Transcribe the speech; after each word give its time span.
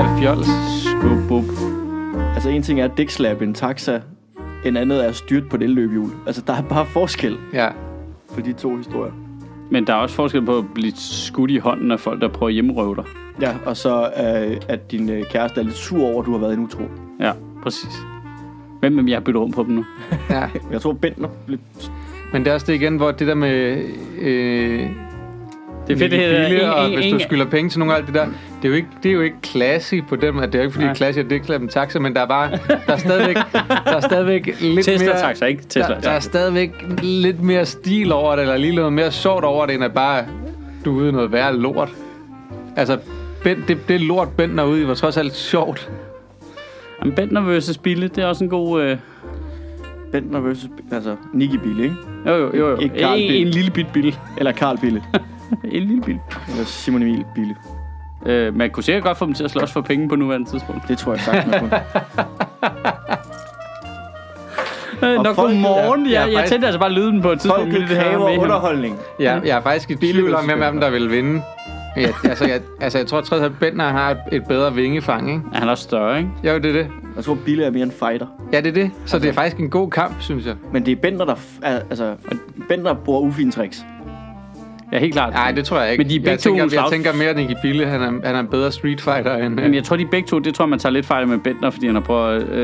er 0.00 0.08
det 0.08 0.22
fjols. 0.22 0.46
Skub, 0.82 1.44
Altså 2.34 2.48
en 2.48 2.62
ting 2.62 2.80
er 2.80 2.84
at 2.84 2.90
dækslap 2.96 3.42
en 3.42 3.54
taxa, 3.54 4.00
en 4.64 4.76
andet 4.76 5.04
er 5.04 5.08
at 5.08 5.16
styrt 5.16 5.48
på 5.48 5.56
et 5.56 5.62
elløbehjul. 5.62 6.10
Altså 6.26 6.42
der 6.46 6.52
er 6.52 6.62
bare 6.62 6.86
forskel 6.86 7.36
Ja. 7.52 7.68
på 8.34 8.40
de 8.40 8.52
to 8.52 8.76
historier. 8.76 9.12
Men 9.70 9.86
der 9.86 9.92
er 9.92 9.96
også 9.96 10.14
forskel 10.14 10.44
på 10.46 10.58
at 10.58 10.64
blive 10.74 10.92
skudt 10.96 11.50
i 11.50 11.58
hånden 11.58 11.90
af 11.90 12.00
folk, 12.00 12.20
der 12.20 12.28
prøver 12.28 12.48
at 12.48 12.52
hjemmerøve 12.54 12.96
dig. 12.96 13.04
Ja, 13.40 13.54
og 13.66 13.76
så 13.76 14.02
øh, 14.02 14.56
at 14.68 14.90
din 14.90 15.10
øh, 15.10 15.24
kæreste 15.30 15.60
er 15.60 15.64
lidt 15.64 15.76
sur 15.76 16.04
over, 16.04 16.20
at 16.20 16.26
du 16.26 16.32
har 16.32 16.38
været 16.38 16.52
en 16.54 16.60
utro. 16.64 16.82
Ja, 17.20 17.32
præcis. 17.62 17.92
Hvem 18.80 18.96
vil 18.96 19.06
jeg 19.06 19.24
bytte 19.24 19.40
rum 19.40 19.52
på 19.52 19.62
dem 19.62 19.70
nu? 19.74 19.84
ja. 20.30 20.48
Jeg 20.72 20.80
tror, 20.80 20.92
Bentner 20.92 21.28
blev... 21.46 21.58
Men 22.32 22.44
det 22.44 22.50
er 22.50 22.54
også 22.54 22.66
det 22.66 22.74
igen, 22.74 22.96
hvor 22.96 23.10
det 23.10 23.26
der 23.26 23.34
med... 23.34 23.84
Øh, 24.20 24.86
Det 25.86 25.94
er 25.94 25.98
fedt, 25.98 26.10
det 26.10 26.20
hedder 26.20 26.48
Bille, 26.48 26.74
og 26.74 26.88
hvis 26.88 27.12
du 27.12 27.18
skylder 27.18 27.44
penge 27.44 27.70
til 27.70 27.78
nogen 27.78 27.92
og 27.92 27.96
alt 27.98 28.06
det 28.06 28.14
der, 28.14 28.24
det 28.26 28.64
er 28.64 28.68
jo 28.68 28.74
ikke, 28.74 28.88
det 29.02 29.08
er 29.08 29.12
jo 29.12 29.20
ikke 29.20 29.36
classy 29.44 29.94
på 30.08 30.16
dem, 30.16 30.38
at 30.38 30.52
det 30.52 30.54
er 30.54 30.58
jo 30.58 30.62
ikke 30.62 30.74
fordi 30.74 30.86
Nej. 30.86 30.94
classy, 30.94 31.18
at 31.18 31.30
det 31.30 31.50
en 31.50 31.68
taxa, 31.68 31.98
men 31.98 32.14
der 32.14 32.20
er 32.20 32.26
bare, 32.26 32.50
der 32.86 32.92
er 32.92 32.96
stadigvæk, 32.96 33.36
der 33.84 33.96
er 33.96 34.00
stadigvæk 34.00 34.46
lidt 34.60 34.84
Tesla 34.84 35.06
mere, 35.06 35.20
taxa, 35.20 35.46
ikke? 35.46 35.62
Tesla 35.62 35.94
der, 35.94 36.00
der 36.00 36.10
er 36.10 36.20
stadigvæk 36.20 36.70
lidt 37.02 37.42
mere 37.42 37.66
stil 37.66 38.12
over 38.12 38.36
det, 38.36 38.42
eller 38.42 38.56
lige 38.56 38.74
noget 38.74 38.92
mere 38.92 39.10
sjovt 39.10 39.44
over 39.44 39.66
det, 39.66 39.74
end 39.74 39.84
at 39.84 39.92
bare, 39.92 40.24
du 40.84 40.92
er 40.96 41.00
ude 41.00 41.08
i 41.08 41.12
noget 41.12 41.32
værre 41.32 41.56
lort. 41.56 41.88
Altså, 42.76 42.98
Ben, 43.44 43.64
det, 43.68 43.78
det 43.88 44.00
lort 44.00 44.28
Ben 44.36 44.58
er 44.58 44.64
ude 44.64 44.82
i, 44.82 44.86
var 44.86 44.94
trods 44.94 45.16
alt 45.16 45.34
sjovt. 45.36 45.90
Jamen, 47.00 47.14
Bentner 47.14 47.58
vs. 47.58 47.78
Bille, 47.78 48.08
det 48.08 48.18
er 48.24 48.26
også 48.26 48.44
en 48.44 48.50
god... 48.50 48.82
Øh... 48.82 48.96
Bentner 50.12 50.40
versus... 50.40 50.70
Altså, 50.92 51.16
Nicky 51.34 51.56
Bille, 51.62 51.82
ikke? 51.82 51.94
Jo, 52.26 52.32
jo, 52.34 52.56
jo. 52.56 52.70
jo. 52.70 52.76
Ikke 52.76 52.98
Carl 53.00 53.18
En, 53.18 53.28
Bille. 53.28 53.36
en 53.38 53.48
lille 53.48 53.70
bit 53.70 53.86
bille. 53.92 54.14
Eller 54.38 54.52
Karl 54.52 54.78
Bille. 54.80 55.02
En 55.64 55.82
lille 55.82 56.02
bil. 56.02 56.18
Eller 56.48 56.64
Simon 56.64 57.02
Emil 57.02 57.24
Bille. 57.34 57.56
Øh, 58.26 58.56
man 58.56 58.70
kunne 58.70 58.84
sikkert 58.84 59.04
godt 59.04 59.18
få 59.18 59.26
dem 59.26 59.34
til 59.34 59.44
at 59.44 59.50
slås 59.50 59.72
for 59.72 59.80
penge 59.80 60.08
på 60.08 60.16
nuværende 60.16 60.50
tidspunkt. 60.50 60.88
Det 60.88 60.98
tror 60.98 61.12
jeg 61.12 61.20
sagtens, 61.20 61.50
man 61.50 61.60
kunne. 61.60 61.80
Øh, 65.02 65.18
Og 65.18 65.24
Nå, 65.24 65.34
folk- 65.34 65.50
godmorgen. 65.52 66.06
Ja, 66.06 66.20
Jeg, 66.20 66.28
jeg 66.28 66.36
faktisk- 66.36 66.52
tændte 66.52 66.66
altså 66.66 66.80
bare 66.80 66.92
lyden 66.92 67.22
på 67.22 67.30
et 67.32 67.40
tidspunkt. 67.40 67.72
Ville 67.72 67.88
det 67.88 67.96
her 67.96 68.02
kræver 68.02 68.28
med 68.30 68.38
underholdning. 68.38 68.98
Ja, 69.20 69.40
jeg 69.44 69.56
er 69.56 69.60
faktisk 69.60 69.90
i 69.90 69.94
tvivl 69.94 70.34
om, 70.34 70.44
hvem 70.44 70.62
af 70.62 70.72
dem, 70.72 70.80
der 70.80 70.90
vil 70.90 71.10
vinde. 71.10 71.42
Ja, 71.96 72.08
altså, 72.24 72.44
jeg, 72.48 72.60
altså, 72.80 72.98
jeg 72.98 73.06
tror 73.06 73.20
trods 73.20 73.42
alt, 73.42 73.52
at 73.52 73.58
Bentner 73.60 73.88
har 73.88 74.16
et, 74.32 74.44
bedre 74.48 74.74
vingefang, 74.74 75.28
ikke? 75.30 75.42
Ja, 75.52 75.58
Han 75.58 75.68
er 75.68 75.70
også 75.72 75.84
større, 75.84 76.18
ikke? 76.18 76.30
Jo, 76.44 76.54
det 76.54 76.66
er 76.66 76.72
det. 76.72 76.86
Jeg 77.16 77.24
tror, 77.24 77.34
Bille 77.44 77.64
er 77.64 77.70
mere 77.70 77.82
en 77.82 77.92
fighter. 77.92 78.26
Ja, 78.52 78.60
det 78.60 78.66
er 78.66 78.72
det. 78.72 78.90
Så 79.06 79.18
det 79.18 79.28
er 79.28 79.32
faktisk 79.32 79.56
en 79.56 79.70
god 79.70 79.90
kamp, 79.90 80.14
synes 80.20 80.46
jeg. 80.46 80.54
Men 80.72 80.86
det 80.86 80.92
er 80.92 80.96
Bentner, 80.96 81.24
der... 81.24 81.34
f- 81.34 81.58
er- 81.62 81.80
Altså, 81.90 82.14
Bentner 82.68 82.94
bruger 82.94 83.20
ufine 83.20 83.52
tricks. 83.52 83.84
Ja, 84.92 84.98
helt 84.98 85.12
klart. 85.12 85.32
Nej, 85.32 85.52
det 85.52 85.64
tror 85.64 85.80
jeg 85.80 85.92
ikke. 85.92 86.02
Men 86.04 86.10
de 86.10 86.14
er 86.16 86.18
begge 86.18 86.30
jeg, 86.30 86.38
tænker, 86.38 86.60
to 86.60 86.64
jeg 86.64 86.70
slags- 86.70 86.90
tænker 86.90 87.12
mere, 87.12 87.28
at 87.28 87.36
Nicky 87.36 87.54
Bille, 87.62 87.86
han 87.86 88.00
er, 88.02 88.06
han 88.26 88.34
er 88.36 88.40
en 88.40 88.46
bedre 88.46 88.72
street 88.72 89.00
fighter 89.00 89.36
end... 89.36 89.54
Men 89.54 89.74
jeg 89.74 89.84
tror, 89.84 89.96
de 89.96 90.06
begge 90.06 90.26
to, 90.28 90.38
det 90.38 90.54
tror 90.54 90.64
jeg, 90.64 90.70
man 90.70 90.78
tager 90.78 90.92
lidt 90.92 91.06
fejl 91.06 91.28
med 91.28 91.38
Bentner, 91.38 91.70
fordi 91.70 91.86
han 91.86 91.94
har 91.94 92.02
prøvet 92.02 92.42
at 92.42 92.58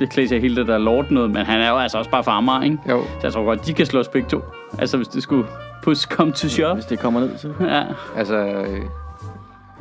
øh, 0.00 0.08
klæde 0.10 0.28
sig 0.28 0.40
hele 0.40 0.56
det 0.56 0.66
der 0.68 0.78
lort 0.78 1.10
noget, 1.10 1.30
men 1.30 1.42
han 1.46 1.60
er 1.60 1.70
jo 1.70 1.76
altså 1.76 1.98
også 1.98 2.10
bare 2.10 2.24
farmer, 2.24 2.62
ikke? 2.62 2.78
Jo. 2.88 3.02
Så 3.02 3.18
jeg 3.22 3.32
tror 3.32 3.44
godt, 3.44 3.66
de 3.66 3.72
kan 3.72 3.86
slås 3.86 4.08
begge 4.08 4.28
to. 4.28 4.40
Altså, 4.78 4.96
hvis 4.96 5.08
det 5.08 5.22
skulle 5.22 5.44
push 5.82 6.08
come 6.08 6.32
to 6.32 6.48
shove. 6.48 6.74
Hvis 6.74 6.84
det 6.84 6.98
kommer 6.98 7.20
ned 7.20 7.30
til. 7.40 7.52
Ja. 7.60 7.82
Altså, 8.16 8.36
øh, 8.36 8.80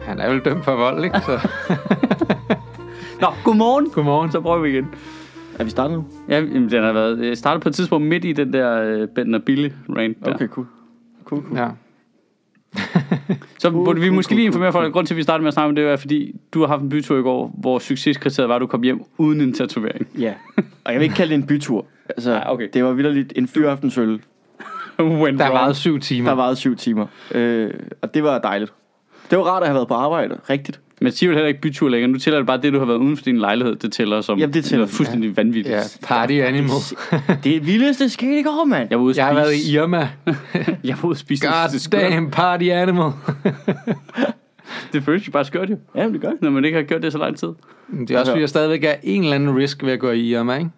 han 0.01 0.19
er 0.19 0.29
vel 0.29 0.39
dømt 0.39 0.65
for 0.65 0.75
vold, 0.75 1.03
ikke? 1.03 1.19
Så, 1.19 1.47
Nå, 3.21 3.27
godmorgen. 3.43 3.89
godmorgen. 3.89 4.31
Så 4.31 4.41
prøver 4.41 4.59
vi 4.59 4.69
igen. 4.69 4.87
Er 5.59 5.63
vi 5.63 5.69
startet 5.69 5.97
nu? 5.97 6.05
Ja, 6.29 6.35
jamen, 6.35 6.69
den 6.69 6.83
har 6.83 6.93
været 6.93 7.27
jeg 7.27 7.37
startet 7.37 7.63
på 7.63 7.69
et 7.69 7.75
tidspunkt 7.75 8.07
midt 8.07 8.25
i 8.25 8.31
den 8.33 8.53
der 8.53 8.81
øh, 8.83 9.07
Bentner 9.15 9.39
Bille 9.45 9.73
rant 9.97 10.17
der. 10.25 10.33
Okay, 10.33 10.47
cool. 10.47 10.65
Cool, 11.29 11.43
cool. 11.43 11.57
Ja. 11.57 11.67
Så 13.59 13.71
burde 13.71 13.99
vi 13.99 14.07
cool, 14.07 14.15
måske 14.15 14.29
cool, 14.29 14.35
lige 14.37 14.45
informere 14.45 14.71
folk. 14.71 14.83
cool. 14.83 14.91
Grund 14.93 15.07
til, 15.07 15.13
at 15.13 15.17
vi 15.17 15.23
startede 15.23 15.41
med 15.43 15.47
at 15.47 15.53
snakke 15.53 15.69
om 15.69 15.75
det, 15.75 15.83
er, 15.85 15.95
fordi 15.97 16.35
du 16.53 16.59
har 16.59 16.67
haft 16.67 16.81
en 16.81 16.89
bytur 16.89 17.17
i 17.19 17.21
går, 17.21 17.55
hvor 17.57 17.79
succeskriteriet 17.79 18.49
var, 18.49 18.55
at 18.55 18.61
du 18.61 18.67
kom 18.67 18.83
hjem 18.83 19.01
uden 19.17 19.41
en 19.41 19.53
tatovering. 19.53 20.07
Ja. 20.19 20.33
Og 20.83 20.91
jeg 20.93 20.95
vil 20.95 21.03
ikke 21.03 21.15
kalde 21.15 21.29
det 21.33 21.41
en 21.41 21.47
bytur. 21.47 21.85
Altså, 22.09 22.31
Nej, 22.31 22.43
okay. 22.47 22.67
det 22.73 22.83
var 22.83 22.91
vildt 22.91 23.33
en 23.35 23.47
fyraftensøl, 23.47 24.21
Went 24.99 25.39
Der 25.39 25.45
wrong. 25.45 25.53
varede 25.53 25.73
syv 25.75 25.99
timer. 25.99 26.29
der 26.29 26.35
varede 26.35 26.55
syv 26.55 26.75
timer. 26.75 27.05
Øh, 27.31 27.73
og 28.01 28.13
det 28.13 28.23
var 28.23 28.39
dejligt. 28.39 28.73
Det 29.29 29.37
var 29.37 29.43
rart 29.43 29.63
at 29.63 29.67
have 29.69 29.75
været 29.75 29.87
på 29.87 29.93
arbejde. 29.93 30.39
Rigtigt. 30.49 30.79
Men 31.01 31.11
siger 31.11 31.27
vel 31.29 31.35
heller 31.35 31.47
ikke 31.47 31.61
bytur 31.61 31.89
længere. 31.89 32.11
Nu 32.11 32.17
tæller 32.17 32.39
det 32.39 32.47
bare 32.47 32.61
det, 32.61 32.73
du 32.73 32.79
har 32.79 32.85
været 32.85 32.97
uden 32.97 33.17
for 33.17 33.23
din 33.23 33.37
lejlighed. 33.39 33.75
Det 33.75 33.91
tæller 33.91 34.21
som 34.21 34.39
Jamen, 34.39 34.53
det 34.53 34.63
tæller. 34.63 34.77
noget 34.77 34.89
fuldstændig 34.89 35.37
vanvittigt. 35.37 35.75
Ja, 35.75 35.81
party 36.03 36.33
animal. 36.33 36.77
Det 37.43 37.65
vildeste 37.67 38.09
skete 38.09 38.39
i 38.39 38.43
går, 38.43 38.65
mand. 38.65 38.87
Jeg 38.89 38.97
var 38.99 39.05
ude 39.05 39.13
Jeg 39.17 39.25
har 39.25 39.33
været 39.33 39.47
spise. 39.53 39.71
i 39.71 39.75
Irma. 39.75 39.97
Jeg 40.83 40.97
var 41.01 41.05
ude 41.05 41.11
at 41.11 41.17
spise. 41.17 41.47
det, 41.47 41.87
God 41.91 41.99
damn 41.99 42.31
party 42.31 42.63
animal. 42.63 43.11
det 44.93 45.03
føles 45.03 45.27
jo 45.27 45.31
bare 45.31 45.45
skørt 45.45 45.69
jo. 45.69 45.77
Ja, 45.95 46.07
det 46.07 46.21
gør 46.21 46.29
det. 46.29 46.41
Når 46.41 46.49
man 46.49 46.65
ikke 46.65 46.75
har 46.77 46.83
gjort 46.83 47.03
det 47.03 47.11
så 47.11 47.17
lang 47.17 47.37
tid. 47.37 47.47
Det 47.99 48.11
er 48.11 48.19
også, 48.19 48.31
fordi 48.31 48.41
jeg 48.41 48.49
stadigvæk 48.49 48.83
er 48.83 48.93
en 49.03 49.23
eller 49.23 49.35
anden 49.35 49.57
risk 49.57 49.83
ved 49.83 49.91
at 49.91 49.99
gå 49.99 50.11
i 50.11 50.29
Irma, 50.31 50.57
ikke? 50.57 50.69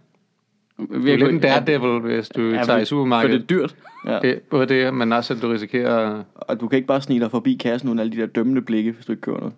Du 0.79 0.83
er 1.07 1.17
lidt 1.17 1.29
en 1.29 1.39
daredevil, 1.39 1.99
hvis 1.99 2.29
du 2.29 2.41
Ja, 2.41 2.51
tager 2.51 2.65
for- 2.65 2.75
i 2.77 2.79
For 2.79 2.85
supermarkedet. 2.85 3.49
det 3.49 3.55
er 3.55 3.59
dyrt. 3.61 3.75
Ja. 4.07 4.19
Det, 4.21 4.39
både 4.49 4.65
det, 4.65 4.93
men 4.93 5.13
også 5.13 5.33
at 5.33 5.41
du 5.41 5.47
risikerer... 5.47 6.23
Og 6.35 6.59
du 6.61 6.67
kan 6.67 6.75
ikke 6.77 6.88
bare 6.88 7.01
snige 7.01 7.19
dig 7.19 7.31
forbi 7.31 7.53
kassen 7.63 7.89
uden 7.89 7.99
alle 7.99 8.11
de 8.11 8.17
der 8.17 8.25
dømmende 8.25 8.61
blikke, 8.61 8.91
hvis 8.91 9.05
du 9.05 9.11
ikke 9.11 9.21
kører 9.21 9.38
noget. 9.39 9.53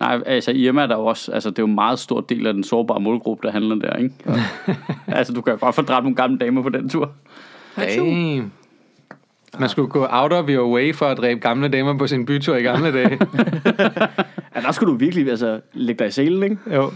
Nej, 0.00 0.22
altså 0.26 0.50
Irma 0.50 0.82
er 0.82 0.86
der 0.86 0.96
jo 0.96 1.06
også, 1.06 1.32
altså 1.32 1.50
det 1.50 1.58
er 1.58 1.62
jo 1.62 1.66
en 1.66 1.74
meget 1.74 1.98
stor 1.98 2.20
del 2.20 2.46
af 2.46 2.54
den 2.54 2.64
sårbare 2.64 3.00
målgruppe, 3.00 3.46
der 3.46 3.52
handler 3.52 3.74
der, 3.74 3.96
ikke? 3.96 4.14
altså 5.06 5.32
du 5.32 5.40
kan 5.40 5.52
jo 5.52 5.58
godt 5.60 5.74
få 5.74 5.82
dræbt 5.82 6.04
nogle 6.04 6.16
gamle 6.16 6.38
damer 6.38 6.62
på 6.62 6.68
den 6.68 6.88
tur. 6.88 7.12
Damn. 7.76 8.52
Man 9.58 9.68
skulle 9.68 9.88
gå 9.88 10.06
out 10.10 10.32
of 10.32 10.44
your 10.48 10.74
way 10.74 10.94
for 10.94 11.06
at 11.06 11.16
dræbe 11.16 11.40
gamle 11.40 11.68
damer 11.68 11.98
på 11.98 12.06
sin 12.06 12.26
bytur 12.26 12.56
i 12.56 12.62
gamle 12.62 12.92
dage. 12.92 13.18
Ja, 14.56 14.60
der 14.60 14.72
skulle 14.72 14.92
du 14.92 14.98
virkelig 14.98 15.30
altså, 15.30 15.60
lægge 15.72 15.98
dig 15.98 16.08
i 16.08 16.10
selen, 16.10 16.42
ikke? 16.42 16.58
jo. 16.74 16.90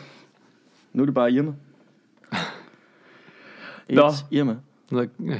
Nu 0.92 1.02
er 1.02 1.06
det 1.06 1.14
bare 1.14 1.32
Irma. 1.32 1.52
Nå. 3.90 4.08
It's 4.08 4.24
Irma. 4.30 4.56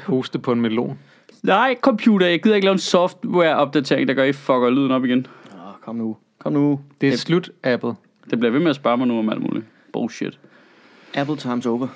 Hoste 0.07 0.39
på 0.39 0.53
en 0.53 0.61
melon. 0.61 0.99
Nej, 1.43 1.77
computer, 1.81 2.27
jeg 2.27 2.43
gider 2.43 2.55
ikke 2.55 2.65
lave 2.65 2.73
en 2.73 2.79
software-opdatering, 2.79 4.09
der 4.09 4.15
gør, 4.15 4.23
at 4.23 4.29
I 4.29 4.33
fucker 4.33 4.71
lyden 4.71 4.91
op 4.91 5.05
igen. 5.05 5.27
Åh, 5.53 5.73
kom 5.81 5.97
nu. 5.97 6.17
Kom 6.39 6.53
nu. 6.53 6.81
Det 7.01 7.09
er 7.09 7.17
slut, 7.17 7.51
Apple. 7.65 7.95
Det 8.31 8.39
bliver 8.39 8.53
ved 8.53 8.61
med 8.61 8.71
at 8.71 8.77
spørge 8.77 8.97
mig 8.97 9.07
nu 9.07 9.19
om 9.19 9.29
alt 9.29 9.41
muligt. 9.43 9.65
Bullshit. 9.93 10.39
Apple 11.15 11.37
times 11.37 11.67
over. 11.67 11.89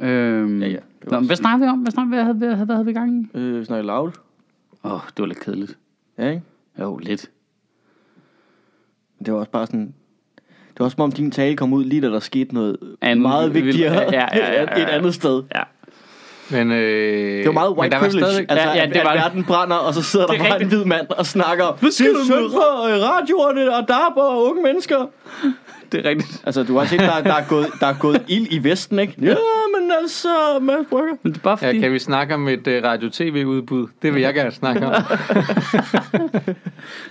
Øhm, 0.00 0.62
Ja, 0.62 0.68
ja. 0.68 0.76
Det 1.02 1.10
Nå, 1.10 1.16
også- 1.16 1.26
hvad 1.26 1.36
snakker 1.36 1.66
vi 1.66 1.70
om? 1.70 1.78
Hvad, 1.78 1.92
snakker, 1.92 2.14
hvad, 2.14 2.22
havde, 2.24 2.36
hvad, 2.38 2.66
hvad 2.66 2.74
havde 2.74 2.84
vi 2.84 2.90
i 2.90 2.94
gang 2.94 3.30
i? 3.34 3.38
Øh, 3.38 3.64
snakker 3.64 3.84
loud. 3.86 4.10
Åh, 4.84 4.92
oh, 4.92 5.00
det 5.08 5.18
var 5.18 5.26
lidt 5.26 5.40
kedeligt. 5.40 5.78
Ja, 6.18 6.28
ikke? 6.30 6.42
Jo, 6.80 6.96
lidt. 6.98 7.30
Men 9.18 9.26
Det 9.26 9.34
var 9.34 9.38
også 9.40 9.50
bare 9.50 9.66
sådan... 9.66 9.94
Det 10.68 10.84
var 10.84 10.88
som 10.88 11.00
om 11.00 11.12
din 11.12 11.30
tale 11.30 11.56
kom 11.56 11.72
ud 11.72 11.84
lige 11.84 12.02
da 12.02 12.06
der 12.06 12.18
skete 12.20 12.54
noget 12.54 12.76
Andet 13.00 13.22
meget 13.22 13.54
vil- 13.54 13.64
vigtigere 13.64 13.92
ja, 13.94 14.10
ja, 14.12 14.26
ja, 14.36 14.52
ja, 14.52 14.60
ja. 14.78 14.82
et 14.82 14.88
andet 14.88 15.14
sted. 15.14 15.42
Ja. 15.54 15.62
Men, 16.50 16.72
øh, 16.72 17.38
Det 17.38 17.46
var 17.46 17.52
meget 17.52 17.70
white 17.78 17.96
privilege. 17.96 18.24
stadigvæk- 18.24 18.46
altså, 18.48 18.68
Ja, 18.68 18.74
ja, 18.76 18.82
at, 18.86 18.94
det 18.94 19.00
var 19.04 19.10
at 19.10 19.18
verden 19.18 19.44
brænder, 19.44 19.76
og 19.76 19.94
så 19.94 20.02
sidder 20.02 20.26
der 20.26 20.34
er 20.34 20.48
bare 20.48 20.62
en 20.62 20.68
hvid 20.68 20.84
mand 20.84 21.06
og 21.10 21.26
snakker. 21.26 21.76
Hvad 21.80 21.90
skal 21.90 22.06
det 22.06 22.14
du 22.28 22.34
er 22.34 22.40
med?" 22.40 22.50
for 22.50 22.84
øh, 22.86 23.02
radioerne 23.02 23.76
og 23.76 23.88
DAB 23.88 24.16
og 24.16 24.44
unge 24.44 24.62
mennesker. 24.62 25.06
Det 25.92 26.06
er 26.06 26.08
rigtigt. 26.10 26.42
Altså, 26.46 26.62
du 26.62 26.78
har 26.78 26.84
set, 26.86 27.00
der, 27.00 27.20
der, 27.22 27.34
er 27.34 27.44
gået, 27.48 27.66
der 27.80 27.86
er 27.86 27.94
gået 28.00 28.22
ild 28.28 28.46
i 28.50 28.64
Vesten, 28.64 28.98
ikke? 28.98 29.14
Ja, 29.22 29.34
men 29.80 29.92
altså, 30.02 30.28
Mads 30.60 30.86
Brygger. 30.90 31.14
Men 31.22 31.32
det 31.32 31.38
er 31.38 31.42
bare 31.42 31.58
Ja, 31.62 31.68
fordi... 31.68 31.80
kan 31.80 31.92
vi 31.92 31.98
snakke 31.98 32.34
om 32.34 32.48
et 32.48 32.66
uh, 32.66 32.72
radio-tv-udbud? 32.84 33.86
Det 34.02 34.14
vil 34.14 34.22
jeg 34.22 34.34
gerne 34.34 34.50
snakke 34.52 34.86
om. 34.86 34.92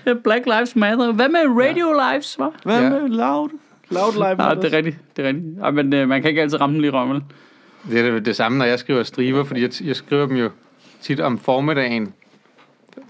Ja, 0.06 0.14
Black 0.24 0.46
Lives 0.46 0.75
Matter. 0.75 1.12
Hvad 1.12 1.30
med 1.30 1.40
Radio 1.66 1.94
Lives, 2.12 2.38
hva'? 2.42 2.59
Hvad 2.64 2.81
Ja. 2.81 2.90
med 2.90 3.09
loud? 3.09 3.50
Loud 3.92 4.14
live. 4.14 4.25
Ja, 4.28 4.36
Matters? 4.36 4.64
det 4.66 4.74
er 4.74 4.78
rigtigt. 4.78 4.98
Det 5.18 5.25
er 5.25 5.28
rigtigt. 5.30 5.46
Ja, 5.64 5.72
men 5.72 5.94
øh, 5.94 6.08
man 6.09 6.22
kan 6.22 6.30
ikke 6.30 6.42
altid 6.42 6.62
ramme 6.62 6.74
den 6.74 6.81
lige 6.81 6.90
i 6.90 6.96
røven. 6.96 7.24
Det 7.90 8.00
er 8.00 8.12
det, 8.12 8.25
det 8.25 8.36
samme, 8.36 8.58
når 8.58 8.66
jeg 8.66 8.80
skriver 8.80 9.03
striber, 9.03 9.44
fordi 9.44 9.62
jeg, 9.62 9.72
jeg 9.84 9.95
skriver 9.95 10.25
dem 10.25 10.36
jo 10.36 10.50
tit 11.01 11.19
om 11.19 11.39
formiddagen. 11.39 12.13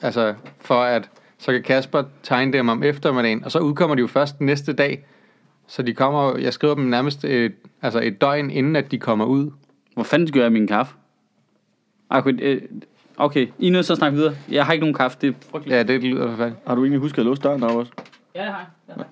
Altså, 0.01 0.33
for 0.59 0.83
at 0.83 1.09
så 1.38 1.51
kan 1.51 1.63
Kasper 1.63 2.03
tegne 2.24 2.53
dem 2.53 2.69
om 2.69 2.83
eftermiddagen, 2.83 3.44
og 3.44 3.51
så 3.51 3.59
udkommer 3.59 3.95
de 3.95 4.01
jo 4.01 4.07
først 4.07 4.41
næste 4.41 4.74
dag. 4.74 5.06
Så 5.68 5.81
de 5.81 5.94
kommer, 5.94 6.38
jeg 6.38 6.53
skriver 6.53 6.75
dem 6.75 6.83
nærmest 6.83 7.25
et, 7.25 7.53
altså 7.81 8.00
et 8.00 8.21
døgn, 8.21 8.50
inden 8.50 8.75
at 8.75 8.91
de 8.91 9.00
kommer 9.00 9.25
ud. 9.25 9.51
Hvor 9.94 10.03
fanden 10.03 10.31
gør 10.31 10.41
jeg 10.41 10.51
min 10.51 10.68
kaffe? 10.68 10.95
Ej, 12.12 12.19
Okay, 12.19 12.33
øh, 12.41 12.62
okay, 13.18 13.47
I 13.59 13.68
er 13.68 13.71
nødt 13.71 13.85
til 13.85 13.94
at 13.94 13.97
snakke 13.97 14.18
videre. 14.18 14.35
Jeg 14.50 14.65
har 14.65 14.74
ikke 14.74 14.81
nogen 14.81 14.94
kaffe, 14.94 15.18
det 15.21 15.29
er 15.29 15.33
frygteligt. 15.51 15.77
Ja, 15.77 15.83
det 15.83 16.03
lyder 16.03 16.29
forfærdeligt. 16.29 16.62
Har 16.68 16.75
du 16.75 16.81
egentlig 16.81 17.00
husket 17.00 17.19
at 17.19 17.25
låse 17.25 17.41
døren 17.41 17.63
op 17.63 17.75
også? 17.75 17.91
Ja, 18.35 18.41
det 18.41 18.51
har 18.51 18.71
jeg. 18.88 19.06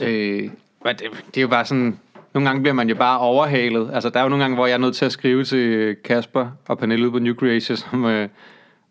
Ja. 0.00 0.08
Øh, 0.08 0.50
men 0.84 0.96
det, 0.96 1.24
det 1.26 1.36
er 1.36 1.42
jo 1.42 1.48
bare 1.48 1.64
sådan, 1.64 1.98
nogle 2.36 2.48
gange 2.48 2.62
bliver 2.62 2.74
man 2.74 2.88
jo 2.88 2.94
bare 2.94 3.18
overhalet. 3.18 3.90
Altså, 3.92 4.10
der 4.10 4.18
er 4.18 4.22
jo 4.22 4.28
nogle 4.28 4.44
gange, 4.44 4.54
hvor 4.54 4.66
jeg 4.66 4.74
er 4.74 4.78
nødt 4.78 4.94
til 4.96 5.04
at 5.04 5.12
skrive 5.12 5.44
til 5.44 5.96
Kasper 6.04 6.48
og 6.68 6.78
Pernille 6.78 7.04
ude 7.04 7.12
på 7.12 7.18
New 7.18 7.34
Creation, 7.34 7.76
som 7.90 8.04
øh, 8.04 8.28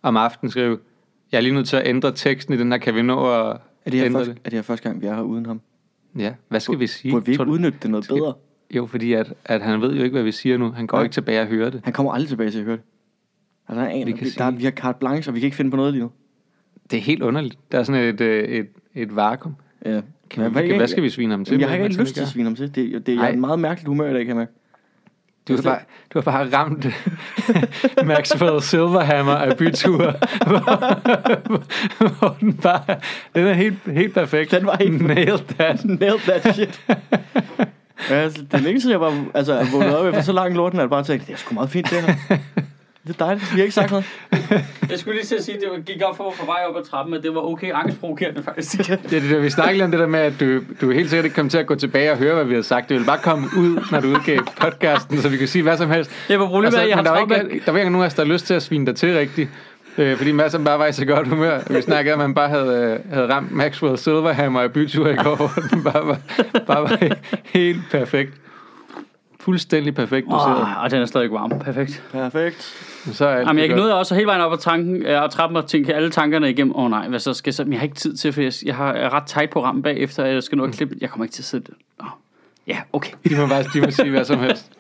om 0.01 0.18
aftenen 0.18 0.51
skrive, 0.51 0.77
jeg 1.31 1.38
er 1.38 1.42
lige 1.42 1.53
nødt 1.53 1.68
til 1.68 1.75
at 1.77 1.88
ændre 1.88 2.12
teksten 2.12 2.53
i 2.53 2.57
den 2.57 2.71
her, 2.71 2.80
kan 2.80 2.95
vi 2.95 3.01
nå 3.01 3.31
at 3.33 3.57
Er 3.86 3.89
det, 3.92 3.94
her 3.94 4.06
ændre 4.06 4.19
første, 4.19 4.31
er 4.45 4.50
det 4.50 4.53
her 4.53 4.62
første 4.62 4.89
gang, 4.89 5.01
vi 5.01 5.07
er 5.07 5.15
her 5.15 5.21
uden 5.21 5.45
ham? 5.45 5.62
Ja, 6.18 6.33
hvad 6.50 6.59
skal 6.59 6.80
vi 6.80 6.88
sige? 6.88 7.12
Burde 7.12 7.25
vi 7.25 7.36
Tror 7.36 7.44
ikke 7.44 7.50
du- 7.50 7.53
udnytte 7.53 7.77
det 7.81 7.89
noget 7.92 8.06
Skal- 8.06 8.18
bedre? 8.18 8.33
Jo, 8.75 8.86
fordi 8.86 9.13
at, 9.13 9.33
at 9.45 9.62
han 9.62 9.81
ved 9.81 9.95
jo 9.95 10.03
ikke, 10.03 10.13
hvad 10.13 10.24
vi 10.24 10.31
siger 10.31 10.57
nu. 10.57 10.71
Han 10.71 10.88
går 10.88 10.97
Nej. 10.97 11.03
ikke 11.03 11.13
tilbage 11.13 11.42
og 11.42 11.47
hører 11.47 11.69
det. 11.69 11.81
Han 11.83 11.94
kommer 11.94 12.12
aldrig 12.12 12.30
tilbage 12.30 12.51
til 12.51 12.59
at 12.59 12.65
høre 12.65 12.75
det. 12.75 12.83
Altså, 13.68 13.81
han 13.81 13.92
aner, 13.92 14.06
Vi 14.06 14.12
kan 14.12 14.25
vi, 14.25 14.30
der, 14.38 14.51
vi 14.51 14.63
har 14.63 14.71
carte 14.71 15.00
blanche, 15.00 15.30
og 15.31 15.36
vi 15.36 15.39
kan 15.39 15.45
ikke 15.47 15.57
finde 15.57 15.71
på 15.71 15.77
noget 15.77 15.94
lige 15.94 16.03
nu. 16.03 16.12
Det 16.92 16.97
er 16.97 17.01
helt 17.01 17.24
underligt. 17.24 17.57
Der 17.71 17.80
er 17.80 17.83
sådan 17.83 18.01
et, 18.03 18.21
øh, 18.21 18.44
et, 18.44 18.68
et 18.95 19.15
vakuum. 19.15 19.56
Ja. 19.86 20.01
Kan, 20.35 20.45
vi, 20.45 20.49
hvad- 20.49 20.67
kan, 20.67 20.77
hvad 20.77 20.87
skal 20.87 21.03
vi 21.03 21.09
svine 21.09 21.31
ham 21.31 21.45
til? 21.45 21.51
Jamen, 21.51 21.61
jeg 21.61 21.69
har 21.69 21.75
ikke 21.75 22.01
lyst 22.01 22.13
til 22.15 22.21
at 22.21 22.27
svine 22.27 22.45
ham 22.45 22.55
til. 22.55 22.75
Det, 22.75 23.07
det, 23.07 23.15
jeg 23.15 23.23
er 23.23 23.27
en 23.33 23.41
meget 23.41 23.59
mærkeligt 23.59 23.87
humør 23.87 24.09
i 24.09 24.13
dag, 24.13 24.19
kan 24.21 24.27
jeg 24.27 24.35
mærke. 24.35 24.51
Du 25.47 25.55
har 25.55 25.61
bare, 25.61 25.79
du 26.13 26.19
har 26.19 26.21
bare 26.31 26.57
ramt 26.57 26.85
Maxwell 28.09 28.61
Silverhammer 28.61 29.31
af 29.35 29.57
byture, 29.57 30.13
hvor, 30.47 32.09
hvor 32.19 32.37
den 32.39 32.53
bare, 32.53 32.83
den 33.35 33.47
er 33.47 33.53
helt, 33.53 33.77
helt 33.87 34.13
perfekt. 34.13 34.51
Den 34.51 34.65
var 34.65 34.77
helt- 34.79 35.01
Nailed 35.01 35.39
that. 35.59 35.85
Nailed 35.85 36.19
that 36.19 36.55
shit. 36.55 36.81
altså, 38.09 38.41
det 38.41 38.53
er 38.53 38.57
længe 38.57 38.81
siden, 38.81 38.91
jeg 38.91 39.01
var 39.01 39.25
altså, 39.33 39.65
vågnet 39.71 39.97
op 39.97 40.05
efter 40.07 40.21
så 40.21 40.31
lang 40.31 40.55
lorten, 40.55 40.79
at 40.79 40.81
jeg 40.81 40.89
bare 40.89 41.03
tænkte, 41.03 41.27
det 41.27 41.33
er 41.33 41.37
sgu 41.37 41.53
meget 41.53 41.69
fint, 41.69 41.89
det 41.89 42.01
her. 42.01 42.37
Det 43.07 43.22
er 43.22 43.25
dejligt. 43.25 43.52
Vi 43.54 43.57
har 43.57 43.63
ikke 43.63 43.75
sagt 43.75 43.92
noget. 43.92 44.06
Jeg 44.92 45.00
skulle 45.00 45.16
lige 45.16 45.25
til 45.25 45.36
at 45.36 45.44
sige, 45.44 45.56
at 45.57 45.62
det 45.78 45.86
gik 45.86 46.02
op 46.06 46.18
for 46.18 46.24
mig 46.24 46.34
på 46.40 46.46
vej 46.46 46.57
op 46.69 46.78
ad 46.78 46.84
trappen, 46.90 47.13
at 47.13 47.24
det 47.24 47.36
var 47.36 47.42
okay 47.42 47.72
angstprovokerende 47.74 48.44
faktisk. 48.44 48.78
Det, 48.78 48.90
er 48.90 48.96
det 49.10 49.30
der, 49.30 49.40
vi 49.40 49.50
snakkede 49.50 49.84
om 49.84 49.92
det 49.92 50.00
der 50.00 50.07
med, 50.07 50.19
at 50.19 50.34
du, 50.40 50.60
du 50.81 50.92
helt 50.92 51.10
sikkert 51.10 51.25
ikke 51.25 51.36
kom 51.36 51.50
til 51.50 51.57
at 51.57 51.66
gå 51.68 51.75
tilbage 51.75 52.12
og 52.12 52.18
høre, 52.18 52.34
hvad 52.36 52.44
vi 52.46 52.54
havde 52.54 52.63
sagt. 52.63 52.90
Det 52.90 52.96
ville 52.96 53.06
bare 53.06 53.18
komme 53.24 53.48
ud, 53.57 53.88
når 53.92 54.00
du 54.00 54.07
udgav 54.07 54.40
podcasten, 54.62 55.18
så 55.18 55.30
vi 55.30 55.38
kunne 55.38 55.48
sige 55.48 55.63
hvad 55.63 55.78
som 55.78 55.90
helst. 55.92 56.12
Jeg 56.30 56.40
var 56.40 56.46
problemet, 56.46 56.68
Og 56.68 56.72
så- 56.74 56.80
at 56.81 56.88
jeg 56.90 56.96
har 56.98 57.02
men 57.04 57.06
der, 57.06 57.12
var 57.36 57.36
ikke, 57.50 57.62
der 57.66 57.72
var 57.72 57.80
ikke 57.80 57.90
nogen 57.92 58.04
af 58.04 58.07
os, 58.07 58.13
der 58.13 58.24
havde 58.24 58.34
lyst 58.34 58.46
til 58.46 58.54
at 58.54 58.63
svine 58.63 58.86
dig 58.86 58.96
til 58.96 59.13
rigtigt. 59.18 59.50
Øh, 59.98 60.18
fordi 60.18 60.31
Mads 60.31 60.52
han 60.54 60.63
bare 60.63 60.80
var 60.80 60.86
i 60.86 60.92
så 60.92 61.06
godt 61.06 61.28
humør. 61.28 61.60
Vi 61.69 61.81
snakkede 61.81 62.13
om, 62.16 62.22
at 62.22 62.28
man 62.30 62.34
bare 62.36 62.50
havde, 62.50 63.00
øh, 63.07 63.13
havde 63.13 63.28
ramt 63.34 63.52
Maxwell 63.52 63.98
Silverhammer 63.98 64.63
i 64.63 64.68
bytur 64.68 65.07
i 65.07 65.16
går, 65.16 65.36
hvor 65.36 65.52
den 65.72 65.84
bare 65.84 66.07
var, 66.07 66.18
bare 66.68 66.81
var 66.81 66.98
helt 67.46 67.81
perfekt. 67.92 68.34
Fuldstændig 69.40 69.96
perfekt 69.96 70.28
doseret. 70.31 70.62
Åh, 70.62 70.84
og 70.84 70.92
den 70.92 71.02
er 71.02 71.06
stadig 71.06 71.31
varm. 71.31 71.60
Perfekt. 71.60 72.04
Perfekt. 72.12 72.92
Så 73.13 73.25
er 73.25 73.36
alt 73.36 73.48
Jamen, 73.48 73.69
jeg 73.69 73.75
nåede 73.75 74.00
også 74.00 74.16
hele 74.16 74.28
vejen 74.28 74.42
op 74.42 74.54
ad 74.54 74.57
tanken, 74.57 75.06
øh, 75.06 75.24
og 75.24 75.31
trappen 75.31 75.57
og 75.57 75.68
tænke 75.68 75.94
alle 75.94 76.12
tankerne 76.12 76.50
igennem. 76.50 76.75
Åh 76.75 76.84
oh, 76.84 76.90
nej, 76.90 77.07
hvad 77.07 77.19
så 77.19 77.34
skal 77.34 77.50
jeg 77.50 77.56
så? 77.56 77.63
Men 77.63 77.74
jeg 77.74 77.80
har 77.80 77.84
ikke 77.84 77.96
tid 77.96 78.16
til, 78.16 78.34
for 78.34 78.42
jeg, 78.42 78.54
jeg 78.66 78.75
har 78.75 78.94
jeg 78.94 79.04
er 79.04 79.13
ret 79.13 79.24
tight 79.25 79.52
på 79.52 79.63
rammen 79.63 79.84
bagefter, 79.84 80.24
og 80.24 80.34
jeg 80.34 80.44
skal 80.44 80.57
nå 80.57 80.63
at 80.63 80.74
klippe. 80.74 80.96
Jeg 81.02 81.10
kommer 81.10 81.25
ikke 81.25 81.34
til 81.34 81.42
at 81.42 81.46
sidde. 81.46 81.72
Oh. 82.00 82.07
Ja, 82.68 82.81
okay. 82.94 83.12
De 83.30 83.36
må 83.36 83.48
bare 83.48 83.63
de 83.74 83.81
må 83.81 83.92
sige 83.92 84.10
hvad 84.10 84.25
som 84.25 84.40
helst. 84.40 84.72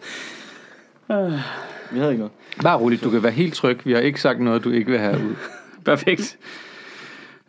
Vi 1.91 1.99
havde 1.99 2.11
ikke 2.11 2.19
noget. 2.19 2.31
Bare 2.63 2.77
roligt, 2.77 3.03
du 3.03 3.09
kan 3.09 3.23
være 3.23 3.31
helt 3.31 3.53
tryg. 3.53 3.85
Vi 3.85 3.93
har 3.93 3.99
ikke 3.99 4.21
sagt 4.21 4.39
noget, 4.39 4.63
du 4.63 4.71
ikke 4.71 4.91
vil 4.91 4.99
have 4.99 5.15
ud. 5.15 5.35
Perfekt. 5.85 6.37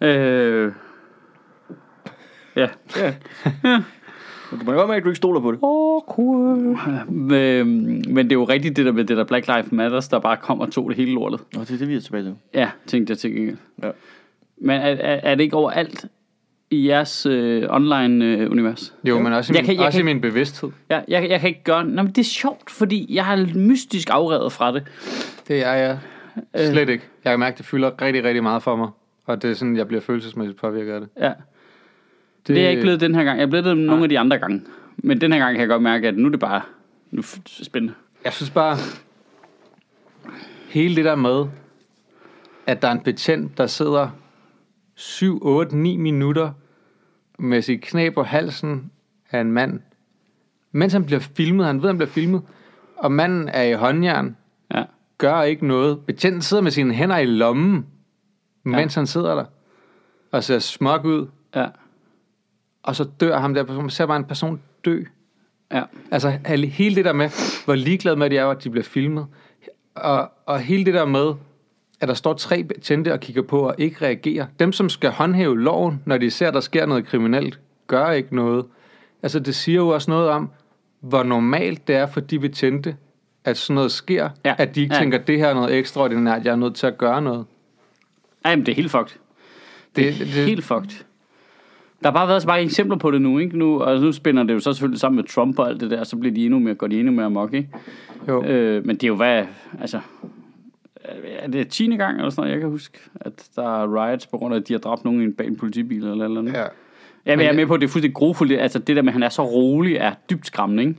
Øh, 0.01 0.73
ja. 2.57 2.69
Ja. 2.97 3.15
Men 4.51 4.61
Du 4.61 4.65
må 4.65 4.73
jo 4.73 4.79
godt 4.79 4.89
mærke, 4.89 4.97
at 4.99 5.05
du 5.05 5.09
ikke 5.09 5.17
stoler 5.17 5.41
på 5.41 5.53
det. 5.53 5.59
Øh, 7.37 7.67
men 7.67 8.17
det 8.17 8.33
er 8.33 8.37
jo 8.37 8.45
rigtigt 8.45 8.77
det 8.77 8.87
der 8.87 8.93
med 8.93 9.05
det 9.05 9.17
der 9.17 9.25
Black 9.25 9.47
Lives 9.47 9.73
Matters, 9.73 10.09
der 10.09 10.19
bare 10.19 10.37
kom 10.37 10.61
og 10.61 10.73
tog 10.73 10.89
det 10.89 10.97
hele 10.97 11.13
lortet. 11.13 11.41
Nå, 11.55 11.61
det 11.61 11.71
er 11.71 11.79
det, 11.79 11.89
vi 11.89 11.97
er 11.97 12.01
tilbage 12.01 12.23
til. 12.25 12.35
Ja, 12.55 12.71
tænkte 12.87 13.11
jeg 13.11 13.19
til 13.19 13.35
gengæld. 13.35 13.57
Ja. 13.83 13.91
Men 14.61 14.71
er, 14.81 14.85
er, 14.87 15.21
er 15.23 15.35
det 15.35 15.45
ikke 15.45 15.57
overalt 15.57 16.07
i 16.71 16.89
jeres 16.89 17.27
øh, 17.27 17.63
online-univers? 17.71 18.95
Jo, 19.05 19.19
men 19.21 19.33
også, 19.33 19.53
i 19.53 19.57
Jeg 19.57 19.63
min, 19.63 19.67
kan- 19.67 19.77
jeg 19.77 19.87
også 19.87 19.99
kan- 19.99 20.09
i 20.09 20.13
min 20.13 20.21
bevidsthed. 20.21 20.71
jeg, 20.89 21.05
jeg, 21.09 21.31
jeg 21.31 21.41
kan 21.41 21.49
ikke 21.49 21.65
gøre... 21.65 21.85
Nå, 21.85 22.03
men 22.03 22.13
det 22.13 22.19
er 22.19 22.23
sjovt, 22.25 22.71
fordi 22.71 23.07
jeg 23.15 23.25
har 23.25 23.49
mystisk 23.55 24.09
afrevet 24.11 24.53
fra 24.53 24.73
det. 24.75 24.83
Det 25.49 25.65
er 25.67 25.73
jeg 25.73 25.99
slet 26.55 26.89
ikke. 26.89 27.05
Jeg 27.25 27.33
kan 27.33 27.41
mærke, 27.41 27.55
at 27.55 27.59
det 27.59 27.67
fylder 27.67 28.03
rigtig, 28.03 28.25
rigtig 28.25 28.43
meget 28.43 28.63
for 28.63 28.77
mig. 28.77 28.89
Og 29.27 29.43
det 29.43 29.51
er 29.51 29.55
sådan, 29.55 29.77
jeg 29.77 29.89
bliver 29.89 30.01
følelsesmæssigt 30.01 30.61
påvirket 30.61 30.93
af 30.93 31.01
det. 31.01 31.09
Ja. 31.21 31.33
Det, 32.47 32.55
det 32.55 32.59
er 32.59 32.63
jeg 32.63 32.71
ikke 32.71 32.83
blevet 32.83 33.01
den 33.01 33.15
her 33.15 33.25
gang. 33.25 33.39
Jeg 33.39 33.45
er 33.45 33.51
blevet 33.51 33.65
det 33.65 33.77
nogle 33.77 34.03
af 34.03 34.09
de 34.09 34.19
andre 34.19 34.39
gange. 34.39 34.63
Men 34.97 35.21
den 35.21 35.33
her 35.33 35.39
gang 35.39 35.55
kan 35.55 35.61
jeg 35.61 35.69
godt 35.69 35.83
mærke, 35.83 36.09
at 36.09 36.17
nu 36.17 36.27
er 36.27 36.31
det 36.31 36.41
bare 36.41 36.63
nu 37.11 37.19
er 37.21 37.39
det 37.59 37.67
spændende. 37.67 37.95
Jeg 38.25 38.33
synes 38.33 38.51
bare, 38.51 38.77
hele 40.69 40.97
det 40.97 41.05
der 41.05 41.15
med, 41.15 41.45
at 42.67 42.83
der 42.83 42.89
er 42.89 42.93
en 42.93 43.01
betjent, 43.01 43.59
der 43.59 43.67
sidder 43.67 44.09
7, 44.95 45.39
8, 45.43 45.77
9 45.77 45.97
minutter 45.97 46.51
med 47.39 47.63
sit 47.63 47.81
knæ 47.81 48.11
på 48.11 48.23
halsen 48.23 48.91
af 49.31 49.41
en 49.41 49.53
mand, 49.53 49.81
mens 50.73 50.93
han 50.93 51.05
bliver 51.05 51.21
filmet, 51.21 51.67
han 51.67 51.83
ved, 51.83 51.89
han 51.89 51.97
bliver 51.99 52.11
filmet, 52.11 52.43
og 52.97 53.13
manden 53.13 53.49
er 53.49 53.63
i 53.63 53.73
håndjern, 53.73 54.37
Ja. 54.75 54.85
gør 55.19 55.43
ikke 55.43 55.67
noget. 55.67 56.01
Betjenten 56.07 56.43
sidder 56.43 56.63
med 56.63 56.71
sine 56.71 56.95
hænder 56.95 57.17
i 57.19 57.27
lommen, 57.27 57.87
mens 58.63 58.95
han 58.95 59.07
sidder 59.07 59.35
der, 59.35 59.45
og 60.33 60.45
ser 60.45 60.59
smuk 60.59 61.05
ud, 61.05 61.27
Ja. 61.55 61.67
Og 62.87 62.97
så 62.97 63.05
dør 63.21 63.39
ham 63.39 63.55
der 63.55 63.63
person. 63.63 63.83
Man 63.83 63.91
ser 63.91 64.07
bare 64.07 64.17
en 64.17 64.25
person 64.25 64.61
dø. 64.85 65.03
Ja. 65.73 65.83
Altså 66.11 66.39
hele- 66.47 66.97
det 66.97 67.05
der 67.05 67.13
med, 67.13 67.31
hvor 67.65 67.75
ligeglade 67.75 68.17
med 68.17 68.31
de 68.31 68.37
er, 68.39 68.47
at 68.47 68.65
de 68.65 68.71
bliver 68.71 68.85
filmet. 68.85 69.27
Og, 69.95 70.31
og 70.47 70.61
hele 70.61 70.85
det 70.85 70.95
der 70.95 71.05
med, 71.05 71.33
at 72.01 72.09
der 72.09 72.15
står 72.15 72.33
tre 72.35 72.65
betjente 72.65 73.13
og 73.13 73.21
kigger 73.21 73.43
på 73.43 73.61
og 73.61 73.75
ikke 73.79 74.05
reagerer. 74.05 74.47
Dem, 74.61 74.73
som 74.73 74.89
skal 74.89 75.11
håndhæve 75.11 75.61
loven, 75.61 76.03
når 76.05 76.19
de 76.19 76.31
ser, 76.31 76.51
der 76.51 76.61
sker 76.61 76.87
noget 76.87 77.07
kriminelt, 77.07 77.61
gør 77.87 78.11
ikke 78.11 78.37
noget. 78.37 78.65
Altså 79.23 79.39
det 79.41 79.55
siger 79.55 79.77
jo 79.77 79.89
også 79.89 80.11
noget 80.11 80.29
om, 80.29 80.51
hvor 81.01 81.23
normalt 81.23 81.89
det 81.89 81.97
er 81.97 82.07
for 82.07 82.21
de 82.21 82.39
betjente, 82.39 82.97
at 83.45 83.57
sådan 83.57 83.75
noget 83.75 83.93
sker. 83.93 84.31
Ja. 84.45 84.55
At 84.59 84.75
de 84.75 84.81
ikke 84.81 84.95
Ja. 84.95 85.01
tænker, 85.01 85.19
det 85.19 85.39
her 85.39 85.47
er 85.49 85.55
noget 85.55 85.75
ekstraordinært, 85.79 86.45
jeg 86.45 86.53
er 86.53 86.57
nødt 86.57 86.75
til 86.75 86.87
at 86.87 86.99
gøre 86.99 87.23
noget. 87.23 87.45
Ej, 88.45 88.57
men 88.57 88.67
det 88.67 88.73
er 88.73 88.77
helt 88.77 88.91
fucked. 88.91 89.17
Det 89.97 90.07
er 90.07 90.11
Det- 90.11 90.19
det, 90.21 90.27
det- 90.27 90.45
helt 90.45 90.65
fucked. 90.65 91.05
Der 92.07 92.13
har 92.13 92.19
bare 92.19 92.29
været 92.29 92.43
så 92.43 92.49
mange 92.49 92.65
eksempler 92.65 92.97
på 92.97 93.11
det 93.11 93.23
nu, 93.23 93.39
ikke? 93.39 93.59
Nu, 93.59 93.81
og 93.81 94.01
nu 94.01 94.13
spænder 94.13 94.43
det 94.43 94.55
jo 94.55 94.61
så 94.61 94.73
selvfølgelig 94.73 95.01
sammen 95.01 95.17
med 95.17 95.25
Trump 95.25 95.59
og 95.59 95.69
alt 95.69 95.81
det 95.81 95.91
der, 95.91 96.05
så 96.05 96.17
bliver 96.17 96.35
de 96.35 96.45
endnu 96.45 96.59
mere, 96.59 96.75
går 96.75 96.87
de 96.87 96.99
endnu 96.99 97.13
mere 97.13 97.27
amok, 97.27 97.55
ikke? 97.55 97.69
Jo. 98.29 98.45
Øh, 98.45 98.87
men 98.87 98.97
det 98.97 99.05
er 99.05 99.09
jo 99.09 99.15
hvad, 99.15 99.45
altså, 99.81 100.01
er 101.39 101.49
det 101.49 101.69
10. 101.69 101.97
gang 101.97 102.17
eller 102.17 102.31
sådan 102.31 102.43
noget, 102.43 102.53
jeg 102.53 102.61
kan 102.61 102.71
huske, 102.71 102.99
at 103.21 103.49
der 103.57 103.83
er 103.83 103.95
riots 103.95 104.27
på 104.27 104.39
grund 104.39 104.55
af, 104.55 104.59
at 104.59 104.69
de 104.69 104.73
har 104.73 104.79
dræbt 104.81 105.05
nogen 105.05 105.33
bag 105.33 105.47
en 105.47 105.57
politibil 105.57 106.05
eller 106.05 106.25
eller 106.25 106.41
andet. 106.41 106.53
Ja. 106.53 106.65
Ja, 107.27 107.37
men 107.37 107.45
jeg 107.45 107.51
er 107.53 107.57
med 107.57 107.67
på, 107.67 107.75
at 107.75 107.81
det 107.81 107.87
er 107.87 107.91
fuldstændig 107.91 108.15
grofuldt. 108.15 108.53
Altså 108.53 108.79
det 108.79 108.97
der 108.97 109.03
med, 109.03 109.09
at 109.09 109.13
han 109.13 109.23
er 109.23 109.29
så 109.29 109.43
rolig, 109.43 109.97
er 109.97 110.13
dybt 110.31 110.47
skræmmende, 110.47 110.83
ikke? 110.83 110.95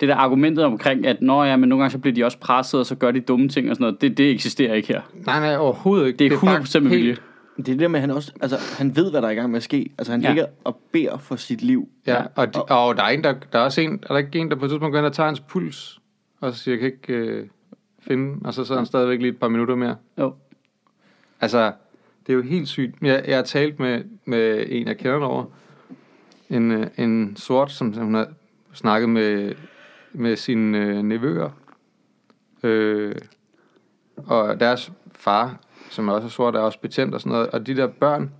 Det 0.00 0.08
der 0.08 0.16
argumentet 0.16 0.64
omkring, 0.64 1.06
at 1.06 1.22
når 1.22 1.44
ja, 1.44 1.56
men 1.56 1.68
nogle 1.68 1.82
gange 1.82 1.92
så 1.92 1.98
bliver 1.98 2.14
de 2.14 2.24
også 2.24 2.38
presset, 2.38 2.80
og 2.80 2.86
så 2.86 2.94
gør 2.94 3.10
de 3.10 3.20
dumme 3.20 3.48
ting 3.48 3.70
og 3.70 3.76
sådan 3.76 3.84
noget, 3.84 4.00
det, 4.00 4.18
det 4.18 4.30
eksisterer 4.30 4.74
ikke 4.74 4.88
her. 4.88 5.00
Nej, 5.26 5.40
nej, 5.40 5.56
overhovedet 5.56 6.06
ikke. 6.06 6.18
Det 6.18 6.32
er 6.32 6.40
bare 6.44 6.60
100% 6.60 6.80
med 6.80 6.90
helt- 6.90 7.00
vilje. 7.02 7.16
Det 7.66 7.68
er 7.72 7.72
det 7.76 7.80
der 7.80 7.88
med, 7.88 7.98
at 7.98 8.00
han 8.00 8.10
også, 8.10 8.32
altså, 8.40 8.56
han 8.78 8.96
ved, 8.96 9.10
hvad 9.10 9.22
der 9.22 9.28
er 9.28 9.32
i 9.32 9.34
gang 9.34 9.50
med 9.50 9.56
at 9.56 9.62
ske. 9.62 9.90
Altså, 9.98 10.12
han 10.12 10.20
Ja. 10.20 10.28
ligger 10.28 10.46
og 10.64 10.80
beder 10.92 11.18
for 11.18 11.36
sit 11.36 11.62
liv. 11.62 11.88
Ja, 12.06 12.22
og, 12.34 12.54
de, 12.54 12.62
og 12.62 12.96
der 12.96 13.02
er 13.02 13.08
en, 13.08 13.24
der, 13.24 13.34
der 13.52 13.58
er 13.58 13.62
også 13.64 13.80
en, 13.80 14.00
er 14.02 14.06
der 14.06 14.18
ikke 14.18 14.38
en, 14.38 14.50
der 14.50 14.56
på 14.56 14.64
et 14.64 14.70
tidspunkt 14.70 14.92
går 14.92 14.98
ind 14.98 15.06
og 15.06 15.12
tager 15.12 15.26
hans 15.26 15.40
puls, 15.40 16.00
og 16.40 16.52
så 16.52 16.58
siger, 16.58 16.72
jeg 16.74 16.80
kan 16.80 16.92
ikke 16.92 17.12
øh, 17.14 17.46
finde, 18.00 18.46
og 18.46 18.54
så 18.54 18.64
sidder 18.64 18.80
han 18.80 18.86
stadigvæk 18.86 19.18
lige 19.20 19.30
et 19.32 19.38
par 19.38 19.48
minutter 19.48 19.74
mere. 19.74 19.96
Jo. 20.18 20.34
Altså, 21.40 21.72
det 22.26 22.32
er 22.32 22.36
jo 22.36 22.42
helt 22.42 22.68
sygt. 22.68 22.94
Jeg, 23.02 23.24
jeg 23.28 23.36
har 23.36 23.42
talt 23.44 23.78
med, 23.80 24.04
med 24.24 24.64
en, 24.68 24.86
jeg 24.88 24.98
kender 24.98 25.26
over, 25.26 25.44
en, 26.50 26.70
øh, 26.70 26.86
en 26.96 27.36
sort, 27.36 27.72
som 27.72 27.94
som 27.94 28.04
hun 28.04 28.14
har 28.14 28.28
snakket 28.72 29.08
med, 29.08 29.54
med 30.12 30.36
sine 30.36 30.78
øh, 30.78 31.02
nevøer, 31.02 31.50
øh, 32.62 33.14
og 34.16 34.60
deres 34.60 34.92
far, 35.14 35.56
som 35.92 36.08
er 36.08 36.12
også 36.12 36.28
sort, 36.28 36.54
er 36.56 36.60
også 36.60 36.78
betjent 36.78 37.14
og 37.14 37.20
sådan 37.20 37.32
noget, 37.32 37.48
og 37.50 37.66
de 37.66 37.76
der 37.76 37.86
børn 37.86 38.30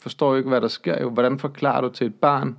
forstår 0.00 0.30
jo 0.30 0.36
ikke, 0.36 0.48
hvad 0.48 0.60
der 0.60 0.68
sker. 0.68 1.02
Jo. 1.02 1.10
Hvordan 1.10 1.38
forklarer 1.38 1.80
du 1.80 1.88
til 1.88 2.06
et 2.06 2.14
barn, 2.14 2.56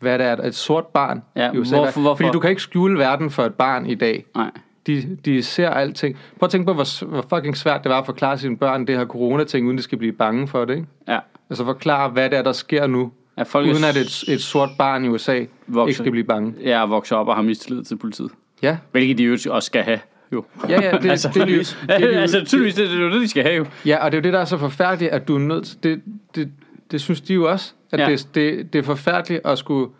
hvad 0.00 0.18
det 0.18 0.26
er, 0.26 0.36
et 0.36 0.54
sort 0.54 0.86
barn 0.86 1.22
Ja, 1.36 1.52
i 1.52 1.58
USA? 1.58 1.76
hvorfor- 1.76 2.00
hvorfor? 2.00 2.16
Fordi 2.16 2.30
du 2.30 2.40
kan 2.40 2.50
ikke 2.50 2.62
skjule 2.62 2.98
verden 2.98 3.30
for 3.30 3.44
et 3.44 3.54
barn 3.54 3.86
i 3.86 3.94
dag. 3.94 4.24
Nej. 4.36 4.50
De, 4.86 5.16
de 5.24 5.42
ser 5.42 5.70
alting. 5.70 6.16
Prøv 6.38 6.46
at 6.46 6.50
tænke 6.50 6.66
på, 6.66 6.72
hvor, 6.72 7.06
hvor 7.06 7.24
fucking 7.36 7.56
svært 7.56 7.84
det 7.84 7.90
var 7.90 7.98
at 7.98 8.06
forklare 8.06 8.38
sine 8.38 8.56
børn 8.56 8.86
det 8.86 8.98
her 8.98 9.06
corona-ting, 9.06 9.66
uden 9.66 9.78
de 9.78 9.82
skal 9.82 9.98
blive 9.98 10.12
bange 10.12 10.48
for 10.48 10.64
det, 10.64 10.74
ikke? 10.74 10.86
Ja. 11.08 11.18
Altså 11.50 11.64
forklare, 11.64 12.08
hvad 12.10 12.30
det 12.30 12.38
er, 12.38 12.42
der 12.42 12.52
sker 12.52 12.86
nu, 12.86 13.12
At 13.36 13.46
folk 13.46 13.66
er 13.68 13.72
uden 13.72 13.84
at 13.84 13.96
et, 13.96 14.24
et 14.34 14.40
sort 14.42 14.68
barn 14.78 15.04
i 15.04 15.08
USA 15.08 15.44
Vokser. 15.66 15.86
ikke 15.88 15.98
skal 15.98 16.10
blive 16.10 16.24
bange. 16.26 16.54
Ja, 16.62 16.84
vokser 16.86 17.16
op 17.16 17.28
og 17.28 17.34
har 17.34 17.42
mistillid 17.42 17.84
til 17.84 17.96
politiet. 17.96 18.30
Ja, 18.62 18.78
Hvilket 18.92 19.18
de 19.18 19.24
jo 19.24 19.32
også 19.50 19.66
skal 19.66 19.82
have. 19.82 19.98
Jo. 20.32 20.44
ja, 20.68 20.82
ja 20.82 20.98
det, 20.98 21.10
Altså, 21.10 21.28
det, 21.34 21.34
det, 21.48 21.58
det, 21.58 21.76
det, 21.88 22.00
det, 22.00 22.16
altså 22.16 22.44
tydeligvis, 22.44 22.74
det, 22.74 22.90
det 22.90 22.98
er 22.98 23.02
jo 23.02 23.12
det, 23.12 23.20
de 23.20 23.28
skal 23.28 23.42
have 23.42 23.56
jo. 23.56 23.66
Ja, 23.86 24.04
og 24.04 24.12
det 24.12 24.18
er 24.18 24.20
jo 24.20 24.24
det, 24.24 24.32
der 24.32 24.38
er 24.38 24.44
så 24.44 24.58
forfærdeligt, 24.58 25.12
at 25.12 25.28
du 25.28 25.34
er 25.34 25.38
nødt 25.38 25.64
til... 25.64 25.82
Det, 25.82 26.02
det, 26.34 26.52
det 26.90 27.00
synes 27.00 27.20
de 27.20 27.34
jo 27.34 27.50
også, 27.50 27.72
at 27.92 28.00
ja. 28.00 28.10
det, 28.10 28.28
det, 28.34 28.72
det 28.72 28.78
er 28.78 28.82
forfærdeligt 28.82 29.40
at 29.46 29.58
skulle 29.58 29.90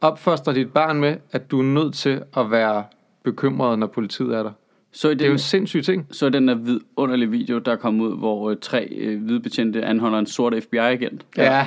opfostre 0.00 0.54
dit 0.54 0.72
barn 0.72 1.00
med, 1.00 1.16
at 1.32 1.50
du 1.50 1.58
er 1.58 1.64
nødt 1.64 1.94
til 1.94 2.22
at 2.36 2.50
være 2.50 2.84
bekymret, 3.24 3.78
når 3.78 3.86
politiet 3.86 4.34
er 4.34 4.42
der. 4.42 4.52
Så 4.96 5.08
i 5.08 5.14
Det 5.14 5.22
er 5.22 5.26
jo 5.26 5.30
den, 5.30 5.34
en 5.34 5.38
sindssyg 5.38 5.84
ting. 5.84 6.06
så 6.10 6.26
i 6.26 6.30
den 6.30 6.48
der 6.48 6.54
vidunderlige 6.54 7.30
video, 7.30 7.58
der 7.58 7.76
kom 7.76 8.00
ud, 8.00 8.18
hvor 8.18 8.50
øh, 8.50 8.56
tre 8.62 8.88
øh, 8.98 9.22
hvide 9.22 9.40
betjente 9.40 9.84
anholder 9.84 10.18
en 10.18 10.26
sort 10.26 10.54
FBI-agent. 10.62 11.22
Ja. 11.36 11.66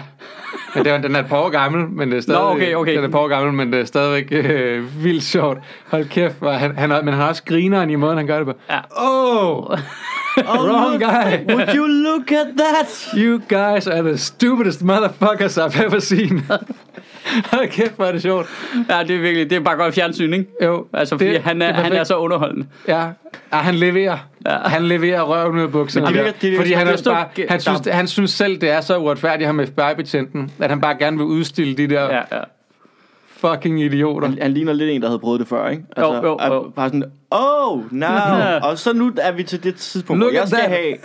Men 0.76 0.86
det 0.86 0.92
er, 0.94 1.02
den 1.02 1.16
er 1.16 1.20
et 1.20 1.26
par 1.26 1.38
år 1.38 1.50
gammel, 1.50 1.90
men 1.90 2.12
det 2.12 2.18
er 2.18 2.22
stadig, 2.22 2.42
Nå, 2.42 2.50
okay, 2.50 2.74
okay. 2.76 2.92
Den 2.92 3.00
er 3.00 3.06
et 3.06 3.12
par 3.12 3.20
år 3.20 3.28
gammel, 3.28 3.54
men 3.54 3.74
det 3.74 3.80
er 3.80 3.86
stadigvæk 3.86 4.46
øh, 4.46 5.04
vildt 5.04 5.24
sjovt. 5.24 5.58
Hold 5.88 6.06
kæft, 6.06 6.40
hvor 6.40 6.52
han, 6.52 6.78
han 6.78 6.90
har, 6.90 7.02
men 7.02 7.14
han 7.14 7.22
har 7.22 7.30
også 7.30 7.44
grineren 7.44 7.90
i 7.90 7.96
måden, 7.96 8.18
han 8.18 8.28
gør 8.28 8.38
det 8.38 8.46
på. 8.48 8.54
Ja. 8.70 8.80
Oh, 10.38 10.68
wrong 10.68 11.00
guy. 11.00 11.54
Would 11.54 11.76
you 11.76 11.86
look 11.88 12.32
at 12.32 12.48
that? 12.58 13.10
You 13.18 13.40
guys 13.40 13.88
are 13.88 14.02
the 14.02 14.18
stupidest 14.18 14.82
motherfuckers 14.82 15.58
I've 15.58 15.86
ever 15.86 16.00
seen. 16.00 16.44
Hold 17.54 17.68
kæft, 17.70 17.96
hvor 17.96 18.06
er 18.06 18.12
det 18.12 18.22
sjovt. 18.22 18.48
Ja, 18.90 19.04
det 19.04 19.16
er 19.16 19.20
virkelig, 19.20 19.50
det 19.50 19.56
er 19.56 19.60
bare 19.60 19.76
godt 19.76 19.94
fjernsyn, 19.94 20.34
ikke? 20.34 20.46
Jo, 20.64 20.86
Altså, 20.94 21.18
fordi 21.18 21.30
det- 21.30 21.42
han, 21.42 21.62
er, 21.62 21.68
det 21.68 21.76
han 21.76 21.94
er 21.94 22.04
så 22.04 22.16
underholdende. 22.18 22.68
Ja, 22.88 23.08
Ja, 23.54 23.58
han 23.58 23.76
leverer. 23.76 24.18
Ja. 24.46 24.58
Han 24.66 24.84
leverer 24.86 25.22
røven 25.22 25.58
ud 25.58 25.62
af 25.64 25.72
bukserne. 25.72 26.06
Der. 26.06 26.12
virker- 26.14 26.32
det 26.32 26.42
virker 26.44 26.58
fordi 26.58 26.74
han, 26.74 26.88
er 26.88 27.02
bare, 27.06 27.26
han, 27.50 27.60
synes, 27.60 27.88
han 27.92 28.08
synes 28.08 28.32
selv, 28.32 28.62
det 28.62 28.70
er 28.70 28.82
så 28.82 28.98
uretfærdigt, 28.98 29.46
ham 29.48 29.60
FBI-betjenten, 29.66 30.52
at 30.60 30.70
han 30.70 30.82
bare 30.82 30.96
gerne 31.00 31.18
vil 31.18 31.26
udstille 31.26 31.78
de 31.78 31.88
der 31.90 32.04
Ja, 32.04 32.16
ja. 32.32 32.42
fucking 33.38 33.82
idioter. 33.82 34.28
Han, 34.28 34.38
han 34.42 34.52
ligner 34.52 34.74
lidt 34.74 34.90
en, 34.90 35.02
der 35.02 35.08
havde 35.08 35.20
prøvet 35.20 35.40
det 35.40 35.48
før, 35.48 35.70
ikke? 35.70 35.84
Altså, 35.98 36.14
Jo, 36.16 36.26
jo, 36.26 36.36
er 36.38 36.54
jo. 36.54 36.72
Bare 36.76 36.88
sådan, 36.90 37.04
oh, 37.32 37.94
now. 37.94 38.10
Ja. 38.40 38.60
og 38.70 38.78
så 38.78 38.94
nu 38.94 39.12
er 39.22 39.32
vi 39.32 39.44
til 39.44 39.64
det 39.64 39.76
tidspunkt, 39.76 40.20
Look 40.20 40.32
hvor 40.32 40.40
jeg 40.40 40.48
skal 40.48 40.60
that. 40.60 40.72
have... 40.72 40.96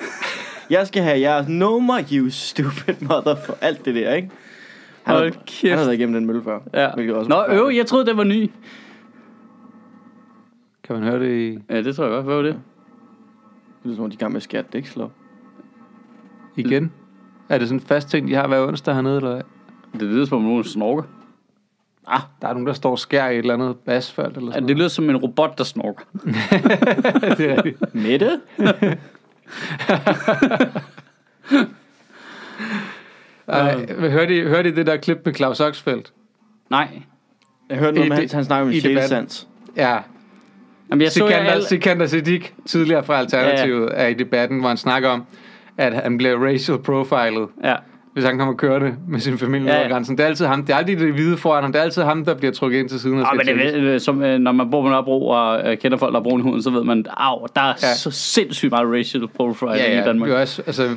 Jeg 0.70 0.86
skal 0.86 1.02
have 1.02 1.20
jeres 1.20 1.48
nummer, 1.48 2.00
you 2.12 2.30
stupid 2.30 2.94
mother, 3.00 3.36
for 3.46 3.56
alt 3.60 3.84
det 3.84 3.94
der, 3.94 4.14
ikke? 4.14 4.30
Han, 5.04 5.16
Hold 5.16 5.32
har, 5.34 5.42
kæft. 5.46 5.70
han 5.70 5.78
har 5.78 5.84
været 5.84 5.94
igennem 5.94 6.14
den 6.14 6.26
mølle 6.26 6.42
før. 6.42 6.58
ja. 6.74 7.14
også 7.16 7.28
Nå, 7.28 7.44
øv, 7.48 7.70
jeg 7.74 7.86
troede, 7.86 8.06
det 8.06 8.16
var 8.16 8.24
ny. 8.24 8.50
Kan 10.84 10.96
man 11.00 11.08
høre 11.08 11.20
det 11.20 11.38
i, 11.38 11.58
Ja, 11.70 11.82
det 11.82 11.96
tror 11.96 12.04
jeg 12.04 12.12
godt. 12.12 12.24
Hvad 12.24 12.34
var 12.34 12.42
det? 12.42 12.56
Det 13.84 13.90
er 13.90 13.94
som 13.94 14.04
om, 14.04 14.10
de 14.10 14.14
er 14.14 14.18
i 14.18 14.20
gang 14.20 14.32
med 14.32 14.40
skat, 14.40 14.72
det 14.72 14.78
ikke 14.78 14.90
slå. 14.90 15.10
igen? 16.56 16.92
Er 17.48 17.58
det 17.58 17.68
sådan 17.68 17.80
en 17.80 17.86
fast 17.86 18.08
ting, 18.08 18.28
de 18.28 18.34
har 18.34 18.48
hver 18.48 18.66
onsdag 18.66 18.94
hernede, 18.94 19.16
eller 19.16 19.32
hvad? 19.32 19.42
Det 19.92 20.02
lyder 20.02 20.24
som 20.24 20.38
om 20.38 20.44
nogen 20.44 20.64
snorker. 20.64 21.02
Ah, 22.06 22.20
der 22.42 22.48
er 22.48 22.52
nogen, 22.52 22.66
der 22.66 22.72
står 22.72 22.90
og 22.90 22.98
skærer 22.98 23.30
i 23.30 23.34
et 23.34 23.38
eller 23.38 23.54
andet 23.54 23.76
asfalt 23.86 24.36
eller 24.36 24.48
Ja, 24.48 24.52
sådan 24.54 24.68
det 24.68 24.76
lyder 24.76 24.88
som 24.88 25.10
en 25.10 25.16
robot, 25.16 25.58
der 25.58 25.64
snorker. 25.64 26.04
det 27.38 27.50
er 27.50 27.64
rigtigt. 27.64 27.94
Mette? 27.94 28.40
Ej, 33.48 33.86
hørte, 34.10 34.38
I, 34.38 34.42
hørte 34.42 34.68
I 34.68 34.72
det 34.72 34.86
der 34.86 34.96
klip 34.96 35.18
med 35.24 35.34
Claus 35.34 35.60
Oxfeldt? 35.60 36.12
Nej. 36.70 36.88
Jeg 37.70 37.78
hørte 37.78 37.92
noget 37.94 38.06
I 38.06 38.08
med, 38.08 38.16
det- 38.16 38.32
han 38.32 38.44
om 38.52 38.70
i 38.70 38.76
en 38.76 38.82
debatten. 38.82 38.82
sjælesans. 38.82 39.48
Ja, 39.76 39.98
Jamen, 40.90 41.02
jeg 41.02 41.12
så 41.12 41.24
jer 41.24 41.30
Sikander, 41.30 41.50
alle... 41.52 41.64
Sikander 41.66 42.06
Siddiq, 42.06 42.50
tidligere 42.66 43.04
fra 43.04 43.18
Alternativet, 43.18 43.90
er 43.94 44.06
i 44.06 44.14
debatten, 44.14 44.58
hvor 44.60 44.68
han 44.68 44.76
snakker 44.76 45.08
om, 45.08 45.24
at 45.78 45.92
han 45.94 46.18
bliver 46.18 46.46
racial 46.46 46.78
profiled, 46.78 47.46
Ja. 47.64 47.74
hvis 48.12 48.24
han 48.24 48.38
kommer 48.38 48.54
kørende 48.54 48.94
med 49.08 49.20
sin 49.20 49.38
familie 49.38 49.66
Ja, 49.66 49.72
ja, 49.72 49.76
ja. 49.78 49.84
over 49.84 49.92
grænsen. 49.94 50.16
Det 50.18 50.22
er 50.24 50.28
altid 50.28 50.46
ham. 50.46 50.64
Det 50.64 50.72
er 50.72 50.76
aldrig 50.76 50.98
det 50.98 51.12
hvide 51.12 51.36
foran 51.36 51.62
ham. 51.62 51.72
Det 51.72 51.78
er 51.78 51.82
altid 51.82 52.02
ham, 52.02 52.24
der 52.24 52.34
bliver 52.34 52.52
trukket 52.52 52.78
ind 52.78 52.88
til 52.88 53.00
siden. 53.00 53.18
Og 53.20 53.32
Ah, 53.34 53.40
skal 53.44 53.56
men 53.56 53.66
det, 53.84 53.94
er, 53.94 53.98
som, 53.98 54.22
øh, 54.22 54.38
når 54.38 54.52
man 54.52 54.70
bor 54.70 54.82
på 54.82 54.88
Nørrebro 54.88 55.28
og 55.28 55.70
øh, 55.72 55.78
kender 55.78 55.98
folk, 55.98 56.12
der 56.12 56.18
har 56.18 56.22
brun 56.24 56.40
i 56.40 56.42
huden, 56.42 56.62
så 56.62 56.70
ved 56.70 56.84
man, 56.84 56.98
at 56.98 57.04
der 57.54 57.60
er 57.62 57.66
Ja. 57.82 57.94
så 57.94 58.10
sindssygt 58.10 58.70
meget 58.70 58.88
racial 58.98 59.28
profiling 59.28 59.76
ja, 59.76 59.92
i 59.92 59.96
ja, 59.96 60.04
Danmark. 60.04 60.28
Det 60.30 60.36
er 60.36 60.40
også, 60.40 60.62
altså, 60.66 60.88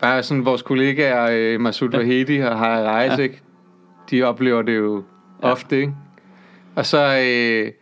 bare 0.00 0.22
sådan 0.22 0.44
vores 0.44 0.62
kollegaer, 0.62 1.28
øh, 1.32 1.60
Masoud 1.60 1.90
Vahedi 1.90 2.38
og 2.38 2.58
Harry 2.58 2.82
Reis, 2.84 3.18
Ja. 3.18 3.22
ikke? 3.22 3.40
de 4.10 4.22
oplever 4.22 4.62
det 4.62 4.76
jo 4.76 5.02
Ja. 5.42 5.50
ofte, 5.50 5.76
ikke? 5.80 5.92
Og 6.76 6.86
så, 6.86 7.22
øh, 7.26 7.72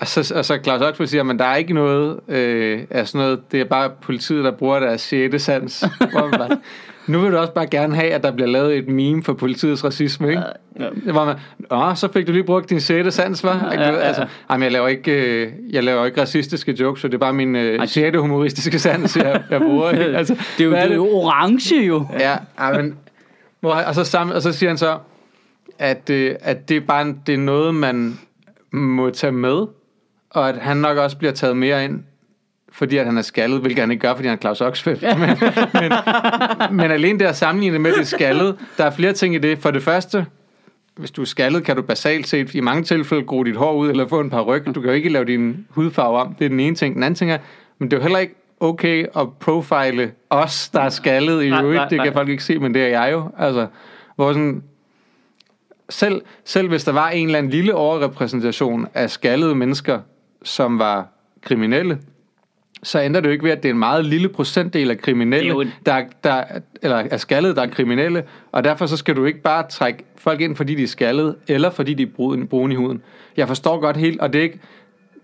og 0.00 0.06
så, 0.06 0.32
og 0.36 0.44
så 0.44 0.58
Claus 0.64 0.80
Oxfeldt 0.82 1.10
siger, 1.10 1.22
men 1.22 1.38
der 1.38 1.44
er 1.44 1.56
ikke 1.56 1.74
noget 1.74 2.20
øh, 2.28 2.80
af 2.90 3.08
sådan 3.08 3.26
noget, 3.26 3.52
det 3.52 3.60
er 3.60 3.64
bare 3.64 3.90
politiet, 4.02 4.44
der 4.44 4.50
bruger 4.50 4.80
deres 4.80 5.00
sjette 5.00 5.38
sans. 5.38 5.84
Hvor 6.12 6.20
man 6.28 6.38
bare, 6.38 6.58
nu 7.06 7.20
vil 7.20 7.32
du 7.32 7.36
også 7.36 7.52
bare 7.52 7.66
gerne 7.66 7.94
have, 7.94 8.10
at 8.10 8.22
der 8.22 8.30
bliver 8.30 8.48
lavet 8.48 8.76
et 8.76 8.88
meme 8.88 9.22
for 9.22 9.32
politiets 9.32 9.84
racisme, 9.84 10.28
ikke? 10.28 10.42
Ja. 10.78 10.84
Det 11.06 11.14
var 11.14 11.24
man, 11.24 11.36
Åh, 11.70 11.96
så 11.96 12.12
fik 12.12 12.26
du 12.26 12.32
lige 12.32 12.44
brugt 12.44 12.70
din 12.70 12.80
sjette 12.80 13.10
sans, 13.10 13.44
var? 13.44 13.70
Ja, 13.72 13.80
ja, 13.80 13.92
ja. 13.92 13.96
Altså, 13.96 14.26
jamen, 14.50 14.62
jeg 14.62 14.72
laver 14.72 14.88
ikke, 14.88 15.42
øh, 15.42 15.52
jeg 15.70 15.84
laver 15.84 16.06
ikke 16.06 16.20
racistiske 16.20 16.76
jokes, 16.80 17.00
så 17.00 17.08
det 17.08 17.14
er 17.14 17.18
bare 17.18 17.32
min 17.32 17.56
øh, 17.56 17.86
sjette 17.86 18.18
humoristiske 18.18 18.78
sans, 18.78 19.16
jeg, 19.16 19.42
jeg 19.50 19.60
bruger. 19.60 19.90
Ikke? 19.90 20.04
Altså, 20.20 20.34
det 20.58 20.64
er 20.64 20.68
jo, 20.68 20.70
det 20.70 20.82
er 20.82 20.94
jo 20.94 21.08
orange 21.08 21.84
jo. 21.84 22.06
Ja, 22.20 22.36
men, 22.76 22.96
hvor, 23.60 23.72
og, 23.72 23.94
så 23.94 24.04
sammen, 24.04 24.36
og 24.36 24.42
så 24.42 24.52
siger 24.52 24.70
han 24.70 24.78
så, 24.78 24.98
at, 25.78 26.10
øh, 26.10 26.34
at 26.40 26.68
det, 26.68 26.76
er 26.76 26.80
bare 26.80 27.14
det 27.26 27.34
er 27.34 27.38
noget, 27.38 27.74
man 27.74 28.18
må 28.72 29.10
tage 29.10 29.32
med, 29.32 29.66
og 30.30 30.48
at 30.48 30.56
han 30.56 30.76
nok 30.76 30.98
også 30.98 31.16
bliver 31.16 31.32
taget 31.32 31.56
mere 31.56 31.84
ind, 31.84 32.00
fordi 32.72 32.96
at 32.96 33.06
han 33.06 33.18
er 33.18 33.22
skaldet, 33.22 33.60
hvilket 33.60 33.80
han 33.80 33.90
ikke 33.90 34.00
gør, 34.00 34.14
fordi 34.14 34.28
han 34.28 34.36
er 34.36 34.40
Claus 34.40 34.60
Oxfeldt. 34.60 35.02
Men, 35.02 35.28
men, 35.82 35.92
men 36.76 36.90
alene 36.90 37.18
det 37.18 37.24
at 37.24 37.36
sammenligne 37.36 37.78
med 37.78 37.92
det 37.92 38.06
skaldet, 38.06 38.56
der 38.78 38.84
er 38.84 38.90
flere 38.90 39.12
ting 39.12 39.34
i 39.34 39.38
det. 39.38 39.58
For 39.58 39.70
det 39.70 39.82
første, 39.82 40.26
hvis 40.96 41.10
du 41.10 41.20
er 41.20 41.26
skaldet, 41.26 41.64
kan 41.64 41.76
du 41.76 41.82
basalt 41.82 42.28
set 42.28 42.54
i 42.54 42.60
mange 42.60 42.82
tilfælde 42.82 43.24
gro 43.24 43.42
dit 43.42 43.56
hår 43.56 43.74
ud, 43.74 43.90
eller 43.90 44.08
få 44.08 44.20
en 44.20 44.30
par 44.30 44.42
ryg. 44.42 44.66
Du 44.66 44.80
kan 44.80 44.84
jo 44.84 44.90
ikke 44.90 45.08
lave 45.08 45.24
din 45.24 45.66
hudfarve 45.70 46.18
om. 46.18 46.34
Det 46.34 46.44
er 46.44 46.48
den 46.48 46.60
ene 46.60 46.76
ting. 46.76 46.94
Den 46.94 47.02
anden 47.02 47.14
ting 47.14 47.30
er, 47.30 47.38
men 47.78 47.90
det 47.90 47.96
er 47.96 48.00
jo 48.00 48.02
heller 48.02 48.18
ikke 48.18 48.34
okay 48.60 49.06
at 49.16 49.32
profile 49.40 50.12
os, 50.30 50.68
der 50.68 50.80
er 50.80 50.88
skaldet 50.88 51.42
i 51.42 51.52
øvrigt. 51.62 51.82
Det 51.90 52.02
kan 52.02 52.12
folk 52.12 52.28
ikke 52.28 52.44
se, 52.44 52.58
men 52.58 52.74
det 52.74 52.82
er 52.82 52.88
jeg 52.88 53.12
jo. 53.12 53.30
Altså, 53.38 53.66
hvor 54.16 54.32
sådan, 54.32 54.62
selv, 55.88 56.22
selv 56.44 56.68
hvis 56.68 56.84
der 56.84 56.92
var 56.92 57.10
en 57.10 57.26
eller 57.26 57.38
anden 57.38 57.52
lille 57.52 57.74
overrepræsentation 57.74 58.86
af 58.94 59.10
skaldede 59.10 59.54
mennesker, 59.54 60.00
som 60.42 60.78
var 60.78 61.08
kriminelle, 61.42 61.98
så 62.82 63.00
ændrer 63.02 63.20
det 63.20 63.28
jo 63.28 63.32
ikke 63.32 63.44
ved, 63.44 63.50
at 63.50 63.62
det 63.62 63.68
er 63.68 63.72
en 63.72 63.78
meget 63.78 64.04
lille 64.04 64.28
procentdel 64.28 64.90
af 64.90 64.98
kriminelle, 64.98 65.52
en- 65.62 65.72
der, 65.86 66.02
der, 66.24 66.44
eller 66.82 66.96
er 66.96 67.16
skaldede, 67.16 67.54
der 67.54 67.62
er 67.62 67.66
kriminelle, 67.66 68.22
og 68.52 68.64
derfor 68.64 68.86
så 68.86 68.96
skal 68.96 69.16
du 69.16 69.24
ikke 69.24 69.42
bare 69.42 69.64
trække 69.70 70.04
folk 70.16 70.40
ind, 70.40 70.56
fordi 70.56 70.74
de 70.74 70.82
er 70.82 70.86
skaldede, 70.86 71.36
eller 71.48 71.70
fordi 71.70 71.94
de 71.94 72.02
er 72.02 72.06
brun, 72.16 72.46
brune 72.46 72.74
i 72.74 72.76
huden. 72.76 73.02
Jeg 73.36 73.48
forstår 73.48 73.80
godt 73.80 73.96
helt, 73.96 74.20
og 74.20 74.32
det 74.32 74.38
er 74.38 74.42
ikke, 74.42 74.58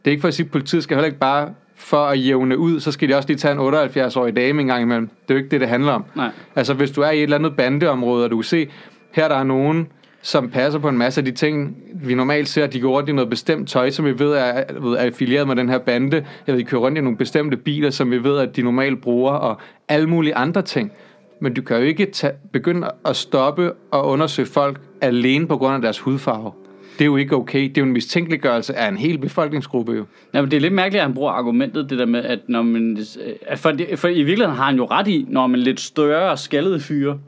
det 0.05 0.11
er 0.11 0.11
ikke 0.11 0.21
for 0.21 0.29
at 0.29 0.35
sige, 0.35 0.45
at 0.47 0.51
politiet 0.51 0.83
skal 0.83 0.97
heller 0.97 1.07
ikke 1.07 1.19
bare 1.19 1.49
for 1.77 2.07
at 2.07 2.27
jævne 2.27 2.59
ud, 2.59 2.81
så 2.81 2.93
skal 2.93 3.09
de 3.09 3.15
også 3.17 3.29
lige 3.29 3.39
tage 3.39 3.53
en 3.53 3.59
78-årig 3.75 4.37
dame 4.37 4.61
en 4.61 4.67
gang 4.67 4.83
imellem. 4.83 5.07
Det 5.09 5.31
er 5.31 5.35
jo 5.35 5.39
ikke 5.39 5.51
det, 5.51 5.61
det 5.61 5.69
handler 5.69 5.93
om. 5.93 6.05
Nej. 6.15 6.31
Altså, 6.57 6.75
hvis 6.75 6.91
du 6.91 7.01
er 7.01 7.11
i 7.11 7.17
et 7.17 7.23
eller 7.23 7.37
andet 7.39 7.57
bandeområde, 7.57 8.25
og 8.25 8.31
du 8.31 8.37
kan 8.37 8.45
se, 8.45 8.69
her 9.13 9.29
der 9.29 9.37
er 9.37 9.45
nogen, 9.45 9.89
som 10.27 10.51
passer 10.51 10.81
på 10.81 10.89
en 10.89 10.99
masse 10.99 11.21
af 11.21 11.25
de 11.25 11.31
ting, 11.31 11.77
vi 11.95 12.15
normalt 12.15 12.49
ser, 12.49 12.65
at 12.65 12.73
de 12.73 12.81
går 12.81 12.91
rundt 12.91 13.09
i 13.09 13.13
noget 13.13 13.31
bestemt 13.31 13.69
tøj, 13.69 13.91
som 13.91 14.05
vi 14.05 14.19
ved 14.19 14.33
er, 14.33 14.65
ved, 14.81 14.93
er 14.93 15.03
affilieret 15.03 15.49
med 15.49 15.57
den 15.57 15.69
her 15.69 15.79
bande. 15.79 16.17
Jeg 16.47 16.55
ved, 16.55 16.59
de 16.59 16.65
kører 16.65 16.81
rundt 16.81 16.99
i 16.99 17.01
nogle 17.01 17.17
bestemte 17.17 17.57
biler, 17.57 17.91
som 17.91 18.11
vi 18.11 18.25
ved, 18.25 18.39
at 18.39 18.57
de 18.57 18.63
normalt 18.63 19.01
bruger, 19.01 19.33
og 19.33 19.61
alle 19.89 20.09
mulige 20.09 20.35
andre 20.35 20.63
ting. 20.63 20.93
Men 21.41 21.55
du 21.55 21.63
kan 21.63 21.77
jo 21.77 21.83
ikke 21.83 22.07
tage, 22.07 22.33
begynde 22.53 22.91
at 23.05 23.17
stoppe 23.17 23.73
og 23.91 24.07
undersøge 24.09 24.47
folk 24.47 24.81
alene 25.01 25.47
på 25.47 25.57
grund 25.57 25.75
af 25.75 25.81
deres 25.81 25.99
hudfarve. 25.99 26.53
Det 26.99 27.01
er 27.01 27.07
jo 27.07 27.17
ikke 27.17 27.37
okay. 27.37 27.63
Det 27.63 27.79
er 27.79 27.83
jo 27.83 27.87
en 27.87 27.93
mistænkeliggørelse 27.93 28.77
af 28.77 28.89
en 28.89 28.97
hel 28.97 29.19
befolkningsgruppe 29.19 29.93
jo. 29.93 30.05
Ja, 30.35 30.41
men 30.41 30.51
det 30.51 30.57
er 30.57 30.61
lidt 30.61 30.75
mærkeligt, 30.75 31.01
at 31.01 31.07
han 31.07 31.15
bruger 31.15 31.31
argumentet, 31.31 31.91
det 31.91 31.99
der 31.99 32.07
med, 32.07 32.25
at 32.25 32.39
når 32.49 32.63
man... 32.63 32.99
at 33.47 33.59
For, 33.59 33.71
det, 33.71 33.99
for 33.99 34.09
i 34.09 34.23
virkeligheden 34.23 34.57
har 34.57 34.65
han 34.65 34.77
jo 34.77 34.85
ret 34.85 35.09
i, 35.09 35.27
når 35.29 35.47
man 35.47 35.61
lidt 35.61 35.81
større 35.81 36.37
skaldede 36.37 36.81
fyre, 36.81 37.19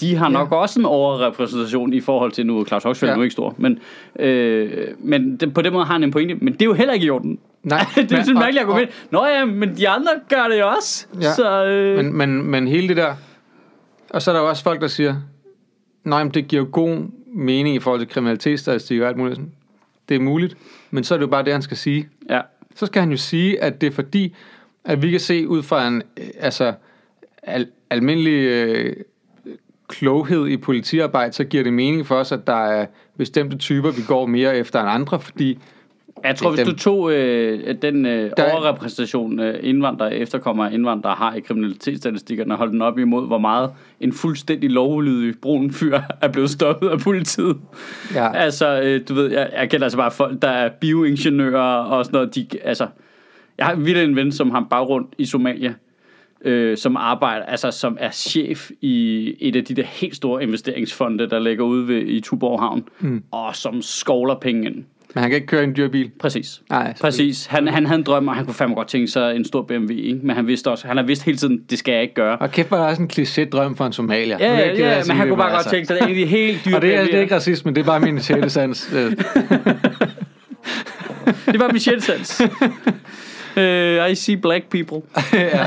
de 0.00 0.14
har 0.16 0.28
nok 0.28 0.52
også 0.52 0.80
en 0.80 0.86
overrepræsentation 0.86 1.92
i 1.92 2.00
forhold 2.00 2.32
til, 2.32 2.46
nu 2.46 2.60
er 2.60 2.64
Claus 2.64 2.84
Oxfeldt 2.84 3.08
Ja. 3.08 3.12
ja. 3.12 3.16
nu 3.16 3.22
ikke 3.22 3.32
stor, 3.32 3.54
men, 3.58 3.78
øh, 4.18 4.88
men 4.98 5.36
det, 5.36 5.54
på 5.54 5.62
den 5.62 5.72
måde 5.72 5.84
har 5.84 5.92
han 5.92 6.04
en 6.04 6.10
pointe, 6.10 6.34
men 6.34 6.52
det 6.52 6.62
er 6.62 6.66
jo 6.66 6.72
heller 6.72 6.94
ikke 6.94 7.06
i 7.06 7.10
orden. 7.10 7.38
Nej, 7.62 7.78
det 7.94 8.12
er 8.12 8.16
men- 8.16 8.24
sådan 8.24 8.36
et 8.36 8.40
mærkeligt 8.40 8.62
argument. 8.64 8.90
Nå 9.10 9.26
ja, 9.26 9.44
men 9.44 9.76
de 9.76 9.88
andre 9.88 10.10
gør 10.28 10.48
det 10.50 10.60
jo 10.60 10.68
også. 10.68 11.06
Ja, 11.20 11.32
Så, 11.34 11.64
øh, 11.64 11.96
Men, 11.96 12.12
men, 12.16 12.42
men 12.50 12.68
hele 12.68 12.88
det 12.88 12.96
der... 12.96 13.14
Og 14.10 14.22
så 14.22 14.30
er 14.30 14.34
der 14.34 14.42
jo 14.42 14.48
også 14.48 14.62
folk, 14.62 14.80
der 14.80 14.86
siger, 14.86 15.16
nej, 16.04 16.24
men 16.24 16.34
det 16.34 16.48
giver 16.48 16.62
jo 16.62 16.68
god 16.72 16.98
mening 17.34 17.74
i 17.76 17.78
forhold 17.78 18.00
til 18.00 18.08
kriminalitetsstatistik 18.08 19.00
og 19.00 19.08
alt 19.08 19.16
muligt. 19.16 19.40
Det 20.08 20.14
er 20.14 20.20
muligt, 20.20 20.56
men 20.90 21.04
så 21.04 21.14
er 21.14 21.18
det 21.18 21.22
jo 21.22 21.30
bare 21.30 21.44
det, 21.44 21.52
han 21.52 21.62
skal 21.62 21.76
sige. 21.76 22.08
ja. 22.30 22.40
Så 22.76 22.86
skal 22.86 23.00
han 23.02 23.10
jo 23.10 23.16
sige, 23.16 23.62
at 23.62 23.80
det 23.80 23.86
er 23.86 23.90
fordi, 23.90 24.34
at 24.84 25.02
vi 25.02 25.10
kan 25.10 25.20
se 25.20 25.48
ud 25.48 25.62
fra 25.62 25.88
en 25.88 26.02
øh, 26.20 26.24
altså, 26.40 26.72
al, 27.42 27.66
almindelig 27.90 28.32
øh, 28.32 28.96
kloghed 29.88 30.46
i 30.46 30.56
politiarbejde, 30.56 31.32
så 31.32 31.44
giver 31.44 31.62
det 31.64 31.72
mening 31.72 32.06
for 32.06 32.14
os, 32.14 32.32
at 32.32 32.46
der 32.46 32.66
er 32.66 32.86
bestemte 33.18 33.56
typer, 33.56 33.90
vi 33.90 34.02
går 34.08 34.26
mere 34.26 34.56
efter 34.56 34.80
end 34.80 34.88
andre, 34.90 35.20
fordi 35.20 35.58
Jeg 36.24 36.36
tror, 36.36 36.50
hvis 36.50 36.66
du 36.66 36.76
tog 36.76 37.12
øh, 37.12 37.74
den 37.82 38.06
øh, 38.06 38.30
Der 38.36 38.44
er- 38.44 38.52
overrepræsentation 38.52 39.40
øh, 39.40 39.58
indvandrere, 39.62 40.14
efterkommere 40.14 40.68
af 40.70 40.74
indvandrere 40.74 41.14
har 41.14 41.34
i 41.34 41.40
kriminalitetsstatistikkerne, 41.40 42.54
og 42.54 42.58
holdt 42.58 42.72
den 42.72 42.82
op 42.82 42.98
imod, 42.98 43.26
hvor 43.26 43.38
meget 43.38 43.70
en 44.00 44.12
fuldstændig 44.12 44.70
lovlydig 44.70 45.34
brun 45.42 45.70
fyr 45.72 45.98
er 46.22 46.28
blevet 46.28 46.50
stoppet 46.50 46.88
af 46.88 46.98
politiet. 46.98 47.56
ja, 48.14 48.32
Altså, 48.34 48.80
øh, 48.82 49.00
du 49.08 49.14
ved, 49.14 49.30
jeg, 49.32 49.50
jeg 49.58 49.70
kender 49.70 49.84
altså 49.86 49.98
bare 49.98 50.10
folk, 50.10 50.42
der 50.42 50.48
er 50.48 50.68
bioingeniører 50.80 51.82
og 51.84 52.04
sådan 52.04 52.16
noget. 52.18 52.34
De, 52.34 52.46
altså, 52.64 52.86
jeg 53.58 53.66
har 53.66 53.74
vildt 53.74 53.98
en 53.98 54.16
ven, 54.16 54.32
som 54.32 54.50
har 54.50 54.58
en 54.58 54.66
baggrund 54.70 55.06
i 55.18 55.24
Somalia, 55.24 55.74
øh, 56.44 56.76
som 56.76 56.96
arbejder, 56.96 57.44
altså 57.44 57.70
som 57.70 57.96
er 58.00 58.10
chef 58.10 58.70
i 58.80 59.34
et 59.40 59.56
af 59.56 59.64
de 59.64 59.74
der 59.74 59.84
helt 59.86 60.16
store 60.16 60.42
investeringsfonde, 60.42 61.30
der 61.30 61.38
ligger 61.38 61.64
ude 61.64 61.88
ved, 61.88 62.02
i 62.06 62.20
Tuborg 62.20 62.60
Havn, 62.60 62.84
mm. 63.00 63.22
og 63.30 63.56
som 63.56 63.82
skovler 63.82 64.34
penge 64.34 64.66
ind. 64.66 64.74
men 65.14 65.22
han 65.22 65.30
kan 65.30 65.34
ikke 65.34 65.46
køre 65.46 65.64
en 65.64 65.76
dyr 65.76 65.88
bil. 65.88 66.10
Præcis. 66.20 66.60
Nej, 66.70 66.94
Præcis. 67.00 67.46
Han, 67.46 67.68
han 67.68 67.86
havde 67.86 67.98
en 67.98 68.04
drøm, 68.04 68.28
og 68.28 68.34
han 68.36 68.44
kunne 68.44 68.54
fandme 68.54 68.74
godt 68.74 68.88
tænke 68.88 69.08
sig 69.08 69.36
en 69.36 69.44
stor 69.44 69.62
BMW, 69.62 69.92
ikke? 69.92 70.20
men 70.22 70.36
han 70.36 70.46
vidste 70.46 70.70
også, 70.70 70.86
han 70.86 70.96
har 70.96 71.04
vidst 71.04 71.24
hele 71.24 71.38
tiden, 71.38 71.60
det 71.70 71.78
skal 71.78 71.92
jeg 71.92 72.02
ikke 72.02 72.14
gøre. 72.14 72.36
Og 72.38 72.50
kæft, 72.50 72.70
var 72.70 72.76
der 72.76 72.84
også 72.84 73.02
en 73.02 73.10
kliché-drøm 73.12 73.76
for 73.76 73.86
en 73.86 73.92
somalier. 73.92 74.36
Ja, 74.40 74.58
ja, 74.58 74.66
ja 74.78 75.02
sige 75.02 75.12
men 75.12 75.16
han 75.18 75.28
kunne 75.28 75.36
bare 75.36 75.50
godt 75.50 75.56
altså- 75.58 75.70
tænke 75.70 75.86
sig, 75.86 75.94
det 75.96 76.02
er 76.02 76.06
egentlig 76.06 76.28
helt 76.28 76.64
dyrt. 76.64 76.74
Og 76.76 76.82
det 76.82 76.94
er, 76.94 77.04
det 77.04 77.14
er 77.14 77.20
ikke 77.20 77.34
racisme, 77.34 77.72
det 77.74 77.80
er 77.80 77.84
bare 77.84 78.00
min 78.00 78.20
sjette 78.26 78.50
sans. 78.50 78.92
Øh, 78.96 79.12
Det 81.52 81.60
var 81.60 81.72
Michelle 81.72 82.00
Sands. 82.02 82.40
uh, 83.56 84.10
I 84.10 84.14
see 84.14 84.36
black 84.36 84.64
people. 84.70 85.02
ja. 85.32 85.66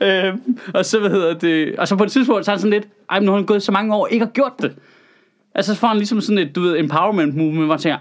øh, 0.28 0.34
og 0.74 0.84
så, 0.84 0.98
hvad 1.00 1.10
hedder 1.10 1.34
det, 1.34 1.76
og 1.78 1.88
så 1.88 1.96
på 1.96 2.04
et 2.04 2.12
tidspunkt, 2.12 2.44
så 2.44 2.50
er 2.50 2.54
han 2.54 2.60
sådan 2.60 2.72
lidt, 2.72 2.88
ej, 3.10 3.18
men 3.18 3.26
nu 3.26 3.32
har 3.32 3.38
han 3.38 3.46
gået 3.46 3.62
så 3.62 3.72
mange 3.72 3.94
år, 3.94 4.06
ikke 4.06 4.24
har 4.24 4.32
gjort 4.32 4.52
det. 4.58 4.74
Altså, 5.54 5.74
så 5.74 5.80
får 5.80 5.88
han 5.88 5.96
ligesom 5.96 6.20
sådan 6.20 6.38
et, 6.38 6.54
du 6.54 6.60
ved, 6.60 6.78
empowerment 6.78 7.36
movement, 7.36 7.64
hvor 7.64 7.74
han 7.74 7.80
tænker, 7.80 7.98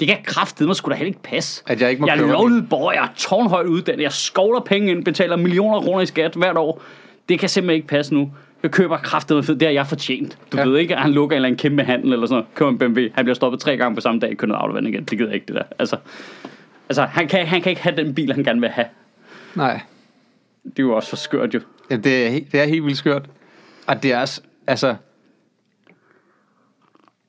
Det 0.00 0.08
kan 0.08 0.16
kraftedeme 0.24 0.74
sgu 0.74 0.90
da 0.90 0.94
heller 0.94 1.08
ikke 1.08 1.22
passe. 1.22 1.62
At 1.66 1.80
jeg 1.80 1.90
ikke 1.90 2.00
må 2.00 2.08
jeg 2.08 2.18
er 2.18 2.26
lovlig 2.26 2.68
borger, 2.68 2.92
jeg 2.92 3.04
er 3.04 3.08
tårnhøjt 3.16 3.66
uddannet, 3.66 4.02
jeg 4.02 4.12
skovler 4.12 4.60
penge 4.60 4.90
ind, 4.90 5.04
betaler 5.04 5.36
millioner 5.36 5.76
af 5.76 5.82
kroner 5.82 6.00
i 6.00 6.06
skat 6.06 6.34
hvert 6.34 6.56
år. 6.56 6.82
Det 7.28 7.38
kan 7.38 7.48
simpelthen 7.48 7.76
ikke 7.76 7.88
passe 7.88 8.14
nu. 8.14 8.30
Jeg 8.62 8.70
køber 8.70 8.96
kraftedeme 8.96 9.42
fed, 9.44 9.54
det 9.56 9.68
har 9.68 9.72
jeg 9.72 9.86
fortjent. 9.86 10.38
Du 10.52 10.56
Ja. 10.58 10.64
ved 10.64 10.78
ikke, 10.78 10.96
at 10.96 11.02
han 11.02 11.10
lukker 11.12 11.34
en 11.34 11.38
eller 11.38 11.46
anden 11.46 11.58
kæmpe 11.58 11.82
handel 11.82 12.12
eller 12.12 12.26
sådan 12.26 12.34
noget. 12.34 12.54
Køber 12.54 12.70
en 12.70 12.78
BMW, 12.78 13.00
han 13.14 13.24
bliver 13.24 13.34
stoppet 13.34 13.60
tre 13.60 13.76
gange 13.76 13.94
på 13.94 14.00
samme 14.00 14.20
dag, 14.20 14.36
kører 14.36 14.54
aflevering 14.56 14.88
igen. 14.88 15.04
Det 15.04 15.18
gider 15.18 15.26
jeg 15.26 15.34
ikke, 15.34 15.46
det 15.46 15.54
der. 15.54 15.62
Altså, 15.78 15.96
altså 16.88 17.02
han, 17.04 17.28
kan, 17.28 17.46
han 17.46 17.62
kan 17.62 17.70
ikke 17.70 17.82
have 17.82 17.96
den 17.96 18.14
bil, 18.14 18.32
han 18.32 18.44
gerne 18.44 18.60
vil 18.60 18.68
have. 18.68 18.86
Nej. 19.54 19.80
Det 20.64 20.78
er 20.78 20.82
jo 20.82 20.96
også 20.96 21.08
for 21.08 21.16
skørt 21.16 21.54
jo. 21.54 21.60
Ja, 21.90 21.96
det, 21.96 22.26
er, 22.26 22.30
helt- 22.30 22.52
det 22.52 22.60
er 22.60 22.64
helt 22.64 22.84
vildt 22.84 22.98
skørt. 22.98 23.26
Og 23.86 24.02
det 24.02 24.12
er 24.12 24.20
også, 24.20 24.40
altså, 24.66 24.94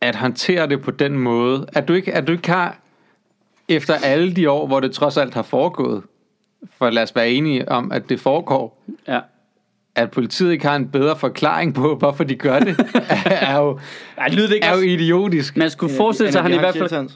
at 0.02 0.16
håndtere 0.16 0.70
det 0.70 0.82
på 0.82 0.92
den 0.92 1.18
måde, 1.20 1.66
at 1.74 1.88
du 1.88 1.94
ikke, 1.94 2.14
at 2.14 2.28
du 2.28 2.32
ikke 2.32 2.50
har, 2.52 2.78
efter 3.68 3.94
alle 4.04 4.34
de 4.36 4.50
år, 4.50 4.68
hvor 4.68 4.80
det 4.80 4.92
trods 4.92 5.18
alt 5.18 5.34
har 5.34 5.42
foregået, 5.42 6.04
for 6.78 6.90
lad 6.90 7.04
os 7.04 7.16
være 7.16 7.30
enige 7.30 7.70
om, 7.70 7.92
at 7.92 8.10
det 8.10 8.20
foregår, 8.20 8.84
Ja. 9.08 9.20
At 9.96 10.12
politiet 10.12 10.52
ikke 10.52 10.68
har 10.68 10.76
en 10.76 10.88
bedre 10.88 11.16
forklaring 11.18 11.74
på, 11.74 11.96
hvorfor 11.96 12.24
de 12.24 12.36
gør 12.36 12.60
det, 12.60 12.76
er 13.26 13.58
jo, 13.60 13.80
Ej, 14.18 14.30
lyder 14.30 14.48
det 14.48 14.56
ikke 14.56 14.68
er 14.68 14.76
jo 14.76 14.82
idiotisk. 14.82 15.58
Man 15.58 15.70
skulle 15.70 15.96
forestille 15.96 16.32
sig, 16.32 16.40
at 16.40 16.44
han 16.44 16.54
i 16.54 16.58
hvert 16.58 16.78
fald... 16.78 17.10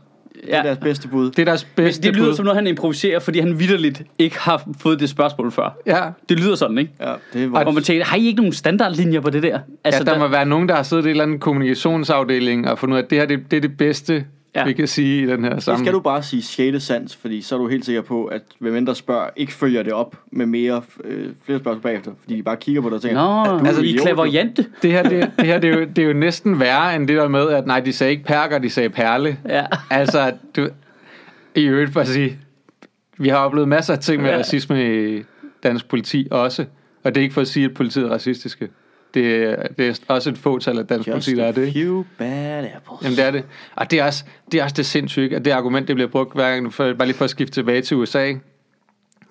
Det 0.45 0.55
er 0.55 0.63
deres 0.63 0.77
bedste 0.77 1.07
bud. 1.07 1.31
Det 1.31 1.39
er 1.39 1.45
deres 1.45 1.63
bedste 1.63 2.03
Det 2.07 2.15
lyder 2.15 2.27
bud. 2.29 2.35
som 2.35 2.45
noget, 2.45 2.57
han 2.57 2.67
improviserer, 2.67 3.19
fordi 3.19 3.39
han 3.39 3.59
vidderligt 3.59 4.03
ikke 4.19 4.39
har 4.39 4.63
fået 4.79 4.99
det 4.99 5.09
spørgsmål 5.09 5.51
før. 5.51 5.77
Ja, 5.85 5.99
Det 6.29 6.39
lyder 6.39 6.55
sådan, 6.55 6.77
ikke? 6.77 6.91
Ja, 6.99 7.13
det 7.33 7.45
Og 7.45 7.51
var... 7.51 7.71
man 7.71 7.83
tænker, 7.83 8.05
har 8.05 8.17
I 8.17 8.25
ikke 8.25 8.37
nogen 8.37 8.53
standardlinjer 8.53 9.19
på 9.21 9.29
det 9.29 9.43
der? 9.43 9.59
altså, 9.83 10.03
ja, 10.07 10.11
der, 10.13 10.19
må 10.19 10.27
være 10.27 10.45
nogen, 10.45 10.69
der 10.69 10.75
har 10.75 10.83
siddet 10.83 11.03
i 11.03 11.05
en 11.05 11.09
eller 11.09 11.23
anden 11.23 11.39
kommunikationsafdeling 11.39 12.69
og 12.69 12.79
fundet 12.79 12.93
ud 12.95 12.99
af, 12.99 13.03
at 13.03 13.09
det 13.09 13.17
her 13.17 13.25
det, 13.25 13.51
det 13.51 13.57
er 13.57 13.61
det 13.61 13.77
bedste, 13.77 14.25
ja. 14.57 14.65
Vi 14.65 14.73
kan 14.73 14.87
sige 14.87 15.23
i 15.23 15.25
den 15.25 15.43
her 15.43 15.53
Det 15.53 15.63
sammenhæng. 15.63 15.85
skal 15.85 15.93
du 15.93 15.99
bare 15.99 16.23
sige 16.23 16.41
6. 16.41 16.83
sans, 16.83 17.15
fordi 17.15 17.41
så 17.41 17.55
er 17.55 17.59
du 17.59 17.67
helt 17.67 17.85
sikker 17.85 18.01
på, 18.01 18.25
at 18.25 18.41
hvem 18.59 18.75
end 18.75 18.87
der 18.87 18.93
spørger, 18.93 19.29
ikke 19.35 19.53
følger 19.53 19.83
det 19.83 19.93
op 19.93 20.15
med 20.31 20.45
mere, 20.45 20.81
øh, 21.03 21.29
flere 21.45 21.59
spørgsmål 21.59 21.81
bagefter, 21.81 22.11
fordi 22.21 22.35
de 22.37 22.43
bare 22.43 22.57
kigger 22.57 22.81
på 22.81 22.89
dig 22.89 22.95
og 22.95 23.01
tænker, 23.01 23.21
Nå, 23.45 23.53
er 23.55 23.59
du 23.59 23.65
altså, 23.65 23.81
I 23.81 23.95
er 23.95 24.01
klaverjante. 24.01 24.65
Det 24.81 24.91
her, 24.91 25.03
det, 25.03 25.31
det 25.39 25.45
her 25.45 25.59
det, 25.59 25.69
er 25.69 25.79
jo, 25.79 25.85
det 25.95 25.99
er 26.03 26.07
jo 26.07 26.13
næsten 26.13 26.59
værre 26.59 26.95
end 26.95 27.07
det 27.07 27.17
der 27.17 27.27
med, 27.27 27.49
at 27.49 27.67
nej, 27.67 27.79
de 27.79 27.93
sagde 27.93 28.11
ikke 28.11 28.23
perker, 28.23 28.57
de 28.59 28.69
sagde 28.69 28.89
perle. 28.89 29.37
Ja. 29.49 29.65
Altså, 29.89 30.31
du, 30.55 30.69
i 31.55 31.63
øvrigt 31.65 31.93
for 31.93 31.99
at 31.99 32.07
sige, 32.07 32.39
vi 33.17 33.29
har 33.29 33.37
oplevet 33.37 33.67
masser 33.67 33.93
af 33.93 33.99
ting 33.99 34.21
med 34.21 34.29
Ja. 34.31 34.37
racisme 34.37 35.07
i 35.17 35.23
dansk 35.63 35.89
politi 35.89 36.27
også, 36.31 36.65
og 37.03 37.15
det 37.15 37.21
er 37.21 37.23
ikke 37.23 37.33
for 37.33 37.41
at 37.41 37.47
sige, 37.47 37.65
at 37.65 37.73
politiet 37.73 38.05
er 38.05 38.09
racistiske. 38.09 38.67
Det, 39.21 39.43
er- 39.43 39.67
det 39.67 39.87
er 39.89 40.13
også 40.13 40.29
et 40.29 40.37
fåtal 40.37 40.79
af 40.79 40.87
dansk 40.87 41.07
Just 41.07 41.13
politi, 41.15 41.35
der 41.35 41.45
er 41.45 41.51
det. 41.51 41.67
Ikke? 41.67 41.79
few 41.79 42.03
bad 42.17 42.65
apples. 42.75 43.01
Jamen 43.03 43.17
det 43.17 43.25
er 43.25 43.31
det. 43.31 43.43
Og 43.75 43.91
det 43.91 43.99
er 43.99 44.03
også 44.05 44.23
det, 44.51 44.59
er 44.59 44.63
også 44.63 44.73
det 44.73 44.85
sindssyge, 44.85 45.35
at 45.35 45.45
det 45.45 45.51
argument, 45.51 45.87
det 45.87 45.95
bliver 45.95 46.09
brugt 46.09 46.33
hver 46.33 46.49
gang, 46.53 46.73
for, 46.73 46.93
bare 46.93 47.07
lige 47.07 47.17
for 47.17 47.23
at 47.25 47.29
skifte 47.29 47.53
tilbage 47.53 47.81
til 47.81 47.97
USA. 47.97 48.23
ikke? 48.23 48.39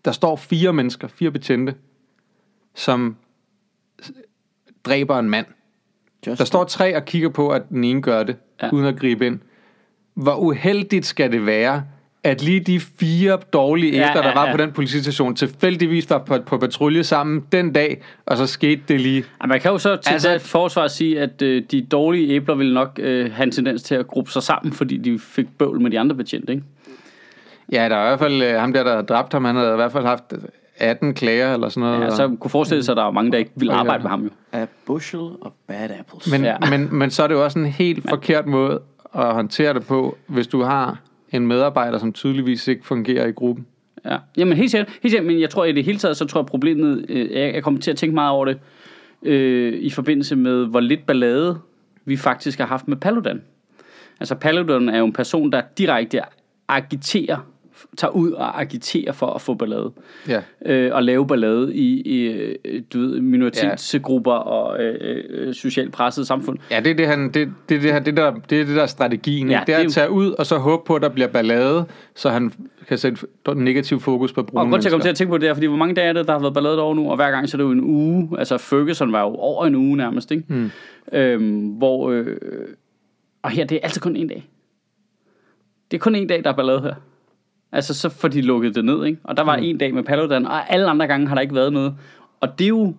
Der 0.05 0.13
står 0.13 0.37
fire 0.37 0.73
mennesker, 0.73 1.09
fire 1.09 1.31
betjente, 1.31 1.75
som 2.75 3.17
dræber 4.85 5.19
en 5.19 5.31
mand. 5.31 5.47
Just 6.27 6.39
Der 6.39 6.45
står 6.45 6.65
tre 6.65 6.97
og 6.97 7.05
kigger 7.05 7.29
på, 7.29 7.49
at 7.49 7.69
den 7.69 7.85
ene 7.85 8.03
gør 8.03 8.23
det. 8.23 8.37
Ja. 8.63 8.71
uden 8.73 8.87
at 8.87 8.99
gribe 8.99 9.27
ind. 9.27 9.39
Hvor 10.15 10.35
uheldigt 10.37 11.07
skal 11.07 11.33
det 11.33 11.47
være, 11.47 11.85
at 12.27 12.43
lige 12.43 12.61
de 12.61 12.81
fire 12.81 13.39
dårlige 13.53 13.93
æbler, 13.93 14.01
Ja, 14.07 14.13
ja, 14.19 14.23
ja, 14.23 14.29
der 14.29 14.35
var 14.35 14.47
ja. 14.47 14.53
på 14.53 14.57
den 14.57 14.73
politistation, 14.73 15.35
tilfældigvis 15.37 16.11
var 16.11 16.19
på, 16.19 16.39
på 16.47 16.59
patrulje 16.59 17.05
sammen 17.05 17.45
den 17.53 17.73
dag, 17.73 18.03
og 18.27 18.37
så 18.37 18.47
skete 18.47 18.83
det 18.89 19.01
lige. 19.01 19.25
Ej, 19.41 19.47
man 19.47 19.61
kan 19.61 19.71
jo 19.71 19.79
så 19.79 19.97
til 19.97 20.13
Altså- 20.13 20.33
det 20.33 20.41
forsvar 20.41 20.89
sige, 20.89 21.21
at 21.21 21.43
øh, 21.43 21.63
de 21.71 21.83
dårlige 21.83 22.29
æbler 22.35 22.55
vil 22.55 22.73
nok 22.75 22.99
øh, 23.03 23.33
have 23.33 23.45
en 23.45 23.51
tendens 23.53 23.83
til 23.83 23.95
at 23.95 24.07
gruppe 24.07 24.31
sig 24.31 24.43
sammen, 24.43 24.73
fordi 24.73 24.97
de 24.97 25.19
fik 25.19 25.47
bøvl 25.59 25.81
med 25.81 25.91
de 25.91 26.01
andre 26.01 26.17
betjente, 26.17 26.53
ikke? 26.53 26.65
Ja, 27.73 27.89
der 27.89 27.97
er 27.97 28.05
i 28.05 28.09
hvert 28.09 28.19
fald 28.19 28.43
øh, 28.43 28.61
ham 28.61 28.73
der, 28.73 28.83
der 28.85 28.91
havde 28.93 29.07
dræbt 29.07 29.33
ham, 29.33 29.45
han 29.45 29.57
havde 29.57 29.73
i 29.73 29.77
hvert 29.77 29.93
fald 29.93 30.05
haft 30.05 30.25
18 30.79 31.15
klager 31.15 31.55
eller 31.55 31.69
sådan 31.69 31.91
noget. 31.91 32.05
Ja, 32.05 32.11
så 32.17 32.37
kunne 32.41 32.51
forestille 32.51 32.85
sig, 32.85 32.93
at 32.93 32.97
der 32.97 33.05
er 33.07 33.11
mange, 33.11 33.33
der 33.33 33.39
ikke 33.39 33.51
vil 33.57 33.67
Ja. 33.69 33.75
arbejde 33.75 34.03
med 34.03 34.11
ham 34.11 34.23
jo. 34.25 34.31
A 34.53 34.65
bushel 34.87 35.21
of 35.21 35.53
bad 35.69 35.91
apples. 35.99 36.31
Men, 36.31 36.45
Ja. 36.45 36.57
ja. 36.65 36.71
men, 36.71 36.89
men 36.93 37.11
så 37.11 37.23
er 37.23 37.27
det 37.27 37.35
jo 37.35 37.45
også 37.45 37.59
en 37.59 37.67
helt 37.67 38.09
forkert 38.09 38.47
måde 38.47 38.81
at 39.15 39.35
håndtere 39.35 39.75
det 39.75 39.87
på, 39.87 40.17
hvis 40.27 40.47
du 40.47 40.63
har 40.63 40.99
en 41.33 41.47
medarbejder, 41.47 41.99
som 41.99 42.13
tydeligvis 42.13 42.69
ikke 42.69 42.87
fungerer 42.87 43.27
i 43.27 43.31
gruppen. 43.31 43.67
Ja, 44.05 44.17
jamen 44.37 44.57
helt 44.57 44.71
sikkert, 44.71 44.89
helt 44.89 45.13
sikkert, 45.13 45.27
men 45.27 45.41
jeg 45.41 45.51
tror 45.51 45.65
i 45.65 45.73
det 45.73 45.85
hele 45.85 45.99
taget, 45.99 46.17
så 46.17 46.25
tror 46.25 46.41
jeg 46.41 46.47
problemet, 46.47 47.07
øh, 47.09 47.33
jeg, 47.33 47.55
jeg 47.55 47.63
kommer 47.63 47.81
til 47.81 47.91
at 47.91 47.97
tænke 47.97 48.15
meget 48.15 48.31
over 48.31 48.45
det, 48.45 48.59
øh, 49.23 49.73
i 49.73 49.91
forbindelse 49.91 50.37
med, 50.37 50.67
hvor 50.67 50.81
lidt 50.81 51.07
ballade 51.07 51.59
vi 52.05 52.17
faktisk 52.17 52.59
har 52.59 52.67
haft 52.67 52.89
med 52.89 52.97
Paludan. 52.97 53.43
Altså 54.21 54.35
Paludan 54.35 54.89
er 54.89 54.99
jo 54.99 55.05
en 55.05 55.13
person, 55.13 55.53
der 55.53 55.63
direkte 55.79 56.21
agiterer, 56.69 57.39
tager 57.97 58.13
ud 58.13 58.31
og 58.33 58.61
agiterer 58.61 59.13
for 59.13 59.27
at 59.27 59.41
få 59.41 59.55
ballade. 59.55 59.93
Ja. 60.29 60.43
øh, 60.67 60.95
og 60.95 61.03
lave 61.03 61.27
ballade 61.27 61.75
i, 61.75 62.01
i 62.03 62.23
øh, 62.27 62.83
du 62.93 62.99
ved, 63.01 63.21
minoritetsgrupper 63.21 64.33
og 64.33 64.83
øh, 64.83 65.25
øh, 65.31 65.55
socialt 65.55 65.93
pressede 65.93 66.27
samfund. 66.27 66.59
Ja, 66.71 66.81
det 66.81 66.91
er 66.91 66.95
det, 66.95 67.07
han, 67.07 67.25
det, 67.25 67.35
det, 67.69 67.83
det, 67.83 67.93
her, 67.93 67.99
det, 67.99 68.17
der, 68.17 68.35
det 68.51 68.61
er 68.61 68.65
det 68.65 68.77
der 68.77 68.83
er 68.83 68.87
strategien. 68.87 69.51
Ja, 69.51 69.55
Ja, 69.57 69.63
det 69.67 69.75
er 69.75 69.79
det 69.79 69.87
at 69.87 69.93
tage 69.93 70.11
ud 70.11 70.33
og 70.33 70.47
så 70.47 70.59
håbe 70.59 70.83
på, 70.87 70.95
at 70.95 71.03
der 71.03 71.09
bliver 71.09 71.29
ballade, 71.29 71.85
så 72.15 72.31
han 72.31 72.53
kan 72.89 72.99
sætte 72.99 73.27
negativ 73.55 74.01
fokus 74.01 74.33
på 74.33 74.41
Og 74.41 74.47
brune 74.47 74.71
grund 74.71 74.83
til 74.83 74.89
at 74.89 74.93
komme 74.93 75.03
til 75.03 75.09
mennesker. 75.09 75.11
at 75.11 75.17
tænke 75.17 75.31
på 75.31 75.39
det 75.39 75.49
er, 75.49 75.55
fordi 75.55 75.67
hvor 75.67 75.77
mange 75.77 75.95
dage 75.95 76.09
er 76.09 76.13
det, 76.13 76.27
der 76.27 76.33
har 76.33 76.41
været 76.41 76.55
ballade 76.55 76.81
over 76.81 76.95
nu, 76.95 77.11
og 77.11 77.17
hver 77.17 77.31
gang 77.31 77.49
så 77.49 77.57
er 77.57 77.59
det 77.59 77.65
jo 77.65 77.71
en 77.71 77.81
uge. 77.81 78.29
Altså 78.39 78.59
Ferguson 78.59 79.13
var 79.13 79.21
jo 79.21 79.27
over 79.27 79.67
en 79.67 79.75
uge 79.75 79.97
nærmest, 79.97 80.31
ikke? 80.31 80.45
Mm. 80.49 80.71
Øhm, 81.13 81.67
hvor, 81.69 82.11
øh, 82.11 82.37
og 83.43 83.51
her, 83.51 83.65
det 83.65 83.75
er 83.77 83.81
altid 83.83 84.01
kun 84.01 84.17
en 84.17 84.29
dag. 84.29 84.49
Det 85.91 85.97
er 85.97 86.01
kun 86.01 86.15
en 86.15 86.27
dag, 86.27 86.45
der 86.45 86.51
er 86.51 86.57
ballade 86.57 86.81
her. 86.81 86.95
Altså, 87.73 87.95
så 87.95 88.09
får 88.09 88.29
de 88.29 88.41
lukket 88.41 88.75
det 88.75 88.85
ned, 88.85 89.05
ikke? 89.05 89.19
Og 89.25 89.37
der 89.37 89.43
var 89.43 89.57
mm. 89.57 89.63
en 89.63 89.79
dag 89.79 89.95
med 89.95 90.03
Paludan, 90.03 90.47
og 90.47 90.73
alle 90.73 90.91
andre 90.91 91.07
gange 91.07 91.29
har 91.29 91.35
der 91.35 91.43
ikke 91.43 91.55
været 91.55 91.73
noget. 91.73 91.95
Og 92.41 92.59
det 92.59 92.65
er 92.65 92.69
jo 92.69 92.95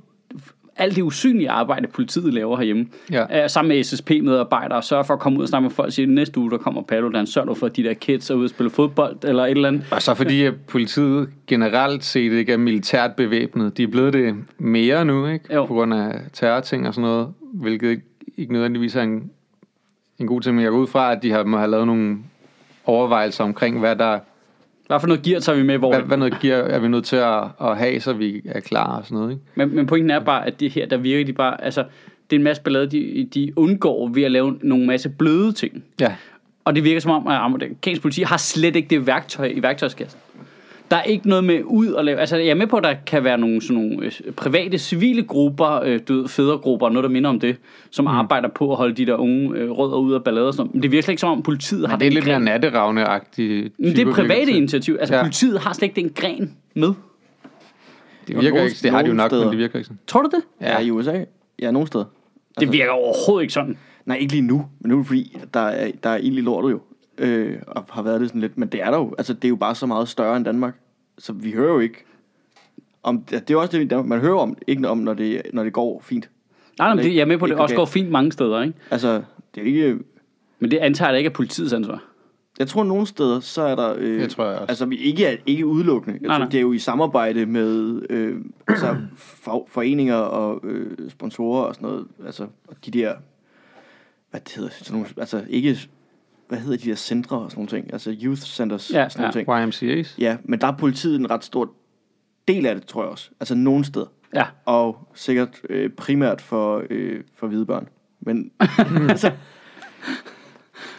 alt 0.77 0.95
det 0.95 1.01
usynlige 1.01 1.49
arbejde, 1.49 1.87
politiet 1.87 2.33
laver 2.33 2.57
herhjemme. 2.57 2.87
Ja. 3.11 3.43
Øh, 3.43 3.49
sammen 3.49 3.69
med 3.69 3.83
SSP-medarbejdere, 3.83 4.81
sørger 4.83 5.03
for 5.03 5.13
at 5.13 5.19
komme 5.19 5.37
ud 5.37 5.43
og 5.43 5.49
snakke 5.49 5.63
med 5.63 5.71
folk 5.71 5.87
og 5.87 5.93
sige, 5.93 6.05
næste 6.05 6.39
uge, 6.39 6.51
der 6.51 6.57
kommer 6.57 6.81
Paludan, 6.81 7.27
sørg 7.27 7.45
nu 7.45 7.53
for, 7.53 7.65
at 7.65 7.75
de 7.75 7.83
der 7.83 7.93
kids 7.93 8.29
er 8.29 8.35
ude 8.35 8.45
og 8.45 8.49
spille 8.49 8.69
fodbold, 8.69 9.17
eller 9.23 9.45
et 9.45 9.51
eller 9.51 9.67
andet. 9.67 9.85
Og 9.91 10.01
så 10.01 10.13
fordi 10.13 10.43
at 10.43 10.53
politiet 10.67 11.29
generelt 11.47 12.03
set 12.03 12.31
ikke 12.31 12.53
er 12.53 12.57
militært 12.57 13.15
bevæbnet. 13.15 13.77
De 13.77 13.83
er 13.83 13.87
blevet 13.87 14.13
det 14.13 14.35
mere 14.57 15.05
nu, 15.05 15.27
ikke? 15.27 15.53
Jo. 15.53 15.65
På 15.65 15.73
grund 15.73 15.93
af 15.93 16.21
terrorting 16.33 16.87
og 16.87 16.93
sådan 16.93 17.09
noget, 17.09 17.27
hvilket 17.53 17.89
ikke, 17.89 18.03
ikke 18.37 18.53
nødvendigvis 18.53 18.95
er 18.95 19.01
en, 19.01 19.31
en 20.19 20.27
god 20.27 20.41
ting. 20.41 20.55
Men 20.55 20.63
jeg 20.63 20.71
går 20.71 20.79
ud 20.79 20.87
fra, 20.87 21.11
at 21.11 21.23
de 21.23 21.31
har, 21.31 21.43
må 21.43 21.57
have 21.57 21.71
lavet 21.71 21.87
nogle 21.87 22.17
overvejelser 22.85 23.43
omkring, 23.43 23.79
hvad 23.79 23.95
der 23.95 24.19
Hvad 24.87 24.99
for 24.99 25.07
noget 25.07 25.23
gear 25.23 25.39
tager 25.39 25.57
vi 25.57 25.63
med, 25.63 25.77
hvor 25.77 25.89
hvad, 25.89 26.01
hvad 26.01 26.17
noget 26.17 26.39
gear 26.41 26.57
er 26.57 26.79
vi 26.79 26.87
nødt 26.87 27.05
til 27.05 27.15
at, 27.15 27.43
at 27.61 27.77
have, 27.77 27.99
så 27.99 28.13
vi 28.13 28.41
er 28.45 28.59
klar 28.59 28.97
og 28.97 29.05
sådan 29.05 29.17
noget, 29.17 29.31
ikke? 29.31 29.43
Men, 29.55 29.75
men 29.75 29.85
pointen 29.85 30.11
er 30.11 30.19
bare, 30.19 30.47
at 30.47 30.59
det 30.59 30.71
her, 30.71 30.85
der 30.85 30.97
virker 30.97 31.25
de 31.25 31.33
bare, 31.33 31.63
altså, 31.63 31.83
det 32.29 32.35
er 32.35 32.39
en 32.39 32.43
masse 32.43 32.63
ballade, 32.63 32.87
de, 32.87 33.27
de 33.33 33.53
undgår 33.55 34.07
ved 34.07 34.23
at 34.23 34.31
lave 34.31 34.59
nogle 34.61 34.85
masse 34.85 35.09
bløde 35.09 35.51
ting. 35.51 35.83
Ja. 35.99 36.15
Og 36.65 36.75
det 36.75 36.83
virker 36.83 36.99
som 36.99 37.11
om, 37.11 37.27
at 37.27 37.35
amerikansk 37.35 38.01
politi 38.01 38.21
har 38.21 38.37
slet 38.37 38.75
ikke 38.75 38.87
det 38.89 39.07
værktøj 39.07 39.45
i 39.55 39.61
værktøjskassen. 39.61 40.19
Der 40.91 40.97
er 40.97 41.03
ikke 41.03 41.29
noget 41.29 41.43
med 41.43 41.61
ud 41.65 41.87
og 41.87 42.05
lave... 42.05 42.19
Altså, 42.19 42.37
jeg 42.37 42.47
er 42.47 42.55
med 42.55 42.67
på, 42.67 42.77
at 42.77 42.83
der 42.83 42.93
kan 43.05 43.23
være 43.23 43.37
nogle, 43.37 43.61
sådan 43.61 43.83
nogle 43.83 44.05
øh, 44.05 44.11
private, 44.35 44.77
civile 44.77 45.23
grupper, 45.23 45.81
øh, 45.83 45.99
du 46.07 46.13
ved, 46.13 46.27
fædregrupper, 46.27 46.89
noget, 46.89 47.03
der 47.03 47.09
minder 47.09 47.29
om 47.29 47.39
det, 47.39 47.55
som 47.91 48.03
mm. 48.05 48.07
arbejder 48.07 48.49
på 48.49 48.71
at 48.71 48.77
holde 48.77 48.95
de 48.95 49.05
der 49.05 49.15
unge 49.15 49.57
øh, 49.57 49.71
rødder 49.71 49.97
ud 49.97 50.13
af 50.13 50.23
ballade 50.23 50.47
og 50.47 50.53
sådan 50.53 50.61
noget. 50.61 50.73
Men 50.75 50.83
det 50.83 50.91
virker 50.91 51.01
slet 51.03 51.11
ikke 51.11 51.19
som 51.21 51.29
om, 51.31 51.43
politiet 51.43 51.87
har 51.87 51.95
Men 51.95 51.99
det 51.99 52.07
er 52.07 52.11
lidt 52.11 52.25
mere 52.25 52.33
gren. 52.35 52.43
natteravne-agtigt. 52.43 53.73
Men 53.79 53.95
det 53.95 54.07
er 54.07 54.13
private 54.13 54.51
initiativ. 54.51 54.97
Altså, 54.99 55.13
Ja. 55.13 55.17
ja. 55.19 55.23
politiet 55.25 55.59
har 55.59 55.73
slet 55.73 55.87
ikke 55.87 56.01
den 56.01 56.11
gren 56.15 56.55
med. 56.73 56.93
Det 58.27 58.41
virker 58.41 58.63
ikke, 58.63 58.75
det 58.83 58.91
har 58.91 59.01
de 59.01 59.07
jo 59.07 59.13
nok, 59.13 59.31
men 59.31 59.37
steder. 59.39 59.49
det 59.49 59.57
virker 59.57 59.75
ikke 59.79 59.85
sådan. 59.85 59.99
Tror 60.07 60.21
du 60.21 60.29
det? 60.33 60.43
Ja, 60.67 60.79
i 60.79 60.91
USA. 60.91 61.23
Ja, 61.61 61.71
nogle 61.71 61.87
steder. 61.87 62.05
Det 62.59 62.71
virker 62.71 62.91
overhovedet 62.91 63.43
ikke 63.43 63.53
sådan. 63.53 63.77
Nej, 64.05 64.17
ikke 64.17 64.33
lige 64.33 64.41
nu. 64.47 64.65
Men 64.79 64.89
nu 64.89 64.95
er 64.95 64.99
det 64.99 65.07
fordi, 65.07 65.37
der 65.53 65.59
er, 65.59 65.91
der 66.03 66.09
er 66.09 66.17
egentlig 66.17 66.43
lortet 66.43 66.71
jo. 66.71 66.79
Øh, 67.17 67.57
og 67.67 67.85
har 67.89 68.01
været 68.01 68.21
det 68.21 68.29
sådan 68.29 68.41
lidt. 68.41 68.57
Men 68.57 68.69
det 68.69 68.81
er 68.81 68.91
der 68.91 68.97
jo. 68.97 69.15
Altså, 69.17 69.33
det 69.33 69.45
er 69.45 69.49
jo 69.49 69.55
bare 69.55 69.75
så 69.75 69.85
meget 69.85 70.09
større 70.09 70.37
end 70.37 70.45
Danmark. 70.45 70.75
Så 71.17 71.33
vi 71.33 71.51
hører 71.51 71.73
jo 71.73 71.79
ikke 71.79 72.05
om... 73.03 73.21
Det 73.21 73.35
er 73.35 73.41
jo 73.51 73.61
også 73.61 73.77
det, 73.77 74.05
man 74.05 74.19
hører 74.19 74.37
om, 74.37 74.57
ikke 74.67 74.87
om, 74.87 74.97
når 74.97 75.13
det, 75.13 75.41
når 75.53 75.63
det 75.63 75.73
går 75.73 76.01
fint. 76.05 76.29
Nej, 76.79 76.87
nej, 76.87 76.95
men 76.95 77.05
det, 77.05 77.15
jeg 77.15 77.21
er 77.21 77.25
med 77.25 77.37
på, 77.37 77.45
at 77.45 77.49
det 77.49 77.57
også 77.57 77.75
går 77.75 77.85
fint 77.85 78.09
mange 78.09 78.31
steder, 78.31 78.61
ikke? 78.61 78.73
Altså, 78.91 79.21
det 79.55 79.61
er 79.61 79.65
ikke... 79.65 79.97
Men 80.59 80.71
det 80.71 80.77
antager 80.77 81.09
jeg 81.09 81.17
ikke 81.17 81.27
er 81.27 81.33
politiets 81.33 81.73
ansvar. 81.73 82.03
Jeg 82.59 82.67
tror, 82.67 82.83
nogle 82.83 83.07
steder, 83.07 83.39
så 83.39 83.61
er 83.61 83.75
der... 83.75 83.95
Øh, 83.97 84.21
Det 84.21 84.29
tror 84.29 84.45
jeg 84.45 84.53
også. 84.53 84.65
Altså, 84.69 84.85
vi 84.85 84.97
ikke 84.97 85.25
er 85.25 85.37
ikke 85.45 85.65
udelukkende. 85.65 86.17
Jeg 86.21 86.27
Nej, 86.27 86.37
tror, 86.37 86.39
nej. 86.43 86.49
det 86.49 86.57
er 86.57 86.61
jo 86.61 86.73
i 86.73 86.79
samarbejde 86.79 87.45
med 87.45 88.01
øh, 88.09 88.41
altså, 88.67 88.95
for, 89.15 89.67
foreninger 89.69 90.15
og 90.15 90.61
øh, 90.63 91.09
sponsorer 91.09 91.63
og 91.63 91.75
sådan 91.75 91.89
noget. 91.89 92.07
Altså, 92.25 92.43
og 92.67 92.75
de 92.85 92.91
der... 92.91 93.13
Hvad 94.31 94.41
det 94.41 94.53
hedder 94.55 94.69
sådan 94.71 94.93
nogle... 94.93 95.07
Altså, 95.17 95.45
ikke... 95.49 95.89
Hvad 96.47 96.59
hedder 96.59 96.77
de 96.77 96.89
der 96.89 96.95
centre 96.95 97.37
og 97.37 97.51
sådan 97.51 97.59
nogle 97.59 97.69
ting? 97.69 97.93
Altså, 97.93 98.15
youth 98.23 98.41
centers 98.41 98.91
Ja, 98.93 99.05
og 99.05 99.11
sådan 99.11 99.31
nogle 99.35 99.53
ja. 99.53 99.67
ting. 99.69 100.03
YMCA's? 100.03 100.15
Ja, 100.19 100.37
men 100.43 100.61
der 100.61 100.67
er 100.67 100.77
politiet 100.77 101.19
en 101.19 101.29
ret 101.31 101.43
stor 101.43 101.73
del 102.47 102.65
af 102.65 102.75
det, 102.75 102.85
tror 102.85 103.03
jeg 103.03 103.11
også. 103.11 103.29
Altså, 103.39 103.55
nogle 103.55 103.85
steder. 103.85 104.05
Ja. 104.35 104.45
Og 104.65 105.07
sikkert 105.13 105.61
øh, 105.69 105.89
primært 105.89 106.41
for, 106.41 106.83
øh, 106.89 107.23
for 107.35 107.47
hvide 107.47 107.65
børn. 107.65 107.87
Men 108.19 108.51
altså, 109.09 109.31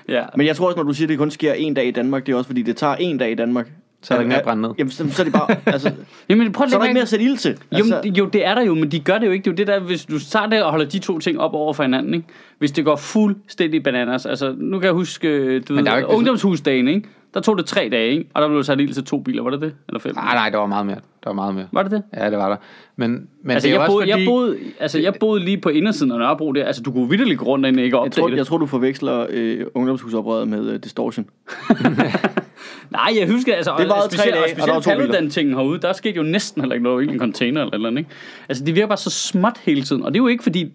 Ja. 0.08 0.26
Men 0.36 0.46
jeg 0.46 0.56
tror 0.56 0.66
også, 0.66 0.76
når 0.76 0.82
du 0.82 0.92
siger, 0.92 1.06
at 1.06 1.08
det 1.08 1.18
kun 1.18 1.30
sker 1.30 1.52
en 1.52 1.74
dag 1.74 1.86
i 1.86 1.90
Danmark, 1.90 2.26
det 2.26 2.32
er 2.32 2.36
også 2.36 2.48
fordi, 2.48 2.62
det 2.62 2.76
tager 2.76 2.94
en 2.94 3.18
dag 3.18 3.30
i 3.30 3.34
Danmark. 3.34 3.72
Så 4.02 4.14
er 4.14 4.18
der 4.18 4.22
ikke 4.22 4.28
mere 4.28 4.38
at 4.38 4.44
brænde 4.44 4.62
ned. 4.62 4.70
Jamen, 4.78 4.90
så, 4.90 5.04
så 5.10 5.22
er 5.22 5.24
det 5.24 5.32
bare, 5.32 5.56
altså, 5.74 5.92
Jamen, 6.28 6.52
prøv 6.52 6.64
at 6.64 6.70
så 6.70 6.76
er 6.76 6.80
der 6.80 6.86
ikke 6.86 6.94
mere 6.94 7.02
at 7.02 7.08
sætte 7.08 7.24
ild 7.24 7.36
til. 7.36 7.50
Jo, 7.50 7.76
Altså, 7.76 8.00
men, 8.04 8.14
jo, 8.16 8.26
det 8.26 8.46
er 8.46 8.54
der 8.54 8.62
jo, 8.62 8.74
men 8.74 8.90
de 8.90 9.00
gør 9.00 9.18
det 9.18 9.26
jo 9.26 9.32
ikke. 9.32 9.44
Det 9.44 9.50
er 9.50 9.52
jo 9.52 9.56
det 9.56 9.66
der, 9.66 9.86
hvis 9.86 10.04
du 10.04 10.18
tager 10.18 10.46
det 10.46 10.62
og 10.62 10.70
holder 10.70 10.86
de 10.86 10.98
to 10.98 11.18
ting 11.18 11.40
op 11.40 11.54
over 11.54 11.72
for 11.72 11.82
hinanden, 11.82 12.14
ikke? 12.14 12.26
Hvis 12.58 12.70
det 12.72 12.84
går 12.84 12.96
fuldstændig 12.96 13.82
bananas. 13.82 14.26
Altså, 14.26 14.54
nu 14.58 14.78
kan 14.78 14.84
jeg 14.86 14.92
huske, 14.94 15.28
øh, 15.28 15.62
du 15.68 15.74
ved, 15.74 15.82
ikke- 15.96 16.08
ungdomshusdagen, 16.08 16.88
ikke? 16.88 17.08
Der 17.34 17.40
tog 17.40 17.58
det 17.58 17.66
tre 17.66 17.88
dage, 17.92 18.10
ikke? 18.10 18.24
Og 18.34 18.42
der 18.42 18.48
blev 18.48 18.62
sat 18.64 18.80
ild 18.80 18.92
til 18.94 19.04
to 19.04 19.18
biler, 19.20 19.42
var 19.42 19.50
det 19.50 19.60
det? 19.60 19.74
Eller 19.88 20.00
fem? 20.00 20.14
Nej, 20.14 20.34
nej, 20.34 20.50
der 20.50 20.58
var 20.58 20.66
meget 20.66 20.86
mere. 20.86 20.96
Der 20.96 21.30
var 21.30 21.32
meget 21.32 21.54
mere. 21.54 21.66
Var 21.72 21.82
det 21.82 21.90
det? 21.92 22.02
Ja, 22.16 22.30
det 22.30 22.38
var 22.38 22.48
der. 22.48 22.56
Men, 22.96 23.10
men 23.42 23.50
Altså, 23.50 23.68
det 23.68 23.74
er 23.74 23.80
jeg 23.80 23.86
boede, 23.88 24.02
også 24.02 24.12
fordi... 24.12 24.20
jeg, 24.22 24.28
boede, 24.28 24.56
altså, 24.80 24.98
jeg 24.98 25.14
boede 25.20 25.44
lige 25.44 25.58
på 25.60 25.68
indersiden 25.68 26.12
af 26.12 26.18
Nørrebro 26.18 26.52
der. 26.52 26.64
Altså, 26.64 26.82
du 26.82 26.92
kunne 26.92 27.10
vitterligt 27.10 27.38
gå 27.38 27.44
rundt 27.44 27.62
derinde 27.62 27.80
og 27.80 27.84
ikke 27.84 27.96
jeg, 27.96 28.00
opdage 28.04 28.20
tror, 28.22 28.28
det. 28.28 28.36
jeg 28.36 28.46
tror, 28.46 28.58
du 28.58 28.66
forveksler 28.66 29.26
øh, 29.30 29.66
ungdomshusoprøret 29.74 30.48
med 30.48 30.70
øh, 30.70 30.78
Distortion. 30.84 31.26
Nej, 32.90 33.12
jeg 33.20 33.30
husker, 33.30 33.54
altså, 33.54 33.74
Det 33.78 33.92
og 33.92 33.98
tre 34.02 34.10
specielt, 34.10 34.34
dage, 34.34 34.44
og 34.44 34.50
og 34.62 34.66
der 34.68 34.72
var 34.74 34.80
specielt 34.80 34.98
biler. 34.98 35.12
Paludan-tingen 35.12 35.54
herude, 35.54 35.78
der 35.80 35.92
skete 35.92 36.16
jo 36.16 36.22
næsten 36.22 36.62
heller 36.62 36.74
ikke 36.74 36.84
noget 36.84 37.06
i 37.06 37.12
en 37.12 37.18
container 37.18 37.60
eller 37.60 37.74
eller 37.74 37.88
andet, 37.88 37.98
ikke? 37.98 38.10
Altså, 38.48 38.64
det 38.64 38.74
virker 38.74 38.86
bare 38.86 38.98
så 38.98 39.10
småt 39.10 39.58
hele 39.62 39.82
tiden, 39.82 40.02
og 40.02 40.12
det 40.14 40.18
er 40.18 40.22
jo 40.22 40.26
ikke, 40.28 40.42
fordi 40.42 40.72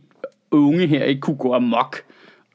unge 0.52 0.88
her 0.88 1.04
ikke 1.04 1.22
kunne 1.22 1.38
gå 1.38 1.54
amok. 1.54 1.98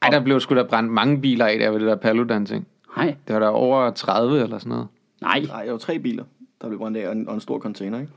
Ej, 0.01 0.09
der 0.09 0.19
blev 0.19 0.39
sgu 0.39 0.55
da 0.55 0.63
brændt 0.63 0.91
mange 0.91 1.21
biler 1.21 1.45
af 1.45 1.59
der 1.59 1.69
ved 1.69 1.79
det 1.79 1.87
der 1.87 1.95
Paludan 1.95 2.45
ting. 2.45 2.67
Nej, 2.97 3.15
Det 3.27 3.33
var 3.33 3.39
der 3.39 3.47
over 3.47 3.91
30 3.91 4.43
eller 4.43 4.57
sådan 4.57 4.69
noget. 4.69 4.87
nej, 5.21 5.39
Nej, 5.47 5.63
der 5.63 5.71
var 5.71 5.77
tre 5.77 5.99
biler, 5.99 6.23
der 6.61 6.67
blev 6.67 6.79
brændt 6.79 6.97
af, 6.97 7.07
og 7.07 7.13
en, 7.15 7.27
og 7.27 7.33
en 7.33 7.39
stor 7.41 7.59
container, 7.59 7.99
ikke? 7.99 8.11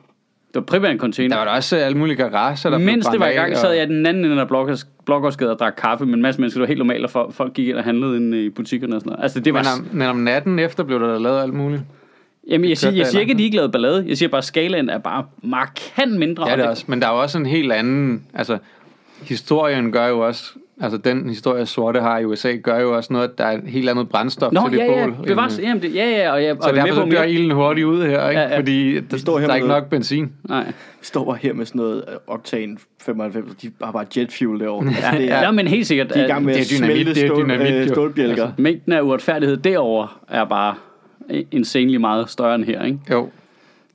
Det 0.55 0.61
var 0.61 0.65
primært 0.67 0.93
en 0.93 0.99
container. 0.99 1.29
Der 1.29 1.37
var 1.37 1.45
der 1.45 1.53
også 1.53 1.77
alle 1.77 1.99
mulige 1.99 2.17
garager, 2.17 2.71
der 2.71 2.79
Mens 2.79 3.07
det 3.07 3.21
var 3.21 3.29
i 3.29 3.33
gang, 3.33 3.53
og- 3.53 3.59
sad 3.59 3.73
jeg 3.73 3.85
i 3.85 3.87
den 3.87 4.07
anden 4.07 4.25
ende 4.25 4.41
af 4.41 4.49
Blågårdsgade 5.05 5.51
og 5.51 5.59
drak 5.59 5.75
kaffe 5.79 6.07
med 6.07 6.15
en 6.15 6.23
masse 6.23 6.41
mennesker. 6.41 6.59
Det 6.59 6.63
var 6.63 6.67
helt 6.67 6.79
normalt, 6.79 7.05
at 7.05 7.11
folk, 7.31 7.53
gik 7.55 7.69
ind 7.69 7.77
og 7.77 7.85
handlede 7.85 8.17
inde 8.17 8.45
i 8.45 8.49
butikkerne 8.49 8.95
og 8.97 9.01
sådan 9.01 9.11
noget. 9.11 9.23
Altså, 9.23 9.41
det 9.41 9.55
var... 9.55 9.61
Men 9.61 9.91
om, 9.91 9.97
men 9.97 10.09
om 10.09 10.17
natten 10.17 10.59
efter 10.59 10.85
blev 10.85 11.01
der 11.01 11.19
lavet 11.19 11.43
alt 11.43 11.55
muligt. 11.55 11.83
Jamen, 12.49 12.69
jeg, 12.69 12.79
siger, 12.79 12.93
jeg 12.93 13.07
siger 13.07 13.21
ikke, 13.21 13.33
at 13.33 13.39
de 13.39 13.45
ikke 13.45 13.57
lavede 13.57 13.73
ballade. 13.73 14.05
Jeg 14.09 14.19
siger 14.19 14.29
bare, 14.29 14.39
at 14.39 14.45
skalaen 14.45 14.89
er 14.89 14.99
bare 14.99 15.25
markant 15.43 16.19
mindre. 16.19 16.47
Ja, 16.47 16.53
og 16.53 16.59
det 16.59 16.65
er 16.65 16.71
også. 16.71 16.85
Men 16.87 17.03
der 17.03 17.09
er 17.09 17.13
jo 17.13 17.21
også 17.21 17.39
en 17.39 17.47
helt 17.47 17.73
anden... 17.73 18.23
Altså, 18.35 18.59
historien 19.23 19.93
gør 19.93 20.07
jo 20.07 20.19
også... 20.19 20.53
Altså, 20.83 20.99
den 20.99 21.29
historie, 21.29 21.67
sorte 21.67 22.01
har 22.01 22.19
i 22.19 22.25
USA, 22.25 22.57
gør 22.63 22.81
jo 22.81 22.97
også 22.97 23.13
noget, 23.13 23.29
at 23.29 23.39
der 23.39 23.45
er 23.45 23.53
et 23.59 23.63
helt 23.67 23.89
andet 23.89 24.09
brændstof 24.09 24.53
Nå, 24.53 24.61
til 24.69 24.79
det 24.79 24.85
ja, 24.85 24.93
ja, 25.01 25.07
bål. 25.07 25.27
bevares, 25.27 25.59
end- 25.59 25.67
jamen, 25.67 25.83
det, 25.83 25.95
ja, 25.95 26.11
ja, 26.11 26.33
og 26.33 26.43
jeg 26.45 26.57
Så 26.63 26.69
og 26.71 26.77
er 26.77 26.85
derfor 26.85 27.05
så 27.05 27.11
dør 27.11 27.23
ilden 27.23 27.51
hurtigt 27.51 27.85
ud 27.87 28.03
her, 28.03 28.29
ikke? 28.29 28.41
Ja, 28.41 28.49
ja. 28.49 28.59
Fordi 28.59 29.01
der, 29.01 29.17
står 29.17 29.39
her 29.39 29.47
der 29.47 29.53
er 29.53 29.57
ikke 29.57 29.67
med- 29.67 29.75
nok 29.75 29.91
benzin. 29.91 30.33
Nej. 30.49 30.65
Vi 30.67 30.73
står 31.03 31.25
bare 31.25 31.39
her 31.43 31.53
med 31.53 31.67
sådan 31.67 31.79
noget 31.79 32.05
øh, 32.09 32.15
Octane 32.27 32.77
95, 33.03 33.51
og 33.51 33.63
de 33.63 33.71
har 33.83 33.93
bare 33.93 34.07
jet 34.17 34.33
fuel 34.33 34.61
derovre. 34.61 34.87
Altså, 34.87 35.03
Ja, 35.13 35.19
det 35.19 35.31
er, 35.33 35.41
ja, 35.43 35.51
men 35.51 35.67
helt 35.67 35.87
sikkert. 35.87 36.15
de 36.15 36.19
er 36.21 36.25
i 36.25 36.29
gang 36.29 36.45
med 36.45 36.55
Det 36.55 36.61
er 36.61 36.65
at 36.65 36.79
dynamit, 36.81 36.95
smelte 37.07 37.15
det 37.21 37.23
er 37.23 37.29
stål, 37.35 37.45
dynamit, 37.45 37.75
øh, 37.75 37.89
stålbjælker. 37.89 38.43
Altså, 38.45 38.63
mængden 38.63 38.93
af 38.93 39.01
uretfærdighed 39.03 39.57
derovre 39.57 40.09
er 40.29 40.45
bare 40.45 40.75
insanely 41.51 41.97
meget 41.97 42.31
større 42.31 42.55
end 42.55 42.65
her, 42.65 42.85
ikke? 42.85 42.99
Jo. 43.11 43.29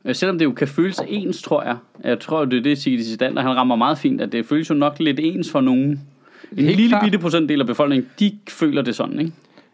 Øh, 0.05 0.15
Selvom 0.15 0.37
det 0.37 0.45
jo 0.45 0.51
kan 0.51 0.67
føles 0.67 1.01
ens, 1.07 1.41
tror 1.41 1.63
jeg. 1.63 1.75
Jeg 2.03 2.19
tror, 2.19 2.45
det 2.45 2.59
er 2.59 2.63
det, 2.63 2.77
Sigge 2.77 3.03
Zidander, 3.03 3.41
han 3.41 3.55
rammer 3.55 3.75
meget 3.75 3.97
fint, 3.97 4.21
at 4.21 4.31
det 4.31 4.45
føles 4.45 4.69
jo 4.69 4.75
nok 4.75 4.95
lidt 4.99 5.19
ens 5.23 5.51
for 5.51 5.61
nogen. 5.61 6.01
En 6.51 6.57
Helt 6.63 6.75
lille 6.75 6.89
klart. 6.89 7.03
bitte 7.03 7.19
procentdel 7.19 7.61
af 7.61 7.67
befolkningen, 7.67 8.09
de 8.19 8.39
føler 8.49 8.81
det 8.81 8.95
sådan, 8.95 9.19
ikke? 9.19 9.31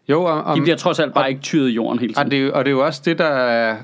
Jo, 0.08 0.22
og, 0.24 0.42
og, 0.44 0.56
De 0.56 0.60
bliver 0.62 0.76
trods 0.76 0.98
alt 0.98 1.14
bare 1.14 1.28
ikke 1.28 1.40
tyret 1.42 1.68
i 1.68 1.72
jorden 1.72 1.98
hele 1.98 2.12
og, 2.12 2.16
tiden. 2.16 2.30
det, 2.30 2.38
er 2.38 2.42
jo- 2.42 2.52
og 2.54 2.64
det 2.64 2.70
er 2.70 2.74
jo 2.74 2.84
også 2.84 3.02
det, 3.04 3.18
der 3.18 3.24
er... 3.24 3.76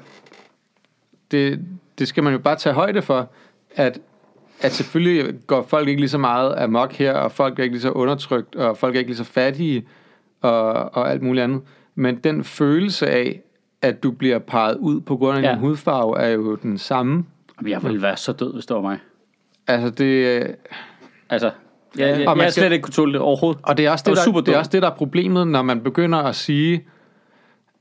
Det, 1.31 1.61
det 1.99 2.09
skal 2.09 2.23
man 2.23 2.33
jo 2.33 2.39
bare 2.39 2.57
tage 2.57 2.73
højde 2.75 3.03
for, 3.03 3.31
at, 3.77 3.99
at 4.61 4.73
selvfølgelig 4.73 5.35
går 5.47 5.63
folk 5.63 5.89
ikke 5.89 6.01
lige 6.01 6.09
så 6.09 6.19
meget 6.19 6.55
amok 6.59 6.93
her, 6.93 7.13
og 7.13 7.33
folk 7.33 7.59
er 7.59 7.63
ikke 7.63 7.75
lige 7.75 7.83
så 7.83 7.91
undertrykt, 7.91 8.57
og 8.57 8.77
folk 8.77 8.95
er 8.95 8.99
ikke 8.99 9.11
lige 9.11 9.17
så 9.19 9.25
fattige, 9.25 9.87
og, 10.41 10.73
og 10.73 11.11
alt 11.11 11.23
muligt 11.23 11.45
andet. 11.45 11.61
Men 11.95 12.17
den 12.17 12.45
følelse 12.45 13.07
af, 13.11 13.41
at 13.83 14.03
du 14.03 14.11
bliver 14.11 14.39
peget 14.39 14.77
ud 14.77 15.01
på 15.01 15.17
grund 15.17 15.39
af 15.39 15.43
Ja. 15.43 15.51
din 15.51 15.59
hudfarve, 15.59 16.19
er 16.21 16.29
jo 16.29 16.55
den 16.55 16.79
samme. 16.79 17.25
Jeg 17.67 17.83
ville 17.83 18.03
være 18.03 18.17
så 18.17 18.33
død, 18.33 18.53
hvis 18.55 18.67
det 18.67 18.75
var 18.77 18.83
mig. 18.83 18.99
Altså 19.67 19.91
det, 19.91 20.47
Altså, 21.31 21.51
jeg, 21.99 22.07
jeg, 22.09 22.13
Og 22.15 22.19
jeg, 22.21 22.27
man 22.37 22.39
jeg 22.45 22.53
skal- 22.53 22.63
slet 22.63 22.73
ikke 22.73 22.83
kunne 22.83 22.93
tåle 22.93 23.13
det 23.13 23.21
overhovedet. 23.21 23.61
Og 23.65 23.77
det 23.77 23.87
er, 23.87 23.91
også 23.91 24.03
Det 24.03 24.17
det, 24.17 24.35
der, 24.35 24.41
det 24.41 24.55
er 24.55 24.59
også 24.59 24.71
det, 24.71 24.83
der 24.83 24.91
er 24.91 24.95
problemet, 24.95 25.49
når 25.49 25.63
man 25.63 25.81
begynder 25.81 26.19
at 26.19 26.37
sige, 26.37 26.85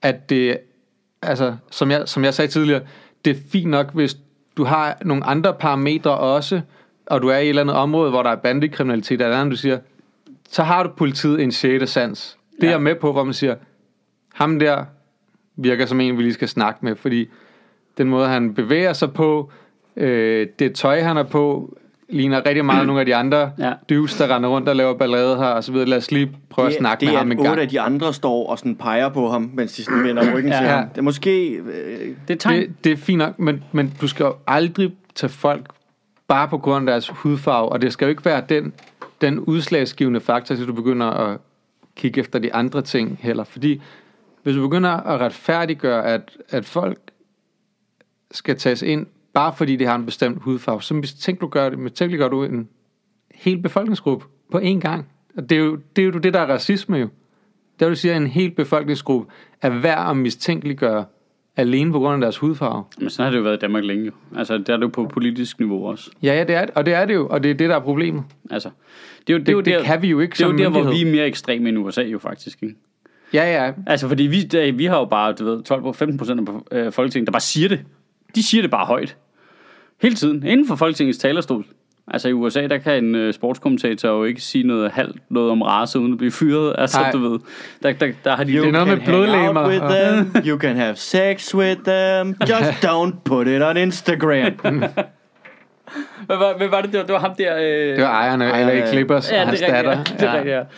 at 0.02 0.30
det, 0.30 0.58
altså, 1.22 1.56
som 1.72 1.92
jeg, 1.92 2.04
som 2.06 2.24
jeg 2.24 2.34
sagde 2.34 2.52
tidligere, 2.52 2.82
det 3.26 3.38
er 3.38 3.42
fint 3.52 3.70
nok, 3.70 3.94
hvis 3.94 4.18
du 4.58 4.64
har 4.64 4.98
nogle 5.06 5.24
andre 5.26 5.54
parametre 5.54 6.18
også, 6.18 6.62
og 7.06 7.22
du 7.22 7.28
er 7.28 7.38
i 7.38 7.44
et 7.44 7.50
eller 7.50 7.62
andet 7.62 7.76
område, 7.76 8.10
hvor 8.10 8.24
der 8.24 8.30
er 8.30 8.36
bandekriminalitet, 8.36 9.22
eller 9.22 9.38
andet, 9.38 9.52
du 9.52 9.58
siger, 9.58 9.80
så 10.50 10.64
har 10.64 10.84
du 10.84 10.90
politiet 10.98 11.42
en 11.42 11.52
sjette 11.52 11.88
sans. 11.88 12.38
Det 12.56 12.64
er 12.64 12.68
Ja. 12.68 12.74
jeg 12.74 12.82
med 12.82 12.96
på, 12.96 13.12
hvor 13.12 13.24
man 13.24 13.34
siger, 13.34 13.56
ham 14.34 14.60
der 14.60 14.86
virker 15.56 15.86
som 15.86 16.00
en, 16.02 16.18
vi 16.18 16.24
lige 16.24 16.34
skal 16.34 16.48
snakke 16.48 16.80
med, 16.86 16.96
fordi 16.96 17.28
den 17.98 18.10
måde, 18.10 18.28
han 18.28 18.54
bevæger 18.54 18.94
sig 18.94 19.14
på, 19.14 19.52
øh, 19.96 20.48
det 20.60 20.76
tøj, 20.76 21.02
han 21.02 21.18
er 21.18 21.24
på, 21.24 21.78
ligner 22.10 22.46
rigtig 22.46 22.66
meget 22.66 22.86
nogle 22.88 23.00
af 23.00 23.06
de 23.06 23.16
andre 23.16 23.52
Ja. 23.60 23.74
dudes, 23.90 24.16
der 24.18 24.36
render 24.36 24.50
rundt 24.50 24.70
og 24.70 24.76
laver 24.76 24.94
ballade 24.98 25.38
her, 25.38 25.46
og 25.46 25.64
så 25.64 25.72
videre. 25.72 25.88
Lad 25.88 25.98
os 25.98 26.12
lige 26.12 26.32
prøve 26.50 26.66
at 26.68 26.72
Det, 26.72 26.80
snakke 26.80 27.02
det 27.02 27.08
med 27.08 27.14
er, 27.14 27.18
ham 27.18 27.28
en 27.28 27.32
at 27.32 27.40
otte 27.40 27.50
gang. 27.50 27.62
af 27.62 27.70
de 27.70 27.80
andre 27.82 28.14
står 28.14 28.48
og 28.50 28.60
sådan 28.60 28.76
peger 28.76 29.10
på 29.10 29.30
ham, 29.30 29.52
mens 29.54 29.74
de 29.76 29.84
sådan 29.84 30.04
vender 30.04 30.36
ryggen 30.36 30.52
Ja. 30.52 30.58
til 30.58 30.66
Ja. 30.66 30.76
ham. 30.76 30.90
Det 30.90 30.98
er 30.98 31.02
måske... 31.02 31.50
Øh, 31.50 32.16
Det 32.28 32.34
er 32.34 32.38
tegn. 32.38 32.62
Det, 32.62 32.84
det 32.84 32.92
er 32.92 32.98
fint 32.98 33.18
nok, 33.18 33.40
men, 33.40 33.64
men 33.72 33.94
du 34.02 34.08
skal 34.08 34.24
jo 34.24 34.36
aldrig 34.48 34.94
tage 35.16 35.30
folk 35.30 35.68
bare 36.28 36.48
på 36.48 36.58
grund 36.58 36.90
af 36.90 36.94
deres 36.94 37.08
hudfarve, 37.10 37.70
og 37.70 37.82
det 37.82 37.94
skal 37.94 38.06
jo 38.06 38.10
ikke 38.10 38.26
være 38.26 38.44
den, 38.50 38.74
den 39.22 39.40
udslagsgivende 39.40 40.20
faktor, 40.20 40.56
til 40.56 40.68
du 40.68 40.74
begynder 40.74 41.08
at 41.08 41.38
kigge 41.96 42.20
efter 42.20 42.40
de 42.40 42.54
andre 42.54 42.82
ting 42.82 43.20
heller. 43.22 43.44
Fordi 43.44 43.82
hvis 44.44 44.56
du 44.56 44.62
begynder 44.62 44.90
at 44.90 45.20
retfærdiggøre, 45.22 46.06
at, 46.06 46.22
at 46.50 46.66
folk 46.66 46.98
skal 48.32 48.58
tages 48.58 48.82
ind, 48.82 49.06
bare 49.34 49.54
fordi 49.58 49.76
de 49.76 49.86
har 49.86 49.96
en 49.96 50.06
bestemt 50.06 50.42
hudfarve, 50.42 50.82
så 50.82 50.94
mistænker 50.94 51.40
du 51.40 51.48
gør 51.48 51.70
det, 51.70 51.80
mistænkeliggør 51.80 52.28
du 52.28 52.44
en 52.44 52.70
hel 53.36 53.62
befolkningsgruppe 53.62 54.26
på 54.52 54.58
én 54.58 54.80
gang. 54.80 55.08
Og 55.38 55.50
det 55.50 55.58
er 55.58 55.60
jo 55.60 55.80
det, 55.96 56.02
er 56.02 56.06
jo 56.06 56.12
det 56.12 56.34
der 56.34 56.40
er 56.40 56.46
racisme 56.46 56.98
jo. 56.98 57.08
Det 57.80 57.88
vil 57.88 57.98
sige, 57.98 58.14
at 58.14 58.22
en 58.22 58.28
hel 58.28 58.52
befolkningsgruppe 58.52 59.34
er 59.62 59.70
værd 59.70 60.10
at 60.10 60.18
mistænkeliggøre 60.18 61.06
alene 61.58 61.92
på 61.92 62.00
grund 62.00 62.14
af 62.14 62.22
deres 62.22 62.38
hudfarve. 62.38 62.84
Men 63.00 63.10
sådan 63.10 63.24
har 63.24 63.32
det 63.32 63.38
jo 63.38 63.44
været 63.44 63.58
i 63.58 63.60
Danmark 63.60 63.84
længe 63.84 64.06
jo. 64.06 64.12
Altså, 64.38 64.58
det 64.58 64.70
er 64.70 64.78
det 64.78 64.84
jo 64.84 64.88
på 64.88 65.06
politisk 65.06 65.60
niveau 65.60 65.88
også. 65.88 66.12
Ja, 66.24 66.34
ja, 66.34 66.44
det 66.44 66.56
er, 66.56 66.66
og 66.76 66.86
det 66.86 66.94
er 66.94 67.06
det 67.06 67.14
jo, 67.14 67.28
og 67.28 67.44
det 67.44 67.52
er 67.52 67.56
det, 67.56 67.70
der 67.70 67.76
er 67.76 67.80
problemet. 67.80 68.24
Altså, 68.52 68.70
det 69.28 69.34
er 69.34 69.38
jo, 69.38 69.40
det, 69.40 69.50
er 69.50 69.54
jo 69.54 69.60
Det, 69.60 69.66
det 69.66 69.74
der, 69.74 69.84
kan 69.84 70.02
vi 70.02 70.08
jo 70.08 70.20
ikke 70.20 70.34
det 70.34 70.42
er 70.42 70.48
jo 70.48 70.58
der, 70.58 70.70
hvor 70.70 70.92
vi 70.92 71.02
er 71.02 71.12
mere 71.12 71.28
ekstreme 71.28 71.70
end 71.70 71.78
USA 71.78 72.02
jo 72.02 72.20
faktisk, 72.20 72.64
ikke? 72.64 72.76
Ja, 73.34 73.66
ja, 73.66 73.72
Altså, 73.88 74.08
fordi 74.08 74.24
vi, 74.24 74.44
der, 74.44 74.72
vi 74.72 74.86
har 74.86 75.00
jo 75.00 75.06
bare, 75.06 75.34
du 75.34 75.46
ved, 75.46 75.72
12-15 76.14 76.18
procent 76.18 76.50
af 76.72 76.86
øh, 76.86 76.92
Folketinget, 76.92 77.28
der 77.28 77.32
bare 77.32 77.42
siger 77.42 77.70
det. 77.70 77.80
De 78.36 78.44
siger 78.44 78.62
det 78.62 78.72
bare 78.72 78.86
højt. 78.86 79.16
Hele 80.02 80.16
tiden. 80.16 80.44
Inden 80.46 80.68
for 80.68 80.76
Folketingets 80.76 81.18
talerstol. 81.18 81.66
Altså 82.12 82.30
i 82.30 82.34
USA, 82.34 82.68
der 82.68 82.78
kan 82.78 83.04
en 83.04 83.16
øh, 83.16 83.34
sportskommentator 83.34 84.10
jo 84.10 84.24
ikke 84.24 84.42
sige 84.42 84.64
noget 84.68 84.92
halvt 84.92 85.18
noget 85.30 85.52
om 85.52 85.62
race, 85.62 86.00
uden 86.00 86.12
at 86.12 86.18
blive 86.18 86.32
fyret. 86.32 86.76
Altså, 86.78 87.00
Nej. 87.00 87.12
du 87.12 87.18
ved, 87.30 87.40
der, 87.84 87.92
der, 87.92 88.12
der 88.24 88.36
har 88.36 88.44
de... 88.44 88.52
You 88.52 88.66
er 88.68 88.72
noget 88.72 89.02
can 89.06 89.14
med 89.16 89.58
out 89.58 89.68
with 89.68 89.84
them. 89.86 90.32
You 90.46 90.60
can 90.60 90.76
have 90.76 90.96
sex 90.96 91.56
with 91.56 91.82
them. 91.86 92.36
Just 92.42 92.72
don't 92.90 93.16
put 93.26 93.48
it 93.48 93.62
on 93.62 93.78
Instagram. 93.78 94.54
Hvad 96.26 96.38
var, 96.38 96.58
hvad 96.58 96.68
var 96.68 96.82
det? 96.82 96.92
Det 96.92 97.00
var, 97.00 97.06
det 97.06 97.14
var 97.14 97.20
ham 97.20 97.36
der... 97.38 97.58
Øh... 97.58 97.96
det 97.96 98.04
var 98.04 98.10
ejerne 98.10 98.46
af 98.46 98.52
Ejerne 98.52 98.80
LA 98.80 98.92
Clippers 98.92 99.32
Ja, 99.32 99.46
hans 99.46 99.60
det 99.60 99.70
er 99.70 99.90
rigtigt. 99.90 100.20
datter. 100.20 100.36
Ja, 100.36 100.42
det 100.44 100.50
er 100.50 100.60
rigtigt, 100.60 100.70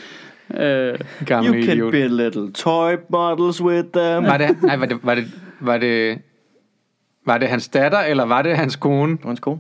ja. 0.59 0.91
Øh, 0.91 0.99
Gamle 1.25 1.49
You 1.49 1.63
can 1.65 1.73
idiot. 1.73 1.91
build 1.91 2.23
little 2.23 2.51
toy 2.53 2.93
models 3.09 3.61
with 3.61 3.87
them. 3.93 4.23
Var 4.23 4.37
det, 4.37 4.63
nej, 4.63 4.75
var 4.75 4.85
det, 4.85 4.97
var 5.03 5.15
det, 5.15 5.25
var 5.59 5.77
det, 5.77 6.17
var 7.25 7.37
det 7.37 7.47
hans 7.47 7.67
datter, 7.67 7.99
eller 7.99 8.25
var 8.25 8.41
det 8.41 8.57
hans 8.57 8.75
kone? 8.75 9.11
Det 9.17 9.23
var 9.23 9.31
en 9.31 9.37
sko. 9.37 9.57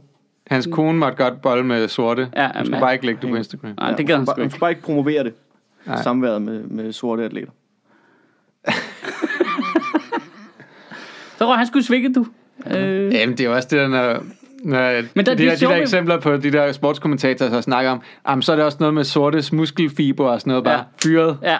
Hans 0.47 0.67
kone 0.71 0.97
måtte 0.97 1.23
godt 1.23 1.41
bolle 1.41 1.63
med 1.63 1.87
sorte. 1.87 2.29
Ja, 2.35 2.49
Hun 2.57 2.65
skulle 2.65 2.79
bare 2.79 2.93
ikke 2.93 3.05
lægge 3.05 3.21
det 3.21 3.29
på 3.29 3.35
Instagram. 3.35 3.73
nej, 3.79 3.91
det 3.95 4.07
gad 4.07 4.15
han 4.15 4.19
Hun 4.19 4.25
sgu 4.25 4.31
skulle 4.33 4.45
ikke. 4.45 4.59
bare 4.59 4.69
ikke 4.71 4.81
promovere 4.81 5.23
det. 5.23 5.33
Nej. 5.85 6.01
Samværet 6.01 6.41
med, 6.41 6.63
med 6.63 6.91
sorte 6.91 7.23
atleter. 7.23 7.51
Så 11.37 11.45
tror 11.45 11.55
han 11.55 11.67
skulle 11.67 11.85
svække, 11.85 12.13
du. 12.13 12.25
Øh, 12.71 13.13
Jamen, 13.13 13.37
det 13.37 13.39
er 13.39 13.49
jo 13.49 13.55
også 13.55 13.67
det 13.71 13.79
der, 13.79 13.87
når, 13.87 14.23
når 14.63 15.01
Men 15.15 15.25
der 15.25 15.31
er 15.31 15.35
de, 15.35 15.43
de 15.43 15.49
der, 15.49 15.55
de 15.55 15.65
der 15.65 15.75
eksempler 15.75 16.19
på 16.19 16.37
de 16.37 16.51
der 16.51 16.71
sportskommentatorer, 16.71 17.49
der 17.49 17.61
snakker 17.61 17.91
om, 17.91 18.01
jamen, 18.29 18.41
så 18.41 18.51
er 18.51 18.55
det 18.55 18.65
også 18.65 18.77
noget 18.79 18.93
med 18.93 19.03
sortes 19.03 19.53
muskelfiber 19.53 20.25
og 20.27 20.39
sådan 20.41 20.51
noget, 20.51 20.63
bare 20.63 20.73
Ja. 20.77 20.83
fyret. 21.03 21.37
Ja. 21.43 21.57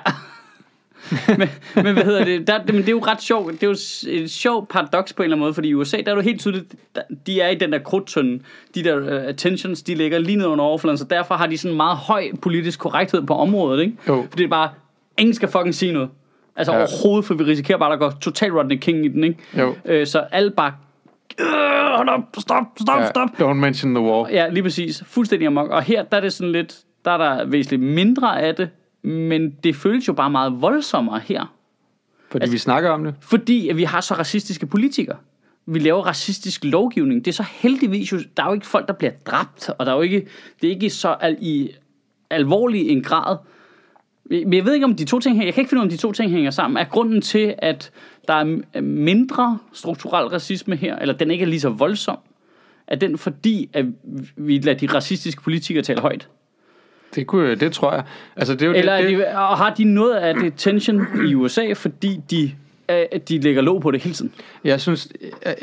men, 1.37 1.49
men 1.75 1.93
hvad 1.93 2.03
hedder 2.03 2.25
det? 2.25 2.47
Der, 2.47 2.59
men 2.67 2.75
det 2.75 2.87
er 2.87 2.91
jo 2.91 2.99
ret 3.07 3.21
sjovt. 3.21 3.51
Det 3.53 3.63
er 3.63 3.67
jo 3.67 3.75
et 4.21 4.31
sjovt 4.31 4.67
paradoks 4.69 5.13
på 5.13 5.23
en 5.23 5.25
eller 5.25 5.35
anden 5.35 5.43
måde, 5.43 5.53
fordi 5.53 5.67
i 5.69 5.73
USA, 5.73 5.97
der 5.97 6.11
er 6.11 6.15
jo 6.15 6.21
helt 6.21 6.39
tydeligt, 6.39 6.75
der- 6.95 7.01
de 7.27 7.41
er 7.41 7.49
i 7.49 7.55
den 7.55 7.71
der 7.71 7.79
krudtønde. 7.79 8.39
De 8.75 8.83
der 8.83 8.97
uh, 8.97 9.27
attentions, 9.29 9.81
de 9.83 9.95
ligger 9.95 10.19
lige 10.19 10.35
ned 10.35 10.45
under 10.45 10.65
overfladen, 10.65 10.97
så 10.97 11.03
derfor 11.03 11.35
har 11.35 11.47
de 11.47 11.57
sådan 11.57 11.71
en 11.73 11.77
meget 11.77 11.97
høj 11.97 12.23
politisk 12.41 12.79
korrekthed 12.79 13.21
på 13.23 13.33
området, 13.35 13.81
ikke? 13.81 13.93
Jo. 14.07 14.25
Fordi 14.29 14.37
det 14.37 14.43
er 14.43 14.49
bare, 14.49 14.69
ingen 15.17 15.33
skal 15.33 15.49
fucking 15.49 15.75
sige 15.75 15.91
noget. 15.91 16.09
Altså 16.55 16.73
Ja. 16.73 16.77
overhovedet, 16.79 17.25
for 17.25 17.33
vi 17.33 17.43
risikerer 17.43 17.77
bare, 17.77 17.93
at 17.93 17.99
der 17.99 18.09
går 18.09 18.17
total 18.21 18.51
Rodney 18.51 18.77
King 18.77 19.05
i 19.05 19.07
den, 19.07 19.23
ikke? 19.23 19.37
Jo. 19.57 19.75
Øh, 19.85 20.07
så 20.07 20.19
alle 20.19 20.51
bare, 20.51 20.73
"Øh, 21.39 21.45
hold 21.95 22.09
op, 22.09 22.21
stop, 22.39 22.63
stop, 22.81 22.99
Ja, 22.99 23.07
stop. 23.09 23.29
don't 23.41 23.53
mention 23.53 23.95
the 23.95 24.03
war. 24.03 24.27
Ja, 24.29 24.49
lige 24.49 24.63
præcis. 24.63 25.03
Fuldstændig 25.07 25.47
amok. 25.47 25.69
Og 25.69 25.83
her, 25.83 26.03
der 26.03 26.17
er 26.17 26.21
det 26.21 26.33
sådan 26.33 26.51
lidt, 26.51 26.75
der 27.05 27.11
er 27.11 27.17
der 27.17 27.45
væsentligt 27.45 27.81
mindre 27.81 28.41
af 28.41 28.55
det, 28.55 28.69
men 29.03 29.51
det 29.63 29.75
føles 29.75 30.07
jo 30.07 30.13
bare 30.13 30.29
meget 30.29 30.61
voldsommere 30.61 31.19
her. 31.19 31.55
Fordi 32.31 32.43
Altså- 32.43 32.53
vi 32.53 32.57
snakker 32.57 32.89
om 32.89 33.03
det. 33.03 33.15
Fordi 33.21 33.69
at 33.69 33.77
vi 33.77 33.83
har 33.83 34.01
så 34.01 34.13
racistiske 34.13 34.65
politikere. 34.65 35.17
Vi 35.65 35.79
laver 35.79 36.01
racistisk 36.01 36.63
lovgivning. 36.65 37.25
Det 37.25 37.31
er 37.31 37.35
så 37.35 37.45
heldigvis 37.51 38.11
jo, 38.11 38.19
der 38.37 38.43
er 38.43 38.47
jo 38.47 38.53
ikke 38.53 38.67
folk, 38.67 38.87
der 38.87 38.93
bliver 38.93 39.11
dræbt, 39.25 39.69
og 39.77 39.85
der 39.85 39.91
er 39.91 39.95
jo 39.95 40.01
ikke, 40.01 40.27
det 40.61 40.67
er 40.67 40.71
ikke 40.71 40.89
så 40.89 41.09
al, 41.09 41.37
i 41.41 41.69
alvorlig 42.29 42.89
en 42.89 43.03
grad. 43.03 43.37
Men 44.29 44.53
jeg 44.53 44.65
ved 44.65 44.73
ikke, 44.73 44.85
om 44.85 44.95
de 44.95 45.05
to 45.05 45.19
ting 45.19 45.45
jeg 45.45 45.53
kan 45.53 45.61
ikke 45.61 45.69
finde 45.69 45.79
ud 45.79 45.83
af, 45.83 45.85
om 45.85 45.89
de 45.89 45.97
to 45.97 46.11
ting 46.11 46.31
hænger 46.31 46.51
sammen. 46.51 46.77
Er 46.77 46.83
grunden 46.83 47.21
til, 47.21 47.55
at 47.57 47.91
der 48.27 48.33
er 48.33 48.81
mindre 48.81 49.59
strukturel 49.73 50.27
racisme 50.27 50.75
her, 50.75 50.95
eller 50.95 51.17
den 51.17 51.31
ikke 51.31 51.43
er 51.43 51.47
lige 51.47 51.59
så 51.59 51.69
voldsom, 51.69 52.17
er 52.87 52.95
den 52.95 53.17
fordi, 53.17 53.69
at 53.73 53.85
vi 54.37 54.57
lader 54.59 54.77
de 54.77 54.87
racistiske 54.87 55.41
politikere 55.41 55.83
tale 55.83 56.01
højt? 56.01 56.29
Det, 57.15 57.27
kunne, 57.27 57.55
det 57.55 57.71
tror 57.71 57.93
jeg. 57.93 58.03
Altså, 58.35 58.53
det 58.53 58.61
er 58.61 58.65
jo 58.65 58.73
Eller 58.73 58.97
det, 58.97 59.09
det, 59.09 59.17
de, 59.17 59.37
og 59.37 59.57
har 59.57 59.73
de 59.73 59.83
noget 59.83 60.15
af 60.15 60.35
det 60.35 60.53
tension 60.57 61.07
i 61.27 61.35
USA, 61.35 61.73
fordi 61.73 62.19
de, 62.31 62.51
øh, 62.91 63.19
de 63.29 63.39
lægger 63.39 63.61
låg 63.61 63.81
på 63.81 63.91
det 63.91 64.01
hele 64.01 64.15
tiden? 64.15 64.33
Jeg 64.63 64.81
synes, 64.81 65.13
øh, 65.45 65.53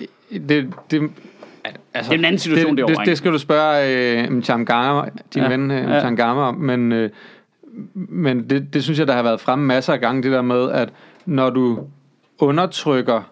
det, 0.49 0.75
det, 0.91 1.11
altså, 1.95 2.11
Det 2.11 2.15
er 2.17 2.19
en 2.19 2.25
anden 2.25 2.39
situation 2.39 2.77
det, 2.77 2.89
det, 2.89 2.93
ikke? 2.93 3.11
det 3.11 3.19
skal 3.19 3.33
du 3.33 3.39
spørge 3.39 4.23
øh, 4.23 4.33
Mchangama, 4.33 5.09
din 5.35 5.43
Ja, 5.43 5.49
ven 5.49 5.71
øh, 5.71 5.77
ja. 5.77 5.97
Mchangama 5.97 6.41
om, 6.41 6.55
men, 6.55 6.93
øh, 6.93 7.11
men 7.95 8.51
det, 8.51 8.75
det 8.75 8.83
synes 8.83 8.99
jeg, 8.99 9.07
der 9.07 9.13
har 9.13 9.23
været 9.23 9.41
fremme 9.41 9.67
masser 9.67 9.93
af 9.93 10.01
gange, 10.01 10.23
det 10.23 10.33
der 10.33 10.43
med, 10.43 10.71
at 10.71 10.89
når 11.27 11.51
du 11.51 11.87
undertrykker 12.39 13.23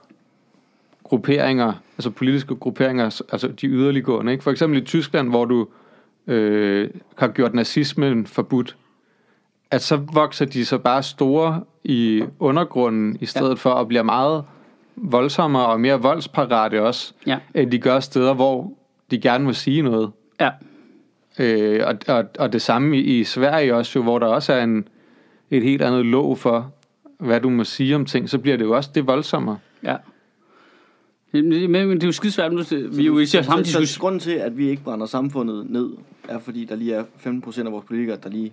grupperinger, 1.04 1.72
altså 1.98 2.10
politiske 2.10 2.54
grupperinger, 2.54 3.22
altså 3.32 3.48
de 3.48 3.66
yderliggående, 3.66 4.32
ikke? 4.32 4.44
for 4.44 4.50
eksempel 4.50 4.78
i 4.78 4.84
Tyskland, 4.84 5.28
hvor 5.28 5.44
du 5.44 5.68
øh, 6.26 6.90
har 7.16 7.28
gjort 7.28 7.54
nazismen 7.54 8.26
forbudt, 8.26 8.76
at 9.70 9.82
så 9.82 9.96
vokser 10.12 10.44
de 10.44 10.64
så 10.64 10.78
bare 10.78 11.02
store 11.02 11.64
i 11.84 12.24
undergrunden, 12.38 13.16
i 13.20 13.26
stedet 13.26 13.48
ja. 13.48 13.54
for 13.54 13.70
at 13.74 13.88
blive 13.88 14.04
meget 14.04 14.44
voldsommere 14.96 15.66
og 15.66 15.80
mere 15.80 16.02
voldsparate 16.02 16.82
også, 16.82 17.14
Ja. 17.26 17.38
end 17.54 17.70
de 17.70 17.78
gør 17.78 18.00
steder, 18.00 18.34
hvor 18.34 18.72
de 19.10 19.20
gerne 19.20 19.44
må 19.44 19.52
sige 19.52 19.82
noget. 19.82 20.10
Ja. 20.40 20.50
Øh, 21.38 21.86
og, 21.86 21.94
og, 22.16 22.24
og 22.38 22.52
det 22.52 22.62
samme 22.62 22.96
i, 22.98 23.20
i 23.20 23.24
Sverige 23.24 23.74
også, 23.74 23.98
jo, 23.98 24.02
hvor 24.02 24.18
der 24.18 24.26
også 24.26 24.52
er 24.52 24.62
en, 24.64 24.88
et 25.50 25.62
helt 25.62 25.82
andet 25.82 26.06
lov 26.06 26.36
for, 26.36 26.72
hvad 27.18 27.40
du 27.40 27.50
må 27.50 27.64
sige 27.64 27.94
om 27.94 28.04
ting, 28.06 28.30
så 28.30 28.38
bliver 28.38 28.56
det 28.56 28.64
jo 28.64 28.76
også 28.76 28.90
det 28.94 29.06
voldsommere. 29.06 29.58
Ja. 29.82 29.96
Men 31.32 31.48
men 31.72 31.90
det 31.90 32.02
er 32.02 32.06
jo 32.06 32.12
skidesvært, 32.12 32.52
nu 32.52 32.62
vi 32.90 33.02
er 33.02 33.06
jo 33.06 33.18
i 33.18 33.26
så, 33.26 33.42
samme 33.42 33.64
så, 33.64 33.72
så 33.72 33.80
diskussion. 33.80 34.00
grunden 34.00 34.20
til, 34.20 34.30
at 34.30 34.58
vi 34.58 34.68
ikke 34.70 34.82
brænder 34.82 35.06
samfundet 35.06 35.70
ned, 35.70 35.90
er 36.28 36.38
fordi, 36.38 36.64
der 36.64 36.76
lige 36.76 36.94
er 36.94 37.04
15% 37.26 37.66
af 37.66 37.72
vores 37.72 37.84
politikere, 37.84 38.16
der 38.22 38.28
lige 38.30 38.52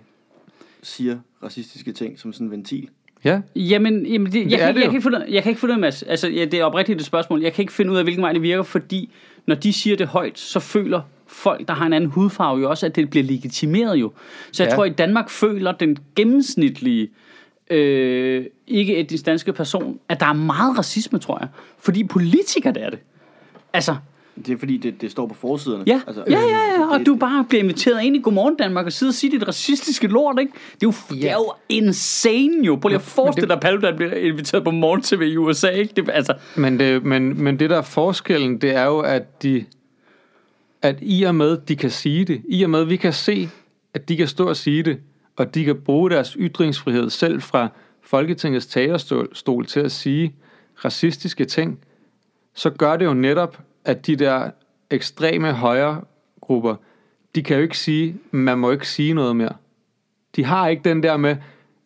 siger 0.82 1.18
racistiske 1.42 1.92
ting 1.92 2.18
som 2.18 2.32
sådan 2.32 2.46
en 2.46 2.50
ventil. 2.50 2.88
Ja, 3.24 3.40
Jamen, 3.56 4.06
jamen 4.06 4.32
det, 4.32 4.40
jeg, 4.40 4.50
Det 4.50 4.54
er 4.54 4.58
kan, 4.66 4.74
det 4.74 4.80
jeg, 4.80 4.84
kan 4.90 4.96
ikke 4.96 5.02
finde, 5.02 5.24
jeg 5.28 5.42
kan 5.42 5.50
ikke 5.50 5.60
finde 5.60 5.72
ud 5.72 5.76
af, 5.76 5.80
Mads, 5.80 6.02
altså 6.02 6.28
ja, 6.28 6.44
det 6.44 6.54
er 6.54 6.64
oprigtigt 6.64 7.00
et 7.00 7.06
spørgsmål, 7.06 7.42
jeg 7.42 7.52
kan 7.52 7.62
ikke 7.62 7.72
finde 7.72 7.92
ud 7.92 7.96
af, 7.96 8.02
hvilken 8.04 8.22
vej 8.22 8.32
det 8.32 8.42
virker, 8.42 8.62
fordi 8.62 9.10
når 9.46 9.54
de 9.54 9.72
siger 9.72 9.96
det 9.96 10.06
højt, 10.06 10.38
så 10.38 10.60
føler 10.60 11.00
folk, 11.26 11.68
der 11.68 11.74
har 11.74 11.86
en 11.86 11.92
anden 11.92 12.10
hudfarve 12.10 12.60
jo 12.60 12.70
også, 12.70 12.86
at 12.86 12.96
det 12.96 13.10
bliver 13.10 13.24
legitimeret 13.24 13.96
jo. 13.96 14.12
Så 14.52 14.62
jeg 14.62 14.70
Ja. 14.70 14.76
tror, 14.76 14.84
at 14.84 14.90
i 14.90 14.94
Danmark 14.94 15.30
føler 15.30 15.72
den 15.72 15.98
gennemsnitlige 16.16 17.02
øh, 17.02 17.08
ikke 17.70 18.96
etnisk 18.96 19.26
danske 19.26 19.52
person, 19.52 19.98
at 20.08 20.20
der 20.20 20.26
er 20.26 20.32
meget 20.32 20.78
racisme, 20.78 21.18
tror 21.18 21.38
jeg. 21.40 21.48
Fordi 21.78 22.04
politikere, 22.04 22.72
der 22.72 22.80
er 22.80 22.90
det. 22.90 22.98
Altså, 23.72 23.96
Det 24.46 24.54
er 24.54 24.58
fordi, 24.58 24.76
det, 24.76 25.00
det 25.00 25.10
står 25.10 25.26
på 25.26 25.34
forsiderne. 25.34 25.84
Ja, 25.86 26.00
altså, 26.06 26.24
ja, 26.30 26.40
ja, 26.40 26.46
ja, 26.80 26.92
og 26.92 26.98
det- 26.98 27.06
du 27.06 27.14
bare 27.16 27.44
bliver 27.48 27.62
inviteret 27.62 28.02
ind 28.04 28.16
i 28.16 28.20
Godmorgen 28.20 28.56
Danmark 28.56 28.86
og 28.86 28.92
sidder 28.92 29.10
og 29.10 29.14
siger 29.14 29.30
dit 29.38 29.48
racistiske 29.48 30.06
lort, 30.06 30.36
ikke? 30.40 30.52
Det 30.80 30.86
er 30.86 30.90
jo, 31.10 31.14
det 31.16 31.30
er 31.30 31.34
jo 31.34 31.52
insane 31.68 32.66
jo. 32.66 32.76
Prøv 32.76 32.88
lige 32.88 32.96
at 32.96 33.02
forestille 33.02 33.48
dig, 33.48 33.56
at 33.56 33.60
Paludan 33.62 33.96
bliver 33.96 34.12
inviteret 34.14 34.64
på 34.64 34.70
morgen 34.70 35.02
TV 35.02 35.22
i 35.22 35.36
USA, 35.36 35.68
ikke? 35.68 35.92
Det, 35.96 36.10
altså, 36.12 36.34
men 36.56 36.78
det, 36.78 37.04
men, 37.04 37.42
men 37.44 37.58
det 37.58 37.70
der 37.70 37.76
er 37.78 37.82
forskellen, 37.82 38.58
det 38.60 38.74
er 38.74 38.84
jo, 38.84 38.98
at 38.98 39.42
de, 39.42 39.64
at 40.82 40.98
i 41.02 41.22
og 41.22 41.34
med, 41.34 41.58
de 41.68 41.76
kan 41.76 41.90
sige 41.90 42.24
det, 42.24 42.42
i 42.48 42.62
og 42.62 42.70
med, 42.70 42.84
vi 42.84 42.96
kan 42.96 43.12
se, 43.12 43.48
at 43.94 44.08
de 44.08 44.16
kan 44.16 44.28
stå 44.28 44.48
og 44.48 44.56
sige 44.56 44.82
det, 44.82 44.98
og 45.36 45.54
de 45.54 45.64
kan 45.64 45.80
bruge 45.80 46.10
deres 46.10 46.36
ytringsfrihed 46.40 47.10
selv 47.10 47.40
fra 47.40 47.68
Folketingets 48.02 48.66
tagerstol 48.66 49.28
stol 49.32 49.66
til 49.66 49.80
at 49.80 49.92
sige 49.92 50.34
racistiske 50.84 51.44
ting, 51.44 51.78
så 52.54 52.70
gør 52.70 52.96
det 52.96 53.04
jo 53.04 53.14
netop, 53.14 53.62
at 53.84 54.06
de 54.06 54.16
der 54.16 54.50
ekstreme 54.90 55.52
højre 55.52 56.00
grupper, 56.40 56.76
de 57.34 57.42
kan 57.42 57.56
jo 57.56 57.62
ikke 57.62 57.78
sige, 57.78 58.16
man 58.30 58.58
må 58.58 58.70
ikke 58.70 58.88
sige 58.88 59.14
noget 59.14 59.36
mere. 59.36 59.52
De 60.36 60.44
har 60.44 60.68
ikke 60.68 60.82
den 60.84 61.02
der 61.02 61.16
med, 61.16 61.36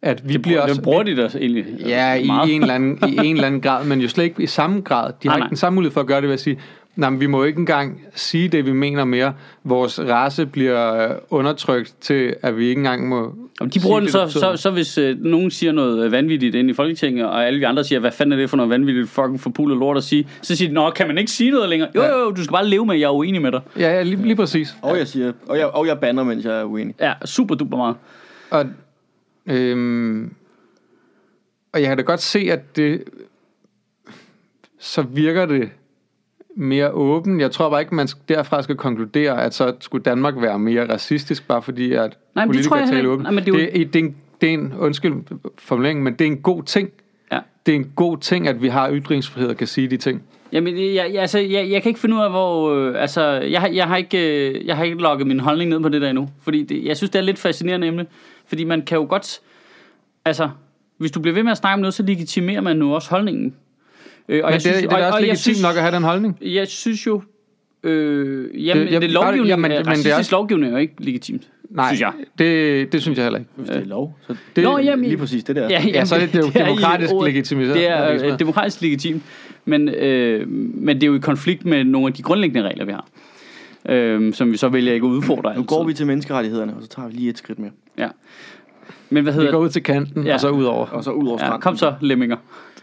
at 0.03 0.29
vi 0.29 0.33
det, 0.33 0.43
bliver 0.43 0.61
også... 0.61 0.75
det 0.75 0.83
bruger 0.83 1.03
de 1.03 1.17
da 1.17 1.27
egentlig 1.39 1.65
Ja, 1.87 2.15
i 2.15 2.27
meget. 2.27 2.55
en, 2.55 2.61
eller 2.63 2.75
anden, 2.75 2.99
i 3.09 3.17
en 3.27 3.35
eller 3.37 3.47
anden 3.47 3.61
grad, 3.61 3.85
men 3.87 4.01
jo 4.01 4.09
slet 4.09 4.25
ikke 4.25 4.43
i 4.43 4.47
samme 4.47 4.81
grad. 4.81 5.13
De 5.23 5.29
har 5.29 5.31
Nej, 5.31 5.39
nej. 5.39 5.47
ikke 5.47 5.49
den 5.51 5.57
samme 5.57 5.75
mulighed 5.75 5.93
for 5.93 6.01
at 6.01 6.07
gøre 6.07 6.21
det 6.21 6.29
ved 6.29 6.35
at 6.35 6.41
sige, 6.41 6.59
nej, 6.97 7.11
men 7.11 7.21
vi 7.21 7.27
må 7.27 7.45
ikke 7.45 7.59
engang 7.59 8.01
sige 8.15 8.49
det, 8.49 8.67
vi 8.67 8.73
mener 8.73 9.05
mere. 9.05 9.33
Vores 9.65 10.01
race 10.01 10.47
bliver 10.47 11.05
øh, 11.11 11.17
undertrykt 11.31 11.95
til, 12.01 12.35
at 12.43 12.57
vi 12.59 12.69
ikke 12.69 12.79
engang 12.79 13.09
må 13.09 13.35
Og 13.61 13.75
de 13.75 13.81
bruger 13.81 13.99
sige 14.01 14.05
den 14.05 14.13
så, 14.13 14.19
det, 14.19 14.27
det 14.27 14.35
betyder. 14.35 14.57
så, 14.57 14.63
så 14.63 14.71
hvis 14.71 14.99
øh, 14.99 15.25
nogen 15.25 15.51
siger 15.51 15.73
noget 15.73 16.05
øh, 16.05 16.13
vanvittigt 16.13 16.55
ind 16.55 16.71
i 16.71 16.73
Folketinget, 16.73 17.27
og 17.27 17.47
alle 17.47 17.59
vi 17.59 17.65
andre 17.65 17.85
siger, 17.85 17.99
hvad 17.99 18.13
fanden 18.13 18.33
er 18.33 18.37
det 18.37 18.51
for 18.51 18.57
noget 18.57 18.71
vanvittigt 18.71 19.09
fucking 19.09 19.41
forpulet 19.41 19.79
lort 19.79 19.97
at 19.97 20.05
sige, 20.05 20.29
så 20.43 20.57
siger 20.57 20.69
de, 20.69 20.75
nå, 20.75 20.91
kan 20.91 21.07
man 21.07 21.19
ikke 21.19 21.31
sige 21.31 21.51
noget 21.51 21.69
længere? 21.69 21.89
Jo, 21.95 22.03
Ja. 22.03 22.09
jo, 22.09 22.19
jo, 22.25 22.31
du 22.31 22.45
skal 22.45 22.53
bare 22.53 22.67
leve 22.67 22.87
med, 22.87 22.95
at 22.95 23.01
jeg 23.01 23.07
er 23.07 23.11
uenig 23.15 23.43
med 23.43 23.53
dig. 23.53 23.61
Ja, 23.79 23.93
ja 23.97 24.03
lige, 24.03 24.23
lige 24.23 24.37
præcis. 24.37 24.75
Og 24.83 24.99
jeg 24.99 25.07
siger, 25.09 25.33
og 25.49 25.59
jeg, 25.59 25.67
og 25.67 25.87
jeg 25.87 25.99
banner, 25.99 26.25
mens 26.25 26.45
jeg 26.45 26.61
er 26.61 26.65
uenig. 26.65 26.95
Ja, 27.01 27.13
super 27.25 27.55
duper 27.55 27.77
meget. 27.77 27.97
Og, 28.51 28.65
øhm, 29.51 30.35
og 31.73 31.81
jeg 31.81 31.89
kan 31.89 31.97
da 31.97 32.03
godt 32.03 32.21
se, 32.21 32.39
at 32.39 32.77
det 32.77 33.05
så 34.79 35.03
virker 35.03 35.47
det 35.47 35.71
mere 36.57 36.91
åben. 36.91 37.41
Jeg 37.41 37.51
tror 37.51 37.71
bare 37.71 37.81
ikke, 37.81 37.95
man 37.95 38.09
derfra 38.29 38.63
skal 38.63 38.77
konkludere, 38.77 39.43
at 39.45 39.55
så 39.55 39.75
skulle 39.81 40.03
Danmark 40.05 40.35
være 40.41 40.59
mere 40.59 40.93
racistisk, 40.93 41.49
bare 41.49 41.63
fordi 41.63 41.93
at 41.93 42.19
Nej, 42.35 42.45
men 42.47 42.55
det 42.55 42.65
tror 42.65 42.71
politikere 42.77 42.79
jeg 42.79 42.89
taler 42.89 43.09
åbent. 43.11 43.23
Nej, 43.23 43.33
men 43.33 43.45
det 43.45 43.55
er 43.55 43.59
jo- 43.59 43.71
det, 43.85 43.93
det, 43.93 44.01
er 44.01 44.05
en, 44.05 44.17
det 44.41 44.49
er 44.49 44.55
en, 44.55 44.73
undskyld 44.79 45.15
formulering, 45.59 46.03
men 46.03 46.13
det 46.15 46.21
er 46.27 46.29
en 46.31 46.39
god 46.43 46.63
ting. 46.63 46.91
Ja. 47.33 47.39
Det 47.67 47.73
er 47.73 47.77
en 47.77 47.93
god 47.97 48.19
ting, 48.19 48.49
at 48.49 48.63
vi 48.63 48.69
har 48.69 48.91
ytringsfrihed 48.93 49.51
og 49.51 49.57
kan 49.57 49.67
sige 49.67 49.89
de 49.89 49.97
ting. 49.97 50.23
Jamen, 50.53 50.79
jeg, 50.79 50.95
jeg, 51.13 51.21
altså, 51.21 51.39
jeg, 51.39 51.71
jeg 51.71 51.83
kan 51.83 51.91
ikke 51.91 52.01
finde 52.01 52.17
ud 52.17 52.21
af, 52.21 52.31
hvor... 52.31 52.75
Øh, 52.75 53.03
altså, 53.03 53.23
jeg, 53.31 53.61
har- 53.61 53.69
jeg, 53.69 53.87
har 53.87 53.97
ikke, 53.97 54.49
øh, 54.51 54.67
jeg 54.67 54.77
har 54.77 54.85
ikke 54.85 54.97
logget 54.97 55.27
min 55.27 55.41
holdning 55.41 55.71
ned 55.71 55.81
på 55.81 55.89
det 55.89 56.03
der 56.03 56.09
endnu. 56.11 56.29
Fordi 56.43 56.63
det, 56.63 56.85
jeg 56.85 56.97
synes, 56.97 57.11
det 57.11 57.19
er 57.19 57.23
lidt 57.23 57.39
fascinerende 57.39 57.87
emne. 57.87 58.07
Fordi 58.49 58.65
man 58.65 58.83
kan 58.83 58.97
jo 58.99 59.07
godt... 59.09 59.41
Altså, 60.25 60.49
hvis 60.99 61.11
du 61.11 61.21
bliver 61.21 61.35
ved 61.35 61.43
med 61.43 61.53
at 61.53 61.59
snakke 61.59 61.75
om 61.75 61.81
noget, 61.81 61.95
så 61.95 62.03
legitimerer 62.03 62.61
man 62.61 62.77
nu 62.77 62.95
også 62.95 63.11
holdningen. 63.11 63.55
Øh, 64.29 64.41
og 64.45 64.51
Men 64.51 64.61
det, 64.61 64.65
det 64.75 64.85
er 64.85 64.89
da 64.89 65.07
også 65.07 65.21
legitimt 65.21 65.63
nok 65.63 65.77
at 65.77 65.83
have 65.83 65.95
den 65.95 66.03
holdning. 66.03 66.39
Jeg 66.43 66.69
synes 66.69 67.07
jo... 67.07 67.23
Øh, 67.83 68.67
jamen, 68.67 68.81
Det- 68.83 68.87
det, 68.87 68.93
jeg- 68.93 69.03
det, 69.03 69.11
lovgivning, 69.11 69.49
ja, 69.49 69.57
men- 69.57 69.71
men, 69.71 69.83
men 69.87 69.97
det 69.97 70.07
er 70.07 70.17
også- 70.17 70.33
lovgivning 70.33 70.67
er 70.73 70.77
jo 70.77 70.81
ikke 70.81 70.95
legitimt. 70.99 71.49
Nej, 71.71 71.89
Synes 71.89 72.01
jeg. 72.01 72.13
Det, 72.39 72.93
det 72.93 73.03
synes 73.03 73.17
jeg 73.19 73.25
heller 73.25 73.39
ikke. 73.39 73.51
Hvis 73.57 73.69
det 73.69 73.77
er 73.77 73.85
lov, 73.85 74.19
så 74.27 74.35
Det, 74.57 74.65
Nå, 74.65 74.79
jamen, 74.79 75.05
lige 75.05 75.19
præcis 75.19 75.45
det 75.45 75.57
der. 75.57 75.69
Ja, 75.69 75.83
Ja, 75.87 76.05
så 76.05 76.15
er 76.15 76.19
det, 76.21 76.33
det 76.33 76.39
er 76.39 76.43
jo 76.43 76.49
i 76.49 76.69
demokratisk 76.77 77.15
ordet. 77.15 77.33
legitimiseret. 77.33 77.75
Det 77.77 77.89
er 77.91 78.33
øh, 78.33 78.39
demokratisk 78.39 78.81
legitimt, 78.83 79.23
men, 79.65 79.89
øh, 79.89 80.49
men 80.49 80.97
det 80.97 81.03
er 81.03 81.07
jo 81.07 81.15
i 81.15 81.19
konflikt 81.19 81.65
med 81.65 81.85
nogle 81.85 82.07
af 82.07 82.13
de 82.13 82.23
grundlæggende 82.23 82.69
regler, 82.69 82.85
vi 82.85 82.93
har. 82.93 83.09
Øh, 83.89 84.35
som 84.35 84.53
vi 84.53 84.57
så 84.57 84.69
vælger 84.69 84.93
ikke 84.93 85.07
at 85.07 85.11
udfordre 85.11 85.55
Nu 85.57 85.63
går 85.63 85.77
altid. 85.79 85.87
vi 85.87 85.95
til 85.95 86.07
menneskerettighederne, 86.07 86.77
og 86.77 86.83
så 86.83 86.89
tager 86.89 87.09
vi 87.09 87.15
lige 87.15 87.31
et 87.31 87.39
skridt 87.39 87.59
mere. 87.59 87.71
Ja. 87.99 88.09
Men 89.11 89.23
hvad 89.23 89.33
Vi 89.33 89.37
hedder 89.39 89.53
går 89.53 89.59
ud 89.59 89.69
til 89.69 89.83
kanten, 89.83 90.23
Ja. 90.23 90.29
ja. 90.29 90.35
og 90.35 90.41
så 90.41 90.51
ud 90.51 90.65
over. 90.65 90.87
Og 90.87 91.05
så 91.05 91.11
ud 91.11 91.27
over 91.29 91.39
Ja, 91.41 91.47
stranden. 91.47 91.61
kom 91.61 91.77
så, 91.77 91.95
lemminger. 92.01 92.37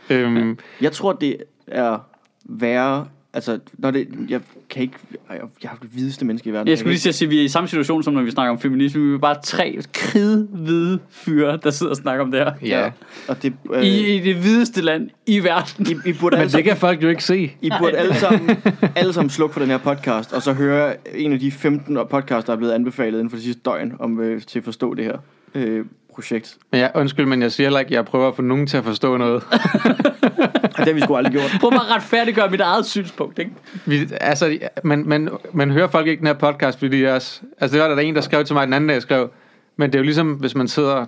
Øhm, 0.10 0.58
Jeg 0.82 0.92
tror, 0.92 1.14
det 1.14 1.38
er 1.68 1.98
værre... 2.46 3.08
Altså, 3.36 3.60
når 3.78 3.92
det... 3.92 4.08
Jeg 4.30 4.42
kan 4.70 4.82
ikke... 4.82 4.96
Jeg, 5.30 5.40
jeg 5.64 5.70
har 5.70 5.78
det 5.82 5.96
vildeste 5.96 6.26
menneske 6.26 6.50
i 6.50 6.54
verden. 6.54 6.68
Jeg 6.68 6.78
skulle 6.78 6.92
lige 6.94 7.14
sige, 7.14 7.28
at 7.28 7.32
vi 7.32 7.40
er 7.40 7.44
i 7.44 7.48
samme 7.48 7.68
situation, 7.68 8.04
som 8.04 8.14
når 8.14 8.22
vi 8.22 8.32
snakker 8.32 8.52
om 8.52 8.60
feminisme. 8.60 9.02
Vi 9.02 9.14
er 9.14 9.18
bare 9.18 9.36
tre 9.44 9.80
kridhvide 9.94 11.00
fyre, 11.10 11.60
der 11.64 11.70
sidder 11.72 11.90
og 11.90 11.96
snakker 11.98 12.24
om 12.26 12.32
det 12.32 12.40
her. 12.40 12.54
ikke- 12.62 12.68
ja. 12.78 12.92
Og 13.28 13.44
det... 13.44 13.54
Øh, 13.74 13.84
I, 13.84 14.16
I 14.16 14.20
det 14.20 14.36
hvideste 14.36 14.82
land 14.82 15.10
i 15.26 15.40
verden. 15.44 15.86
I, 16.06 16.10
I 16.10 16.14
burde 16.14 16.36
Men 16.36 16.44
det 16.44 16.52
sammen, 16.52 16.64
kan 16.66 16.78
folk 16.78 17.04
jo 17.04 17.10
ikke 17.10 17.24
se. 17.24 17.52
I 17.62 17.72
burde 17.80 17.98
alle 17.98 18.16
sammen, 18.16 18.50
alle 18.96 19.14
sammen 19.14 19.30
slukke 19.30 19.54
for 19.54 19.60
den 19.60 19.70
her 19.70 19.78
podcast, 19.78 20.34
og 20.34 20.42
så 20.42 20.54
høre 20.54 20.96
en 21.18 21.34
af 21.34 21.40
de 21.40 21.52
15 21.52 21.98
podcasts, 22.10 22.46
der 22.46 22.54
er 22.54 22.58
blevet 22.58 22.72
anbefalet 22.74 23.18
inden 23.20 23.30
for 23.30 23.38
de 23.38 23.44
sidste 23.44 23.62
døgn, 23.66 23.94
om 24.00 24.20
øh, 24.20 24.42
til 24.42 24.60
at 24.60 24.66
forstå 24.66 24.94
det 24.94 25.06
her 25.06 25.18
øh, 25.56 25.86
projekt. 26.16 26.58
Men 26.72 26.82
jeg, 26.82 26.92
undskyld, 26.96 27.26
men 27.26 27.42
jeg 27.42 27.52
siger 27.52 27.68
heller 27.68 27.80
ikke, 27.80 27.90
at 27.90 27.96
jeg 27.96 28.06
prøver 28.06 28.28
at 28.28 28.36
få 28.36 28.42
nogen 28.42 28.68
til 28.68 28.78
at 28.78 28.84
forstå 28.84 29.18
noget. 29.18 29.44
Og 29.44 30.78
det 30.78 30.86
har 30.88 30.94
vi 30.94 31.02
sgu 31.02 31.16
aldrig 31.16 31.32
gjort. 31.34 31.58
Prøv 31.60 31.72
bare 31.72 31.86
at 31.90 31.96
retfærdiggøre 31.96 32.50
mit 32.50 32.60
eget 32.62 32.86
synspunkt, 32.86 33.40
ikke? 33.40 33.52
Vi, 33.86 34.08
altså, 34.22 34.58
man, 34.84 35.04
man, 35.08 35.30
man 35.54 35.72
hører 35.72 35.88
folk 35.88 36.08
ikke 36.08 36.20
den 36.20 36.28
her 36.28 36.34
podcast, 36.34 36.80
fordi 36.80 36.98
de 36.98 37.06
er, 37.06 37.14
også- 37.16 37.42
altså, 37.60 37.76
det 37.76 37.82
var 37.84 37.88
der, 37.90 37.96
der 37.96 38.02
en, 38.02 38.16
der 38.16 38.22
skrev 38.22 38.46
til 38.46 38.54
mig 38.54 38.66
den 38.68 38.74
anden 38.74 38.90
dag, 38.90 39.02
skrev, 39.02 39.30
men 39.78 39.90
det 39.90 39.96
er 39.96 40.00
jo 40.00 40.04
ligesom, 40.04 40.34
hvis 40.34 40.56
man 40.56 40.68
sidder 40.68 41.06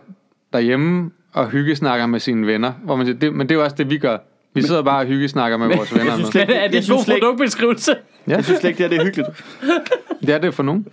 derhjemme 0.53 1.11
og 1.33 1.47
hyggesnakker 1.49 2.05
med 2.05 2.19
sine 2.19 2.47
venner, 2.47 2.71
hvor 2.83 2.95
man 2.95 3.05
siger, 3.05 3.19
det, 3.19 3.33
men 3.33 3.49
det 3.49 3.55
er 3.55 3.59
jo 3.59 3.63
også 3.63 3.75
det, 3.75 3.89
vi 3.89 3.97
gør. 3.97 4.17
Vi 4.53 4.61
sidder 4.61 4.81
bare 4.83 4.99
og 4.99 5.05
hyggesnakker 5.05 5.57
med 5.57 5.75
vores 5.75 5.93
venner. 5.95 6.05
jeg 6.11 6.13
synes. 6.13 6.33
Men 6.33 6.41
er 6.41 6.45
det 6.47 6.53
Jeg 6.53 6.77
en 6.77 6.83
synes 6.83 7.05
god 7.05 7.13
produktbeskrivelse? 7.19 7.91
Ja, 8.27 8.35
Jeg 8.35 8.43
synes 8.43 8.59
slet 8.59 8.69
ikke, 8.69 8.83
det 8.83 8.89
her 8.91 8.97
det 8.97 8.99
er 8.99 9.05
hyggeligt. 9.05 9.45
det 10.21 10.29
er 10.29 10.37
det 10.37 10.53
for 10.53 10.63
nogen. 10.63 10.87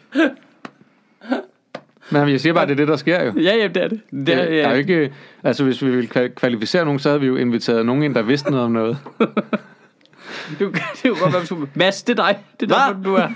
Men 2.11 2.29
jeg 2.29 2.41
siger 2.41 2.53
bare, 2.53 2.63
at 2.63 2.69
det 2.69 2.75
er 2.75 2.77
det, 2.77 2.89
der 2.89 2.97
sker 2.97 3.25
jo. 3.25 3.33
Ja, 3.37 3.57
ja, 3.57 3.69
det 3.69 3.77
er 3.77 3.89
det. 3.89 4.01
det 4.11 4.27
Det, 4.27 4.35
er, 4.35 4.45
der 4.63 4.69
er 4.69 4.75
ikke, 4.75 5.13
altså 5.45 5.65
hvis 5.65 5.83
vi 5.85 5.91
ville 5.91 6.09
kval- 6.17 6.35
kvalificere 6.35 6.85
nogen, 6.85 6.99
så 6.99 7.09
havde 7.09 7.21
vi 7.21 7.27
jo 7.27 7.37
inviteret 7.37 7.87
nogen 7.87 8.03
ind, 8.03 8.15
der 8.15 8.23
vidste 8.23 8.51
noget 8.51 8.65
om 8.65 8.73
noget. 8.73 8.99
det, 10.59 10.59
det 10.59 10.81
er 11.05 11.09
jo 11.09 11.17
godt, 11.21 11.31
hvad 11.31 11.47
du 11.47 11.67
Mads, 11.75 12.03
det 12.03 12.19
er 12.19 12.25
dig. 12.27 12.39
Det 12.61 12.73
er 12.73 12.77
derfor, 12.77 13.03
du 13.03 13.15
er. 13.15 13.29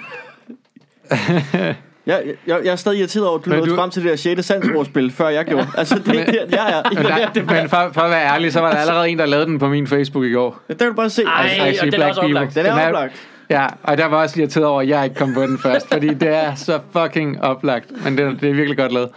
Jeg, 2.07 2.23
jeg, 2.47 2.61
jeg 2.65 2.73
er 2.73 2.77
stadig 2.77 2.99
irriteret 2.99 3.27
over, 3.27 3.39
at 3.39 3.45
du 3.45 3.51
Men 3.51 3.57
nåede 3.59 3.71
du- 3.71 3.77
frem 3.77 3.91
til 3.91 4.03
det 4.03 4.11
der 4.11 4.17
6. 4.17 4.47
sandsordspil, 4.47 5.11
før 5.11 5.29
jeg 5.29 5.45
gjorde. 5.45 5.67
Altså, 5.77 5.99
det 5.99 6.21
er 6.21 6.25
det, 6.25 6.39
jeg 6.53 6.83
er. 6.85 6.95
Men, 6.95 7.05
der, 7.05 7.61
men 7.61 7.69
for, 7.69 7.91
for 7.93 8.01
at 8.01 8.11
være 8.11 8.25
ærlig, 8.35 8.53
så 8.53 8.61
var 8.61 8.71
der 8.71 8.79
allerede 8.79 9.09
en, 9.09 9.19
der 9.19 9.27
lavede 9.27 9.47
den 9.47 9.59
på 9.59 9.69
min 9.69 9.87
Facebook 9.87 10.25
i 10.25 10.33
går. 10.33 10.61
Der 10.69 10.75
kan 10.75 10.87
du 10.87 10.93
bare 10.95 11.11
se. 11.11 11.23
Ej, 11.23 11.57
Altså, 11.61 11.87
og 11.87 11.93
den 11.93 12.01
er 12.03 12.09
også 12.09 12.21
people. 12.21 12.39
oplagt. 12.39 12.55
den 12.55 12.67
er 12.67 12.87
oplagt. 12.87 13.28
Ja, 13.51 13.67
og 13.83 13.99
der 13.99 14.07
var 14.07 14.23
også 14.23 14.41
irriteret 14.41 14.67
over, 14.67 14.83
at 14.83 14.89
jeg 14.89 15.05
ikke 15.05 15.17
kom 15.17 15.35
på 15.35 15.43
den 15.43 15.59
først, 15.59 15.89
fordi 15.93 16.09
det 16.15 16.29
er 16.29 16.55
så 16.55 16.81
fucking 16.91 17.41
oplagt. 17.43 18.05
Men 18.05 18.19
det, 18.19 18.41
det 18.41 18.51
er 18.51 18.55
virkelig 18.55 18.77
godt 18.77 18.93
lavet. 18.93 19.11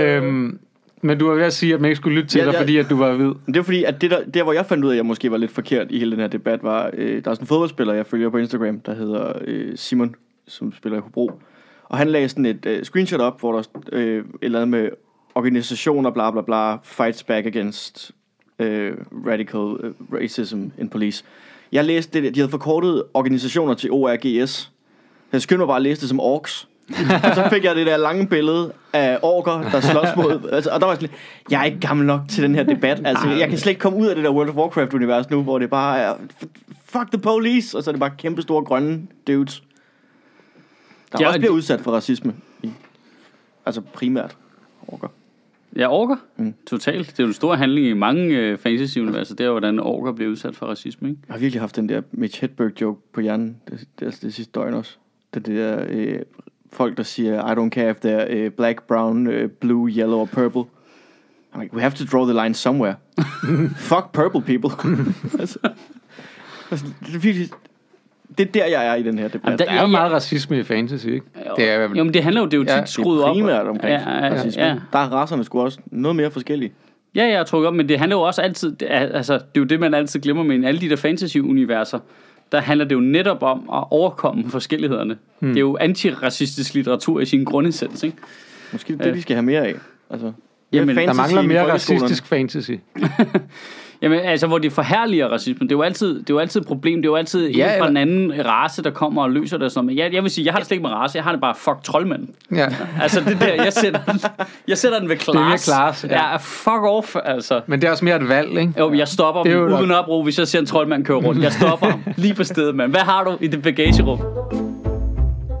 Øhm, 0.00 0.58
men 1.02 1.18
du 1.18 1.28
var 1.28 1.34
ved 1.34 1.44
at 1.44 1.52
sige, 1.52 1.74
at 1.74 1.80
man 1.80 1.88
ikke 1.88 1.96
skulle 1.96 2.16
lytte 2.16 2.28
til 2.28 2.38
Ja, 2.38 2.44
dig, 2.46 2.52
ja. 2.52 2.60
fordi 2.60 2.76
at 2.76 2.90
du 2.90 2.96
var 2.96 3.12
hvid. 3.12 3.32
Det 3.46 3.56
er 3.56 3.62
fordi, 3.62 3.84
at 3.84 4.00
det 4.00 4.10
der, 4.10 4.24
der, 4.24 4.42
hvor 4.42 4.52
jeg 4.52 4.66
fandt 4.66 4.84
ud 4.84 4.88
af, 4.90 4.94
at 4.94 4.96
jeg 4.96 5.06
måske 5.06 5.30
var 5.30 5.36
lidt 5.36 5.50
forkert 5.50 5.86
i 5.90 5.98
hele 5.98 6.10
den 6.10 6.20
her 6.20 6.26
debat, 6.26 6.62
var, 6.62 6.90
øh, 6.94 7.24
der 7.24 7.30
er 7.30 7.34
sådan 7.34 7.42
en 7.42 7.46
fodboldspiller, 7.46 7.94
jeg 7.94 8.06
følger 8.06 8.30
på 8.30 8.36
Instagram, 8.36 8.80
der 8.80 8.94
hedder 8.94 9.32
øh, 9.44 9.76
Simon, 9.76 10.14
som 10.48 10.72
spiller 10.72 10.98
i 10.98 11.00
Hobro. 11.00 11.30
Og 11.84 11.98
han 11.98 12.08
lagde 12.08 12.28
sådan 12.28 12.46
et 12.46 12.66
øh, 12.66 12.82
screenshot 12.84 13.20
op, 13.20 13.40
hvor 13.40 13.52
der 13.52 13.62
øh, 13.92 14.18
et 14.18 14.24
eller 14.42 14.58
andet 14.62 14.70
med 14.82 14.88
organisationer, 15.34 16.10
bla 16.10 16.30
bla 16.30 16.42
bla, 16.42 16.76
fights 16.82 17.22
back 17.24 17.46
against 17.46 18.10
øh, 18.58 18.92
radical 19.26 19.76
øh, 19.86 19.92
racism 20.20 20.62
in 20.78 20.88
police. 20.88 21.24
Jeg 21.72 21.84
læste 21.84 22.22
det, 22.22 22.34
de 22.34 22.40
havde 22.40 22.50
forkortet 22.50 23.02
organisationer 23.14 23.74
til 23.74 23.90
ORGS. 23.90 24.72
Jeg 25.32 25.42
skyndte 25.42 25.58
mig 25.58 25.66
bare 25.66 25.76
at 25.76 25.82
læse 25.82 26.00
det 26.00 26.08
som 26.08 26.20
orks. 26.20 26.68
og 27.24 27.34
så 27.34 27.48
fik 27.52 27.64
jeg 27.64 27.76
det 27.76 27.86
der 27.86 27.96
lange 27.96 28.26
billede 28.26 28.72
af 28.92 29.18
orker, 29.22 29.70
der 29.70 29.80
slås 29.80 30.08
mod... 30.16 30.48
Altså, 30.52 30.70
og 30.70 30.80
der 30.80 30.86
var 30.86 30.94
sådan 30.94 31.08
jeg 31.50 31.60
er 31.60 31.64
ikke 31.64 31.80
gammel 31.80 32.06
nok 32.06 32.20
til 32.28 32.42
den 32.42 32.54
her 32.54 32.62
debat. 32.62 33.02
Altså, 33.04 33.28
jeg 33.28 33.48
kan 33.48 33.58
slet 33.58 33.70
ikke 33.70 33.80
komme 33.80 33.98
ud 33.98 34.06
af 34.06 34.14
det 34.14 34.24
der 34.24 34.30
World 34.30 34.48
of 34.48 34.54
Warcraft-univers 34.54 35.30
nu, 35.30 35.42
hvor 35.42 35.58
det 35.58 35.70
bare 35.70 35.98
er... 35.98 36.14
Fuck 36.84 37.10
the 37.12 37.20
police! 37.20 37.78
Og 37.78 37.84
så 37.84 37.90
er 37.90 37.92
det 37.92 38.00
bare 38.00 38.10
kæmpe 38.18 38.42
store 38.42 38.64
grønne 38.64 39.02
dudes. 39.26 39.62
Der 41.12 41.18
Ja, 41.20 41.26
også 41.26 41.36
og 41.36 41.40
bliver 41.40 41.52
udsat 41.52 41.80
for 41.80 41.92
racisme. 41.92 42.34
I, 42.62 42.70
altså 43.66 43.80
primært 43.80 44.36
orker. 44.88 45.08
Jeg 45.76 45.88
orker. 45.88 46.16
Mm. 46.36 46.54
Totalt. 46.66 47.06
Det 47.06 47.18
er 47.18 47.22
jo 47.22 47.28
en 47.28 47.34
stor 47.34 47.54
handling 47.54 47.86
i 47.86 47.92
mange 47.92 48.38
øh, 48.38 48.58
fantasy-universer. 48.58 49.34
Det 49.34 49.46
er 49.46 49.50
hvordan 49.50 49.80
orker 49.80 50.12
bliver 50.12 50.30
udsat 50.30 50.56
for 50.56 50.66
racisme, 50.66 51.08
ikke? 51.08 51.20
Jeg 51.28 51.34
har 51.34 51.38
virkelig 51.38 51.62
haft 51.62 51.76
den 51.76 51.88
der 51.88 52.02
Mitch 52.12 52.40
Hedberg-joke 52.40 53.00
på 53.12 53.20
hjernen 53.20 53.56
det, 53.70 53.88
det, 53.98 54.06
altså 54.06 54.20
det 54.22 54.34
sidste 54.34 54.52
døgn 54.52 54.74
også. 54.74 54.96
Det, 55.34 55.46
det 55.46 55.56
der 55.56 55.84
øh, 55.88 56.18
folk, 56.72 56.96
der 56.96 57.02
siger, 57.02 57.52
I 57.52 57.54
don't 57.54 57.70
care 57.70 57.90
if 57.90 57.96
they're 57.96 58.32
øh, 58.34 58.50
black, 58.50 58.82
brown, 58.82 59.26
øh, 59.26 59.48
blue, 59.48 59.90
yellow 59.90 60.18
or 60.18 60.24
purple. 60.24 60.62
I'm 61.54 61.60
like, 61.60 61.74
we 61.74 61.80
have 61.80 61.92
to 61.92 62.04
draw 62.04 62.24
the 62.24 62.42
line 62.42 62.54
somewhere. 62.54 62.96
Fuck 63.90 64.12
purple 64.12 64.40
people. 64.40 64.70
altså, 65.40 65.58
altså, 66.70 66.86
det, 67.06 67.14
er 67.14 67.18
virkelig, 67.18 67.50
det 68.38 68.48
er 68.48 68.52
der, 68.52 68.66
jeg 68.66 68.86
er 68.88 68.94
i 68.94 69.02
den 69.02 69.18
her 69.18 69.28
debat. 69.28 69.44
Jamen, 69.44 69.58
Der 69.58 69.64
der- 69.64 69.70
er 69.70 69.74
jo 69.74 69.80
Ja, 69.80 69.84
ja. 69.86 69.90
meget 69.90 70.12
racisme 70.12 70.58
i 70.58 70.62
fantasy, 70.62 71.06
ikke? 71.06 71.26
Det 71.56 71.70
er, 71.70 71.80
Jo, 71.82 72.04
men 72.04 72.14
det 72.14 72.22
handler 72.22 72.40
jo, 72.40 72.46
det 72.46 72.54
er 72.54 72.58
jo 72.58 72.62
tit 72.64 72.68
Ja, 72.68 72.74
ja, 72.74 72.80
det 72.80 72.86
er 72.86 72.90
skruet 72.92 73.22
op. 73.24 73.34
primært 73.34 73.66
omkring 73.66 73.92
ja, 74.02 74.10
ja, 74.26 74.34
racisme. 74.34 74.62
ja. 74.62 74.74
Der 74.92 74.98
er 74.98 75.12
racerne 75.12 75.44
sgu 75.44 75.60
også 75.60 75.78
noget 75.86 76.16
mere 76.16 76.30
forskellige. 76.30 76.72
Ja, 77.14 77.24
jeg 77.26 77.46
tror 77.46 77.66
op, 77.66 77.74
men 77.74 77.88
det 77.88 77.98
handler 77.98 78.16
jo 78.16 78.22
også 78.22 78.42
altid, 78.42 78.72
det 78.76 78.88
er, 78.94 78.98
altså, 78.98 79.32
det 79.34 79.40
er 79.40 79.60
jo 79.60 79.64
det, 79.64 79.80
man 79.80 79.94
altid 79.94 80.20
glemmer 80.20 80.42
med 80.42 80.64
alle 80.64 80.80
de 80.80 80.88
der 80.88 80.96
fantasy-universer. 80.96 81.98
Der 82.52 82.60
handler 82.60 82.84
det 82.84 82.94
jo 82.94 83.00
netop 83.00 83.42
om 83.42 83.58
at 83.72 83.84
overkomme 83.90 84.44
forskellighederne. 84.50 85.16
Hmm. 85.40 85.48
Det 85.48 85.56
er 85.56 85.60
jo 85.60 85.76
antiracistisk 85.80 86.74
litteratur 86.74 87.20
i 87.20 87.24
sin 87.24 87.44
grundessens, 87.44 88.02
ikke? 88.02 88.16
Måske 88.72 88.92
det 88.92 89.04
det, 89.04 89.14
de 89.14 89.22
skal 89.22 89.36
have 89.36 89.42
mere 89.44 89.66
af. 89.66 89.74
Altså, 90.10 90.32
Jamen, 90.72 90.96
der 90.96 91.12
mangler 91.12 91.42
mere 91.42 91.72
racistisk 91.72 92.26
fantasy. 92.26 92.70
Jamen, 94.02 94.20
altså, 94.20 94.46
hvor 94.46 94.58
det 94.58 94.72
forhærliger 94.72 95.28
racismen. 95.28 95.68
Det 95.68 95.74
er 95.74 95.78
jo 95.78 95.82
altid, 95.82 96.14
det 96.20 96.30
er 96.30 96.34
jo 96.34 96.38
altid 96.38 96.60
et 96.60 96.66
problem. 96.66 96.98
Det 97.02 97.08
er 97.08 97.10
jo 97.12 97.16
altid 97.16 97.48
ja, 97.50 97.64
en 97.64 97.68
fra 97.80 97.86
eller- 97.86 97.86
en 97.88 97.96
anden 97.96 98.46
race, 98.46 98.82
der 98.82 98.90
kommer 98.90 99.22
og 99.22 99.30
løser 99.30 99.56
det. 99.56 99.64
og 99.64 99.70
Sådan. 99.70 99.86
Men 99.86 99.96
jeg, 99.98 100.14
jeg 100.14 100.22
vil 100.22 100.30
sige, 100.30 100.44
jeg 100.44 100.52
har 100.52 100.58
det 100.58 100.66
slet 100.66 100.74
ikke 100.76 100.82
med 100.82 100.90
race. 100.90 101.16
Jeg 101.16 101.24
har 101.24 101.32
det 101.32 101.40
bare, 101.40 101.54
fuck 101.54 101.76
troldmænd. 101.84 102.28
Ja. 102.54 102.66
Altså, 103.02 103.20
det 103.20 103.40
der, 103.40 103.64
jeg 103.64 103.72
sætter, 103.72 104.00
den, 104.04 104.20
jeg 104.68 104.78
sætter 104.78 104.98
den 104.98 105.08
ved 105.08 105.16
er 105.28 105.32
mere 105.34 105.48
class. 105.48 105.64
class, 105.64 106.04
ja. 106.10 106.30
ja. 106.30 106.36
fuck 106.36 106.82
off, 106.82 107.16
altså. 107.24 107.60
Men 107.66 107.80
det 107.80 107.86
er 107.86 107.90
også 107.90 108.04
mere 108.04 108.16
et 108.16 108.28
valg, 108.28 108.50
ikke? 108.58 108.72
Jo, 108.78 108.92
jeg 108.94 109.08
stopper 109.08 109.42
Det 109.42 109.52
er 109.52 109.56
dem 109.64 109.72
uden 109.74 109.90
opbrug, 109.90 110.24
hvis 110.24 110.38
jeg 110.38 110.48
ser 110.48 110.58
en 110.58 110.66
troldmand 110.66 111.04
køre 111.04 111.16
rundt. 111.16 111.42
Jeg 111.42 111.52
stopper 111.52 111.86
ham 111.90 112.02
lige 112.16 112.34
på 112.34 112.44
stedet, 112.44 112.74
mand. 112.74 112.90
Hvad 112.90 113.00
har 113.00 113.24
du 113.24 113.36
i 113.40 113.46
det 113.46 113.62
bagagerum? 113.62 114.18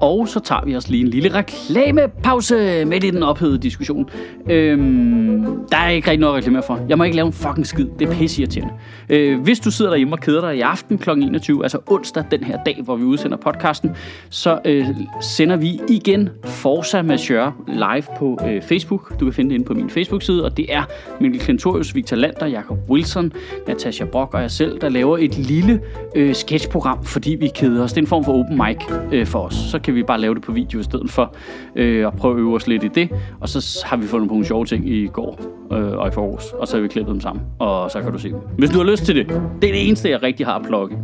Og 0.00 0.28
så 0.28 0.40
tager 0.40 0.64
vi 0.64 0.76
os 0.76 0.88
lige 0.88 1.00
en 1.00 1.08
lille 1.08 1.34
reklamepause 1.34 2.84
midt 2.84 3.04
i 3.04 3.10
den 3.10 3.22
ophedede 3.22 3.58
diskussion. 3.58 4.10
Øhm, 4.50 5.46
der 5.70 5.76
er 5.76 5.88
ikke 5.88 6.10
rigtig 6.10 6.20
noget 6.20 6.34
at 6.34 6.36
reklamere 6.36 6.62
for. 6.62 6.80
Jeg 6.88 6.98
må 6.98 7.04
ikke 7.04 7.16
lave 7.16 7.26
en 7.26 7.32
fucking 7.32 7.66
skid. 7.66 7.86
Det 7.98 8.08
er 8.08 8.12
pisseirriterende. 8.12 8.74
Øh, 9.08 9.40
hvis 9.40 9.60
du 9.60 9.70
sidder 9.70 9.90
derhjemme 9.90 10.14
og 10.14 10.20
keder 10.20 10.40
dig 10.40 10.56
i 10.56 10.60
aften 10.60 10.98
kl. 10.98 11.10
21, 11.10 11.62
altså 11.62 11.78
onsdag 11.86 12.24
den 12.30 12.44
her 12.44 12.58
dag, 12.66 12.80
hvor 12.84 12.96
vi 12.96 13.04
udsender 13.04 13.36
podcasten, 13.36 13.90
så 14.30 14.58
øh, 14.64 14.86
sender 15.22 15.56
vi 15.56 15.80
igen 15.88 16.28
Forza 16.44 17.02
Majeure 17.02 17.52
live 17.68 18.04
på 18.18 18.38
øh, 18.46 18.62
Facebook. 18.62 19.20
Du 19.20 19.24
kan 19.24 19.34
finde 19.34 19.50
det 19.50 19.54
inde 19.54 19.66
på 19.66 19.74
min 19.74 19.90
Facebook-side, 19.90 20.44
og 20.44 20.56
det 20.56 20.66
er 20.68 20.82
Mikkel 21.20 21.40
Klintorius, 21.40 21.94
Victor 21.94 22.16
Lander, 22.16 22.46
Jakob 22.46 22.78
Wilson, 22.90 23.32
Natasha 23.68 24.04
Brock 24.04 24.34
og 24.34 24.42
jeg 24.42 24.50
selv, 24.50 24.80
der 24.80 24.88
laver 24.88 25.18
et 25.18 25.38
lille 25.38 25.80
øh, 26.16 26.34
sketchprogram, 26.34 27.04
fordi 27.04 27.34
vi 27.34 27.48
keder 27.54 27.84
os. 27.84 27.92
Det 27.92 27.98
er 27.98 28.02
en 28.02 28.06
form 28.06 28.24
for 28.24 28.32
open 28.32 28.56
mic 28.56 28.76
øh, 29.12 29.26
for 29.26 29.38
os. 29.38 29.54
Så 29.54 29.78
kan 29.78 29.89
vi 29.94 30.02
bare 30.02 30.20
lave 30.20 30.34
det 30.34 30.42
på 30.42 30.52
video 30.52 30.80
i 30.80 30.82
stedet 30.82 31.10
for 31.10 31.34
øh, 31.76 32.06
at 32.06 32.14
prøve 32.14 32.34
at 32.34 32.40
øve 32.40 32.54
os 32.54 32.66
lidt 32.66 32.84
i 32.84 32.88
det. 32.88 33.10
Og 33.40 33.48
så 33.48 33.82
har 33.86 33.96
vi 33.96 34.06
fundet 34.06 34.28
på 34.28 34.34
nogle 34.34 34.46
sjove 34.46 34.64
ting 34.64 34.88
i 34.88 35.06
går 35.06 35.40
øh, 35.72 35.98
og 35.98 36.08
i 36.08 36.10
forårs, 36.10 36.52
og 36.52 36.68
så 36.68 36.76
har 36.76 36.82
vi 36.82 36.88
klippet 36.88 37.12
dem 37.12 37.20
sammen, 37.20 37.44
og 37.58 37.90
så 37.90 38.02
kan 38.02 38.12
du 38.12 38.18
se 38.18 38.28
dem. 38.28 38.38
Hvis 38.58 38.70
du 38.70 38.78
har 38.78 38.84
lyst 38.84 39.04
til 39.04 39.16
det, 39.16 39.28
det 39.28 39.68
er 39.68 39.72
det 39.72 39.86
eneste, 39.88 40.10
jeg 40.10 40.22
rigtig 40.22 40.46
har 40.46 40.54
at 40.54 40.62
plukke. 40.66 40.98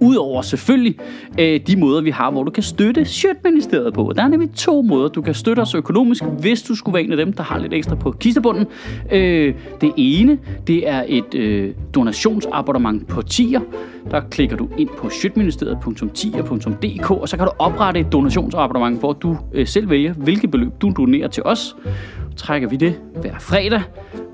Udover 0.00 0.42
selvfølgelig 0.42 0.96
øh, 1.40 1.60
de 1.66 1.76
måder, 1.76 2.00
vi 2.00 2.10
har, 2.10 2.30
hvor 2.30 2.42
du 2.42 2.50
kan 2.50 2.62
støtte 2.62 3.04
Sjøtministeriet 3.04 3.94
på. 3.94 4.12
Der 4.16 4.22
er 4.22 4.28
nemlig 4.28 4.50
to 4.54 4.82
måder, 4.82 5.08
du 5.08 5.22
kan 5.22 5.34
støtte 5.34 5.60
os 5.60 5.74
økonomisk, 5.74 6.24
hvis 6.24 6.62
du 6.62 6.74
skulle 6.74 6.94
være 6.94 7.02
en 7.02 7.10
af 7.10 7.16
dem, 7.16 7.32
der 7.32 7.42
har 7.42 7.58
lidt 7.58 7.74
ekstra 7.74 7.94
på 7.94 8.10
kistebunden. 8.10 8.66
Øh, 9.12 9.54
det 9.80 9.92
ene, 9.96 10.38
det 10.66 10.88
er 10.88 11.04
et 11.08 11.34
øh, 11.34 11.74
donationsabonnement 11.94 13.08
på 13.08 13.22
tier. 13.22 13.60
Der 14.10 14.20
klikker 14.30 14.56
du 14.56 14.68
ind 14.78 14.88
på 14.98 15.10
sjøtministeriet.tier.dk, 15.10 17.10
og 17.10 17.28
så 17.28 17.36
kan 17.36 17.46
du 17.46 17.52
oprette 17.58 18.00
et 18.00 18.12
donationsabonnement, 18.12 18.98
hvor 18.98 19.12
du 19.12 19.36
øh, 19.52 19.66
selv 19.66 19.90
vælger, 19.90 20.12
hvilket 20.12 20.50
beløb 20.50 20.72
du 20.80 20.92
donerer 20.96 21.28
til 21.28 21.42
os. 21.42 21.76
Trækker 22.36 22.68
vi 22.68 22.76
det 22.76 23.00
hver 23.20 23.38
fredag, 23.38 23.82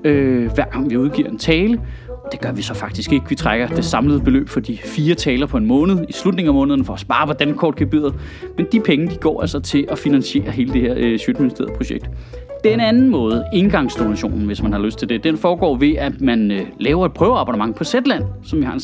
øh, 0.03 0.53
hver 0.53 0.65
gang 0.65 0.89
vi 0.89 0.97
udgiver 0.97 1.29
en 1.29 1.37
tale. 1.37 1.81
Det 2.31 2.41
gør 2.41 2.51
vi 2.51 2.61
så 2.61 2.73
faktisk 2.73 3.11
ikke. 3.11 3.29
Vi 3.29 3.35
trækker 3.35 3.67
det 3.67 3.85
samlede 3.85 4.19
beløb 4.19 4.49
for 4.49 4.59
de 4.59 4.77
fire 4.85 5.15
taler 5.15 5.45
på 5.45 5.57
en 5.57 5.65
måned 5.65 6.05
i 6.09 6.13
slutningen 6.13 6.49
af 6.49 6.53
måneden 6.53 6.85
for 6.85 6.93
at 6.93 6.99
spare 6.99 7.27
på 7.27 7.33
dankortgebyret. 7.33 8.13
Men 8.57 8.67
de 8.71 8.79
penge 8.79 9.07
de 9.09 9.15
går 9.15 9.41
altså 9.41 9.59
til 9.59 9.85
at 9.91 9.97
finansiere 9.97 10.51
hele 10.51 10.73
det 10.73 10.81
her 10.81 10.93
øh, 10.97 11.19
Sjøtministeriet-projekt. 11.19 12.09
Den 12.63 12.79
anden 12.79 13.09
måde, 13.09 13.45
indgangsdonationen, 13.53 14.45
hvis 14.45 14.63
man 14.63 14.71
har 14.73 14.79
lyst 14.79 14.99
til 14.99 15.09
det, 15.09 15.23
den 15.23 15.37
foregår 15.37 15.77
ved, 15.77 15.95
at 15.95 16.21
man 16.21 16.51
øh, 16.51 16.61
laver 16.79 17.05
et 17.05 17.13
prøveabonnement 17.13 17.75
på 17.75 17.83
Zetland, 17.83 18.23
som 18.43 18.59
vi 18.59 18.65
har 18.65 18.73
en 18.73 18.79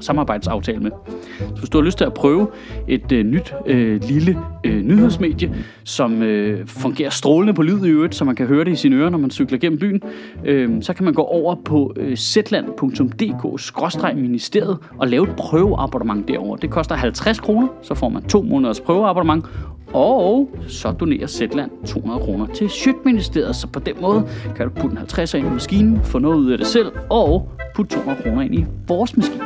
samarbejdsaftale 0.00 0.80
med. 0.80 0.90
Så 1.38 1.58
hvis 1.58 1.70
du 1.70 1.78
har 1.78 1.84
lyst 1.84 1.98
til 1.98 2.04
at 2.04 2.14
prøve 2.14 2.46
et 2.88 3.12
øh, 3.12 3.24
nyt 3.24 3.54
øh, 3.66 4.02
lille 4.02 4.38
øh, 4.68 4.84
nyhedsmedie, 4.84 5.54
som 5.84 6.22
øh, 6.22 6.66
fungerer 6.66 7.10
strålende 7.10 7.54
på 7.54 7.62
lyd 7.62 7.84
i 7.84 7.88
øvrigt, 7.88 8.14
så 8.14 8.24
man 8.24 8.34
kan 8.34 8.46
høre 8.46 8.64
det 8.64 8.72
i 8.72 8.76
sine 8.76 8.96
ører, 8.96 9.10
når 9.10 9.18
man 9.18 9.30
cykler 9.30 9.58
gennem 9.58 9.78
byen, 9.78 10.02
øh, 10.44 10.82
så 10.82 10.92
kan 10.92 11.04
man 11.04 11.14
gå 11.14 11.22
over 11.22 11.54
på 11.64 11.94
øh, 11.96 12.16
zland.dk-ministeriet 12.16 14.78
og 14.98 15.08
lave 15.08 15.24
et 15.24 15.36
prøveabonnement 15.36 16.28
derover. 16.28 16.56
Det 16.56 16.70
koster 16.70 16.94
50 16.94 17.40
kroner, 17.40 17.68
så 17.82 17.94
får 17.94 18.08
man 18.08 18.22
to 18.22 18.42
måneders 18.42 18.80
prøveabonnement, 18.80 19.44
og 19.92 20.50
så 20.66 20.92
donerer 20.92 21.26
Zetland 21.26 21.70
200 21.86 22.20
kroner 22.20 22.46
til 22.46 22.70
Sjøtministeriet, 22.70 23.56
så 23.56 23.66
på 23.66 23.80
den 23.80 23.94
måde 24.00 24.28
kan 24.56 24.68
du 24.68 24.74
putte 24.74 24.90
en 24.90 24.96
50 24.96 25.34
ind 25.34 25.46
i 25.46 25.50
maskinen, 25.50 26.00
få 26.04 26.18
noget 26.18 26.36
ud 26.36 26.50
af 26.50 26.58
det 26.58 26.66
selv, 26.66 26.92
og 27.10 27.48
putte 27.74 27.94
200 27.94 28.22
kroner 28.22 28.42
ind 28.42 28.54
i 28.54 28.64
vores 28.88 29.16
maskine. 29.16 29.44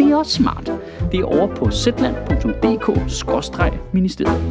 Det 0.00 0.10
er 0.10 0.16
også 0.16 0.32
smart. 0.32 0.72
Det 1.12 1.20
er 1.20 1.24
over 1.24 1.54
på 1.54 1.70
zetland.dk-ministeriet. 1.70 4.42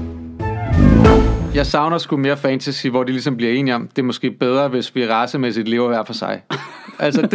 Jeg 1.56 1.66
savner 1.66 1.98
sgu 1.98 2.18
mere 2.18 2.38
fantasy, 2.38 2.88
hvor 2.88 3.04
de 3.04 3.12
ligesom 3.12 3.38
bliver 3.38 3.52
enige 3.54 3.76
om, 3.76 3.88
det 3.88 4.00
er 4.02 4.06
måske 4.06 4.32
bedre, 4.32 4.68
hvis 4.68 4.96
vi 4.96 5.08
racemæssigt 5.08 5.68
lever 5.68 5.88
hver 5.88 6.04
for 6.04 6.14
sig. 6.14 6.42
altså, 7.00 7.22
det, 7.22 7.32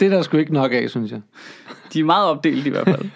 det 0.00 0.06
er 0.06 0.10
der 0.10 0.22
sgu 0.22 0.36
ikke 0.36 0.52
nok 0.52 0.72
af, 0.72 0.90
synes 0.90 1.10
jeg. 1.12 1.20
De 1.92 2.00
er 2.00 2.04
meget 2.04 2.26
opdelt 2.26 2.66
i 2.66 2.70
hvert 2.70 2.84
fald. 2.84 3.04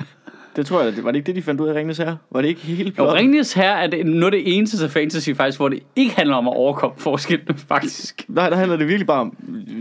Det 0.56 0.66
tror 0.66 0.82
jeg, 0.82 0.96
det 0.96 1.04
var 1.04 1.10
det 1.10 1.18
ikke 1.18 1.26
det, 1.26 1.36
de 1.36 1.42
fandt 1.42 1.60
ud 1.60 1.68
af 1.68 1.74
i 1.74 1.76
Ringnes 1.76 1.98
Herre? 1.98 2.16
Var 2.32 2.40
det 2.40 2.48
ikke 2.48 2.60
helt 2.60 2.88
Og 2.88 2.94
plottet? 2.94 3.14
Ringnes 3.14 3.52
her 3.52 3.70
er 3.72 3.86
det 3.86 4.06
noget 4.06 4.24
af 4.24 4.30
det 4.44 4.56
eneste 4.56 4.76
til 4.78 4.88
fantasy 4.88 5.30
faktisk, 5.30 5.58
hvor 5.58 5.68
det 5.68 5.78
ikke 5.96 6.16
handler 6.16 6.36
om 6.36 6.48
at 6.48 6.56
overkomme 6.56 6.94
forskellene 6.98 7.54
faktisk. 7.68 8.24
Nej, 8.28 8.48
der 8.50 8.56
handler 8.56 8.76
det 8.76 8.86
virkelig 8.86 9.06
bare 9.06 9.20
om, 9.20 9.36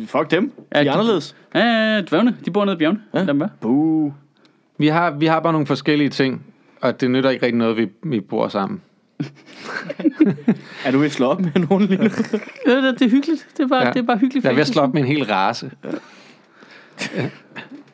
fuck 0.08 0.32
dem, 0.32 0.50
de 0.50 0.54
Ja, 0.74 0.80
er 0.80 0.84
de- 0.84 0.92
anderledes. 0.92 1.36
Ja, 1.56 2.02
dværgene, 2.02 2.36
de 2.46 2.52
bor 2.52 2.66
nede 2.66 2.76
i 2.76 2.78
bjergene. 2.78 3.00
Ja. 3.14 3.26
Dem 3.26 3.42
er. 3.42 3.48
Buh. 3.62 4.12
Vi 4.80 4.88
har, 4.88 5.12
vi 5.12 5.26
har 5.26 5.40
bare 5.40 5.54
nogle 5.54 5.68
forskellige 5.68 6.10
ting, 6.10 6.46
og 6.82 7.02
det 7.02 7.12
nytter 7.12 7.30
ikke 7.30 7.46
rigtig 7.46 7.58
noget, 7.58 7.78
vi, 7.78 7.90
vi 8.04 8.20
bor 8.22 8.48
sammen. 8.48 8.82
Er 10.86 10.92
du 10.92 10.98
ved 10.98 11.06
at 11.06 11.12
slå 11.12 11.26
op 11.26 11.42
med 11.42 11.52
nogen 11.70 11.84
lige 11.86 11.98
nu? 11.98 12.04
Det, 12.04 12.34
er- 12.66 12.92
det 12.92 13.02
er 13.02 13.10
hyggeligt. 13.10 13.48
Det 13.58 13.64
er 13.64 13.68
bare, 13.68 13.80
Ja. 13.80 13.86
ja. 13.88 13.94
det 13.94 14.00
er 14.00 14.04
bare 14.06 14.18
hyggeligt. 14.18 14.44
Jeg 14.44 14.50
er 14.52 14.54
ved 14.56 14.62
at 14.62 14.68
slå 14.68 14.82
op 14.82 14.94
med 14.94 15.02
en 15.02 15.08
hel 15.08 15.26
race. 15.26 15.72
Ja. 17.16 17.30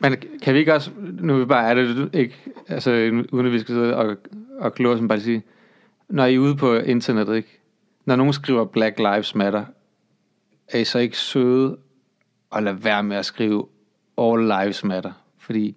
Men 0.00 0.16
kan 0.42 0.54
vi 0.54 0.58
ikke 0.58 0.74
også, 0.74 0.90
nu 1.20 1.34
er 1.34 1.38
vi 1.38 1.44
bare 1.44 1.70
er 1.70 1.74
det 1.74 2.10
ikke, 2.14 2.34
altså 2.68 2.90
uden 3.32 3.46
at 3.46 3.52
vi 3.52 3.58
skal 3.60 3.74
sidde 3.74 3.96
og, 3.96 4.16
og 4.58 4.74
kloge 4.74 4.96
som 4.98 5.08
bare 5.08 5.20
sige, 5.20 5.42
når 6.08 6.24
I 6.24 6.34
er 6.34 6.38
ude 6.38 6.56
på 6.56 6.74
internettet, 6.76 7.36
ikke? 7.36 7.60
Når 8.04 8.16
nogen 8.16 8.32
skriver 8.32 8.64
Black 8.64 8.98
Lives 8.98 9.34
Matter, 9.34 9.64
er 10.68 10.78
I 10.78 10.84
så 10.84 10.98
ikke 10.98 11.18
søde 11.18 11.76
og 12.50 12.62
lade 12.62 12.84
være 12.84 13.02
med 13.02 13.16
at 13.16 13.26
skrive 13.26 13.66
All 14.18 14.42
Lives 14.42 14.84
Matter? 14.84 15.12
Fordi 15.38 15.76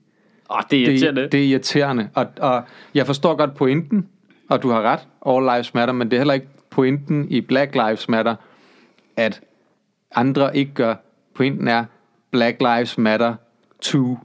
Åh, 0.52 0.60
det 0.72 0.80
er 0.80 0.88
irriterende. 0.88 1.22
det, 1.22 1.32
det 1.32 1.40
er 1.40 1.48
irriterende. 1.48 2.10
Og, 2.14 2.28
og 2.40 2.64
jeg 2.94 3.06
forstår 3.06 3.36
godt 3.36 3.56
pointen, 3.56 4.08
og 4.50 4.64
du 4.64 4.70
har 4.70 4.82
ret, 4.82 5.00
All 5.26 5.46
Lives 5.56 5.74
Matter, 5.74 5.94
men 5.94 6.12
det 6.12 6.18
er 6.18 6.20
heller 6.20 6.34
ikke 6.34 6.48
pointen 6.70 7.28
i 7.30 7.42
Black 7.42 7.76
Lives 7.76 8.10
Matter, 8.10 8.36
at 9.18 9.42
andre 10.16 10.58
ikke 10.58 10.72
gør. 10.74 10.96
Pointen 11.36 11.68
er 11.68 11.86
Black 12.32 12.58
Lives 12.62 12.98
Matter 12.98 13.36
2, 13.82 14.18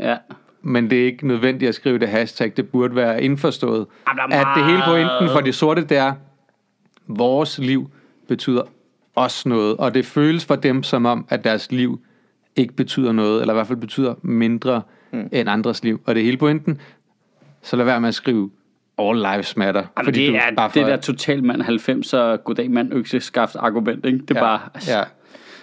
Ja. 0.00 0.16
men 0.62 0.90
det 0.90 1.00
er 1.00 1.04
ikke 1.06 1.26
nødvendigt 1.26 1.68
at 1.68 1.74
skrive 1.74 1.98
det 1.98 2.08
hashtag. 2.08 2.52
Det 2.56 2.68
burde 2.68 2.96
være 2.96 3.22
indforstået. 3.22 3.86
Jamen, 4.18 4.32
At 4.38 4.46
det 4.56 4.64
hele 4.64 4.82
pointen 4.86 5.28
for 5.32 5.40
de 5.40 5.52
sorte, 5.52 5.84
det 5.84 5.96
er, 5.96 6.12
vores 7.06 7.58
liv 7.58 7.90
betyder 8.28 8.62
også 9.14 9.48
noget, 9.48 9.76
og 9.76 9.94
det 9.94 10.06
føles 10.06 10.44
for 10.44 10.56
dem 10.56 10.82
som 10.82 11.06
om, 11.06 11.26
at 11.28 11.44
deres 11.44 11.72
liv 11.72 12.00
ikke 12.56 12.74
betyder 12.74 13.12
noget, 13.12 13.40
eller 13.40 13.54
i 13.54 13.56
hvert 13.56 13.66
fald 13.66 13.78
betyder 13.78 14.14
mindre 14.22 14.82
mm. 15.12 15.28
end 15.32 15.48
andres 15.48 15.84
liv. 15.84 16.00
Og 16.06 16.14
det 16.14 16.20
er 16.20 16.24
hele 16.24 16.36
pointen. 16.36 16.80
Så 17.62 17.76
lad 17.76 17.84
være 17.84 18.00
med 18.00 18.08
at 18.08 18.14
skrive 18.14 18.50
All 18.98 19.18
Lives 19.18 19.56
Matter. 19.56 19.84
Jamen, 19.98 20.14
det 20.14 20.36
er 20.36 20.68
det 20.74 20.86
der 20.86 20.96
total 20.96 21.44
mand 21.44 21.62
90 21.62 22.14
og 22.14 22.44
goddag 22.44 22.70
mand 22.70 22.92
økseskaft 22.94 23.56
argument, 23.56 24.06
ikke? 24.06 24.18
Det 24.18 24.30
er 24.30 24.34
ja, 24.34 24.40
bare, 24.40 24.60
Ja, 24.88 25.04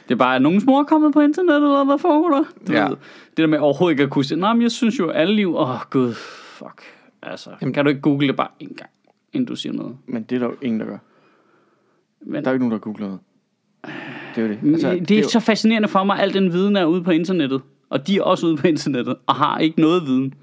det 0.03 0.13
er 0.13 0.17
bare, 0.17 0.35
er 0.35 0.39
nogens 0.39 0.65
mor 0.65 0.83
kommet 0.83 1.13
på 1.13 1.21
internettet, 1.21 1.63
eller 1.63 1.85
hvad 1.85 1.97
foregår 1.99 2.29
der? 2.37 2.43
Du 2.67 2.73
Ja. 2.73 2.87
ved, 2.87 2.97
det 3.29 3.37
der 3.37 3.47
med 3.47 3.59
overhovedet 3.59 3.93
ikke 3.93 4.03
at 4.03 4.09
kunne 4.09 4.25
sige, 4.25 4.39
nej, 4.39 4.53
men 4.53 4.61
jeg 4.61 4.71
synes 4.71 4.99
jo, 4.99 5.09
alle 5.09 5.35
liv, 5.35 5.55
åh 5.55 5.69
oh, 5.69 5.77
gud, 5.89 6.13
fuck. 6.13 6.81
Altså, 7.23 7.49
Jamen, 7.61 7.73
kan 7.73 7.85
du 7.85 7.89
ikke 7.89 8.01
google 8.01 8.27
det 8.27 8.35
bare 8.35 8.47
en 8.59 8.73
gang, 8.77 8.89
inden 9.33 9.47
du 9.47 9.55
siger 9.55 9.73
noget? 9.73 9.97
Men 10.05 10.23
det 10.23 10.35
er 10.35 10.39
der 10.39 10.45
jo 10.45 10.55
ingen, 10.61 10.79
der 10.79 10.85
gør. 10.85 10.97
Men, 12.21 12.33
Der 12.43 12.49
er 12.49 12.51
jo 12.51 12.53
ikke 12.53 12.67
nogen, 12.67 12.71
der 12.71 12.77
googler 12.79 13.05
noget. 13.07 13.19
Det 14.35 14.43
er 14.43 14.47
jo 14.47 14.47
det. 14.47 14.73
altså, 14.73 14.91
det, 14.91 15.09
det 15.09 15.19
er 15.19 15.23
så 15.27 15.39
fascinerende 15.39 15.87
for 15.87 16.03
mig, 16.03 16.17
at 16.17 16.23
al 16.23 16.33
den 16.33 16.53
viden 16.53 16.75
er 16.75 16.85
ude 16.85 17.03
på 17.03 17.11
internettet. 17.11 17.61
Og 17.89 18.07
de 18.07 18.17
er 18.17 18.21
også 18.21 18.45
ude 18.47 18.57
på 18.57 18.67
internettet, 18.67 19.15
og 19.27 19.35
har 19.35 19.59
ikke 19.59 19.81
noget 19.81 20.05
viden. 20.05 20.33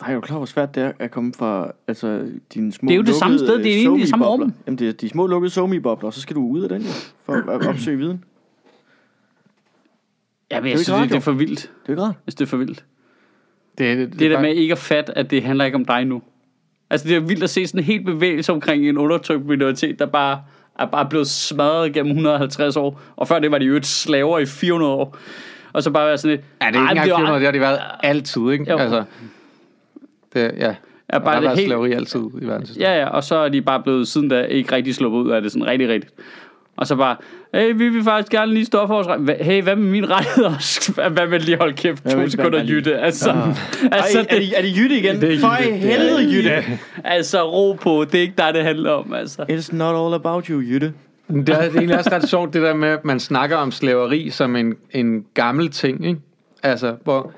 Nej, 0.00 0.10
er 0.10 0.14
du 0.14 0.20
klar, 0.20 0.36
hvor 0.36 0.46
svært 0.46 0.74
det 0.74 0.82
er 0.82 0.92
at 0.98 1.10
komme 1.10 1.32
fra 1.38 1.72
altså, 1.88 2.26
dine 2.54 2.72
små 2.72 2.88
Det 2.88 2.94
er 2.94 2.96
jo 2.96 3.02
det 3.02 3.14
samme 3.14 3.38
sted, 3.38 3.58
det 3.58 3.72
er 3.74 3.76
egentlig 3.78 4.00
det 4.00 4.08
samme 4.08 4.26
rum. 4.26 4.52
Jamen, 4.66 4.78
det 4.78 4.88
er 4.88 4.92
de 4.92 5.08
små 5.08 5.26
lukkede 5.26 5.50
somi-bobler, 5.50 6.06
og 6.06 6.14
så 6.14 6.20
skal 6.20 6.36
du 6.36 6.46
ud 6.46 6.60
af 6.62 6.68
den 6.68 6.82
jo, 6.82 6.88
for 7.26 7.50
at 7.50 7.66
opsøge 7.68 7.98
viden. 7.98 8.24
Ja, 10.50 10.60
men 10.60 10.66
jo 10.66 10.70
jeg 10.70 10.78
synes, 10.78 10.86
det, 11.00 11.08
det 11.08 11.12
er 11.12 11.16
jo. 11.16 11.20
for 11.20 11.32
vildt. 11.32 11.60
Det 11.60 11.66
er 11.68 11.68
jo 11.88 11.92
ikke 11.92 12.02
rart. 12.02 12.14
Hvis 12.24 12.34
det 12.34 12.44
er 12.44 12.48
for 12.48 12.56
vildt. 12.56 12.84
det, 13.78 13.98
det, 13.98 14.12
Det 14.12 14.20
der 14.30 14.36
bare- 14.36 14.42
med 14.42 14.54
ikke 14.54 14.72
at 14.72 14.78
fatte, 14.78 15.18
at 15.18 15.30
det 15.30 15.42
handler 15.42 15.64
ikke 15.64 15.74
om 15.74 15.84
dig 15.84 16.04
nu. 16.04 16.22
Altså, 16.90 17.08
det 17.08 17.16
er 17.16 17.20
vildt 17.20 17.42
at 17.42 17.50
se 17.50 17.66
sådan 17.66 17.80
en 17.80 17.84
helt 17.84 18.06
bevægelse 18.06 18.52
omkring 18.52 18.88
en 18.88 18.98
undertrykt 18.98 19.46
minoritet, 19.46 19.98
der 19.98 20.06
bare 20.06 20.42
er 20.78 20.86
bare 20.86 21.08
blevet 21.08 21.26
smadret 21.26 21.92
gennem 21.92 22.10
150 22.10 22.76
år. 22.76 23.00
Og 23.16 23.28
før 23.28 23.38
det 23.38 23.50
var 23.50 23.58
de 23.58 23.64
jo 23.64 23.76
et 23.76 23.86
slaver 23.86 24.38
i 24.38 24.46
400 24.46 24.92
år. 24.92 25.16
Og 25.72 25.82
så 25.82 25.90
bare 25.90 26.06
være 26.06 26.18
sådan 26.18 26.30
lidt... 26.36 26.40
Ja, 26.62 26.66
det 26.66 26.76
er 26.76 26.80
"Ej, 26.80 26.90
ikke 26.90 27.00
engang 27.00 27.10
var- 27.10 27.16
400, 27.16 27.38
det 27.40 27.46
har 27.46 27.52
de 27.52 27.60
været 27.60 27.78
altid, 28.02 28.50
ikke? 28.50 28.70
Jo. 28.70 28.76
Altså, 28.78 29.04
det, 30.34 30.40
ja. 30.58 30.74
Ja, 31.12 31.16
Og 31.18 31.22
bare 31.22 31.24
der 31.24 31.30
har 31.30 31.40
det 31.40 31.44
været 31.46 31.58
helt- 31.58 31.68
slaveri 31.68 31.92
altid 31.92 32.20
i 32.42 32.46
verdenshistorien. 32.46 32.92
Ja, 32.92 33.00
ja, 33.00 33.08
og 33.08 33.24
så 33.24 33.34
er 33.36 33.48
de 33.48 33.62
bare 33.62 33.82
blevet 33.82 34.08
siden 34.08 34.28
da 34.28 34.42
ikke 34.42 34.74
rigtig 34.74 34.94
sluppet 34.94 35.18
ud 35.18 35.30
af 35.30 35.42
det 35.42 35.52
sådan 35.52 35.66
rigtig 35.66 35.88
rigtigt. 35.88 36.12
Og 36.76 36.86
så 36.86 36.96
bare, 36.96 37.16
hey, 37.54 37.72
vi 37.76 37.88
vil 37.88 38.04
faktisk 38.04 38.32
gerne 38.32 38.52
lige 38.54 38.64
stå 38.64 38.86
for. 38.86 39.02
Hva- 39.02 39.42
Hey, 39.42 39.62
hvad 39.62 39.76
med 39.76 39.90
min 39.90 40.10
rettigheder? 40.10 41.10
hvad 41.14 41.26
med 41.26 41.40
lige 41.40 41.56
holde 41.58 41.72
kæft? 41.76 42.02
Hvad 42.02 42.12
To 42.12 42.18
med- 42.18 42.28
sekunder 42.30 42.50
hvad 42.50 42.58
med 42.58 42.66
lige- 42.66 42.76
jytte. 42.76 42.98
Altså, 43.06 43.30
Ej, 43.30 43.38
altså, 43.92 44.18
er, 44.18 44.22
det, 44.38 44.58
er 44.58 44.62
det 44.62 44.76
Jytte 44.76 44.98
igen? 44.98 45.20
Det 45.20 45.34
er 45.34 45.38
For 45.38 45.56
Jytte. 45.62 45.72
Det 45.72 45.92
er- 45.94 45.98
helvede, 45.98 46.34
Jytte. 46.36 46.78
altså, 47.04 47.50
ro 47.50 47.72
på. 47.72 48.04
Det 48.04 48.14
er 48.14 48.22
ikke 48.22 48.34
dig, 48.38 48.54
det 48.54 48.64
handler 48.64 48.90
om, 48.90 49.12
altså. 49.14 49.42
It's 49.42 49.76
not 49.76 50.04
all 50.06 50.14
about 50.14 50.46
you, 50.46 50.60
Jytte. 50.60 50.92
Men 51.32 51.46
Det 51.46 51.54
er 51.54 51.62
egentlig 51.62 51.98
også 51.98 52.10
ret 52.12 52.28
sjovt, 52.28 52.54
det 52.54 52.62
der 52.62 52.74
med, 52.74 52.88
at 52.88 53.04
man 53.04 53.20
snakker 53.20 53.56
om 53.56 53.72
slaveri 53.72 54.30
som 54.30 54.56
en, 54.56 54.74
en 54.90 55.26
gammel 55.34 55.70
ting, 55.70 56.06
ikke? 56.06 56.20
Altså, 56.62 56.96
hvor... 57.04 57.32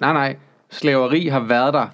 Nej, 0.00 0.12
nej. 0.12 0.36
Slaveri 0.70 1.26
har 1.26 1.40
været 1.40 1.74
der 1.74 1.86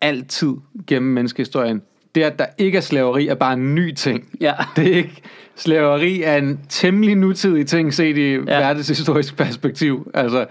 altid 0.00 0.52
gennem 0.86 1.12
menneskehistorien. 1.12 1.82
Det, 2.14 2.22
at 2.22 2.38
der 2.38 2.46
ikke 2.58 2.76
er 2.78 2.82
slaveri, 2.82 3.28
er 3.28 3.34
bare 3.34 3.52
en 3.52 3.74
ny 3.74 3.94
ting. 3.94 4.38
Ja. 4.40 4.54
Det 4.76 4.92
er 4.92 4.96
ikke... 4.96 5.22
Slaveri 5.56 6.22
er 6.22 6.36
en 6.36 6.60
temmelig 6.68 7.14
nutidig 7.14 7.66
ting, 7.66 7.94
set 7.94 8.16
i 8.16 8.32
ja. 8.32 8.40
verdenshistorisk 8.40 9.36
perspektiv. 9.36 10.10
Altså, 10.14 10.46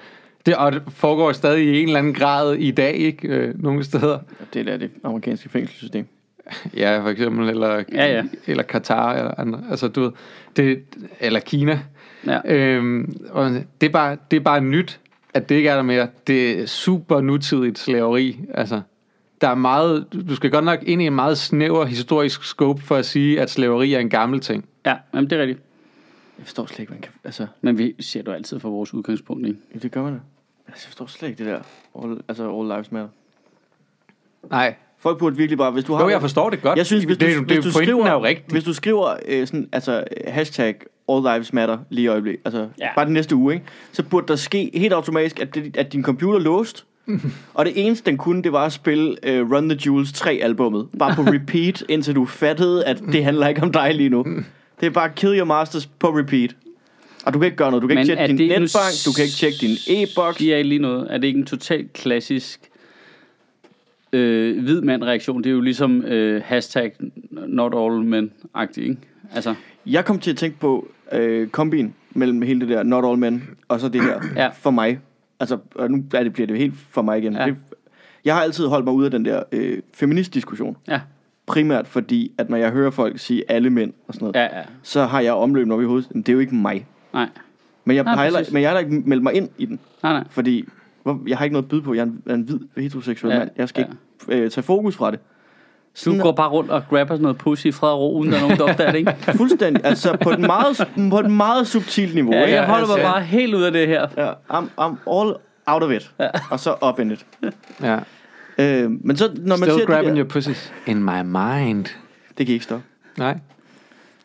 det, 0.46 0.56
og 0.56 0.72
det 0.72 0.82
foregår 0.88 1.32
stadig 1.32 1.66
i 1.66 1.82
en 1.82 1.88
eller 1.88 2.00
anden 2.00 2.14
grad 2.14 2.54
i 2.54 2.72
dag, 2.72 2.94
ikke? 2.94 3.28
Øh, 3.28 3.64
nogle 3.64 3.84
steder. 3.84 4.20
Det 4.54 4.70
er 4.70 4.78
det 4.78 4.92
amerikanske 5.04 5.50
fængselssystem. 5.50 6.08
Ja, 6.78 7.00
for 7.02 7.10
eksempel, 7.10 7.50
eller, 7.50 7.84
Ja, 7.92 8.06
ja. 8.16 8.24
eller 8.48 8.64
Katar, 8.64 9.14
eller 9.14 9.40
andre. 9.40 9.64
Altså, 9.70 9.88
du 9.88 10.02
ved, 10.02 10.12
det, 10.56 10.84
eller 11.20 11.40
Kina. 11.40 11.80
Ja. 12.26 12.40
Øhm, 12.46 13.18
og 13.30 13.50
det, 13.82 13.88
er 13.88 13.92
bare, 13.92 14.18
det 14.32 14.38
er 14.38 14.42
bare 14.42 14.62
nyt, 14.62 15.00
at 15.34 15.50
det 15.50 15.56
ikke 15.56 15.70
er 15.70 15.76
der 15.76 15.84
mere. 15.84 16.08
Det 16.28 16.62
er 16.62 16.66
super 16.66 17.22
nutidigt 17.22 17.80
slaveri. 17.80 18.40
Altså, 18.54 18.82
der 19.42 19.48
er 19.48 19.56
meget, 19.56 20.08
du 20.30 20.36
skal 20.36 20.52
godt 20.52 20.66
nok 20.66 20.84
ind 20.84 21.02
i 21.02 21.06
en 21.06 21.16
meget 21.16 21.38
snæver 21.38 21.86
historisk 21.86 22.44
scope 22.44 22.82
for 22.82 22.96
at 22.96 23.06
sige, 23.06 23.42
at 23.42 23.50
slaveri 23.50 23.94
er 23.94 24.00
en 24.00 24.10
gammel 24.10 24.40
ting. 24.40 24.66
Ja, 24.86 24.96
jamen, 25.14 25.30
det 25.30 25.36
er 25.38 25.42
rigtigt. 25.42 25.60
Jeg 26.38 26.46
forstår 26.46 26.66
slet 26.66 26.80
ikke, 26.80 26.92
man 26.92 27.02
kan... 27.02 27.12
Altså, 27.24 27.48
Men 27.62 27.78
vi 27.78 27.96
ser 28.00 28.24
du 28.24 28.32
altid 28.32 28.60
fra 28.60 28.70
vores 28.70 28.94
udgangspunkt, 28.94 29.48
ikke? 29.48 29.60
ja, 29.74 29.80
det 29.80 29.92
gør 29.92 30.04
man 30.04 30.14
da. 30.14 30.20
Altså, 30.68 30.86
jeg 30.86 30.90
forstår 30.90 31.06
slet 31.06 31.30
ikke 31.30 31.44
det 31.44 31.54
der. 31.54 31.60
All, 32.04 32.22
altså, 32.28 32.60
all 32.60 32.68
lives 32.68 32.92
matter. 32.92 33.10
Nej, 34.50 34.76
Folk 35.06 35.18
burde 35.18 35.38
virkelig 35.38 35.58
bare, 35.58 35.72
hvis 35.72 35.84
du 35.84 35.94
har... 35.94 36.04
jo, 36.04 36.10
jeg 36.10 36.22
forstår 36.22 36.50
det 36.50 36.62
godt. 36.62 36.78
Jeg 36.78 36.86
synes, 36.86 37.04
hvis 37.04 37.18
du, 37.18 37.26
det, 37.26 37.36
det, 37.36 37.46
hvis 37.46 37.58
du 37.58 37.62
pointen 37.62 37.84
skriver, 37.84 38.06
er 38.06 38.12
jo 38.12 38.24
rigtig. 38.24 38.46
Hvis 38.52 38.64
du 38.64 38.74
skriver 38.74 39.14
øh, 39.28 39.48
sådan, 39.48 39.70
altså, 39.72 39.98
øh, 39.98 40.34
hashtag 40.34 40.76
All 41.10 41.22
Lives 41.34 41.54
Matter 41.54 41.78
lige 41.90 42.06
i 42.06 42.08
øjeblik, 42.08 42.36
altså 42.46 42.68
Ja. 42.80 42.88
bare 42.96 43.06
den 43.06 43.14
næste 43.14 43.36
uge, 43.36 43.54
ikke? 43.54 43.66
så 43.92 44.04
burde 44.04 44.28
der 44.28 44.36
ske 44.36 44.72
helt 44.74 44.94
automatisk, 44.94 45.40
at, 45.40 45.56
det, 45.56 45.78
at 45.78 45.94
din 45.94 46.04
computer 46.04 46.40
låst, 46.40 46.86
og 47.54 47.66
det 47.66 47.74
eneste, 47.76 48.12
den 48.12 48.18
kunne, 48.18 48.44
det 48.44 48.52
var 48.52 48.66
at 48.66 48.74
spille 48.74 49.10
uh, 49.28 49.52
Run 49.52 49.70
the 49.70 49.80
Jewels 49.86 50.10
3-albummet. 50.12 50.88
Bare 51.00 51.16
på 51.16 51.22
repeat, 51.36 51.84
indtil 51.90 52.16
du 52.16 52.26
fattede, 52.26 52.86
at 52.86 53.02
det 53.12 53.24
handler 53.24 53.48
ikke 53.48 53.62
om 53.62 53.72
dig 53.72 53.94
lige 53.94 54.10
nu. 54.10 54.26
Det 54.80 54.86
er 54.86 54.90
bare 54.90 55.10
Kill 55.16 55.38
Your 55.38 55.46
Masters 55.46 55.86
på 55.86 56.08
repeat. 56.08 56.56
Og 57.26 57.34
du 57.34 57.40
kan 57.40 57.46
ikke 57.46 57.58
gøre 57.58 57.72
noget. 57.72 57.82
Du 57.82 57.88
kan 57.88 57.96
Men 57.96 58.02
ikke 58.10 58.16
tjekke 58.16 58.38
din 58.38 58.50
det 58.50 58.62
netbank, 58.62 58.94
du 59.06 59.12
kan 59.12 59.24
ikke 59.24 59.36
tjekke 59.36 59.58
din 59.62 59.78
e-boks. 59.88 60.38
Giver 60.38 60.56
jeg 60.56 60.66
lige 60.66 60.80
noget? 60.80 61.08
Er 61.10 61.18
det 61.18 61.28
ikke 61.28 61.40
en 61.40 61.46
totalt 61.46 61.94
klassisk 61.94 62.60
øh, 64.14 64.64
hvid 64.64 64.82
mand 64.82 65.04
reaktion? 65.04 65.44
Det 65.44 65.50
er 65.50 65.54
jo 65.54 65.62
ligesom 65.62 66.02
øh, 66.02 66.42
hashtag 66.46 66.92
not 67.32 67.74
all 67.78 68.04
men-agtigt, 68.06 68.88
ikke? 68.88 68.98
Altså, 69.36 69.56
Jeg 69.86 70.06
kom 70.06 70.20
til 70.20 70.32
at 70.32 70.38
tænke 70.38 70.60
på 70.60 70.88
øh, 71.12 71.48
kombin 71.48 71.94
mellem 72.14 72.42
hele 72.42 72.60
det 72.60 72.70
der 72.70 72.84
Not 72.84 73.06
All 73.06 73.18
Men 73.18 73.44
og 73.68 73.80
så 73.80 73.90
det 73.90 74.02
her 74.02 74.22
Ja. 74.44 74.48
for 74.54 74.72
mig. 74.72 75.00
Altså, 75.40 75.58
og 75.76 75.92
nu 75.92 76.04
er 76.14 76.24
det, 76.24 76.34
bliver 76.34 76.48
det 76.48 76.58
helt 76.58 76.74
for 76.92 77.02
mig 77.02 77.18
igen. 77.18 77.34
Ja. 77.34 77.46
Det, 77.46 77.56
jeg 78.26 78.36
har 78.36 78.42
altid 78.42 78.66
holdt 78.68 78.86
mig 78.86 78.94
ude 78.94 79.06
af 79.06 79.12
den 79.12 79.26
der 79.26 79.44
øh, 79.52 79.78
feministdiskussion. 79.94 80.78
ja, 80.88 81.02
Primært 81.46 81.88
fordi, 81.88 82.32
at 82.38 82.50
når 82.50 82.58
jeg 82.58 82.72
hører 82.72 82.92
folk 82.92 83.20
sige 83.20 83.44
alle 83.52 83.70
mænd 83.70 83.94
og 84.08 84.14
sådan 84.14 84.24
noget, 84.26 84.36
ja, 84.36 84.58
ja. 84.58 84.64
så 84.84 85.06
har 85.06 85.20
jeg 85.22 85.34
omløb 85.34 85.72
op 85.72 85.82
i 85.82 85.86
hovedet. 85.86 86.08
Men 86.14 86.22
Det 86.22 86.30
er 86.30 86.34
jo 86.34 86.40
ikke 86.40 86.56
mig. 86.56 86.86
Nej, 87.14 87.30
Men 87.86 87.96
jeg, 87.96 88.04
Nej, 88.04 88.30
præcis. 88.32 88.54
men 88.54 88.62
jeg 88.62 88.72
har 88.72 88.80
ikke 88.80 89.04
meldt 89.06 89.24
mig 89.24 89.34
ind 89.34 89.50
i 89.58 89.66
den. 89.66 89.80
nej, 90.04 90.14
nej. 90.14 90.24
Fordi 90.30 90.66
hvor, 91.06 91.20
jeg 91.28 91.38
har 91.38 91.46
ikke 91.46 91.54
noget 91.54 91.64
at 91.64 91.70
byde 91.70 91.82
på. 91.82 91.94
Jeg 91.94 92.02
er 92.02 92.06
en, 92.06 92.22
en 92.28 92.42
hvid 92.42 92.60
heteroseksuel 92.84 93.34
Ja, 93.34 93.40
mand. 93.40 93.50
Jeg 93.58 93.70
skal 93.70 93.86
ja. 93.90 94.32
ikke 94.32 94.44
øh, 94.44 94.52
tage 94.52 94.64
fokus 94.64 94.96
fra 94.96 95.12
det. 95.12 95.20
Du 96.06 96.18
går 96.22 96.32
bare 96.32 96.50
rundt 96.50 96.72
og 96.72 96.84
grabber 96.90 97.14
sådan 97.14 97.22
noget 97.22 97.38
pussy 97.38 97.68
og 97.82 98.00
ro, 98.00 98.18
uden 98.18 98.32
der 98.32 98.38
er 98.38 98.42
nogen, 98.42 98.58
der 98.58 98.64
opdager 98.64 98.92
det, 98.92 98.98
ikke? 98.98 99.16
Fuldstændig. 99.38 99.86
altså 99.86 100.18
på 100.22 100.30
et 100.30 100.40
meget, 100.40 100.88
på 101.10 101.20
et 101.20 101.32
meget 101.32 101.68
subtilt 101.68 102.16
niveau. 102.16 102.34
Ja, 102.34 102.42
ikke? 102.42 102.54
jeg 102.54 102.66
holder 102.66 102.88
mig 102.88 102.96
altså, 102.96 103.12
bare 103.12 103.22
helt 103.22 103.56
ud 103.56 103.64
af 103.64 103.72
det 103.72 103.88
her. 103.88 104.08
Ja, 104.18 104.32
I'm, 104.32 104.66
I'm 104.82 105.12
all 105.12 105.36
out 105.66 105.84
of 105.84 105.92
it. 105.92 106.12
Ja. 106.20 106.28
Og 106.52 106.60
så 106.60 106.76
up 106.90 107.00
in 107.00 107.12
it. 107.12 107.26
Ja. 107.82 108.00
Øh, 108.58 108.92
men 109.06 109.18
så, 109.18 109.32
når 109.38 109.58
man 109.58 109.70
Still 109.70 109.80
ser 109.80 109.86
grabbing 109.86 110.16
de 110.16 110.20
your 110.20 110.28
der, 110.28 110.34
pussies 110.34 110.74
in 110.86 111.04
my 111.04 111.22
mind. 111.22 111.86
Det 112.38 112.46
kan 112.46 112.54
ikke 112.54 112.66
stoppe. 112.66 112.86
Nej. 113.18 113.38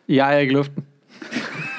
Jeg 0.09 0.35
er 0.35 0.37
ikke 0.37 0.51
i 0.51 0.55
luften. 0.55 0.83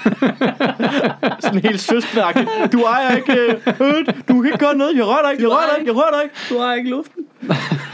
Sådan 1.45 1.59
helt 1.61 1.81
søskenagtigt. 1.81 2.49
Du 2.73 2.81
ejer 2.83 3.17
ikke... 3.17 3.33
Øh, 3.33 4.07
du 4.29 4.35
kan 4.43 4.45
ikke 4.47 4.59
gøre 4.59 4.75
noget. 4.77 4.97
Jeg 4.97 5.07
rører 5.07 5.23
dig 5.23 5.33
ikke. 5.33 5.43
Jeg 5.43 5.51
rører 5.51 5.69
dig 5.71 5.79
ikke. 5.81 5.91
Jeg 5.93 5.97
rører 5.97 6.11
dig 6.15 6.23
ikke. 6.25 6.35
Du 6.51 6.59
har 6.59 6.75
ikke 6.75 6.91
luften. 6.91 7.25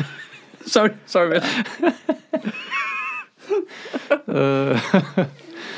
sorry, 0.75 0.89
sorry, 1.07 1.27
vel. 1.29 1.43
Øh, 4.29 4.77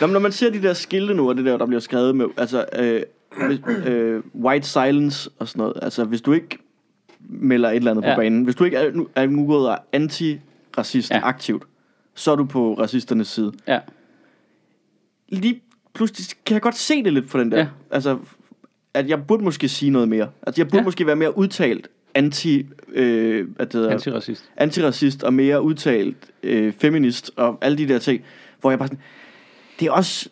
Nå, 0.01 0.07
men 0.07 0.13
når 0.13 0.19
man 0.21 0.33
ser 0.33 0.51
de 0.51 0.63
der 0.63 0.73
skilte 0.75 1.15
nu, 1.15 1.29
og 1.29 1.37
det 1.37 1.45
der, 1.45 1.57
der 1.59 1.67
bliver 1.67 1.81
skrevet 1.81 2.17
med... 2.17 2.27
Altså, 2.37 2.65
øh, 2.79 3.03
hvis- 3.47 3.87
øh, 3.87 4.23
white 4.35 4.69
silence 4.69 5.31
og 5.39 5.49
sådan 5.49 5.61
noget. 5.61 5.75
Altså, 5.83 6.05
hvis 6.05 6.21
du 6.21 6.33
ikke 6.33 6.59
melder 7.29 7.71
et 7.71 7.77
eller 7.77 7.91
andet 7.91 8.05
Ja. 8.05 8.15
på 8.15 8.19
banen. 8.21 8.45
Hvis 8.45 8.55
du 8.55 8.65
ikke 8.65 8.77
er, 8.77 8.93
nu, 8.93 9.09
er 9.15 9.27
nu 9.27 9.51
er 9.53 9.77
anti-racist 9.97 11.11
ja. 11.15 11.21
aktivt, 11.29 11.63
så 12.15 12.33
er 12.33 12.37
du 12.37 12.45
på 12.45 12.75
racisternes 12.75 13.29
side. 13.29 13.53
Ja. 13.69 13.79
Lige 15.29 15.63
pludselig 16.01 16.27
kan 16.47 16.55
jeg 16.55 16.63
godt 16.63 16.77
se 16.77 17.03
det 17.05 17.13
lidt 17.13 17.29
på 17.31 17.39
den 17.41 17.53
der. 17.53 17.59
Ja. 17.59 17.67
Altså, 17.91 18.19
at 18.95 19.09
jeg 19.09 19.27
burde 19.27 19.45
måske 19.45 19.69
sige 19.69 19.91
noget 19.91 20.09
mere. 20.09 20.29
Altså, 20.47 20.61
jeg 20.63 20.69
burde 20.69 20.77
Ja. 20.81 20.85
måske 20.85 21.07
være 21.07 21.17
mere 21.17 21.39
udtalt 21.39 21.89
anti, 22.15 22.67
øh, 22.93 23.49
hvad 23.57 23.67
det 23.67 23.73
hedder, 23.75 23.91
Antiracist. 23.91 24.51
antiracist 24.57 25.23
og 25.23 25.35
mere 25.35 25.63
udtalt 25.63 26.17
øh, 26.43 26.73
feminist 26.79 27.31
og 27.37 27.59
alle 27.63 27.79
de 27.79 27.89
der 27.89 27.99
ting, 27.99 28.23
hvor 28.61 28.71
jeg 28.71 28.79
bare 28.79 28.89
sådan, 28.89 29.01
det 29.81 29.87
er 29.89 29.93
også, 29.93 30.29
det 30.29 30.31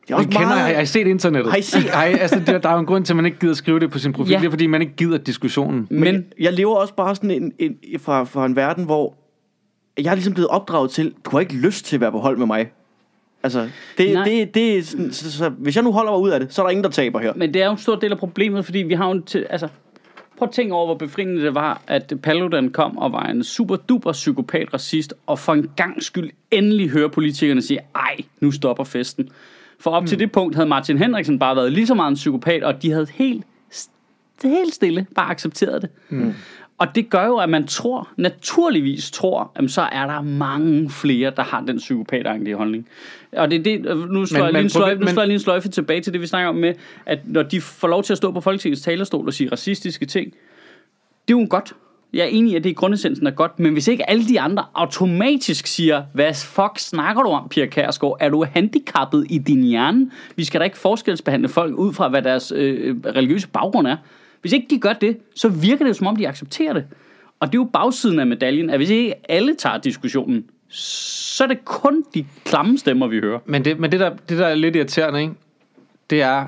er 0.00 0.04
Jeg 0.08 0.16
også 0.16 0.28
kender, 0.28 0.46
meget, 0.46 0.60
har, 0.60 0.74
har 0.74 0.80
I 0.80 0.86
set 0.86 1.06
internettet? 1.06 1.50
Har 1.50 1.58
I 1.58 1.62
set- 1.62 1.82
Har 1.90 2.04
I, 2.04 2.12
altså, 2.12 2.42
der, 2.46 2.58
der 2.58 2.68
er 2.68 2.72
jo 2.72 2.78
en 2.80 2.86
grund 2.86 3.04
til, 3.04 3.12
at 3.12 3.16
man 3.16 3.26
ikke 3.26 3.38
gider 3.38 3.54
skrive 3.54 3.80
det 3.80 3.90
på 3.90 3.98
sin 3.98 4.12
profil. 4.12 4.32
Ja. 4.32 4.38
Det 4.38 4.46
er, 4.46 4.50
fordi 4.50 4.66
man 4.66 4.82
ikke 4.82 4.94
gider 4.96 5.18
diskussionen. 5.18 5.86
men, 5.90 6.00
Men- 6.00 6.14
men 6.14 6.24
jeg 6.40 6.52
lever 6.52 6.74
også 6.76 6.94
bare 6.94 7.16
sådan 7.16 7.30
en, 7.30 7.52
en, 7.58 7.76
fra, 8.00 8.24
fra 8.24 8.46
en 8.46 8.56
verden, 8.56 8.84
hvor 8.84 9.14
jeg 9.98 10.10
er 10.10 10.14
ligesom 10.14 10.34
blevet 10.34 10.48
opdraget 10.48 10.90
til, 10.90 11.14
du 11.24 11.30
har 11.30 11.40
ikke 11.40 11.54
lyst 11.54 11.84
til 11.84 11.96
at 11.96 12.00
være 12.00 12.12
på 12.12 12.18
hold 12.18 12.38
med 12.38 12.46
mig. 12.46 12.72
Altså, 13.44 13.68
det, 13.98 14.14
Nej. 14.14 14.24
det, 14.24 14.54
det 14.54 14.86
sådan, 14.86 15.12
så, 15.12 15.32
så, 15.32 15.48
hvis 15.48 15.76
jeg 15.76 15.84
nu 15.84 15.92
holder 15.92 16.12
mig 16.12 16.20
ud 16.20 16.30
af 16.30 16.40
det, 16.40 16.54
så 16.54 16.62
er 16.62 16.66
der 16.66 16.70
ingen, 16.70 16.84
der 16.84 16.90
taber 16.90 17.20
her. 17.20 17.32
Men 17.36 17.54
det 17.54 17.62
er 17.62 17.66
jo 17.66 17.72
en 17.72 17.78
stor 17.78 17.96
del 17.96 18.12
af 18.12 18.18
problemet, 18.18 18.64
fordi 18.64 18.78
vi 18.78 18.94
har 18.94 19.06
jo 19.06 19.12
en 19.12 19.22
til, 19.22 19.46
altså, 19.50 19.68
prøv 20.38 20.48
at 20.48 20.54
tænke 20.54 20.74
over, 20.74 20.86
hvor 20.86 20.94
befriende 20.94 21.42
det 21.42 21.54
var, 21.54 21.82
at 21.86 22.12
Paludan 22.22 22.68
kom 22.68 22.98
og 22.98 23.12
var 23.12 23.22
en 23.22 23.44
super 23.44 23.76
duper 23.76 24.12
psykopat 24.12 24.74
racist, 24.74 25.14
og 25.26 25.38
for 25.38 25.52
en 25.52 25.70
gang 25.76 26.02
skyld 26.02 26.30
endelig 26.50 26.90
høre 26.90 27.10
politikerne 27.10 27.62
sige, 27.62 27.80
ej, 27.94 28.16
nu 28.40 28.50
stopper 28.50 28.84
festen. 28.84 29.28
For 29.80 29.90
op 29.90 30.02
mm. 30.02 30.06
til 30.06 30.18
det 30.18 30.32
punkt 30.32 30.54
havde 30.54 30.68
Martin 30.68 30.98
Henriksen 30.98 31.38
bare 31.38 31.56
været 31.56 31.72
lige 31.72 31.86
så 31.86 31.94
meget 31.94 32.10
en 32.10 32.14
psykopat, 32.14 32.62
og 32.62 32.82
de 32.82 32.90
havde 32.90 33.06
helt, 33.14 33.44
helt 34.42 34.74
stille 34.74 35.06
bare 35.14 35.30
accepteret 35.30 35.82
det. 35.82 35.90
Mm. 36.08 36.34
Og 36.78 36.94
det 36.94 37.10
gør 37.10 37.26
jo, 37.26 37.36
at 37.36 37.48
man 37.48 37.66
tror, 37.66 38.08
naturligvis 38.16 39.10
tror, 39.10 39.50
at 39.54 39.70
så 39.70 39.82
er 39.82 40.06
der 40.06 40.22
mange 40.22 40.90
flere, 40.90 41.32
der 41.36 41.42
har 41.42 41.60
den 41.60 41.78
psykopatagtige 41.78 42.56
holdning. 42.56 42.88
Og 43.32 43.50
det 43.50 43.58
er 43.58 43.62
det, 43.62 43.80
nu 44.10 44.26
slår, 44.26 44.38
Men- 44.38 44.44
jeg, 44.44 44.52
lige 44.52 44.52
men 44.52 44.64
en 44.64 44.70
sløjfe, 44.70 45.00
nu 45.00 45.06
slår 45.06 45.22
jeg 45.22 45.28
lige 45.28 45.34
en 45.34 45.40
sløjfe 45.40 45.68
tilbage 45.68 46.00
til 46.00 46.12
det, 46.12 46.20
vi 46.20 46.26
snakker 46.26 46.48
om 46.48 46.54
med, 46.54 46.74
at 47.06 47.18
når 47.24 47.42
de 47.42 47.60
får 47.60 47.88
lov 47.88 48.02
til 48.02 48.12
at 48.12 48.16
stå 48.16 48.30
på 48.32 48.40
Folketingets 48.40 48.82
talerstol 48.82 49.26
og 49.26 49.34
sige 49.34 49.52
racistiske 49.52 50.06
ting, 50.06 50.32
det 51.28 51.34
er 51.34 51.40
jo 51.40 51.46
godt. 51.50 51.72
Jeg 52.12 52.22
er 52.22 52.26
enig 52.28 52.52
i, 52.52 52.56
at 52.56 52.64
det 52.64 52.70
i 52.70 52.72
grundessensen 52.72 53.26
er 53.26 53.30
godt, 53.30 53.58
men 53.60 53.72
hvis 53.72 53.88
ikke 53.88 54.10
alle 54.10 54.28
de 54.28 54.40
andre 54.40 54.64
automatisk 54.74 55.66
siger, 55.66 56.02
hvad 56.12 56.34
fuck 56.34 56.78
snakker 56.78 57.22
du 57.22 57.28
om, 57.28 57.48
Pia 57.48 57.66
Kærsgaard? 57.66 58.16
Er 58.20 58.28
du 58.28 58.44
handicappet 58.52 59.26
i 59.30 59.38
din 59.38 59.62
hjerne? 59.62 60.10
Vi 60.36 60.44
skal 60.44 60.60
da 60.60 60.64
ikke 60.64 60.78
forskelsbehandle 60.78 61.48
folk 61.48 61.74
ud 61.74 61.92
fra, 61.92 62.08
hvad 62.08 62.22
deres 62.22 62.52
øh, 62.56 62.96
religiøse 63.06 63.48
baggrund 63.48 63.86
er. 63.86 63.96
Hvis 64.44 64.52
ikke 64.52 64.66
de 64.70 64.78
gør 64.78 64.92
det, 64.92 65.18
så 65.34 65.48
virker 65.48 65.84
det 65.84 65.88
jo 65.88 65.94
som 65.94 66.06
om, 66.06 66.16
de 66.16 66.28
accepterer 66.28 66.72
det. 66.72 66.84
Og 67.40 67.46
det 67.46 67.54
er 67.54 67.62
jo 67.62 67.70
bagsiden 67.72 68.18
af 68.18 68.26
medaljen, 68.26 68.70
at 68.70 68.78
hvis 68.78 68.90
ikke 68.90 69.14
alle 69.28 69.54
tager 69.54 69.78
diskussionen, 69.78 70.44
så 70.68 71.44
er 71.44 71.48
det 71.48 71.64
kun 71.64 72.04
de 72.14 72.26
klamme 72.44 72.78
stemmer, 72.78 73.06
vi 73.06 73.20
hører. 73.20 73.38
Men 73.46 73.64
det, 73.64 73.80
men 73.80 73.92
det, 73.92 74.00
der, 74.00 74.16
det 74.28 74.38
der 74.38 74.46
er 74.46 74.54
lidt 74.54 74.76
irriterende, 74.76 75.20
ikke? 75.22 75.34
det 76.10 76.22
er, 76.22 76.46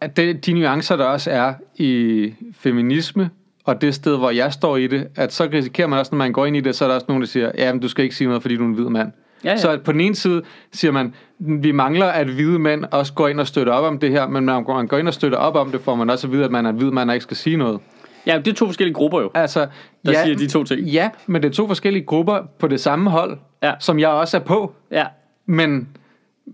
at 0.00 0.16
det, 0.16 0.46
de 0.46 0.52
nuancer, 0.52 0.96
der 0.96 1.04
også 1.04 1.30
er 1.30 1.54
i 1.76 2.34
feminisme, 2.54 3.30
og 3.64 3.80
det 3.80 3.94
sted, 3.94 4.16
hvor 4.16 4.30
jeg 4.30 4.52
står 4.52 4.76
i 4.76 4.86
det, 4.86 5.08
at 5.14 5.32
så 5.32 5.48
risikerer 5.52 5.86
man 5.86 5.98
også, 5.98 6.14
når 6.14 6.18
man 6.18 6.32
går 6.32 6.46
ind 6.46 6.56
i 6.56 6.60
det, 6.60 6.74
så 6.74 6.84
er 6.84 6.88
der 6.88 6.94
også 6.94 7.06
nogen, 7.08 7.22
der 7.22 7.28
siger, 7.28 7.52
ja, 7.58 7.72
men 7.72 7.82
du 7.82 7.88
skal 7.88 8.04
ikke 8.04 8.16
sige 8.16 8.28
noget, 8.28 8.42
fordi 8.42 8.56
du 8.56 8.62
er 8.62 8.68
en 8.68 8.74
hvid 8.74 8.84
mand. 8.84 9.12
Ja, 9.44 9.50
ja. 9.50 9.56
Så 9.56 9.78
på 9.84 9.92
den 9.92 10.00
ene 10.00 10.14
side 10.14 10.42
siger 10.72 10.92
man, 10.92 11.14
vi 11.38 11.72
mangler, 11.72 12.06
at 12.06 12.26
hvide 12.26 12.58
mænd 12.58 12.84
også 12.90 13.12
går 13.12 13.28
ind 13.28 13.40
og 13.40 13.46
støtter 13.46 13.72
op 13.72 13.84
om 13.84 13.98
det 13.98 14.10
her, 14.10 14.26
men 14.28 14.42
når 14.44 14.74
man 14.74 14.86
går 14.86 14.98
ind 14.98 15.08
og 15.08 15.14
støtter 15.14 15.38
op 15.38 15.56
om 15.56 15.70
det, 15.72 15.80
får 15.80 15.94
man 15.94 16.10
også 16.10 16.26
at 16.26 16.32
vide, 16.32 16.44
at 16.44 16.50
man 16.50 16.66
er 16.66 16.70
en 16.70 16.76
hvid 16.76 16.90
mand 16.90 17.10
og 17.10 17.16
ikke 17.16 17.22
skal 17.22 17.36
sige 17.36 17.56
noget. 17.56 17.80
Ja, 18.26 18.38
det 18.38 18.48
er 18.48 18.54
to 18.54 18.66
forskellige 18.66 18.94
grupper 18.94 19.20
jo. 19.20 19.30
Altså, 19.34 19.66
Der 20.06 20.12
siger 20.24 20.36
de 20.36 20.46
to 20.48 20.64
ting. 20.64 20.80
Ja, 20.80 21.10
men 21.26 21.42
det 21.42 21.48
er 21.48 21.52
to 21.52 21.66
forskellige 21.66 22.04
grupper 22.04 22.38
på 22.58 22.68
det 22.68 22.80
samme 22.80 23.10
hold, 23.10 23.38
Ja. 23.62 23.72
som 23.80 23.98
jeg 23.98 24.08
også 24.08 24.36
er 24.36 24.40
på 24.40 24.72
Ja, 24.90 25.04
men, 25.46 25.88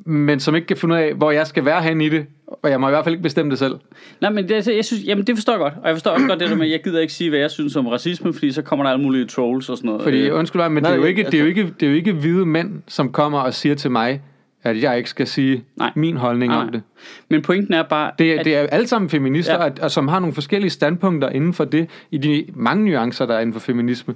men 0.06 0.40
som 0.40 0.54
ikke 0.54 0.66
kan 0.66 0.76
finde 0.76 0.94
ud 0.94 1.00
af, 1.00 1.14
hvor 1.14 1.30
jeg 1.30 1.46
skal 1.46 1.64
være 1.64 1.82
hen 1.82 2.00
i 2.00 2.08
det. 2.08 2.26
Og 2.62 2.70
jeg 2.70 2.80
må 2.80 2.88
i 2.88 2.90
hvert 2.90 3.04
fald 3.04 3.12
ikke 3.12 3.22
bestemme 3.22 3.50
det 3.50 3.58
selv. 3.58 3.74
Nej, 4.20 4.30
men 4.30 4.48
det, 4.48 4.66
jeg 4.68 4.84
synes, 4.84 5.04
jamen 5.06 5.26
det 5.26 5.36
forstår 5.36 5.52
jeg 5.52 5.60
godt. 5.60 5.74
Og 5.82 5.86
jeg 5.88 5.94
forstår 5.94 6.10
også 6.10 6.26
godt 6.26 6.40
det 6.40 6.48
der 6.50 6.54
med, 6.56 6.66
at 6.66 6.72
jeg 6.72 6.80
gider 6.84 7.00
ikke 7.00 7.12
sige, 7.12 7.30
hvad 7.30 7.38
jeg 7.40 7.50
synes 7.50 7.76
om 7.76 7.86
racisme, 7.86 8.32
fordi 8.32 8.52
så 8.52 8.62
kommer 8.62 8.84
der 8.84 8.90
alle 8.90 9.02
mulige 9.04 9.26
trolls 9.26 9.68
og 9.68 9.76
sådan 9.76 9.88
noget. 9.88 10.02
Fordi, 10.02 10.20
Øh, 10.28 10.38
undskyld 10.38 10.62
mig, 10.62 10.72
men 10.72 10.82
Nej, 10.82 10.90
det 10.90 10.96
er, 10.96 11.00
jo 11.00 11.06
altså- 11.06 11.18
ikke, 11.20 11.30
det, 11.30 11.34
er 11.38 11.42
jo 11.42 11.46
ikke, 11.48 11.74
det 11.80 11.86
er 11.86 11.90
jo 11.90 11.96
ikke 11.96 12.12
hvide 12.12 12.46
mænd, 12.46 12.70
som 12.88 13.12
kommer 13.12 13.38
og 13.40 13.54
siger 13.54 13.74
til 13.74 13.90
mig, 13.90 14.22
at 14.62 14.82
jeg 14.82 14.96
ikke 14.96 15.10
skal 15.10 15.26
sige 15.26 15.64
Nej. 15.76 15.90
min 15.96 16.16
holdning 16.16 16.50
nej, 16.52 16.58
om 16.60 16.64
nej. 16.66 16.72
det. 16.72 16.82
Men 17.28 17.42
pointen 17.42 17.74
er 17.74 17.82
bare, 17.82 18.10
Det, 18.18 18.32
er- 18.34 18.38
at, 18.38 18.44
det 18.44 18.56
er 18.56 18.60
alle 18.60 18.86
sammen 18.86 19.08
feminister, 19.10 19.52
Ja. 19.54 19.62
ja. 19.64 19.70
og, 19.70 19.76
og 19.82 19.90
som 19.90 20.08
har 20.08 20.18
nogle 20.18 20.34
forskellige 20.34 20.70
standpunkter 20.70 21.28
inden 21.28 21.54
for 21.54 21.64
det, 21.64 21.88
i 22.10 22.18
de 22.18 22.44
mange 22.54 22.84
nuancer, 22.84 23.26
der 23.26 23.34
er 23.34 23.40
inden 23.40 23.52
for 23.52 23.60
feminisme. 23.60 24.14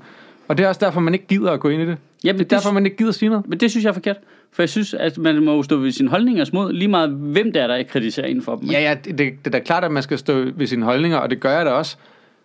Og 0.49 0.59
det 0.59 0.65
er 0.65 0.69
også 0.69 0.81
derfor, 0.85 1.01
man 1.01 1.15
ikke 1.15 1.27
gider 1.27 1.51
at 1.51 1.61
gå 1.61 1.69
ind 1.69 1.83
i 1.83 1.87
det. 1.87 1.97
Jamen, 2.25 2.39
det 2.39 2.53
er 2.53 2.57
derfor, 2.57 2.73
man 2.73 2.85
ikke 2.87 2.97
gider 2.97 3.09
at 3.09 3.15
sige 3.15 3.29
noget. 3.29 3.47
men 3.49 3.61
det 3.61 3.71
synes 3.71 3.85
jeg 3.85 3.91
er 3.91 3.95
forkert. 3.95 4.17
For 4.53 4.63
jeg 4.63 4.69
synes, 4.69 4.95
at 4.95 5.19
man 5.19 5.43
må 5.45 5.55
jo 5.57 5.63
stå 5.63 5.77
ved 5.77 5.91
sin 5.91 6.09
holdningers 6.09 6.53
mod, 6.53 6.73
lige 6.73 6.89
meget 6.89 7.11
hvem 7.11 7.53
det 7.53 7.63
er, 7.63 7.67
der 7.67 7.83
kritiserer 7.83 8.27
inden 8.27 8.45
for 8.45 8.57
dem. 8.57 8.69
Ja, 8.69 8.81
ja, 8.81 8.95
det, 9.05 9.19
det, 9.19 9.35
er 9.45 9.51
da 9.51 9.59
klart, 9.59 9.85
at 9.85 9.91
man 9.93 10.03
skal 10.03 10.19
stå 10.19 10.45
ved 10.57 10.67
sine 10.67 10.85
holdninger, 10.85 11.19
og 11.19 11.31
det 11.31 11.41
gør 11.41 11.51
jeg 11.57 11.67
da 11.67 11.71
også. 11.71 11.97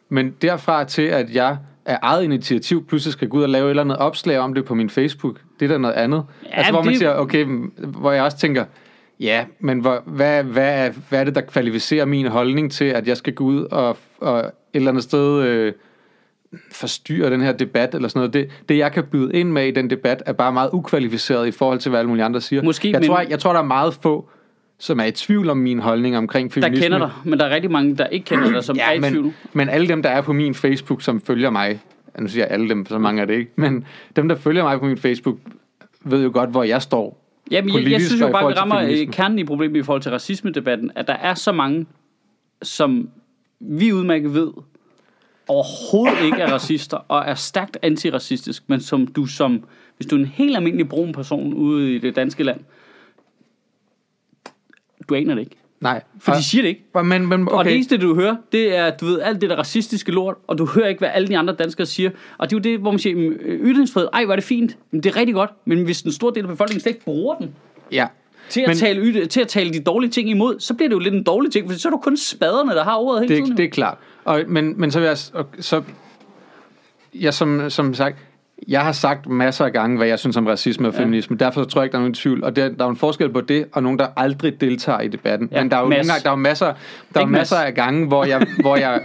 Men 0.10 0.34
derfra 0.42 0.84
til, 0.84 1.02
at 1.02 1.30
jeg 1.36 1.58
af 1.86 1.98
eget 2.02 2.24
initiativ 2.24 2.86
pludselig 2.88 3.14
skal 3.14 3.28
gå 3.28 3.38
ud 3.38 3.44
og 3.44 3.50
lave 3.50 3.66
et 3.66 3.70
eller 3.70 3.84
andet 3.84 3.98
opslag 3.98 4.40
om 4.40 4.54
det 4.54 4.66
på 4.66 4.76
min 4.76 4.90
Facebook, 4.90 5.40
det 5.60 5.66
er 5.66 5.70
da 5.70 5.78
noget 5.78 5.96
andet. 5.96 6.24
Ja, 6.46 6.50
altså, 6.58 6.72
hvor 6.72 6.82
man 6.82 6.90
det- 6.90 6.98
siger, 7.00 7.14
okay, 7.16 7.46
hvor 7.78 8.12
jeg 8.12 8.24
også 8.24 8.38
tænker, 8.38 8.66
ja, 9.20 9.46
men 9.60 9.80
hvor, 9.80 10.04
hvad, 10.06 10.44
hvad, 10.44 10.86
er, 10.88 10.92
hvad 11.10 11.20
er 11.20 11.24
det, 11.24 11.36
der 11.36 11.42
kvalificerer 11.42 12.06
min 12.06 12.28
holdning 12.28 12.72
til, 12.72 12.86
at 12.86 13.08
jeg 13.08 13.18
skal 13.18 13.34
gå 13.34 13.44
ud 13.44 13.64
og, 13.64 13.98
og 14.20 14.40
et 14.40 14.52
eller 14.74 14.92
andet 14.92 15.04
sted 15.04 15.44
øh, 15.44 15.74
forstyrre 16.72 17.30
den 17.30 17.42
her 17.42 17.52
debat, 17.52 17.96
eller 17.96 18.08
sådan 18.08 18.20
noget. 18.20 18.34
Det, 18.34 18.50
det, 18.70 18.78
jeg 18.78 18.92
kan 18.92 19.04
byde 19.04 19.34
ind 19.34 19.52
med 19.52 19.68
i 19.68 19.72
den 19.72 19.90
debat, 19.90 20.24
er 20.26 20.34
bare 20.34 20.54
meget 20.54 20.70
ukvalificeret 20.74 21.48
i 21.48 21.52
forhold 21.52 21.80
til, 21.80 21.90
hvad 21.90 22.00
alle 22.00 22.10
mulige 22.10 22.26
andre 22.26 22.42
siger. 22.42 22.64
Måske, 22.64 22.92
jeg, 22.92 23.00
men- 23.00 23.08
tror, 23.08 23.20
jeg, 23.20 23.30
jeg 23.30 23.40
tror, 23.40 23.54
der 23.54 23.60
er 23.60 23.64
meget 23.66 23.94
få, 23.94 24.30
som 24.80 25.00
er 25.00 25.04
i 25.04 25.12
tvivl 25.12 25.50
om 25.50 25.58
min 25.58 25.80
holdning 25.80 26.18
omkring 26.18 26.56
der 26.56 26.62
feminisme. 26.62 26.84
kender 26.84 26.98
dig, 26.98 27.12
men 27.24 27.40
der 27.40 27.46
er 27.46 27.50
rigtig 27.56 27.72
mange, 27.72 27.96
der 27.96 28.08
ikke 28.08 28.26
kender 28.26 28.52
dig, 28.52 28.64
som 28.64 28.78
er 28.82 28.94
i 29.08 29.10
tvivl. 29.12 29.24
men, 29.26 29.34
men 29.54 29.70
alle 29.70 29.88
dem, 29.88 30.02
der 30.04 30.10
er 30.10 30.22
på 30.22 30.34
min 30.34 30.56
Facebook, 30.56 31.02
som 31.02 31.22
følger 31.22 31.50
mig, 31.50 31.80
nu 32.20 32.28
siger 32.28 32.44
jeg 32.46 32.52
alle 32.52 32.70
dem, 32.70 32.86
for 32.86 32.94
så 32.94 33.00
mange 33.00 33.22
er 33.22 33.26
det 33.26 33.34
ikke, 33.34 33.52
men 33.56 33.86
dem, 34.16 34.28
der 34.28 34.36
følger 34.36 34.64
mig 34.64 34.80
på 34.80 34.86
min 34.86 34.98
Facebook, 34.98 35.38
ved 36.06 36.24
jo 36.24 36.32
godt, 36.34 36.50
hvor 36.50 36.64
jeg 36.64 36.82
står. 36.82 37.18
Jamen, 37.52 37.76
jeg, 37.84 37.92
jeg 37.92 38.02
synes 38.02 38.22
jo 38.22 38.32
bare, 38.32 38.48
vi 38.48 38.54
rammer 38.54 38.78
øh, 38.78 38.84
feminisme. 38.84 39.14
kernen 39.14 39.40
i 39.40 39.44
problemet 39.44 39.80
i 39.80 39.84
forhold 39.84 40.02
til 40.02 40.12
racisme-debatten, 40.12 40.92
at 40.96 41.08
der 41.08 41.14
er 41.14 41.34
så 41.34 41.52
mange, 41.52 41.86
som 42.62 43.10
vi 43.60 43.94
udmærket 43.94 44.34
ved, 44.34 44.52
overhovedet 45.48 46.26
ikke 46.26 46.38
er 46.38 46.52
racister, 46.54 46.98
og 47.08 47.24
er 47.28 47.36
stærkt 47.36 47.78
antiracistisk, 47.82 48.64
men 48.68 48.82
som 48.82 49.08
du 49.08 49.26
som, 49.26 49.64
hvis 49.98 50.08
du 50.08 50.16
er 50.16 50.20
en 50.20 50.26
helt 50.26 50.56
almindelig 50.56 50.90
brun 50.90 51.14
person 51.14 51.54
ude 51.54 51.96
i 51.96 52.00
det 52.00 52.16
danske 52.16 52.44
land, 52.44 52.60
du 55.10 55.16
aner 55.16 55.36
det 55.36 55.42
ikke. 55.42 55.56
Nej. 55.80 56.04
For 56.20 56.34
de 56.34 56.44
siger 56.44 56.62
det 56.62 56.70
ikke. 56.70 56.84
Og, 56.94 57.06
men, 57.06 57.28
men, 57.28 57.42
Okay. 57.42 57.58
Og 57.58 57.66
det 57.66 57.76
eneste, 57.76 57.98
du 57.98 58.16
hører, 58.16 58.36
det 58.52 58.76
er, 58.76 58.90
du 58.98 59.06
ved, 59.06 59.22
alt 59.22 59.42
det 59.42 59.50
der 59.50 59.56
racistiske 59.56 60.12
lort, 60.12 60.36
og 60.48 60.58
du 60.58 60.66
hører 60.66 60.88
ikke, 60.88 61.00
hvad 61.00 61.10
alle 61.14 61.28
de 61.28 61.38
andre 61.38 61.54
danskere 61.56 61.86
siger. 61.88 62.10
Og 62.38 62.50
det 62.50 62.56
er 62.56 62.60
jo 62.60 62.62
det, 62.74 62.80
hvor 62.80 62.92
man 62.92 63.00
siger, 63.00 63.16
"Mm, 63.16 63.36
ytringsfrihed, 63.44 64.10
ej, 64.14 64.26
hvor 64.26 64.34
er 64.34 64.36
det 64.36 64.44
fint, 64.44 64.78
men 64.92 65.04
det 65.04 65.10
er 65.10 65.16
rigtig 65.16 65.36
godt, 65.36 65.52
men 65.66 65.84
hvis 65.84 66.02
en 66.02 66.12
stor 66.12 66.30
del 66.30 66.44
af 66.44 66.50
befolkningen 66.50 66.82
slet 66.82 66.92
ikke 66.92 67.06
bruger 67.06 67.36
den, 67.36 67.56
Ja. 67.92 68.08
Til 68.52 68.62
at, 68.62 68.68
Men- 68.68 68.78
tale, 68.78 69.26
til 69.26 69.42
at 69.42 69.48
tale 69.48 69.74
de 69.74 69.80
dårlige 69.80 70.12
ting 70.12 70.30
imod, 70.30 70.60
så 70.60 70.74
bliver 70.74 70.90
det 70.90 70.94
jo 70.94 71.00
lidt 71.00 71.14
en 71.14 71.24
dårlig 71.24 71.52
ting, 71.52 71.72
for 71.72 71.80
så 71.80 71.88
er 71.88 71.92
du 71.92 71.98
kun 71.98 72.18
spaderne, 72.18 72.72
der 72.72 72.84
har 72.84 72.96
ordet 72.96 73.22
hele 73.22 73.36
tiden. 73.36 73.50
Det, 73.50 73.58
det 73.58 73.66
er 73.66 73.70
klart. 73.70 73.98
Og, 74.26 74.42
men, 74.48 74.74
men 74.78 74.92
så 74.92 75.00
vil 75.00 75.06
jeg... 75.08 75.18
og, 75.34 75.46
så, 75.60 75.82
jeg 77.14 77.34
som, 77.34 77.70
som 77.70 77.94
sagt, 77.94 78.18
jeg 78.68 78.82
har 78.82 78.92
sagt 78.92 79.30
masser 79.30 79.66
af 79.66 79.74
gange, 79.74 79.98
hvad 79.98 80.08
jeg 80.08 80.20
synes 80.20 80.38
om 80.38 80.48
racisme 80.48 80.88
og 80.88 80.94
feminisme. 80.94 81.38
Ja. 81.40 81.46
Derfor 81.46 81.64
tror 81.64 81.82
jeg 81.82 81.86
ikke, 81.86 81.92
der 81.92 81.98
er 81.98 82.02
nogen 82.02 82.14
tvivl. 82.14 82.44
Og 82.44 82.56
der, 82.56 82.70
der 82.70 82.86
er 82.86 82.90
en 82.90 82.96
forskel 82.96 83.30
på 83.30 83.42
det, 83.42 83.66
og 83.74 83.84
nogen, 83.84 84.00
der 84.00 84.08
aldrig 84.18 84.62
deltager 84.62 85.00
i 85.00 85.08
debatten. 85.08 85.50
Ja, 85.52 85.64
men 85.64 85.72
der 85.72 85.78
er 85.78 85.82
jo, 85.82 85.88
Mads. 85.88 85.98
nogle 85.98 86.12
gange, 86.12 86.24
der 86.24 86.32
er 86.32 86.36
masser, 86.36 86.74
der 87.14 87.22
er 87.22 87.26
masser 87.26 87.56
Mads. 87.56 87.66
af 87.66 87.74
gange, 87.74 88.08
hvor 88.08 88.26
jeg... 88.26 88.48
Hvor 88.60 88.76
jeg 88.76 89.02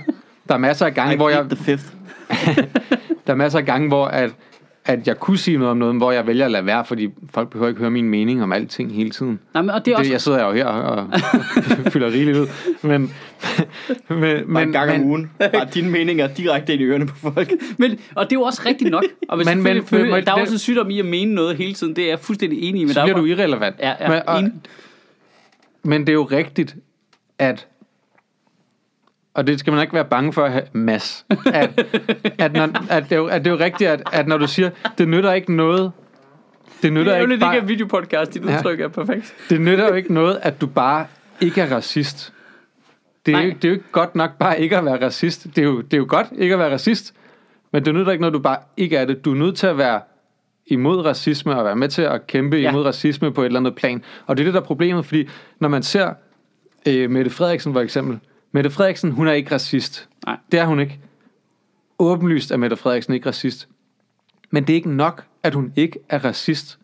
der 0.48 0.54
er 0.54 0.58
masser 0.58 0.86
af 0.86 0.94
gange, 0.94 1.14
I 1.14 1.16
hvor 1.16 1.28
jeg, 1.28 1.44
the 1.44 1.56
fifth. 1.56 1.84
der 3.26 3.32
er 3.32 3.34
masser 3.34 3.58
af 3.58 3.64
gange, 3.64 3.88
hvor 3.88 4.06
at, 4.06 4.30
at 4.86 5.06
jeg 5.06 5.16
kunne 5.20 5.38
sige 5.38 5.56
noget 5.58 5.70
om 5.70 5.76
noget, 5.76 5.96
hvor 5.96 6.12
jeg 6.12 6.26
vælger 6.26 6.44
at 6.44 6.50
lade 6.50 6.66
være, 6.66 6.84
fordi 6.84 7.08
folk 7.30 7.50
behøver 7.50 7.68
ikke 7.68 7.80
høre 7.80 7.90
min 7.90 8.08
mening 8.08 8.42
om 8.42 8.52
alting 8.52 8.92
hele 8.94 9.10
tiden. 9.10 9.40
Nej, 9.54 9.62
men, 9.62 9.70
og 9.70 9.84
det 9.84 9.92
er 9.92 9.96
også... 9.96 10.08
Det, 10.08 10.12
jeg 10.12 10.20
sidder 10.20 10.46
jo 10.46 10.52
her 10.52 10.66
og 10.66 11.08
fylder 11.92 12.06
rigeligt 12.06 12.36
ud. 12.38 12.46
Men, 12.82 13.00
men, 13.00 13.10
Bare 14.08 14.44
men, 14.46 14.62
en 14.68 14.72
gang 14.72 14.90
om 14.90 14.98
men, 15.00 15.08
ugen. 15.08 15.30
Bare 15.38 15.66
dine 15.74 15.90
meninger 15.90 16.26
direkte 16.26 16.72
ind 16.72 16.82
i 16.82 16.84
ørerne 16.84 17.06
på 17.06 17.14
folk. 17.16 17.52
Men, 17.78 17.98
og 18.14 18.24
det 18.24 18.36
er 18.36 18.40
jo 18.40 18.42
også 18.42 18.62
rigtigt 18.66 18.90
nok. 18.90 19.04
Og 19.28 19.36
hvis 19.36 19.46
Men- 19.46 19.62
men, 19.62 19.82
føler, 19.84 20.04
men- 20.04 20.24
der 20.24 20.30
er 20.30 20.34
det- 20.34 20.42
også 20.42 20.54
en 20.54 20.58
sygdom 20.58 20.90
i 20.90 20.98
at 20.98 21.04
mene 21.06 21.34
noget 21.34 21.56
hele 21.56 21.74
tiden. 21.74 21.96
Det 21.96 22.04
er 22.04 22.08
jeg 22.08 22.18
fuldstændig 22.18 22.62
enig 22.62 22.80
i. 22.80 22.84
Men 22.84 22.94
så 22.94 23.00
der 23.00 23.06
bliver 23.06 23.16
er 23.16 23.20
du 23.20 23.26
bare- 23.26 23.38
irrelevant. 23.38 23.76
Ja, 23.80 23.92
ja, 24.00 24.08
men, 24.10 24.20
og, 24.26 24.42
men 25.82 26.00
det 26.00 26.08
er 26.08 26.12
jo 26.14 26.24
rigtigt, 26.24 26.76
at 27.38 27.66
og 29.36 29.46
det 29.46 29.60
skal 29.60 29.72
man 29.72 29.82
ikke 29.82 29.94
være 29.94 30.04
bange 30.04 30.32
for 30.32 30.44
at 30.44 30.52
have 30.52 30.64
mas. 30.72 31.26
At, 31.46 31.84
at, 32.38 32.52
når, 32.52 32.90
at, 32.90 33.04
det, 33.04 33.12
er 33.12 33.16
jo, 33.16 33.26
at 33.26 33.44
det 33.44 33.50
er 33.50 33.54
jo 33.54 33.60
rigtigt, 33.64 33.90
at, 33.90 34.02
at 34.12 34.28
når 34.28 34.38
du 34.38 34.46
siger, 34.46 34.70
det 34.98 35.08
nytter 35.08 35.32
ikke 35.32 35.54
noget, 35.56 35.92
det 36.76 36.82
Det 36.82 36.92
nytter 36.92 37.12
er 37.12 37.16
jo 37.16 37.22
ikke 37.22 37.34
lidt 37.34 37.38
ikke 37.38 37.46
bare, 37.46 37.58
en 37.58 37.68
videopodcast. 37.68 38.34
Dit 38.34 38.44
Ja. 38.44 38.56
udtryk 38.58 38.80
er 38.80 38.88
perfekt. 38.88 39.34
det 39.50 39.60
nytter 39.60 39.86
jo 39.88 39.94
ikke 39.94 40.14
noget, 40.14 40.38
at 40.42 40.60
du 40.60 40.66
bare 40.66 41.06
ikke 41.40 41.60
er 41.60 41.74
racist. 41.76 42.32
Det 43.26 43.32
er, 43.34 43.38
Nej. 43.38 43.46
jo, 43.46 43.52
det 43.54 43.64
er 43.64 43.68
jo 43.68 43.74
ikke 43.74 43.92
godt 43.92 44.14
nok 44.14 44.30
bare 44.38 44.60
ikke 44.60 44.76
at 44.76 44.84
være 44.84 45.04
racist. 45.04 45.44
Det 45.44 45.58
er 45.58 45.62
jo, 45.62 45.80
det 45.80 45.92
er 45.94 45.98
jo 45.98 46.06
godt 46.08 46.26
ikke 46.38 46.52
at 46.52 46.58
være 46.58 46.72
racist. 46.72 47.14
Men 47.72 47.84
det 47.84 47.94
nytter 47.94 48.12
ikke, 48.12 48.22
når 48.22 48.30
du 48.30 48.38
bare 48.38 48.58
ikke 48.76 48.96
er 48.96 49.04
det. 49.04 49.24
Du 49.24 49.32
er 49.32 49.36
nødt 49.36 49.56
til 49.56 49.66
at 49.66 49.78
være 49.78 50.00
imod 50.66 51.04
racisme 51.04 51.56
og 51.56 51.64
være 51.64 51.76
med 51.76 51.88
til 51.88 52.02
at 52.02 52.26
kæmpe 52.26 52.56
ja. 52.56 52.70
imod 52.70 52.84
racisme 52.84 53.32
på 53.32 53.42
et 53.42 53.46
eller 53.46 53.60
andet 53.60 53.74
plan. 53.74 54.02
Og 54.26 54.36
det 54.36 54.42
er 54.42 54.44
det, 54.44 54.54
der 54.54 54.60
er 54.60 54.64
problemet, 54.64 55.06
fordi 55.06 55.28
når 55.60 55.68
man 55.68 55.82
ser 55.82 56.12
øh, 56.88 57.10
Mette 57.10 57.30
Frederiksen 57.30 57.72
for 57.72 57.80
eksempel. 57.80 58.18
Mette 58.56 58.70
Frederiksen, 58.70 59.10
hun 59.12 59.28
er 59.28 59.32
ikke 59.32 59.54
racist. 59.54 60.08
Nej. 60.26 60.36
Det 60.52 60.60
er 60.60 60.64
hun 60.66 60.80
ikke. 60.80 60.98
Åbenlyst 61.98 62.50
er 62.50 62.56
Mette 62.56 62.76
Frederiksen 62.76 63.14
ikke 63.14 63.28
racist. 63.28 63.68
Men 64.50 64.62
det 64.64 64.70
er 64.72 64.74
ikke 64.74 64.90
nok, 64.90 65.24
at 65.42 65.54
hun 65.54 65.72
ikke 65.76 65.98
er 66.08 66.24
racist. 66.24 66.78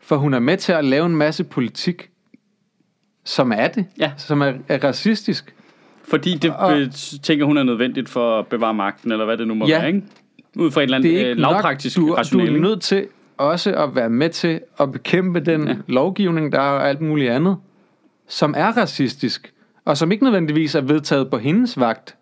For 0.00 0.16
hun 0.16 0.34
er 0.34 0.38
med 0.38 0.56
til 0.56 0.72
at 0.72 0.84
lave 0.84 1.06
en 1.06 1.16
masse 1.16 1.44
politik, 1.44 2.10
som 3.24 3.52
er 3.52 3.68
det. 3.68 3.86
Ja. 3.98 4.12
Som 4.16 4.40
er, 4.42 4.52
er 4.68 4.84
racistisk. 4.84 5.54
Fordi 6.04 6.34
det 6.36 6.54
Og- 6.56 6.72
tænker 7.22 7.44
hun 7.44 7.56
er 7.56 7.62
nødvendigt 7.62 8.08
for 8.08 8.38
at 8.38 8.46
bevare 8.46 8.74
magten, 8.74 9.12
eller 9.12 9.24
hvad 9.24 9.36
det 9.36 9.48
nu 9.48 9.54
må 9.54 9.66
Ja. 9.66 9.78
være, 9.78 9.86
ikke? 9.88 10.02
Ud 10.56 10.70
fra 10.70 10.80
et 10.80 10.84
eller 10.84 10.98
Det 10.98 11.06
er 11.06 11.10
andet 11.18 11.20
ikke 11.20 11.30
øh, 11.30 11.36
nok. 11.36 11.52
lavpraktisk 11.52 11.96
Du, 11.96 12.08
du 12.08 12.14
rationale. 12.14 12.50
er 12.50 12.54
ikke? 12.54 12.62
nødt 12.68 12.82
til 12.82 13.06
også 13.36 13.74
at 13.74 13.94
være 13.94 14.10
med 14.10 14.30
til 14.30 14.60
at 14.80 14.92
bekæmpe 14.92 15.40
den 15.40 15.68
ja. 15.68 15.74
lovgivning, 15.86 16.52
der 16.52 16.58
er 16.58 16.70
og 16.70 16.88
alt 16.88 17.00
muligt 17.00 17.30
andet, 17.30 17.56
som 18.28 18.54
er 18.56 18.76
racistisk, 18.76 19.52
og 19.86 19.96
som 19.96 20.12
ikke 20.12 20.24
nødvendigvis 20.24 20.74
er 20.74 20.80
vedtaget 20.80 21.30
på 21.30 21.38
hendes 21.38 21.80
vagt, 21.80 22.16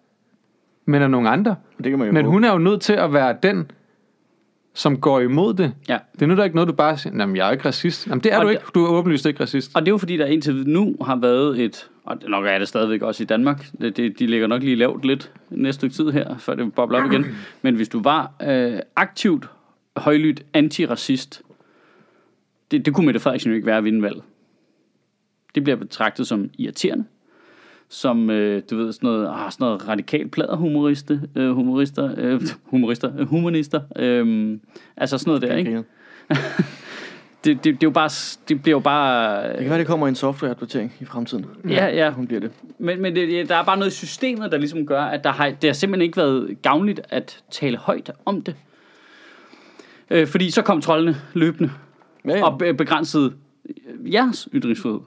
men 0.84 1.02
af 1.02 1.10
nogle 1.10 1.28
andre. 1.30 1.56
Det 1.76 1.90
kan 1.90 1.98
man 1.98 2.06
jo 2.08 2.12
Men 2.12 2.24
håbe. 2.24 2.32
hun 2.32 2.44
er 2.44 2.52
jo 2.52 2.58
nødt 2.58 2.80
til 2.80 2.92
at 2.92 3.12
være 3.12 3.36
den, 3.42 3.70
som 4.74 5.00
går 5.00 5.20
imod 5.20 5.54
det. 5.54 5.74
Ja. 5.88 5.98
Det 6.20 6.28
nytter 6.28 6.44
ikke 6.44 6.56
noget, 6.56 6.68
du 6.68 6.74
bare 6.74 6.98
siger, 6.98 7.16
jamen 7.18 7.36
jeg 7.36 7.48
er 7.48 7.52
ikke 7.52 7.64
racist. 7.64 8.06
Jamen 8.06 8.20
det 8.22 8.32
er 8.32 8.38
Og 8.38 8.44
du 8.44 8.48
ikke. 8.48 8.62
Du 8.74 8.84
er 8.84 8.88
åbenlyst 8.88 9.26
ikke 9.26 9.40
racist. 9.40 9.70
Og 9.74 9.82
det 9.82 9.88
er 9.88 9.92
jo 9.92 9.98
fordi, 9.98 10.16
der 10.16 10.26
indtil 10.26 10.68
nu 10.68 10.96
har 11.04 11.16
været 11.16 11.60
et, 11.60 11.90
og 12.04 12.20
det 12.20 12.30
nok 12.30 12.46
er 12.46 12.58
det 12.58 12.68
stadigvæk 12.68 13.02
også 13.02 13.22
i 13.22 13.26
Danmark, 13.26 13.66
det, 13.80 13.96
det, 13.96 14.18
de 14.18 14.26
ligger 14.26 14.46
nok 14.46 14.62
lige 14.62 14.76
lavt 14.76 15.04
lidt 15.04 15.32
næste 15.50 15.78
stykke 15.78 15.94
tid 15.94 16.10
her, 16.10 16.38
før 16.38 16.54
det 16.54 16.74
bobler 16.74 17.04
op 17.04 17.12
igen. 17.12 17.26
Men 17.62 17.74
hvis 17.74 17.88
du 17.88 18.02
var 18.02 18.32
øh, 18.42 18.78
aktivt, 18.96 19.48
højlydt 19.96 20.42
antiracist, 20.52 21.42
det, 22.70 22.86
det 22.86 22.94
kunne 22.94 23.06
Mette 23.06 23.20
Frederiksen 23.20 23.50
jo 23.50 23.54
ikke 23.54 23.66
være 23.66 23.78
at 23.78 23.84
vinde 23.84 24.02
valget. 24.02 24.22
Det 25.54 25.64
bliver 25.64 25.76
betragtet 25.76 26.26
som 26.26 26.50
irriterende, 26.58 27.04
som, 27.94 28.30
øh, 28.30 28.62
du 28.70 28.76
ved, 28.76 28.92
sådan 28.92 29.06
noget, 29.06 29.28
ah, 29.28 29.52
sådan 29.52 29.64
noget 29.64 29.88
radikal 29.88 30.28
pladerhumoriste, 30.28 31.20
øh, 31.34 31.50
humorister, 31.50 32.14
øh, 32.16 32.40
humorister, 32.70 33.10
øh, 33.18 33.28
humanister, 33.28 33.80
øh, 33.96 34.58
altså 34.96 35.18
sådan 35.18 35.30
noget 35.30 35.42
der, 35.42 35.56
ikke? 35.56 35.84
Det, 37.44 37.64
det, 37.64 37.64
det, 37.64 37.72
er 37.72 37.76
jo 37.82 37.90
bare, 37.90 38.10
det 38.48 38.62
bliver 38.62 38.76
jo 38.76 38.80
bare... 38.80 39.48
Det 39.48 39.58
kan 39.58 39.70
være, 39.70 39.78
det 39.78 39.86
kommer 39.86 40.08
en 40.08 40.14
softwareopdatering 40.14 40.92
i 41.00 41.04
fremtiden. 41.04 41.46
Ja, 41.68 41.86
ja. 41.86 42.10
Hun 42.10 42.26
bliver 42.26 42.40
det. 42.40 42.50
Men, 42.78 43.02
men 43.02 43.16
det, 43.16 43.48
der 43.48 43.56
er 43.56 43.64
bare 43.64 43.76
noget 43.76 43.92
i 43.92 43.94
systemet, 43.94 44.52
der 44.52 44.58
ligesom 44.58 44.86
gør, 44.86 45.02
at 45.02 45.24
der 45.24 45.30
har, 45.32 45.50
det 45.50 45.68
har 45.68 45.72
simpelthen 45.72 46.02
ikke 46.02 46.16
været 46.16 46.56
gavnligt 46.62 47.00
at 47.10 47.42
tale 47.50 47.76
højt 47.76 48.10
om 48.24 48.42
det. 48.42 48.56
Øh, 50.10 50.26
fordi 50.26 50.50
så 50.50 50.62
kom 50.62 50.80
troldene 50.80 51.16
løbende 51.34 51.70
Ja, 52.24 52.36
ja. 52.36 52.44
og 52.44 52.58
be- 52.58 52.74
begrænsede 52.74 53.32
jeres 54.12 54.48
ytringsfrihed. 54.54 54.98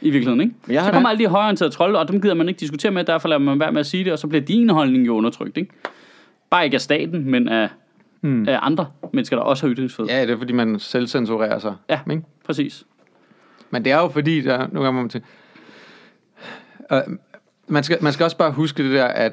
I 0.00 0.10
virkeligheden, 0.10 0.40
ikke? 0.40 0.54
Jeg 0.68 0.84
så 0.84 0.90
kommer 0.90 1.08
alle 1.08 1.24
de 1.24 1.28
højorienterede 1.28 1.74
trolde, 1.74 1.98
og 1.98 2.08
dem 2.08 2.20
gider 2.20 2.34
man 2.34 2.48
ikke 2.48 2.60
diskutere 2.60 2.92
med, 2.92 3.04
derfor 3.04 3.28
lader 3.28 3.38
man 3.38 3.60
være 3.60 3.72
med 3.72 3.80
at 3.80 3.86
sige 3.86 4.04
det, 4.04 4.12
og 4.12 4.18
så 4.18 4.26
bliver 4.26 4.44
din 4.44 4.70
holdning 4.70 5.06
jo 5.06 5.16
undertrykt, 5.16 5.56
ikke? 5.56 5.70
Bare 6.50 6.64
ikke 6.64 6.74
af 6.74 6.80
staten, 6.80 7.30
men 7.30 7.48
af, 7.48 7.68
mm. 8.20 8.48
af 8.48 8.58
andre 8.62 8.86
mennesker, 9.12 9.36
der 9.36 9.42
også 9.42 9.66
har 9.66 9.74
ytringsfrihed. 9.74 10.10
Ja, 10.10 10.22
det 10.22 10.30
er 10.30 10.38
fordi, 10.38 10.52
man 10.52 10.78
selv 10.78 11.06
censurerer 11.06 11.58
sig. 11.58 11.74
ja 11.90 12.00
Ikke? 12.10 12.22
præcis. 12.44 12.84
Men 13.70 13.84
det 13.84 13.92
er 13.92 14.00
jo 14.00 14.08
fordi, 14.08 14.40
der 14.40 14.66
nu 14.72 14.80
kommer 14.80 15.02
man 15.02 15.08
til... 15.08 15.22
Uh, 16.92 16.98
man, 17.68 17.84
skal, 17.84 17.98
man 18.00 18.12
skal 18.12 18.24
også 18.24 18.36
bare 18.36 18.52
huske 18.52 18.82
det 18.82 18.92
der, 18.92 19.04
at 19.04 19.32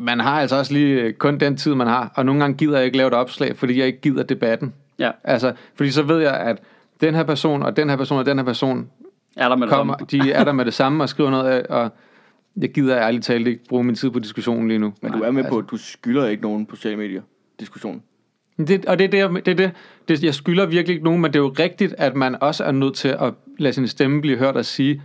man 0.00 0.20
har 0.20 0.40
altså 0.40 0.56
også 0.56 0.72
lige 0.72 1.00
øh, 1.00 1.12
kun 1.12 1.40
den 1.40 1.56
tid, 1.56 1.74
man 1.74 1.86
har, 1.86 2.12
og 2.14 2.26
nogle 2.26 2.40
gange 2.40 2.56
gider 2.56 2.76
jeg 2.76 2.86
ikke 2.86 2.96
lave 2.96 3.08
et 3.08 3.14
opslag, 3.14 3.56
fordi 3.56 3.78
jeg 3.78 3.86
ikke 3.86 4.00
gider 4.00 4.22
debatten. 4.22 4.74
Ja, 4.98 5.10
Altså, 5.24 5.52
fordi 5.74 5.90
så 5.90 6.02
ved 6.02 6.18
jeg, 6.18 6.34
at 6.34 6.62
den 7.00 7.14
her 7.14 7.22
person, 7.22 7.62
og 7.62 7.76
den 7.76 7.88
her 7.88 7.96
person, 7.96 8.18
og 8.18 8.26
den 8.26 8.38
her 8.38 8.44
person 8.44 8.90
er 9.36 9.48
der 9.48 9.56
med 9.56 9.66
det 9.66 9.74
kommer, 9.74 9.94
samme. 10.10 10.24
de 10.24 10.32
er 10.32 10.44
der 10.44 10.52
med 10.52 10.64
det 10.64 10.74
samme 10.74 11.04
og 11.04 11.08
skriver 11.08 11.30
noget 11.30 11.50
af, 11.50 11.66
og 11.82 11.90
jeg 12.56 12.72
gider 12.72 12.98
ærligt 12.98 13.24
talt 13.24 13.46
ikke 13.46 13.64
bruge 13.68 13.84
min 13.84 13.94
tid 13.94 14.10
på 14.10 14.18
diskussionen 14.18 14.68
lige 14.68 14.78
nu. 14.78 14.92
Men 15.02 15.12
du 15.12 15.18
er 15.22 15.30
med 15.30 15.44
på, 15.48 15.58
at 15.58 15.64
du 15.70 15.76
skylder 15.76 16.26
ikke 16.26 16.42
nogen 16.42 16.66
på 16.66 16.76
sociale 16.76 16.96
medier 16.96 17.22
diskussion. 17.60 18.02
Det, 18.58 18.86
og 18.86 18.98
det 18.98 19.04
er 19.04 19.08
det, 19.08 19.18
jeg- 19.18 19.30
det, 19.46 19.48
er 19.48 19.54
det, 19.54 19.72
det, 20.08 20.24
jeg 20.24 20.34
skylder 20.34 20.66
virkelig 20.66 20.94
ikke 20.94 21.04
nogen, 21.04 21.20
men 21.20 21.32
det 21.32 21.38
er 21.38 21.42
jo 21.42 21.54
rigtigt, 21.58 21.94
at 21.98 22.14
man 22.16 22.36
også 22.42 22.64
er 22.64 22.72
nødt 22.72 22.94
til 22.94 23.08
at 23.08 23.34
lade 23.58 23.72
sin 23.72 23.88
stemme 23.88 24.20
blive 24.20 24.38
hørt 24.38 24.56
og 24.56 24.64
sige, 24.64 25.02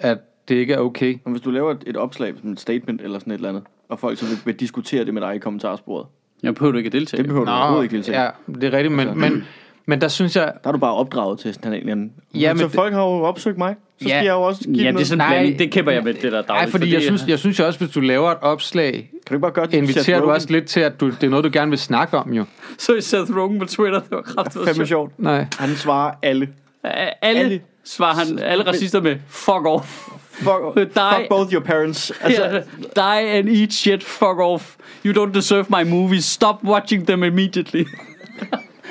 at 0.00 0.18
det 0.48 0.54
ikke 0.54 0.74
er 0.74 0.78
okay. 0.78 1.18
Og 1.24 1.30
hvis 1.30 1.40
du 1.42 1.50
laver 1.50 1.70
et, 1.70 1.84
et 1.86 1.96
opslag, 1.96 2.28
et 2.44 2.60
statement 2.60 3.00
eller 3.00 3.18
sådan 3.18 3.30
et 3.32 3.36
eller 3.36 3.48
andet, 3.48 3.62
og 3.88 3.98
folk 3.98 4.18
så 4.18 4.26
vil, 4.26 4.36
vil 4.44 4.54
diskutere 4.54 5.04
det 5.04 5.14
med 5.14 5.22
dig 5.22 5.34
i 5.34 5.38
kommentarsporet, 5.38 6.06
Jeg 6.42 6.54
behøver 6.54 6.72
du 6.72 6.78
ikke 6.78 6.86
at 6.88 6.92
deltage. 6.92 7.18
det 7.22 7.26
behøver 7.28 7.44
du 7.46 7.50
overhovedet 7.50 7.84
ikke 7.84 7.96
deltage. 7.96 8.22
ja, 8.22 8.30
det 8.54 8.64
er 8.64 8.72
rigtigt, 8.72 8.94
men, 8.94 9.20
men, 9.20 9.44
men 9.88 10.00
der 10.00 10.08
synes 10.08 10.36
jeg, 10.36 10.52
Der 10.62 10.68
er 10.68 10.72
du 10.72 10.78
bare 10.78 10.94
opdraget 10.94 11.38
til 11.38 11.54
sådan 11.54 11.72
en 11.72 11.88
anden. 11.88 12.12
Ja, 12.34 12.52
men 12.52 12.60
så 12.60 12.68
folk 12.68 12.92
har 12.94 13.00
jo 13.02 13.08
opsøgt 13.22 13.58
mig, 13.58 13.74
så 13.78 14.04
skal 14.04 14.10
Ja. 14.10 14.16
jeg 14.16 14.26
jo 14.30 14.42
også 14.42 14.64
give 14.64 14.84
Ja, 14.84 14.92
det 14.92 15.00
er 15.00 15.04
sådan 15.04 15.18
Nej. 15.18 15.28
blanding. 15.28 15.58
Det 15.58 15.70
kæmper 15.70 15.92
jeg 15.92 16.02
med, 16.04 16.14
det 16.14 16.22
der 16.22 16.30
dagligt. 16.30 16.48
nej, 16.48 16.70
fordi 16.70 16.94
jeg 16.94 17.02
synes, 17.02 17.24
jeg 17.28 17.38
synes 17.38 17.58
jo 17.58 17.66
også, 17.66 17.78
hvis 17.78 17.90
du 17.90 18.00
laver 18.00 18.30
et 18.30 18.36
opslag, 18.40 18.92
Kan 18.92 19.00
du 19.28 19.34
ikke 19.34 19.40
bare 19.40 19.50
gøre 19.50 19.66
det? 19.66 19.74
inviterer 19.74 20.20
du 20.20 20.30
også 20.30 20.46
lidt 20.50 20.66
til, 20.66 20.80
at 20.80 21.00
du, 21.00 21.06
det 21.10 21.22
er 21.22 21.28
noget, 21.28 21.44
du 21.44 21.50
gerne 21.52 21.70
vil 21.70 21.78
snakke 21.78 22.18
om 22.18 22.32
jo. 22.32 22.44
Så 22.78 22.94
i 22.94 23.00
Seth 23.00 23.36
Rogen 23.36 23.58
på 23.58 23.64
Twitter, 23.64 24.00
det 24.00 24.10
var 24.10 24.20
kraftigt 24.22 24.64
Fandme 24.64 24.86
sjovt. 24.86 25.12
Nej. 25.18 25.46
Han 25.58 25.76
svarer 25.76 26.14
alle. 26.22 26.48
Alle, 26.84 27.24
Alle. 27.24 27.40
alle 27.40 27.60
svarer 27.84 28.14
han, 28.14 28.38
alle 28.38 28.66
racister 28.66 29.00
med, 29.00 29.16
fuck 29.28 29.66
off. 29.66 29.86
Fuck, 30.32 30.48
Dig- 30.76 30.84
fuck 31.16 31.28
both 31.28 31.52
your 31.52 31.62
parents. 31.62 32.12
Altså, 32.22 32.42
Altså, 32.42 32.70
die 32.94 33.02
and 33.30 33.48
eat 33.48 33.72
shit, 33.72 34.04
fuck 34.04 34.38
off. 34.40 34.76
You 35.06 35.24
don't 35.24 35.32
deserve 35.34 35.64
my 35.70 35.90
movies. 35.90 36.24
Stop 36.24 36.56
watching 36.64 37.06
them 37.06 37.22
immediately. 37.22 37.84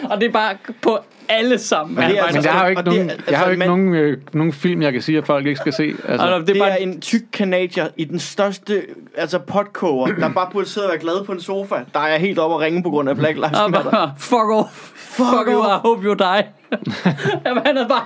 og 0.12 0.22
det 0.22 0.28
er 0.28 0.32
bare 0.32 0.58
på 0.82 0.98
alle 1.30 1.58
sammen. 1.58 1.95
Men 1.95 2.04
det 2.04 2.18
er 2.18 2.26
Men 2.26 2.36
altså- 2.36 2.50
jeg 2.50 2.58
har 2.60 2.64
jo 2.66 2.70
ikke 2.70 2.80
og 2.82 2.86
det- 2.86 2.93
nogen, 2.93 3.10
altså, 3.10 3.26
jeg 3.30 3.38
har 3.39 3.45
jo 3.45 3.52
ikke 3.52 3.60
man- 3.60 3.68
nogen, 3.68 3.93
øh, 3.95 4.18
nogen 4.34 4.54
film, 4.54 4.82
jeg 4.82 4.93
kan 4.93 5.02
sige, 5.02 5.18
at 5.18 5.26
folk 5.26 5.45
ikke 5.45 5.60
skal 5.60 5.74
se. 5.74 5.84
Altså, 6.08 6.28
bare, 6.28 6.39
det, 6.39 6.48
det 6.48 6.58
er 6.58 6.64
er 6.66 6.70
bare, 6.70 6.82
en 6.82 7.02
tyk 7.02 7.22
kanadier 7.34 7.88
i 7.98 8.04
den 8.06 8.20
største 8.20 8.82
altså 9.18 9.39
potkoger, 9.39 10.08
der 10.08 10.30
bare 10.30 10.50
burde 10.52 10.68
sidde 10.70 10.86
og 10.88 10.89
være 10.91 11.00
glad 11.00 11.26
på 11.26 11.32
en 11.32 11.41
sofa, 11.41 11.76
der 11.93 12.00
er 12.00 12.18
helt 12.18 12.39
oppe 12.39 12.56
og 12.56 12.62
ringe 12.62 12.84
på 12.84 12.89
grund 12.89 13.10
af 13.10 13.16
Black 13.18 13.36
Lives 13.36 13.52
Matter. 13.70 14.10
fuck 14.18 14.50
off. 14.52 14.91
Fuck 14.95 15.48
you, 15.48 15.64
I 15.64 15.80
hope 15.84 16.06
you 16.06 16.14
die. 16.14 16.43
Jamen, 17.45 17.64
han 17.66 17.76
havde 17.76 17.88
bare, 17.89 18.06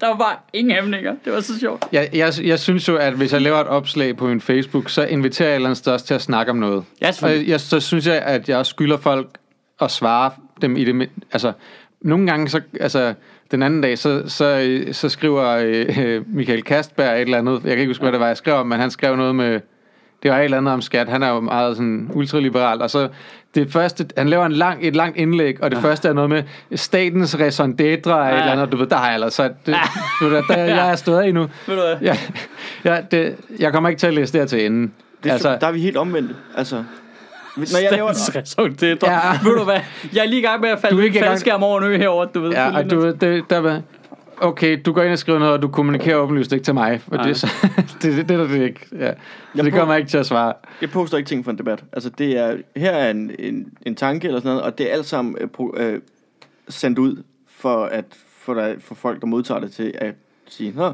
der 0.00 0.06
var 0.06 0.16
bare 0.16 0.34
ingen 0.52 0.74
hæmninger. 0.74 1.14
Det 1.24 1.32
var 1.32 1.40
så 1.40 1.58
sjovt. 1.60 1.84
Jeg, 1.92 2.08
jeg, 2.12 2.32
jeg 2.44 2.58
synes 2.58 2.88
jo, 2.88 2.96
at 2.96 3.12
hvis 3.12 3.32
jeg 3.32 3.40
laver 3.42 3.58
et 3.58 3.66
opslag 3.66 4.16
på 4.16 4.26
min 4.26 4.40
Facebook, 4.40 4.90
så 4.90 5.04
inviterer 5.04 5.48
jeg 5.48 5.52
et 5.52 5.56
eller 5.56 5.68
andet 5.88 6.04
til 6.04 6.14
at 6.14 6.22
snakke 6.22 6.50
om 6.52 6.56
noget. 6.58 6.84
Ja, 7.02 7.08
Og 7.08 7.14
selvfølgelig. 7.14 7.48
jeg, 7.48 7.60
så 7.60 7.80
synes 7.80 8.06
jeg, 8.06 8.16
at 8.16 8.48
jeg 8.48 8.58
også 8.58 8.70
skylder 8.70 8.96
folk 8.96 9.26
at 9.80 9.90
svare 9.90 10.30
dem 10.62 10.76
i 10.76 10.84
det... 10.84 11.10
Altså, 11.32 11.52
nogle 12.00 12.26
gange, 12.26 12.48
så, 12.48 12.60
altså, 12.80 13.14
den 13.50 13.62
anden 13.62 13.80
dag, 13.80 13.98
så, 13.98 14.22
så, 14.26 14.80
så 14.92 15.08
skriver 15.08 15.46
øh, 15.46 16.22
Michael 16.26 16.62
Kastberg 16.62 17.14
et 17.14 17.20
eller 17.20 17.38
andet. 17.38 17.52
Jeg 17.52 17.70
kan 17.70 17.78
ikke 17.78 17.90
huske, 17.90 18.02
hvad 18.02 18.12
det 18.12 18.20
var, 18.20 18.26
jeg 18.26 18.36
skrev 18.36 18.54
om, 18.54 18.66
men 18.66 18.80
han 18.80 18.90
skrev 18.90 19.16
noget 19.16 19.34
med... 19.34 19.60
Det 20.22 20.30
var 20.30 20.38
et 20.38 20.44
eller 20.44 20.56
andet 20.56 20.74
om 20.74 20.80
skat. 20.80 21.08
Han 21.08 21.22
er 21.22 21.28
jo 21.28 21.40
meget 21.40 21.76
sådan 21.76 22.10
ultraliberal. 22.14 22.82
Og 22.82 22.90
så 22.90 23.08
det 23.54 23.72
første, 23.72 24.06
han 24.16 24.28
laver 24.28 24.46
en 24.46 24.52
lang, 24.52 24.86
et 24.86 24.96
langt 24.96 25.16
indlæg, 25.16 25.62
og 25.62 25.70
det 25.70 25.76
ja. 25.76 25.82
første 25.82 26.08
er 26.08 26.12
noget 26.12 26.30
med 26.30 26.42
statens 26.74 27.38
raison 27.38 27.70
d'etre, 27.70 27.84
ja. 27.84 27.94
et 27.94 28.38
eller 28.38 28.52
andet. 28.52 28.72
Du 28.72 28.76
ved, 28.76 28.86
der 28.86 28.96
har 28.96 29.10
jeg 29.12 29.22
altså... 29.22 29.50
Det, 29.66 29.76
du 30.20 30.28
ved, 30.28 30.42
der, 30.48 30.56
jeg 30.56 30.90
er 30.90 30.96
stået 30.96 31.26
i 31.26 31.32
nu. 31.32 31.40
Ved 31.66 31.76
du 31.76 31.82
hvad? 31.82 31.96
Ja, 32.02 32.16
ja 32.84 33.00
det, 33.10 33.36
jeg 33.58 33.72
kommer 33.72 33.88
ikke 33.88 34.00
til 34.00 34.06
at 34.06 34.14
læse 34.14 34.32
det 34.32 34.40
her 34.40 34.46
til 34.46 34.66
enden. 34.66 34.92
Det 35.24 35.30
altså, 35.30 35.58
der 35.60 35.66
er 35.66 35.72
vi 35.72 35.80
helt 35.80 35.96
omvendt. 35.96 36.30
Altså, 36.56 36.84
når 37.72 37.78
jeg 37.78 37.92
laver, 37.92 38.10
d'être. 38.82 39.10
Ja. 39.10 39.48
Ved 39.48 39.58
du 39.58 39.64
hvad? 39.64 39.80
Jeg 40.14 40.24
er 40.24 40.28
lige 40.28 40.38
i 40.38 40.42
gang 40.44 40.60
med 40.60 40.68
at 40.68 40.78
falde 40.80 41.06
er 41.06 41.10
gang- 41.12 41.24
faldskærm 41.24 41.62
over 41.62 41.80
nu 41.80 41.86
herovre, 41.88 42.28
du 42.34 42.40
ved. 42.40 42.50
ja, 42.50 42.76
og 42.76 42.90
du, 42.90 43.10
det, 43.10 43.44
der 43.50 43.58
var, 43.58 43.82
okay, 44.40 44.80
du 44.86 44.92
går 44.92 45.02
ind 45.02 45.12
og 45.12 45.18
skriver 45.18 45.38
noget, 45.38 45.54
og 45.54 45.62
du 45.62 45.68
kommunikerer 45.68 46.16
åbenlyst 46.16 46.52
ikke 46.52 46.64
til 46.64 46.74
mig. 46.74 47.00
For 47.00 47.14
Nej. 47.14 47.22
det, 47.22 47.30
er 47.30 47.34
så, 47.34 47.46
det, 48.02 48.16
det, 48.16 48.28
det 48.28 48.40
er 48.40 48.46
det 48.46 48.62
ikke. 48.62 48.80
Ja. 48.98 49.12
Så 49.56 49.62
det 49.62 49.72
kommer 49.72 49.94
jeg 49.94 49.98
ikke 50.00 50.10
til 50.10 50.18
at 50.18 50.26
svare. 50.26 50.52
jeg 50.80 50.90
poster 50.90 51.16
ikke 51.18 51.28
ting 51.28 51.44
for 51.44 51.50
en 51.50 51.58
debat. 51.58 51.84
Altså, 51.92 52.10
det 52.10 52.38
er, 52.38 52.56
her 52.76 52.90
er 52.90 53.10
en, 53.10 53.30
en, 53.38 53.72
en 53.86 53.94
tanke 53.94 54.26
eller 54.26 54.40
sådan 54.40 54.48
noget, 54.48 54.62
og 54.62 54.78
det 54.78 54.90
er 54.90 54.94
alt 54.94 55.06
sammen 55.06 55.36
øh, 55.40 55.48
øh, 55.76 56.00
sendt 56.68 56.98
ud 56.98 57.22
for, 57.48 57.84
at, 57.84 58.04
for, 58.38 58.54
der, 58.54 58.74
for 58.80 58.94
folk, 58.94 59.20
der 59.20 59.26
modtager 59.26 59.60
det 59.60 59.72
til 59.72 59.92
at 59.98 60.14
sige, 60.48 60.72
Nå, 60.76 60.92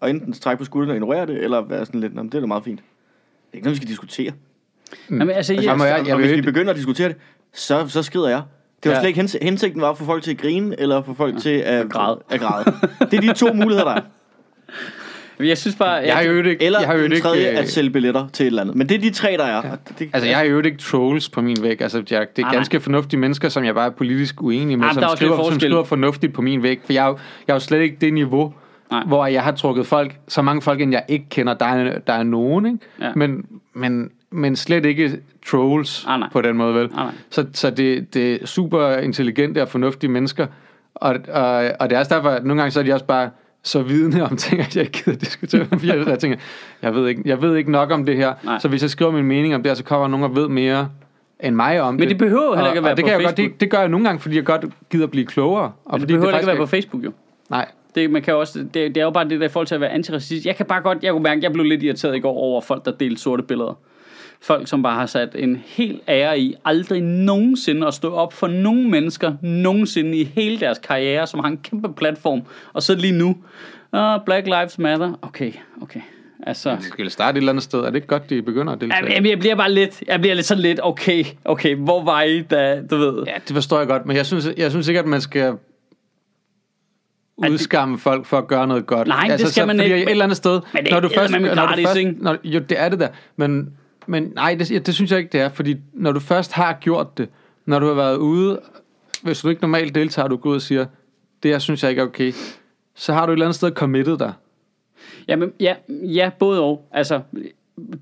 og 0.00 0.10
enten 0.10 0.32
trække 0.32 0.58
på 0.58 0.64
skuldrene 0.64 0.92
og 0.92 0.96
ignorere 0.96 1.26
det, 1.26 1.44
eller 1.44 1.60
være 1.60 1.86
sådan 1.86 2.00
lidt, 2.00 2.14
Nå, 2.14 2.22
det 2.22 2.34
er 2.34 2.40
da 2.40 2.46
meget 2.46 2.64
fint. 2.64 2.78
Det 2.78 3.52
er 3.52 3.56
ikke 3.56 3.64
noget, 3.64 3.74
vi 3.74 3.76
skal 3.76 3.88
diskutere. 3.88 4.32
Jamen, 5.10 5.20
altså, 5.30 5.36
Altså, 5.36 5.52
jeg, 5.54 5.78
jeg- 5.78 5.98
jeg, 5.98 6.06
jeg 6.06 6.14
og 6.14 6.20
hvis 6.20 6.32
vi 6.36 6.40
begynder 6.40 6.70
at 6.70 6.76
diskutere 6.76 7.08
det, 7.08 7.16
så, 7.54 7.88
så 7.88 8.02
skrider 8.02 8.28
jeg. 8.28 8.42
Det 8.82 8.90
var 8.90 8.90
Ja. 8.90 8.96
ja. 8.96 9.00
slet 9.02 9.08
ikke 9.08 9.20
hens- 9.20 9.36
hensigten 9.42 9.80
var 9.80 9.90
at 9.90 9.98
få 9.98 10.04
folk 10.04 10.22
til 10.22 10.30
at 10.30 10.38
grine, 10.38 10.80
eller 10.80 11.02
få 11.02 11.14
folk 11.14 11.38
til 11.38 11.50
at, 11.50 11.80
At 11.80 11.90
græde. 11.90 12.18
At 12.30 12.40
græde. 12.40 12.64
Det 13.10 13.14
er 13.16 13.20
de 13.20 13.32
to 13.32 13.52
muligheder, 13.52 13.84
der 13.84 13.94
er. 13.94 14.00
jeg 15.44 15.58
synes 15.58 15.76
bare... 15.76 15.90
Jeg 15.92 16.14
har 16.16 16.22
jo 16.22 16.36
ikke, 16.36 16.62
Eller 16.62 16.78
jeg 16.80 16.88
har 16.88 16.94
jo 16.96 17.02
den 17.02 17.12
ikke, 17.12 17.22
tredje, 17.22 17.50
øh, 17.52 17.58
at 17.58 17.68
sælge 17.70 17.90
billetter 17.90 18.28
til 18.32 18.44
et 18.44 18.46
eller 18.46 18.62
andet. 18.62 18.76
Men 18.76 18.88
det 18.88 18.94
er 18.94 18.98
de 19.00 19.10
tre, 19.10 19.36
der 19.36 19.44
er. 19.44 19.56
Og 19.56 19.78
Det, 19.98 20.10
Altså, 20.12 20.28
jeg 20.28 20.36
har 20.36 20.44
jo 20.44 20.60
ikke 20.62 20.78
trolls 20.78 21.28
på 21.28 21.40
min 21.40 21.56
væg. 21.62 21.82
Altså, 21.82 21.98
jeg, 22.10 22.26
det 22.36 22.42
er 22.42 22.46
Nej, 22.46 22.54
ganske 22.54 22.80
fornuftige 22.80 23.20
mennesker, 23.20 23.48
som 23.48 23.64
jeg 23.64 23.74
bare 23.74 23.86
er 23.86 23.90
politisk 23.90 24.42
uenig 24.42 24.78
med, 24.78 24.86
er 24.88 24.92
som, 24.92 25.02
skriver, 25.16 25.44
som 25.50 25.60
skriver 25.60 25.84
fornuftigt 25.84 26.32
på 26.34 26.42
min 26.42 26.62
væg. 26.62 26.80
For 26.84 26.92
jeg 26.92 27.04
er 27.04 27.08
jo, 27.08 27.18
jeg 27.46 27.52
er 27.52 27.56
jo 27.56 27.60
slet 27.60 27.80
ikke 27.80 27.96
det 28.00 28.12
niveau, 28.14 28.54
Nej. 28.90 29.02
hvor 29.06 29.26
jeg 29.26 29.42
har 29.42 29.52
trukket 29.52 29.86
folk, 29.86 30.14
så 30.28 30.42
mange 30.42 30.62
folk, 30.62 30.80
end 30.80 30.92
jeg 30.92 31.04
ikke 31.08 31.26
kender. 31.30 31.54
Der 31.54 31.66
er, 31.66 31.98
der 31.98 32.12
er 32.12 32.22
nogen, 32.22 32.66
ikke? 32.66 32.78
Ja. 33.00 33.12
Men, 33.16 33.46
men, 33.74 34.10
men 34.36 34.56
slet 34.56 34.84
ikke 34.84 35.20
trolls 35.46 36.04
Ah, 36.08 36.20
nej. 36.20 36.28
på 36.32 36.40
den 36.40 36.56
måde, 36.56 36.74
vel? 36.74 36.84
Ah, 36.84 36.90
nej. 36.96 37.12
Så, 37.30 37.46
så 37.52 37.70
det, 37.70 38.14
det 38.14 38.42
er 38.42 38.46
super 38.46 38.96
intelligente 38.96 39.62
og 39.62 39.68
fornuftige 39.68 40.10
mennesker, 40.10 40.46
og, 40.94 41.16
og, 41.32 41.70
og 41.80 41.90
det 41.90 41.96
er 41.96 41.98
også 41.98 42.14
derfor, 42.14 42.28
at 42.28 42.44
nogle 42.44 42.62
gange 42.62 42.70
så 42.70 42.80
er 42.80 42.84
de 42.84 42.92
også 42.92 43.04
bare 43.04 43.30
så 43.62 43.82
vidne 43.82 44.24
om 44.24 44.36
ting, 44.36 44.60
at 44.60 44.76
jeg 44.76 44.84
ikke 44.84 45.02
gider 45.04 45.16
diskutere 45.18 45.64
fordi 45.64 45.86
jeg, 45.88 46.06
jeg 46.08 46.18
tænker, 46.18 46.38
jeg 46.82 46.94
ved, 46.94 47.08
ikke, 47.08 47.22
jeg 47.24 47.42
ved 47.42 47.56
ikke 47.56 47.70
nok 47.70 47.90
om 47.90 48.06
det 48.06 48.16
her, 48.16 48.34
Nej. 48.44 48.58
så 48.58 48.68
hvis 48.68 48.82
jeg 48.82 48.90
skriver 48.90 49.10
min 49.10 49.24
mening 49.24 49.54
om 49.54 49.62
det 49.62 49.70
her, 49.70 49.74
så 49.74 49.84
kommer 49.84 50.08
nogen, 50.08 50.22
der 50.34 50.40
ved 50.40 50.48
mere 50.48 50.88
end 51.40 51.54
mig 51.56 51.80
om 51.80 51.94
Men 51.94 52.08
det 52.08 52.18
behøver 52.18 52.54
heller 52.54 52.70
og, 52.70 52.76
ikke 52.76 52.78
at 52.78 52.84
være 52.84 52.92
og 52.92 52.96
det 52.96 53.02
på 53.04 53.06
kan 53.06 53.12
jeg 53.12 53.24
godt, 53.24 53.36
Facebook. 53.36 53.52
det, 53.52 53.60
det 53.60 53.70
gør 53.70 53.78
jeg 53.78 53.88
nogle 53.88 54.06
gange, 54.06 54.20
fordi 54.20 54.36
jeg 54.36 54.44
godt 54.44 54.64
gider 54.90 55.06
blive 55.06 55.26
klogere. 55.26 55.72
Og 55.84 55.92
Men 55.92 56.00
det 56.00 56.08
behøver 56.08 56.26
ikke 56.26 56.32
faktisk 56.34 56.46
være 56.46 56.56
på 56.56 56.66
Facebook, 56.66 57.04
jo. 57.04 57.12
Nej, 57.50 57.66
Det, 57.94 58.10
man 58.10 58.22
kan 58.22 58.34
også, 58.34 58.58
det, 58.58 58.74
det 58.74 58.96
er 58.96 59.04
jo 59.04 59.10
bare 59.10 59.28
det 59.28 59.40
der 59.40 59.46
i 59.46 59.48
forhold 59.48 59.66
til 59.66 59.74
at 59.74 59.80
være 59.80 59.90
antiracist. 59.90 60.46
Jeg 60.46 60.56
kan 60.56 60.66
bare 60.66 60.80
godt, 60.80 60.98
jeg 61.02 61.12
kunne 61.12 61.22
mærke, 61.22 61.40
jeg 61.42 61.52
blev 61.52 61.64
lidt 61.64 61.82
irriteret 61.82 62.16
i 62.16 62.18
går 62.20 62.32
over 62.32 62.60
folk, 62.60 62.84
der 62.84 62.90
delte 62.92 63.22
sorte 63.22 63.42
billeder. 63.42 63.78
Folk, 64.40 64.68
som 64.68 64.82
bare 64.82 64.94
har 64.94 65.06
sat 65.06 65.28
en 65.34 65.62
helt 65.66 66.02
ære 66.08 66.38
i 66.38 66.54
aldrig 66.64 67.02
nogensinde 67.02 67.86
at 67.86 67.94
stå 67.94 68.14
op 68.14 68.32
for 68.32 68.46
nogen 68.46 68.90
mennesker, 68.90 69.32
nogensinde 69.42 70.18
i 70.18 70.24
hele 70.24 70.60
deres 70.60 70.78
karriere, 70.78 71.26
som 71.26 71.40
har 71.40 71.48
en 71.48 71.58
kæmpe 71.58 71.92
platform. 71.92 72.42
Og 72.72 72.82
så 72.82 72.94
lige 72.94 73.12
nu, 73.12 73.36
oh, 73.92 74.18
Black 74.26 74.46
Lives 74.46 74.78
Matter. 74.78 75.18
Okay, 75.22 75.52
okay. 75.82 76.00
Altså, 76.46 76.76
de 76.76 76.82
skal 76.82 77.10
starte 77.10 77.36
et 77.36 77.40
eller 77.40 77.52
andet 77.52 77.62
sted. 77.62 77.78
Er 77.78 77.86
det 77.86 77.94
ikke 77.94 78.06
godt, 78.06 78.30
de 78.30 78.42
begynder 78.42 78.72
at 78.72 78.80
deltage? 78.80 79.12
Jamen, 79.12 79.30
jeg 79.30 79.38
bliver 79.38 79.54
bare 79.54 79.72
lidt, 79.72 80.02
jeg 80.06 80.20
bliver 80.20 80.34
lidt 80.34 80.46
sådan 80.46 80.62
lidt, 80.62 80.80
okay, 80.82 81.24
okay, 81.44 81.76
hvor 81.76 82.04
var 82.04 82.22
I, 82.22 82.42
da, 82.42 82.82
du 82.90 82.96
ved? 82.96 83.22
Ja, 83.26 83.32
det 83.48 83.54
forstår 83.54 83.78
jeg 83.78 83.86
godt, 83.86 84.06
men 84.06 84.16
jeg 84.16 84.26
synes, 84.26 84.48
jeg 84.56 84.70
synes 84.70 84.88
ikke, 84.88 85.00
at 85.00 85.06
man 85.06 85.20
skal 85.20 85.54
udskamme 87.36 87.98
folk 87.98 88.26
for 88.26 88.38
at 88.38 88.46
gøre 88.46 88.66
noget 88.66 88.86
godt. 88.86 89.08
Altså, 89.08 89.26
Nej, 89.26 89.36
det 89.36 89.40
skal 89.40 89.62
så, 89.62 89.66
man 89.66 89.80
ikke, 89.80 89.96
Et 89.96 90.10
eller 90.10 90.24
andet 90.24 90.36
sted, 90.36 90.60
men 90.72 90.84
det 90.84 90.92
når 90.92 91.00
du 91.00 91.08
først, 91.14 91.32
når 91.32 91.66
du 91.66 91.82
først, 91.82 91.98
når, 92.18 92.36
jo, 92.44 92.58
det 92.58 92.80
er 92.80 92.88
det 92.88 93.00
der, 93.00 93.08
men, 93.36 93.70
men 94.06 94.32
nej, 94.34 94.54
det, 94.54 94.86
det 94.86 94.94
synes 94.94 95.10
jeg 95.10 95.18
ikke, 95.18 95.32
det 95.32 95.40
er, 95.40 95.48
fordi 95.48 95.76
når 95.92 96.12
du 96.12 96.20
først 96.20 96.52
har 96.52 96.78
gjort 96.80 97.18
det, 97.18 97.28
når 97.66 97.78
du 97.78 97.86
har 97.86 97.94
været 97.94 98.16
ude, 98.16 98.60
hvis 99.22 99.40
du 99.40 99.48
ikke 99.48 99.62
normalt 99.62 99.94
deltager, 99.94 100.28
du 100.28 100.36
går 100.36 100.50
ud 100.50 100.54
og 100.54 100.62
siger, 100.62 100.86
det 101.42 101.50
her 101.50 101.58
synes 101.58 101.82
jeg 101.82 101.90
ikke 101.90 102.00
er 102.00 102.06
okay, 102.06 102.32
så 102.94 103.12
har 103.12 103.26
du 103.26 103.32
et 103.32 103.34
eller 103.34 103.46
andet 103.46 103.56
sted 103.56 103.70
committet 103.70 104.18
dig. 104.18 104.32
Jamen, 105.28 105.52
ja, 105.60 105.74
ja, 105.88 106.30
både 106.38 106.62
og. 106.62 106.88
Altså, 106.92 107.20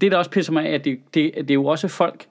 det 0.01 0.13
der 0.13 0.19
også 0.19 0.31
pisser 0.31 0.53
mig 0.53 0.67
af, 0.67 0.75
at 0.75 0.85
det, 0.85 0.99
det, 1.15 1.33
det 1.35 1.51
er 1.51 1.55
jo 1.55 1.67
også 1.67 1.89
folk, 1.89 2.27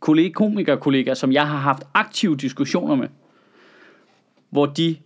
kollega, 0.00 0.32
komikerkollegaer, 0.32 1.14
som 1.14 1.32
jeg 1.32 1.48
har 1.48 1.58
haft 1.58 1.82
aktive 1.94 2.36
diskussioner 2.36 2.94
med, 2.94 3.08
hvor 4.50 4.66
de 4.66 4.96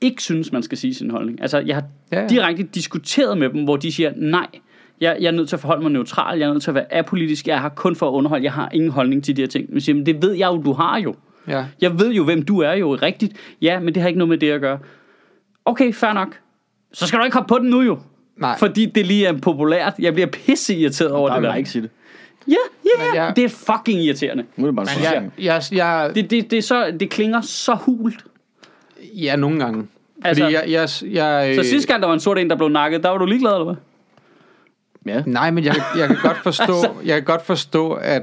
ikke 0.00 0.22
synes, 0.22 0.52
man 0.52 0.62
skal 0.62 0.78
sige 0.78 0.94
sin 0.94 1.10
holdning. 1.10 1.40
Altså, 1.42 1.58
jeg 1.58 1.76
har 1.76 1.84
ja. 2.12 2.20
ja. 2.20 2.28
direkte 2.28 2.62
diskuteret 2.62 3.38
med 3.38 3.50
dem, 3.50 3.64
hvor 3.64 3.76
de 3.76 3.92
siger, 3.92 4.12
nej, 4.16 4.46
jeg, 5.00 5.16
jeg 5.20 5.26
er 5.26 5.30
nødt 5.32 5.48
til 5.48 5.56
at 5.56 5.60
forholde 5.60 5.82
mig 5.82 5.92
neutral, 5.92 6.38
jeg 6.38 6.48
er 6.48 6.52
nødt 6.52 6.62
til 6.62 6.70
at 6.70 6.74
være 6.74 6.94
apolitisk, 6.94 7.46
jeg 7.48 7.60
har 7.60 7.68
kun 7.68 7.96
for 7.96 8.08
at 8.08 8.12
underholde, 8.12 8.44
jeg 8.44 8.52
har 8.52 8.68
ingen 8.72 8.90
holdning 8.90 9.24
til 9.24 9.36
de 9.36 9.42
her 9.42 9.48
ting. 9.48 9.66
Men 9.72 9.80
siger, 9.80 9.96
men 9.96 10.06
det 10.06 10.22
ved 10.22 10.32
jeg 10.32 10.46
jo, 10.46 10.62
du 10.62 10.72
har 10.72 10.98
jo. 11.00 11.14
Ja. 11.48 11.64
Jeg 11.80 11.98
ved 11.98 12.12
jo, 12.12 12.24
hvem 12.24 12.42
du 12.42 12.58
er 12.60 12.72
jo, 12.72 12.94
rigtigt. 12.94 13.36
Ja, 13.62 13.78
men 13.80 13.94
det 13.94 14.02
har 14.02 14.08
ikke 14.08 14.18
noget 14.18 14.28
med 14.28 14.38
det 14.38 14.50
at 14.50 14.60
gøre. 14.60 14.78
Okay, 15.64 15.92
fair 15.92 16.12
nok. 16.12 16.38
Så 16.92 17.06
skal 17.06 17.18
du 17.18 17.24
ikke 17.24 17.36
hoppe 17.36 17.48
på 17.48 17.58
den 17.58 17.70
nu 17.70 17.82
jo. 17.82 17.98
Nej. 18.36 18.58
Fordi 18.58 18.86
det 18.86 19.06
lige 19.06 19.26
er 19.26 19.32
populært. 19.38 19.92
Jeg 19.98 20.12
bliver 20.14 20.26
pisse 20.26 20.74
irriteret 20.74 21.10
over 21.12 21.28
Bare 21.28 21.36
det 21.36 21.42
vil 21.42 21.46
der. 21.46 21.52
jeg 21.52 21.58
ikke 21.58 21.70
sige 21.70 21.82
det. 21.82 21.90
Ja, 22.48 22.52
ja, 22.84 23.04
Men 23.06 23.14
ja. 23.14 23.24
jeg- 23.24 23.36
Det 23.36 23.44
er 23.44 23.48
fucking 23.48 24.00
irriterende. 24.02 24.44
Nu 24.56 24.64
er 24.64 24.68
det 24.68 24.76
bare 24.76 24.86
Men 24.96 25.04
jeg, 25.04 25.30
jeg, 25.38 25.62
jeg, 25.72 26.10
Det, 26.14 26.30
det, 26.30 26.50
det, 26.50 26.56
er 26.58 26.62
så, 26.62 26.96
det 27.00 27.10
klinger 27.10 27.40
så 27.40 27.74
hult. 27.74 28.24
ja, 29.14 29.36
nogle 29.36 29.58
gange. 29.58 29.86
Altså, 30.24 30.42
Fordi 30.44 30.54
jeg, 30.54 30.64
jeg, 30.70 30.88
jeg, 31.14 31.56
Så 31.64 31.70
sidste 31.70 31.88
gang, 31.92 32.02
der 32.02 32.06
var 32.08 32.14
en 32.14 32.20
sort 32.20 32.38
en, 32.38 32.50
der 32.50 32.56
blev 32.56 32.68
nakket, 32.68 33.02
der 33.02 33.08
var 33.10 33.18
du 33.18 33.26
ligeglad, 33.26 33.52
eller 33.52 33.64
hvad? 33.64 33.74
Ja. 35.06 35.22
Nej, 35.26 35.50
men 35.50 35.64
jeg, 35.64 35.74
jeg 35.98 36.08
kan 36.08 36.16
godt 36.22 36.38
forstå, 36.42 36.74
jeg 37.04 37.14
kan 37.14 37.24
godt 37.24 37.42
forstå, 37.42 37.92
at 37.92 38.22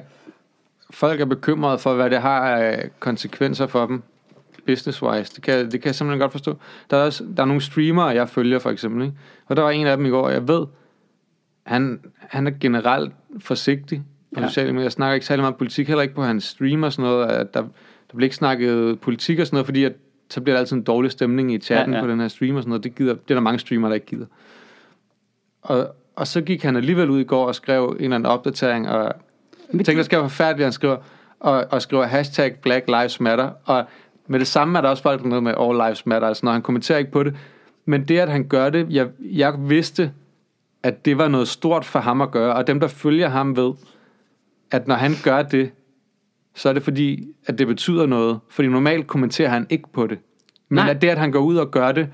folk 0.91 1.21
er 1.21 1.25
bekymrede 1.25 1.77
for, 1.77 1.93
hvad 1.93 2.09
det 2.09 2.21
har 2.21 2.39
af 2.55 2.89
konsekvenser 2.99 3.67
for 3.67 3.85
dem, 3.85 4.03
business-wise. 4.65 5.35
Det 5.35 5.41
kan, 5.43 5.71
det 5.71 5.81
kan 5.81 5.85
jeg 5.85 5.95
simpelthen 5.95 6.19
godt 6.19 6.31
forstå. 6.31 6.57
Der 6.89 6.97
er, 6.97 7.05
også, 7.05 7.23
der 7.37 7.43
er 7.43 7.47
nogle 7.47 7.61
streamere, 7.61 8.05
jeg 8.07 8.29
følger 8.29 8.59
for 8.59 8.69
eksempel, 8.69 9.03
ikke? 9.05 9.17
og 9.45 9.55
der 9.55 9.61
var 9.61 9.69
en 9.71 9.87
af 9.87 9.97
dem 9.97 10.05
i 10.05 10.09
går, 10.09 10.21
og 10.21 10.33
jeg 10.33 10.47
ved, 10.47 10.65
han, 11.65 11.99
han 12.19 12.47
er 12.47 12.51
generelt 12.59 13.13
forsigtig 13.39 14.03
på 14.35 14.41
Ja. 14.41 14.47
sociale 14.47 14.71
medier. 14.73 14.83
Jeg 14.83 14.91
snakker 14.91 15.13
ikke 15.13 15.25
særlig 15.25 15.43
meget 15.43 15.55
politik, 15.55 15.87
heller 15.87 16.01
ikke 16.01 16.15
på 16.15 16.23
hans 16.23 16.43
stream 16.43 16.83
og 16.83 16.93
sådan 16.93 17.11
noget. 17.11 17.27
At 17.27 17.53
der, 17.53 17.61
der 17.61 18.15
bliver 18.15 18.25
ikke 18.25 18.35
snakket 18.35 18.99
politik 18.99 19.39
og 19.39 19.47
sådan 19.47 19.55
noget, 19.55 19.65
fordi 19.65 19.83
at, 19.83 19.93
så 20.29 20.41
bliver 20.41 20.55
der 20.55 20.59
altid 20.59 20.77
en 20.77 20.83
dårlig 20.83 21.11
stemning 21.11 21.53
i 21.53 21.57
chatten 21.57 21.93
ja. 21.93 21.99
ja. 21.99 22.05
på 22.05 22.11
den 22.11 22.19
her 22.19 22.27
stream 22.27 22.55
og 22.55 22.63
sådan 22.63 22.69
noget. 22.69 22.83
Det, 22.83 22.95
gider, 22.95 23.13
det 23.13 23.31
er 23.31 23.33
der 23.33 23.41
mange 23.41 23.59
streamere, 23.59 23.89
der 23.89 23.95
ikke 23.95 24.05
gider. 24.05 24.25
Og, 25.61 25.95
og 26.15 26.27
så 26.27 26.41
gik 26.41 26.63
han 26.63 26.75
alligevel 26.75 27.09
ud 27.09 27.19
i 27.19 27.23
går 27.23 27.47
og 27.47 27.55
skrev 27.55 27.95
en 27.99 28.03
eller 28.03 28.15
anden 28.15 28.31
opdatering, 28.31 28.89
og 28.89 29.03
jeg 29.03 29.15
tænkte, 29.73 29.95
det 29.95 30.05
skal 30.05 30.19
være 30.19 30.29
forfærdeligt, 30.29 30.65
han 30.65 30.71
skriver, 30.71 30.97
og, 31.39 31.65
og 31.71 31.81
skriver 31.81 32.03
hashtag 32.03 32.55
Black 32.55 32.87
Lives 32.87 33.19
Matter, 33.19 33.49
og 33.65 33.85
med 34.27 34.39
det 34.39 34.47
samme 34.47 34.77
er 34.77 34.81
der 34.81 34.89
også 34.89 35.03
folk, 35.03 35.19
der 35.19 35.25
er 35.25 35.29
noget 35.29 35.43
med 35.43 35.53
All 35.59 35.77
Lives 35.77 36.05
Matter, 36.05 36.27
altså 36.27 36.45
når 36.45 36.51
han 36.51 36.61
kommenterer 36.61 36.97
ikke 36.97 37.11
på 37.11 37.23
det, 37.23 37.35
men 37.85 38.07
det, 38.07 38.19
at 38.19 38.29
han 38.29 38.47
gør 38.47 38.69
det, 38.69 38.87
jeg, 38.89 39.07
jeg 39.19 39.53
vidste, 39.57 40.11
at 40.83 41.05
det 41.05 41.17
var 41.17 41.27
noget 41.27 41.47
stort 41.47 41.85
for 41.85 41.99
ham 41.99 42.21
at 42.21 42.31
gøre, 42.31 42.53
og 42.53 42.67
dem, 42.67 42.79
der 42.79 42.87
følger 42.87 43.29
ham, 43.29 43.57
ved, 43.57 43.73
at 44.71 44.87
når 44.87 44.95
han 44.95 45.11
gør 45.23 45.41
det, 45.41 45.71
så 46.55 46.69
er 46.69 46.73
det 46.73 46.83
fordi, 46.83 47.27
at 47.47 47.59
det 47.59 47.67
betyder 47.67 48.05
noget, 48.05 48.39
fordi 48.49 48.67
normalt 48.67 49.07
kommenterer 49.07 49.49
han 49.49 49.67
ikke 49.69 49.89
på 49.93 50.07
det. 50.07 50.19
Men 50.69 50.75
Nej. 50.75 50.89
at 50.89 51.01
det, 51.01 51.09
at 51.09 51.17
han 51.17 51.31
går 51.31 51.39
ud 51.39 51.55
og 51.55 51.71
gør 51.71 51.91
det, 51.91 52.09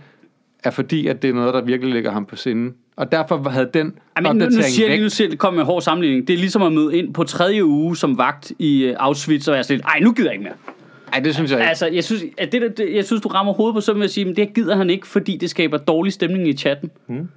er 0.63 0.69
fordi, 0.69 1.07
at 1.07 1.21
det 1.21 1.29
er 1.29 1.33
noget, 1.33 1.53
der 1.53 1.61
virkelig 1.61 1.93
ligger 1.93 2.11
ham 2.11 2.25
på 2.25 2.35
sinde. 2.35 2.73
Og 2.99 3.11
derfor 3.11 3.49
havde 3.49 3.69
den 3.73 3.93
Ej, 4.15 4.21
men 4.21 4.37
nu, 4.37 4.45
nu 4.45 4.51
siger 4.61 4.87
jeg 4.87 4.95
lige, 4.95 5.03
nu 5.03 5.09
siger, 5.09 5.35
kom 5.35 5.53
med 5.53 5.61
en 5.61 5.65
hård 5.65 5.81
sammenligning. 5.81 6.27
Det 6.27 6.33
er 6.33 6.37
ligesom 6.37 6.61
at 6.61 6.73
møde 6.73 6.97
ind 6.97 7.13
på 7.13 7.23
tredje 7.23 7.65
uge 7.65 7.97
som 7.97 8.17
vagt 8.17 8.51
i 8.59 8.83
øh, 8.83 8.95
Auschwitz, 8.99 9.47
og 9.47 9.53
jeg 9.53 9.59
er 9.59 9.63
sådan 9.63 9.77
lidt, 9.77 9.85
ej, 9.85 9.99
nu 9.99 10.11
gider 10.11 10.29
jeg 10.29 10.33
ikke 10.33 10.43
mere. 10.43 10.73
Ej, 11.13 11.19
det 11.19 11.35
synes 11.35 11.51
jeg 11.51 11.59
ikke. 11.59 11.69
Altså, 11.69 11.87
jeg 11.87 12.03
synes, 12.03 12.23
at 12.37 12.51
det, 12.51 12.77
det, 12.77 12.95
jeg 12.95 13.05
synes, 13.05 13.21
du 13.21 13.27
rammer 13.27 13.53
hovedet 13.53 13.73
på 13.73 13.81
sådan 13.81 13.99
med 13.99 14.05
at 14.05 14.11
sige, 14.11 14.25
men 14.25 14.35
det 14.35 14.53
gider 14.53 14.75
han 14.75 14.89
ikke, 14.89 15.07
fordi 15.07 15.37
det 15.37 15.49
skaber 15.49 15.77
dårlig 15.77 16.13
stemning 16.13 16.47
i 16.47 16.53
chatten. 16.53 16.91
Hmm. 17.07 17.17
Mm. 17.17 17.27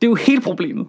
Det 0.00 0.06
er 0.06 0.10
jo 0.10 0.14
hele 0.14 0.40
problemet. 0.40 0.86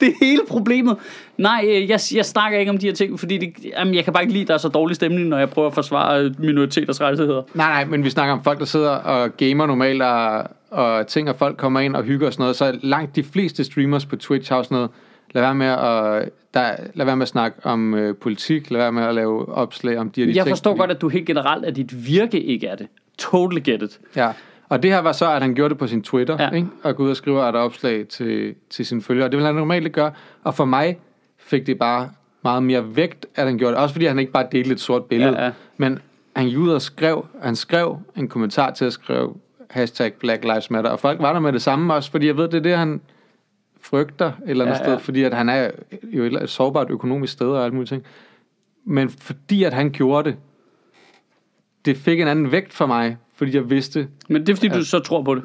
Det 0.00 0.08
er 0.08 0.12
hele 0.22 0.40
problemet. 0.48 0.96
Nej, 1.38 1.64
øh, 1.68 1.88
jeg, 1.88 2.00
jeg 2.14 2.24
snakker 2.24 2.58
ikke 2.58 2.70
om 2.70 2.78
de 2.78 2.86
her 2.86 2.94
ting, 2.94 3.20
fordi 3.20 3.38
det, 3.38 3.54
jamen, 3.64 3.94
jeg 3.94 4.04
kan 4.04 4.12
bare 4.12 4.22
ikke 4.22 4.32
lide, 4.32 4.42
at 4.42 4.48
der 4.48 4.54
er 4.54 4.58
så 4.58 4.68
dårlig 4.68 4.96
stemning, 4.96 5.28
når 5.28 5.38
jeg 5.38 5.50
prøver 5.50 5.68
at 5.68 5.74
forsvare 5.74 6.24
øh, 6.24 6.40
minoriteters 6.40 7.00
rettigheder. 7.00 7.42
Nej, 7.54 7.68
nej, 7.68 7.84
men 7.84 8.04
vi 8.04 8.10
snakker 8.10 8.34
om 8.34 8.44
folk, 8.44 8.58
der 8.58 8.64
sidder 8.64 8.90
og 8.90 9.36
gamer 9.36 9.66
normalt, 9.66 10.02
og, 10.02 10.44
og 10.76 11.06
ting, 11.06 11.28
og 11.30 11.36
folk 11.36 11.56
kommer 11.56 11.80
ind 11.80 11.96
og 11.96 12.02
hygger 12.02 12.26
og 12.26 12.32
sådan 12.32 12.42
noget. 12.42 12.56
Så 12.56 12.78
langt 12.82 13.16
de 13.16 13.22
fleste 13.24 13.64
streamers 13.64 14.06
på 14.06 14.16
Twitch 14.16 14.52
har 14.52 14.62
sådan 14.62 14.74
noget, 14.74 14.90
lad 15.34 15.42
være 15.42 15.54
med 15.54 15.66
at, 15.66 16.28
der, 16.54 16.76
lad 16.94 17.06
være 17.06 17.16
med 17.16 17.22
at 17.22 17.28
snakke 17.28 17.58
om 17.62 17.94
øh, 17.94 18.16
politik, 18.16 18.70
lad 18.70 18.80
være 18.80 18.92
med 18.92 19.02
at 19.02 19.14
lave 19.14 19.48
opslag 19.54 19.98
om 19.98 20.10
de 20.10 20.22
og 20.22 20.26
de 20.26 20.36
Jeg 20.36 20.44
ting. 20.44 20.48
forstår 20.52 20.76
godt, 20.76 20.90
at 20.90 21.00
du 21.00 21.08
helt 21.08 21.26
generelt, 21.26 21.64
at 21.64 21.76
dit 21.76 22.06
virke 22.06 22.40
ikke 22.40 22.66
er 22.66 22.74
det. 22.76 22.86
Totally 23.18 23.60
get 23.64 23.82
it. 23.82 24.00
Ja, 24.16 24.32
og 24.68 24.82
det 24.82 24.90
her 24.90 24.98
var 24.98 25.12
så, 25.12 25.32
at 25.32 25.42
han 25.42 25.54
gjorde 25.54 25.68
det 25.70 25.78
på 25.78 25.86
sin 25.86 26.02
Twitter, 26.02 26.36
Ja. 26.40 26.50
ikke? 26.50 26.68
og 26.82 26.96
gå 26.96 27.02
ud 27.04 27.10
og 27.10 27.16
skrive 27.16 27.48
et 27.48 27.54
opslag 27.54 28.08
til, 28.08 28.54
til 28.70 28.86
sine 28.86 29.02
følgere. 29.02 29.28
Det 29.28 29.36
ville 29.36 29.46
han 29.46 29.54
normalt 29.54 29.92
gøre, 29.92 30.12
og 30.44 30.54
for 30.54 30.64
mig 30.64 30.98
fik 31.38 31.66
det 31.66 31.78
bare 31.78 32.10
meget 32.44 32.62
mere 32.62 32.96
vægt, 32.96 33.26
at 33.34 33.46
han 33.46 33.58
gjorde 33.58 33.74
det. 33.74 33.82
Også 33.82 33.92
fordi 33.94 34.06
han 34.06 34.18
ikke 34.18 34.32
bare 34.32 34.46
delte 34.52 34.72
et 34.72 34.80
sort 34.80 35.04
billede, 35.04 35.32
Ja, 35.38 35.44
ja. 35.44 35.50
men 35.76 35.98
han 36.36 36.46
gik 36.46 36.58
ud 36.58 36.70
og 36.70 36.82
skrev, 36.82 37.26
han 37.42 37.56
skrev 37.56 37.98
en 38.16 38.28
kommentar 38.28 38.70
til 38.70 38.84
at 38.84 38.92
skrive 38.92 39.34
hashtag 39.70 40.12
Black 40.14 40.44
Lives 40.44 40.70
Matter, 40.70 40.90
og 40.90 41.00
folk 41.00 41.20
var 41.20 41.32
der 41.32 41.40
med 41.40 41.52
det 41.52 41.62
samme 41.62 41.94
også, 41.94 42.10
fordi 42.10 42.26
jeg 42.26 42.36
ved, 42.36 42.48
det 42.48 42.54
er 42.54 42.62
det, 42.62 42.76
han 42.76 43.00
frygter 43.80 44.26
et 44.26 44.34
eller 44.46 44.64
andet 44.64 44.78
Ja, 44.78 44.90
ja, 44.90 44.96
sted, 44.96 45.04
fordi 45.04 45.22
at 45.22 45.34
han 45.34 45.48
er 45.48 45.70
jo 46.02 46.24
et, 46.24 46.42
et 46.42 46.50
sårbart 46.50 46.90
økonomisk 46.90 47.32
sted 47.32 47.46
og 47.46 47.64
alt 47.64 47.74
muligt 47.74 47.88
ting. 47.88 48.04
Men 48.84 49.08
fordi 49.08 49.64
at 49.64 49.72
han 49.72 49.90
gjorde 49.90 50.30
det, 50.30 50.38
det 51.84 51.96
fik 51.96 52.20
en 52.20 52.28
anden 52.28 52.52
vægt 52.52 52.72
for 52.72 52.86
mig, 52.86 53.16
fordi 53.34 53.54
jeg 53.54 53.70
vidste, 53.70 54.08
Men 54.28 54.46
det 54.46 54.52
er, 54.52 54.56
fordi 54.56 54.68
du 54.68 54.84
så 54.84 54.98
tror 54.98 55.22
på 55.22 55.34
det. 55.34 55.42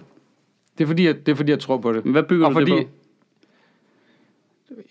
det 0.78 0.84
er 0.84 0.88
fordi, 0.88 1.06
jeg, 1.06 1.26
det 1.26 1.32
er 1.32 1.36
fordi, 1.36 1.52
jeg 1.52 1.60
tror 1.60 1.78
på 1.78 1.94
det. 1.94 2.06
Men 2.06 2.12
hvad 2.12 2.24
bygger 2.24 2.48
og 2.48 2.54
du 2.54 2.60
det 2.60 2.70
fordi, 2.70 2.84
på? 2.84 2.90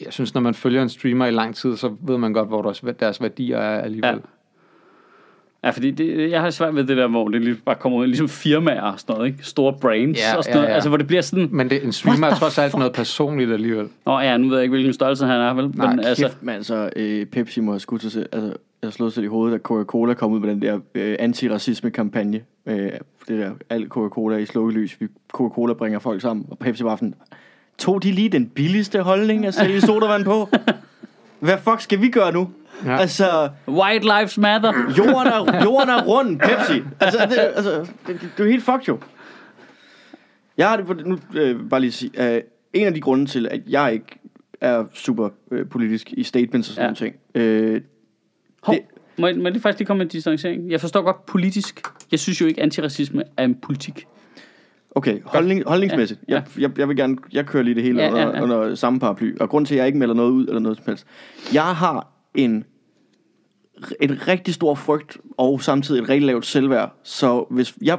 Jeg 0.01 0.13
synes, 0.13 0.35
når 0.35 0.41
man 0.41 0.55
følger 0.55 0.83
en 0.83 0.89
streamer 0.89 1.27
i 1.27 1.31
lang 1.31 1.57
tid, 1.57 1.77
så 1.77 1.97
ved 2.01 2.19
man 2.19 2.33
godt, 2.33 2.49
hvor 2.49 2.63
deres, 2.63 2.85
deres 3.01 3.23
værdier 3.23 3.59
er 3.59 3.81
alligevel. 3.81 4.11
Ja. 4.11 4.17
Ja, 5.65 5.71
fordi 5.71 5.91
det, 5.91 6.31
jeg 6.31 6.41
har 6.41 6.51
svært 6.51 6.75
ved 6.75 6.85
det 6.85 6.97
der, 6.97 7.07
hvor 7.09 7.29
det 7.29 7.43
lige 7.43 7.57
bare 7.65 7.75
kommer 7.75 7.99
ud, 7.99 8.07
ligesom 8.07 8.29
firmaer 8.29 8.83
og 8.83 9.01
sådan 9.01 9.15
noget, 9.17 9.27
ikke? 9.29 9.39
Store 9.43 9.73
brains 9.81 10.19
Ja, 10.19 10.37
og 10.37 10.45
sådan 10.45 10.55
noget. 10.57 10.67
ja, 10.67 10.71
ja. 10.71 10.75
Altså, 10.75 10.89
hvor 10.89 10.97
det 10.97 11.07
bliver 11.07 11.23
sådan, 11.23 11.49
Men 11.53 11.71
det, 11.71 11.85
en 11.85 11.93
streamer 11.93 12.27
er 12.27 12.35
trods 12.35 12.59
alt 12.59 12.77
noget 12.77 12.93
personligt 12.93 13.53
alligevel. 13.53 13.89
Nå 14.07 14.19
ja, 14.19 14.37
nu 14.37 14.49
ved 14.49 14.57
jeg 14.57 14.63
ikke, 14.63 14.73
hvilken 14.73 14.93
størrelse 14.93 15.27
han 15.27 15.41
er, 15.41 15.55
vel? 15.55 15.71
Nej, 15.75 15.91
Men 15.97 16.05
altså, 16.05 16.25
Kæft, 16.25 16.43
men 16.43 16.55
altså, 16.55 16.91
øh, 16.97 17.27
Pepsi 17.27 17.61
må 17.61 17.73
have 17.73 17.81
skudt 17.81 18.03
sig 18.03 18.13
selv, 18.13 18.29
altså, 18.33 18.53
jeg 18.83 18.93
slået 18.93 19.13
sig 19.13 19.25
i 19.25 19.27
hovedet, 19.27 19.55
at 19.55 19.61
Coca-Cola 19.71 20.15
kom 20.15 20.33
ud 20.33 20.41
med 20.41 20.49
den 20.49 20.63
der 20.63 20.79
øh, 20.95 21.17
antiracisme-kampagne. 21.19 22.41
Øh, 22.67 22.77
det 22.77 22.93
der, 23.29 23.51
alt 23.71 23.89
Coca-Cola 23.89 24.37
i 24.37 24.47
slukket 24.47 24.75
lys. 24.75 24.97
Vi- 25.01 25.07
Coca-Cola 25.33 25.73
bringer 25.73 25.99
folk 25.99 26.21
sammen, 26.23 26.47
og 26.51 26.59
Pepsi 26.59 26.85
var 26.85 26.97
sådan, 26.97 27.15
tog 27.79 28.03
de 28.03 28.13
lige 28.13 28.29
den 28.29 28.47
billigste 28.47 29.03
holdning 29.03 29.47
at 29.47 29.55
sælge 29.55 29.81
sodavand 29.81 30.25
på? 30.25 30.49
Hvad 31.41 31.59
fuck 31.65 31.81
skal 31.81 32.01
vi 32.01 32.09
gøre 32.09 32.33
nu? 32.33 32.49
Ja. 32.85 32.97
Altså, 32.97 33.49
White 33.69 34.05
Lives 34.05 34.39
Matter. 34.39 34.73
jorden 34.99 35.27
er, 35.27 35.63
jorden 35.65 35.89
er 35.89 36.03
rund, 36.05 36.39
Pepsi. 36.39 36.83
Altså, 37.01 37.27
det, 37.31 37.39
altså, 37.39 37.71
det, 37.81 38.21
det, 38.21 38.31
det 38.37 38.47
er 38.47 38.51
helt 38.51 38.65
fucked 38.65 38.89
jo. 38.89 38.99
Jeg 40.57 40.69
har 40.69 40.77
det 40.77 40.87
på, 40.87 40.93
nu 41.05 41.19
øh, 41.35 41.69
bare 41.71 41.81
lige 41.81 41.93
sige, 41.93 42.35
øh, 42.35 42.41
en 42.73 42.87
af 42.87 42.95
de 42.95 43.01
grunde 43.01 43.27
til, 43.27 43.49
at 43.51 43.61
jeg 43.69 43.93
ikke 43.93 44.19
er 44.61 44.85
super 44.95 45.29
øh, 45.53 45.69
politisk 45.69 46.13
i 46.13 46.23
statements 46.23 46.69
og 46.69 46.75
sådan 46.75 46.85
Ja. 46.85 46.89
ja. 46.89 46.95
ting. 46.95 47.15
Øh, 47.35 47.81
Hov, 48.63 48.75
Det- 48.75 48.83
må, 49.19 49.27
jeg, 49.27 49.37
må 49.37 49.43
jeg 49.43 49.53
lige 49.53 49.63
faktisk 49.63 49.79
lige 49.79 49.87
komme 49.87 49.99
med 49.99 50.07
en 50.07 50.11
distancering? 50.11 50.71
Jeg 50.71 50.81
forstår 50.81 51.03
godt 51.03 51.27
politisk. 51.27 51.81
Jeg 52.11 52.19
synes 52.21 52.41
jo 52.41 52.47
ikke, 52.47 52.63
antiracisme 52.63 53.23
er 53.37 53.45
en 53.45 53.55
politik. 53.55 54.07
okay, 54.95 55.21
holdning, 55.25 55.63
holdningsmæssigt. 55.67 56.21
Ja, 56.29 56.35
Ja, 56.35 56.43
Jeg, 56.57 56.63
jeg, 56.63 56.79
jeg 56.79 56.89
vil 56.89 56.97
gerne, 56.97 57.17
jeg 57.33 57.47
kører 57.47 57.63
lige 57.63 57.75
det 57.75 57.83
hele 57.83 58.03
Ja, 58.03 58.09
ja, 58.09 58.19
ja, 58.21 58.27
under, 58.27 58.57
ja. 58.57 58.61
under 58.63 58.75
samme 58.75 59.01
paraply. 59.01 59.39
Og 59.39 59.49
grund 59.49 59.67
til, 59.67 59.75
at 59.75 59.79
jeg 59.79 59.87
ikke 59.87 59.99
melder 59.99 60.15
noget 60.15 60.31
ud 60.31 60.47
eller 60.47 60.61
noget 60.61 60.77
som 60.79 60.85
helst. 60.89 61.07
Jeg 61.55 61.63
har 61.77 62.07
en 62.35 62.65
en 64.01 64.29
rigtig 64.29 64.55
stor 64.55 64.75
frygt 64.75 65.19
og 65.39 65.63
samtidig 65.63 66.03
et 66.03 66.09
rigtig 66.09 66.27
lavt 66.27 66.47
selvværd. 66.47 66.93
Så 67.03 67.45
hvis 67.51 67.75
jeg 67.83 67.99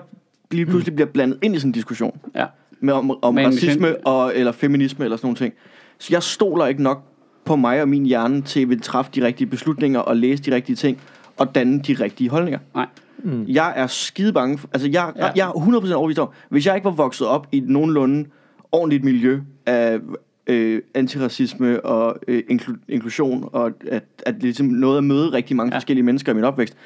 lige 0.52 0.66
pludselig 0.66 0.96
bliver 0.96 1.08
blandet 1.08 1.40
ind 1.42 1.56
i 1.56 1.60
sådan 1.60 1.70
en 1.70 1.74
diskussion, 1.74 2.20
Ja. 2.36 2.46
med 2.80 2.94
om, 2.94 3.24
om 3.24 3.34
Men 3.36 3.46
racisme 3.48 3.88
hvis- 3.88 3.98
og, 4.06 4.36
eller 4.36 4.52
feminisme 4.52 5.06
eller 5.06 5.18
sådan 5.18 5.26
nogle 5.26 5.38
ting. 5.38 5.54
Så 6.00 6.08
jeg 6.12 6.24
stoler 6.24 6.66
ikke 6.68 6.84
nok 6.84 7.04
på 7.46 7.56
mig 7.56 7.82
og 7.82 7.90
min 7.90 8.06
hjerne 8.06 8.42
til 8.42 8.62
at 8.62 8.70
vil 8.70 8.82
træffe 8.82 9.12
de 9.16 9.26
rigtige 9.26 9.48
beslutninger 9.48 10.00
og 10.00 10.18
læse 10.18 10.44
de 10.44 10.56
rigtige 10.56 10.76
ting 10.76 11.02
og 11.38 11.56
danne 11.56 11.80
de 11.80 11.94
rigtige 11.94 12.30
holdninger. 12.30 12.60
Nej. 12.76 12.88
Mm. 13.24 13.46
Jeg 13.48 13.74
er 13.76 13.88
skide 13.88 14.34
bange. 14.34 14.58
For, 14.58 14.70
altså 14.74 14.90
jeg, 14.92 15.14
ja. 15.16 15.32
jeg 15.36 15.48
er 15.48 15.52
100% 15.52 15.94
overbevist 15.94 16.20
om, 16.20 16.30
hvis 16.50 16.66
jeg 16.66 16.76
ikke 16.76 16.86
var 16.86 16.92
vokset 16.92 17.28
op 17.28 17.48
i 17.52 17.58
et 17.58 17.70
nogenlunde 17.70 18.26
ordentligt 18.72 19.04
miljø 19.04 19.42
af 19.66 20.00
øh, 20.48 20.82
antiracisme 20.94 21.86
og 21.86 22.20
øh, 22.28 22.44
inklu- 22.52 22.86
inklusion, 22.90 23.50
og 23.54 23.72
at, 23.88 24.04
at 24.26 24.36
ligesom 24.42 24.66
noget 24.66 24.98
at 24.98 25.04
møde 25.04 25.32
rigtig 25.34 25.56
mange 25.56 25.72
Ja. 25.74 25.78
forskellige 25.78 26.04
mennesker 26.04 26.32
i 26.32 26.36
min 26.36 26.44
opvækst. 26.44 26.78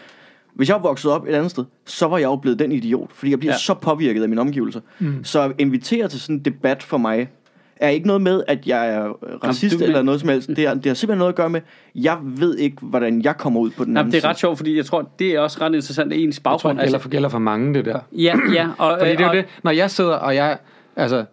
Hvis 0.53 0.70
jeg 0.70 0.80
vokset 0.84 1.12
op 1.12 1.28
et 1.28 1.34
andet 1.34 1.51
sted, 1.51 1.66
så 1.86 2.08
var 2.08 2.18
jeg 2.18 2.26
jo 2.26 2.36
blevet 2.36 2.60
den 2.60 2.72
idiot, 2.72 3.10
fordi 3.14 3.32
jeg 3.32 3.39
bliver 3.39 3.53
Ja. 3.53 3.58
så 3.58 3.74
påvirket 3.74 4.24
af 4.24 4.30
mine 4.30 4.41
omgivelser. 4.41 4.80
Mm. 4.99 5.24
Så 5.24 5.41
at 5.41 5.51
invitere 5.58 6.08
til 6.08 6.20
sådan 6.22 6.36
en 6.36 6.41
debat 6.45 6.84
for 6.84 6.97
mig, 6.97 7.30
er 7.78 7.89
ikke 7.89 8.08
noget 8.08 8.22
med, 8.22 8.43
at 8.47 8.68
jeg 8.68 8.89
er 8.93 9.08
racist 9.43 9.80
du- 9.80 9.84
eller 9.84 10.01
noget 10.01 10.20
som 10.20 10.30
helst. 10.30 10.47
Det, 10.47 10.60
er, 10.60 10.74
det 10.74 10.86
har 10.86 10.93
simpelthen 10.93 11.18
noget 11.18 11.32
at 11.32 11.36
gøre 11.38 11.49
med, 11.49 11.62
jeg 11.95 12.18
ved 12.24 12.58
ikke, 12.58 12.78
hvordan 12.82 13.22
jeg 13.22 13.38
kommer 13.38 13.60
ud 13.60 13.70
på 13.70 13.86
den 13.86 13.93
Nå, 13.93 13.99
anden 13.99 14.12
det 14.12 14.18
er 14.18 14.22
side. 14.22 14.30
ret 14.30 14.38
sjovt, 14.39 14.58
fordi 14.58 14.78
jeg 14.78 14.86
tror, 14.86 15.10
det 15.20 15.32
er 15.36 15.39
også 15.39 15.58
ret 15.62 15.74
interessant, 15.76 16.14
at 16.14 16.20
ens 16.20 16.38
Jeg 16.38 16.43
tror, 16.43 16.51
baggrund... 16.51 16.78
det 16.78 16.86
gælder 16.86 16.99
for, 16.99 17.10
gælder 17.10 17.30
for 17.30 17.39
mange, 17.39 17.74
det 17.74 17.86
der. 17.86 17.99
ja, 18.12 18.36
ja. 18.53 18.68
Og, 18.78 18.95
Fordi 18.99 19.12
det 19.12 19.20
er 19.22 19.30
og, 19.30 19.36
jo 19.36 19.39
det, 19.41 19.47
når 19.64 19.72
jeg 19.72 19.91
sidder, 19.91 20.14
og 20.14 20.36
jeg, 20.36 20.58
altså, 20.95 21.26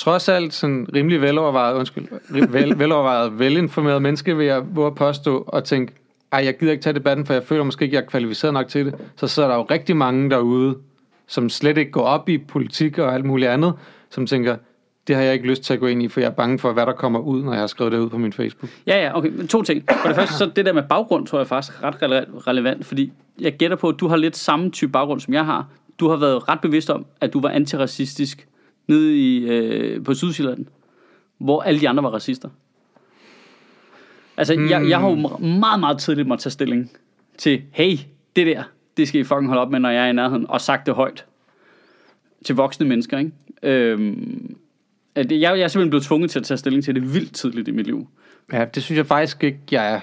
trods 0.00 0.28
alt 0.28 0.54
sådan 0.54 0.86
rimelig 0.94 1.20
velovervejet, 1.20 1.74
undskyld, 1.74 2.08
vel, 2.52 2.78
velovervejet, 2.82 3.38
velinformeret 3.38 4.02
menneske, 4.02 4.36
vil 4.36 4.46
jeg 4.46 4.62
våge 4.76 4.94
påstå 4.94 5.44
og 5.46 5.64
tænke, 5.64 5.92
ej, 6.32 6.44
jeg 6.44 6.58
gider 6.58 6.72
ikke 6.72 6.82
tage 6.82 6.94
debatten, 6.94 7.26
for 7.26 7.32
jeg 7.32 7.42
føler 7.42 7.64
måske 7.64 7.84
ikke, 7.84 7.96
jeg 7.96 8.02
er 8.02 8.06
kvalificeret 8.06 8.54
nok 8.54 8.68
til 8.68 8.86
det. 8.86 8.94
Så 9.16 9.26
sidder 9.26 9.48
der 9.48 9.56
jo 9.56 9.62
rigtig 9.62 9.96
mange 9.96 10.30
derude, 10.30 10.76
som 11.26 11.48
slet 11.48 11.78
ikke 11.78 11.90
går 11.90 12.02
op 12.02 12.28
i 12.28 12.38
politik 12.38 12.98
og 12.98 13.14
alt 13.14 13.24
muligt 13.24 13.50
andet, 13.50 13.74
som 14.10 14.26
tænker, 14.26 14.56
det 15.06 15.16
har 15.16 15.22
jeg 15.22 15.32
ikke 15.34 15.46
lyst 15.46 15.62
til 15.62 15.74
at 15.74 15.80
gå 15.80 15.86
ind 15.86 16.02
i, 16.02 16.08
for 16.08 16.20
jeg 16.20 16.26
er 16.26 16.34
bange 16.34 16.58
for, 16.58 16.72
hvad 16.72 16.86
der 16.86 16.92
kommer 16.92 17.18
ud, 17.18 17.42
når 17.42 17.52
jeg 17.52 17.60
har 17.60 17.66
skrevet 17.66 17.92
det 17.92 17.98
ud 17.98 18.08
på 18.10 18.18
min 18.18 18.32
Facebook. 18.32 18.70
Ja, 18.86 19.04
ja, 19.04 19.16
okay. 19.18 19.30
Men 19.30 19.48
to 19.48 19.62
ting. 19.62 19.84
For 20.02 20.08
det 20.08 20.16
første, 20.16 20.34
så 20.34 20.50
det 20.56 20.66
der 20.66 20.72
med 20.72 20.82
baggrund, 20.82 21.26
tror 21.26 21.38
jeg 21.38 21.46
faktisk 21.46 21.78
er 21.82 21.86
ret 21.86 21.94
rele- 22.02 22.46
relevant, 22.46 22.86
fordi 22.86 23.12
jeg 23.40 23.52
gætter 23.52 23.76
på, 23.76 23.88
at 23.88 23.94
du 24.00 24.08
har 24.08 24.16
lidt 24.16 24.36
samme 24.36 24.70
type 24.70 24.92
baggrund, 24.92 25.20
som 25.20 25.34
jeg 25.34 25.44
har. 25.44 25.66
Du 25.98 26.08
har 26.08 26.16
været 26.16 26.48
ret 26.48 26.60
bevidst 26.60 26.90
om, 26.90 27.06
at 27.20 27.32
du 27.32 27.40
var 27.40 27.48
antiracistisk 27.48 28.46
nede 28.90 29.18
i, 29.18 29.38
øh, 29.38 30.04
på 30.04 30.14
Sydsjælland, 30.14 30.66
hvor 31.38 31.62
alle 31.62 31.80
de 31.80 31.88
andre 31.88 32.02
var 32.02 32.10
racister. 32.10 32.48
Altså, 34.36 34.54
jeg, 34.54 34.88
jeg 34.88 35.00
har 35.00 35.08
jo 35.08 35.14
meget, 35.38 35.80
meget 35.80 35.98
tidligt 35.98 36.28
måtte 36.28 36.44
tage 36.44 36.50
stilling 36.50 36.90
til, 37.38 37.62
hey, 37.72 37.96
det 38.36 38.46
der, 38.46 38.62
det 38.96 39.08
skal 39.08 39.20
I 39.20 39.24
fucking 39.24 39.46
holde 39.46 39.62
op 39.62 39.70
med, 39.70 39.80
når 39.80 39.90
jeg 39.90 40.04
er 40.04 40.10
i 40.10 40.12
nærheden, 40.12 40.46
og 40.50 40.60
sagt 40.60 40.86
det 40.86 40.94
højt 40.94 41.26
til 42.44 42.54
voksne 42.54 42.86
mennesker, 42.86 43.18
ikke? 43.18 43.32
Øhm, 43.62 44.56
at 45.14 45.32
jeg, 45.32 45.40
jeg 45.40 45.60
er 45.60 45.68
simpelthen 45.68 45.90
blevet 45.90 46.04
tvunget 46.04 46.30
til 46.30 46.38
at 46.38 46.44
tage 46.44 46.58
stilling 46.58 46.84
til 46.84 46.94
det 46.94 47.14
vildt 47.14 47.34
tidligt 47.34 47.68
i 47.68 47.70
mit 47.70 47.86
liv. 47.86 48.08
Ja, 48.52 48.64
det 48.64 48.82
synes 48.82 48.96
jeg 48.96 49.06
faktisk 49.06 49.44
ikke, 49.44 49.58
jeg 49.70 49.94
er 49.94 50.00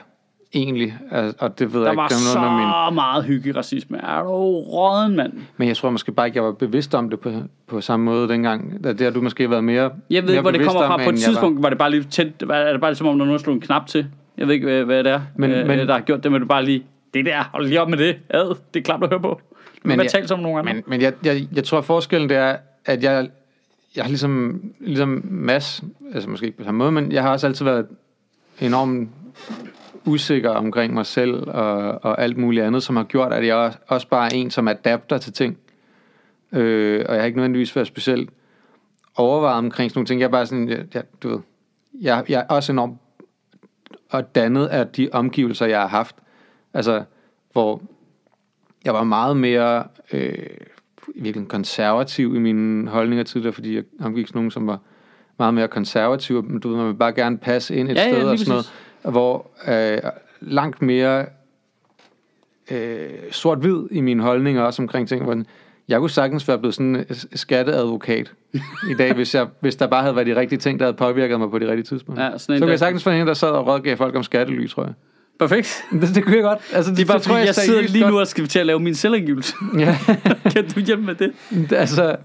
egentlig, 0.54 0.98
og 1.40 1.60
det 1.60 1.74
ved 1.74 1.80
Der 1.80 1.86
jeg 1.86 1.92
ikke, 1.94 2.02
var 2.02 2.08
det 2.08 2.16
er 2.16 2.20
så 2.34 2.40
noget 2.40 2.88
min 2.90 2.96
meget 2.96 3.24
hygge 3.24 3.56
racisme. 3.56 3.98
Er 3.98 4.22
du 4.24 4.30
råden, 4.30 5.16
mand? 5.16 5.34
Men 5.58 5.68
jeg 5.68 5.78
tror 5.78 5.90
måske 5.90 6.12
bare 6.12 6.28
ikke, 6.28 6.38
jeg 6.38 6.44
var 6.44 6.52
bevidst 6.52 6.96
om 6.96 7.10
det 7.10 7.20
på, 7.20 7.32
på 7.68 7.82
samme 7.82 8.06
måde 8.06 8.28
dengang. 8.28 8.84
Det 8.84 9.02
har 9.02 9.10
du 9.12 9.22
måske 9.22 9.50
været 9.50 9.64
mere 9.64 9.92
Jeg 10.10 10.24
ved 10.24 10.30
ikke, 10.30 10.42
hvor 10.42 10.52
det 10.52 10.62
kommer 10.66 10.82
fra. 10.88 10.94
om, 10.94 11.00
På 11.04 11.10
et 11.10 11.20
tidspunkt 11.20 11.64
var 11.64 11.70
det 11.70 11.78
bare 11.78 11.92
lige. 11.92 12.34
Var, 12.44 12.56
er 12.56 12.72
det 12.72 12.82
bare 12.82 12.96
som 12.96 13.08
om, 13.08 13.18
der 13.18 13.24
er 13.24 13.28
nogen, 13.28 13.32
der 13.38 13.44
slog 13.44 13.56
en 13.56 13.62
knap 13.62 13.88
til? 13.88 14.06
Jeg 14.38 14.48
ved 14.48 14.54
ikke, 14.54 14.66
hvad, 14.68 14.84
hvad 14.84 15.04
det 15.04 15.12
er, 15.12 15.22
Men- 15.36 15.52
øh, 15.52 15.68
men- 15.68 15.80
der 15.80 15.94
har 15.94 16.02
gjort 16.02 16.24
det, 16.24 16.32
men 16.32 16.42
du 16.42 16.48
bare 16.48 16.66
lige... 16.66 16.84
Det 17.14 17.26
der, 17.26 17.50
hold 17.54 17.68
lige 17.68 17.82
op 17.82 17.90
med 17.90 17.98
det. 17.98 18.16
Ad, 18.30 18.56
det 18.74 18.80
er 18.80 18.84
klart 18.84 19.04
at 19.04 19.10
høre 19.10 19.20
på. 19.20 19.42
Men 19.84 20.00
jeg 20.00 20.12
tale 20.12 20.28
som 20.28 20.40
nogen 20.40 20.60
andre. 20.60 20.74
Men, 20.74 20.84
men 20.88 21.02
jeg, 21.02 21.14
jeg, 21.24 21.48
jeg 21.54 21.64
tror, 21.64 21.78
at 21.78 21.86
forskellen 21.86 22.30
det 22.30 22.38
er, 22.38 22.56
at 22.86 23.04
jeg, 23.04 23.28
jeg 23.96 24.04
har 24.04 24.10
ligesom, 24.10 24.62
ligesom 24.80 25.22
Mads, 25.30 25.84
altså 26.14 26.30
måske 26.30 26.46
ikke 26.46 26.58
på 26.58 26.64
samme 26.64 26.78
måde, 26.78 26.92
men 26.92 27.12
jeg 27.12 27.24
har 27.24 27.30
også 27.32 27.48
altid 27.48 27.66
været 27.66 27.86
enormt 28.62 29.10
usikker 30.06 30.50
omkring 30.50 30.94
mig 30.94 31.06
selv 31.06 31.48
og, 31.48 32.04
og 32.04 32.22
alt 32.22 32.38
muligt 32.38 32.66
andet, 32.66 32.84
som 32.84 32.96
har 32.96 33.04
gjort, 33.04 33.34
at 33.34 33.48
jeg 33.48 33.56
også, 33.56 33.78
også 33.88 34.08
bare 34.08 34.26
er 34.26 34.36
en, 34.36 34.52
som 34.52 34.68
adapter 34.68 35.18
til 35.18 35.34
ting. 35.34 35.58
Øh, 36.52 37.06
og 37.10 37.14
jeg 37.14 37.22
har 37.22 37.26
ikke 37.26 37.38
nødvendigvis 37.38 37.76
været 37.76 37.88
specielt 37.88 38.30
overvejet 39.16 39.58
omkring 39.58 39.92
sådan 39.92 40.00
nogle 40.00 40.08
ting. 40.08 40.20
Jeg 40.20 40.28
er 40.28 40.32
bare 40.32 40.46
sådan, 40.46 40.70
jeg, 40.70 40.86
jeg, 40.94 41.04
du 41.24 41.30
ved, 41.30 41.40
jeg, 42.02 42.24
jeg 42.30 42.46
er 42.50 42.56
også 42.56 42.72
enormt 42.72 42.98
og 44.10 44.36
dannet 44.36 44.68
af 44.68 44.88
de 44.88 45.10
omgivelser, 45.12 45.66
jeg 45.66 45.80
har 45.80 45.88
haft. 45.88 46.16
Altså, 46.74 47.04
hvor 47.52 47.82
jeg 48.86 48.94
var 48.94 49.04
meget 49.04 49.38
mere 49.38 49.84
øh, 50.14 50.34
virkelig 51.16 51.48
konservativ 51.48 52.36
i 52.36 52.40
mine 52.40 52.90
holdninger 52.90 53.24
tidligere, 53.24 53.54
fordi 53.54 53.76
jeg 53.76 53.84
omgik 54.02 54.28
sådan 54.28 54.40
nogen, 54.40 54.52
som 54.52 54.68
var 54.68 54.80
meget 55.40 55.54
mere 55.54 55.68
konservativ, 55.68 56.44
men 56.44 56.60
du 56.60 56.70
ved, 56.70 56.78
man 56.78 56.88
vil 56.88 56.94
bare 56.94 57.14
gerne 57.14 57.38
passe 57.38 57.76
ind 57.76 57.92
et 57.92 57.96
Ja, 57.96 58.02
ja, 58.02 58.08
sted 58.08 58.20
lige 58.20 58.30
og 58.30 58.40
sådan 58.40 58.52
noget, 58.52 58.74
hvor 59.12 59.48
øh, 59.68 59.98
langt 60.42 60.82
mere 60.82 61.26
øh, 62.72 63.00
sort-hvid 63.32 63.84
i 63.92 64.02
mine 64.02 64.24
holdninger, 64.24 64.62
også 64.62 64.82
omkring 64.82 65.08
ting, 65.08 65.24
hvor 65.24 65.44
jeg 65.88 66.00
kunne 66.00 66.10
sagtens 66.10 66.48
være 66.48 66.58
blevet 66.60 66.74
sådan 66.76 66.96
en 66.96 67.06
skatteadvokat 67.38 68.32
i 68.90 68.94
dag, 68.98 69.14
hvis, 69.14 69.36
jeg, 69.36 69.48
hvis 69.60 69.76
der 69.76 69.88
bare 69.88 70.02
havde 70.02 70.16
været 70.16 70.28
de 70.28 70.36
rigtige 70.36 70.60
ting, 70.60 70.80
der 70.80 70.86
havde 70.86 70.98
påvirket 70.98 71.40
mig 71.40 71.50
på 71.52 71.60
de 71.60 71.68
rigtige 71.68 71.84
tidspunkter. 71.86 72.26
Ja, 72.26 72.38
så 72.38 72.48
kunne 72.48 72.60
der- 72.60 72.68
jeg 72.68 72.80
sagtens 72.80 73.06
være 73.06 73.20
en, 73.22 73.28
der 73.28 73.34
sad 73.34 73.50
og 73.50 73.68
rådgav 73.68 73.98
folk 73.98 74.16
om 74.16 74.24
skattely, 74.24 74.68
tror 74.68 74.84
jeg. 74.84 74.94
Perfekt. 75.40 75.84
Det, 76.02 76.16
det 76.16 76.24
kunne 76.24 76.36
jeg 76.36 76.44
godt. 76.44 76.60
Altså, 76.74 76.92
Det 76.92 77.02
er 77.02 77.06
bare 77.06 77.20
tror 77.20 77.34
fordi, 77.34 77.46
jeg 77.46 77.56
sidder 77.56 77.82
lige 77.82 78.02
godt- 78.04 78.14
nu 78.14 78.20
og 78.20 78.28
skal 78.28 78.48
til 78.48 78.60
at 78.60 78.66
lave 78.66 78.80
min 78.80 78.96
selvangivelse. 78.96 79.54
Ja. 79.80 79.98
kan 80.54 80.70
du 80.70 80.80
hjælpe 80.80 81.04
med 81.04 81.16
det? 81.16 81.32
Det, 81.70 81.72
altså, 81.76 82.16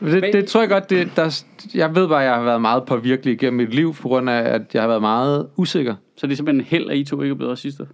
det, 0.00 0.22
det 0.32 0.46
tror 0.46 0.60
jeg 0.60 0.68
godt, 0.70 0.90
det, 0.90 1.10
der, 1.16 1.42
jeg 1.74 1.94
ved 1.94 2.08
bare, 2.08 2.22
at 2.22 2.26
jeg 2.28 2.34
har 2.34 2.42
været 2.42 2.60
meget 2.60 2.84
påvirkelig 2.84 3.38
gennem 3.38 3.56
mit 3.56 3.74
liv, 3.74 3.94
på 3.94 4.08
grund 4.08 4.30
af, 4.30 4.54
at 4.54 4.62
jeg 4.74 4.82
har 4.82 4.88
været 4.88 5.00
meget 5.00 5.46
usikker. 5.56 5.94
Så 6.16 6.26
det 6.26 6.32
er 6.32 6.36
simpelthen 6.36 6.64
held, 6.66 6.90
at 6.90 6.96
I 6.96 7.04
to 7.04 7.22
ikke 7.22 7.32
er 7.32 7.36
blevet 7.36 7.52
racister. 7.52 7.86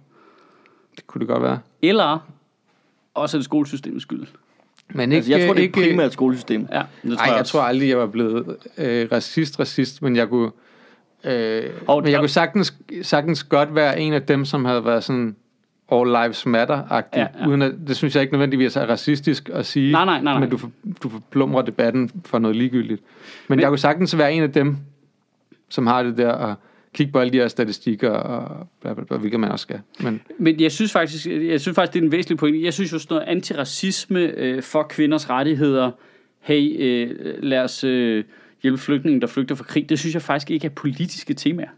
Det 0.95 1.07
kunne 1.07 1.19
det 1.19 1.27
godt 1.27 1.43
være. 1.43 1.59
Eller 1.81 2.19
også 3.13 3.37
er 3.37 3.39
det 3.39 3.45
skolesystemets 3.45 4.01
skyld. 4.01 4.27
Men 4.93 5.11
ikke, 5.11 5.15
Altså, 5.15 5.31
jeg 5.31 5.47
tror, 5.47 5.53
det 5.53 5.59
er 5.59 5.63
ikke, 5.63 5.73
primært 5.81 6.13
skolesystemet. 6.13 6.69
Ja, 6.71 6.81
det 7.03 7.09
Nej, 7.11 7.25
jeg 7.25 7.39
også. 7.39 7.51
tror 7.51 7.61
aldrig, 7.61 7.89
jeg 7.89 7.97
var 7.97 8.05
blevet 8.07 8.57
øh, 8.77 9.07
racist, 9.11 9.59
racist, 9.59 10.01
men 10.01 10.15
jeg 10.15 10.29
kunne, 10.29 10.51
øh, 11.23 11.63
Og- 11.87 12.01
men 12.03 12.11
jeg 12.11 12.19
kunne 12.19 12.29
sagtens, 12.29 12.73
sagtens 13.01 13.43
godt 13.43 13.75
være 13.75 13.99
en 13.99 14.13
af 14.13 14.21
dem, 14.21 14.45
som 14.45 14.65
havde 14.65 14.85
været 14.85 15.03
sådan 15.03 15.35
all 15.91 16.07
lives 16.09 16.45
matter-agtig, 16.45 17.17
Ja, 17.19 17.27
ja. 17.39 17.47
uden 17.47 17.61
at, 17.61 17.73
det 17.87 17.95
synes 17.97 18.15
jeg 18.15 18.21
ikke 18.21 18.33
nødvendigvis 18.33 18.75
er 18.75 18.85
racistisk 18.85 19.49
at 19.53 19.65
sige, 19.65 19.91
Nej, 19.91 20.05
nej, 20.05 20.21
nej, 20.21 20.33
nej. 20.33 20.39
men 20.39 20.49
du, 20.49 20.57
for, 20.57 20.71
du 21.03 21.09
forplumrer 21.09 21.61
debatten 21.61 22.11
for 22.25 22.39
noget 22.39 22.57
ligegyldigt. 22.57 23.01
Men, 23.01 23.07
Men- 23.47 23.55
men 23.55 23.59
jeg 23.59 23.69
kunne 23.69 23.77
sagtens 23.79 24.17
være 24.17 24.33
en 24.33 24.43
af 24.43 24.51
dem, 24.51 24.77
som 25.69 25.87
har 25.87 26.03
det 26.03 26.17
der, 26.17 26.31
og 26.31 26.55
kigge 26.93 27.11
på 27.13 27.19
alle 27.19 27.33
de 27.33 27.37
her 27.37 27.47
statistikker, 27.47 28.09
og 28.09 28.67
bla, 28.81 28.93
bla, 28.93 29.03
bla, 29.03 29.17
hvilket 29.17 29.39
man 29.39 29.51
også 29.51 29.63
skal. 29.63 29.79
Men 29.99 30.21
Men 30.37 30.59
jeg 30.59 30.71
synes 30.71 30.91
faktisk, 30.91 31.27
jeg 31.27 31.61
synes 31.61 31.75
faktisk 31.75 31.93
det 31.93 31.99
er 31.99 32.03
en 32.03 32.11
væsentlig 32.11 32.37
pointe. 32.37 32.63
Jeg 32.63 32.73
synes 32.73 32.93
jo 32.93 32.99
sådan 32.99 33.15
noget 33.15 33.27
antiracisme 33.27 34.19
øh, 34.19 34.63
for 34.63 34.83
kvinders 34.83 35.29
rettigheder, 35.29 35.91
hey, 36.39 36.75
øh, 36.79 37.43
lad 37.43 37.59
os 37.59 37.83
øh, 37.83 38.23
hjælpe 38.63 38.77
flygtninge, 38.77 39.21
der 39.21 39.27
flygter 39.27 39.55
fra 39.55 39.63
krig, 39.63 39.89
det 39.89 39.99
synes 39.99 40.13
jeg 40.13 40.21
faktisk 40.21 40.51
ikke 40.51 40.65
er 40.65 40.71
politiske 40.71 41.33
temaer. 41.33 41.69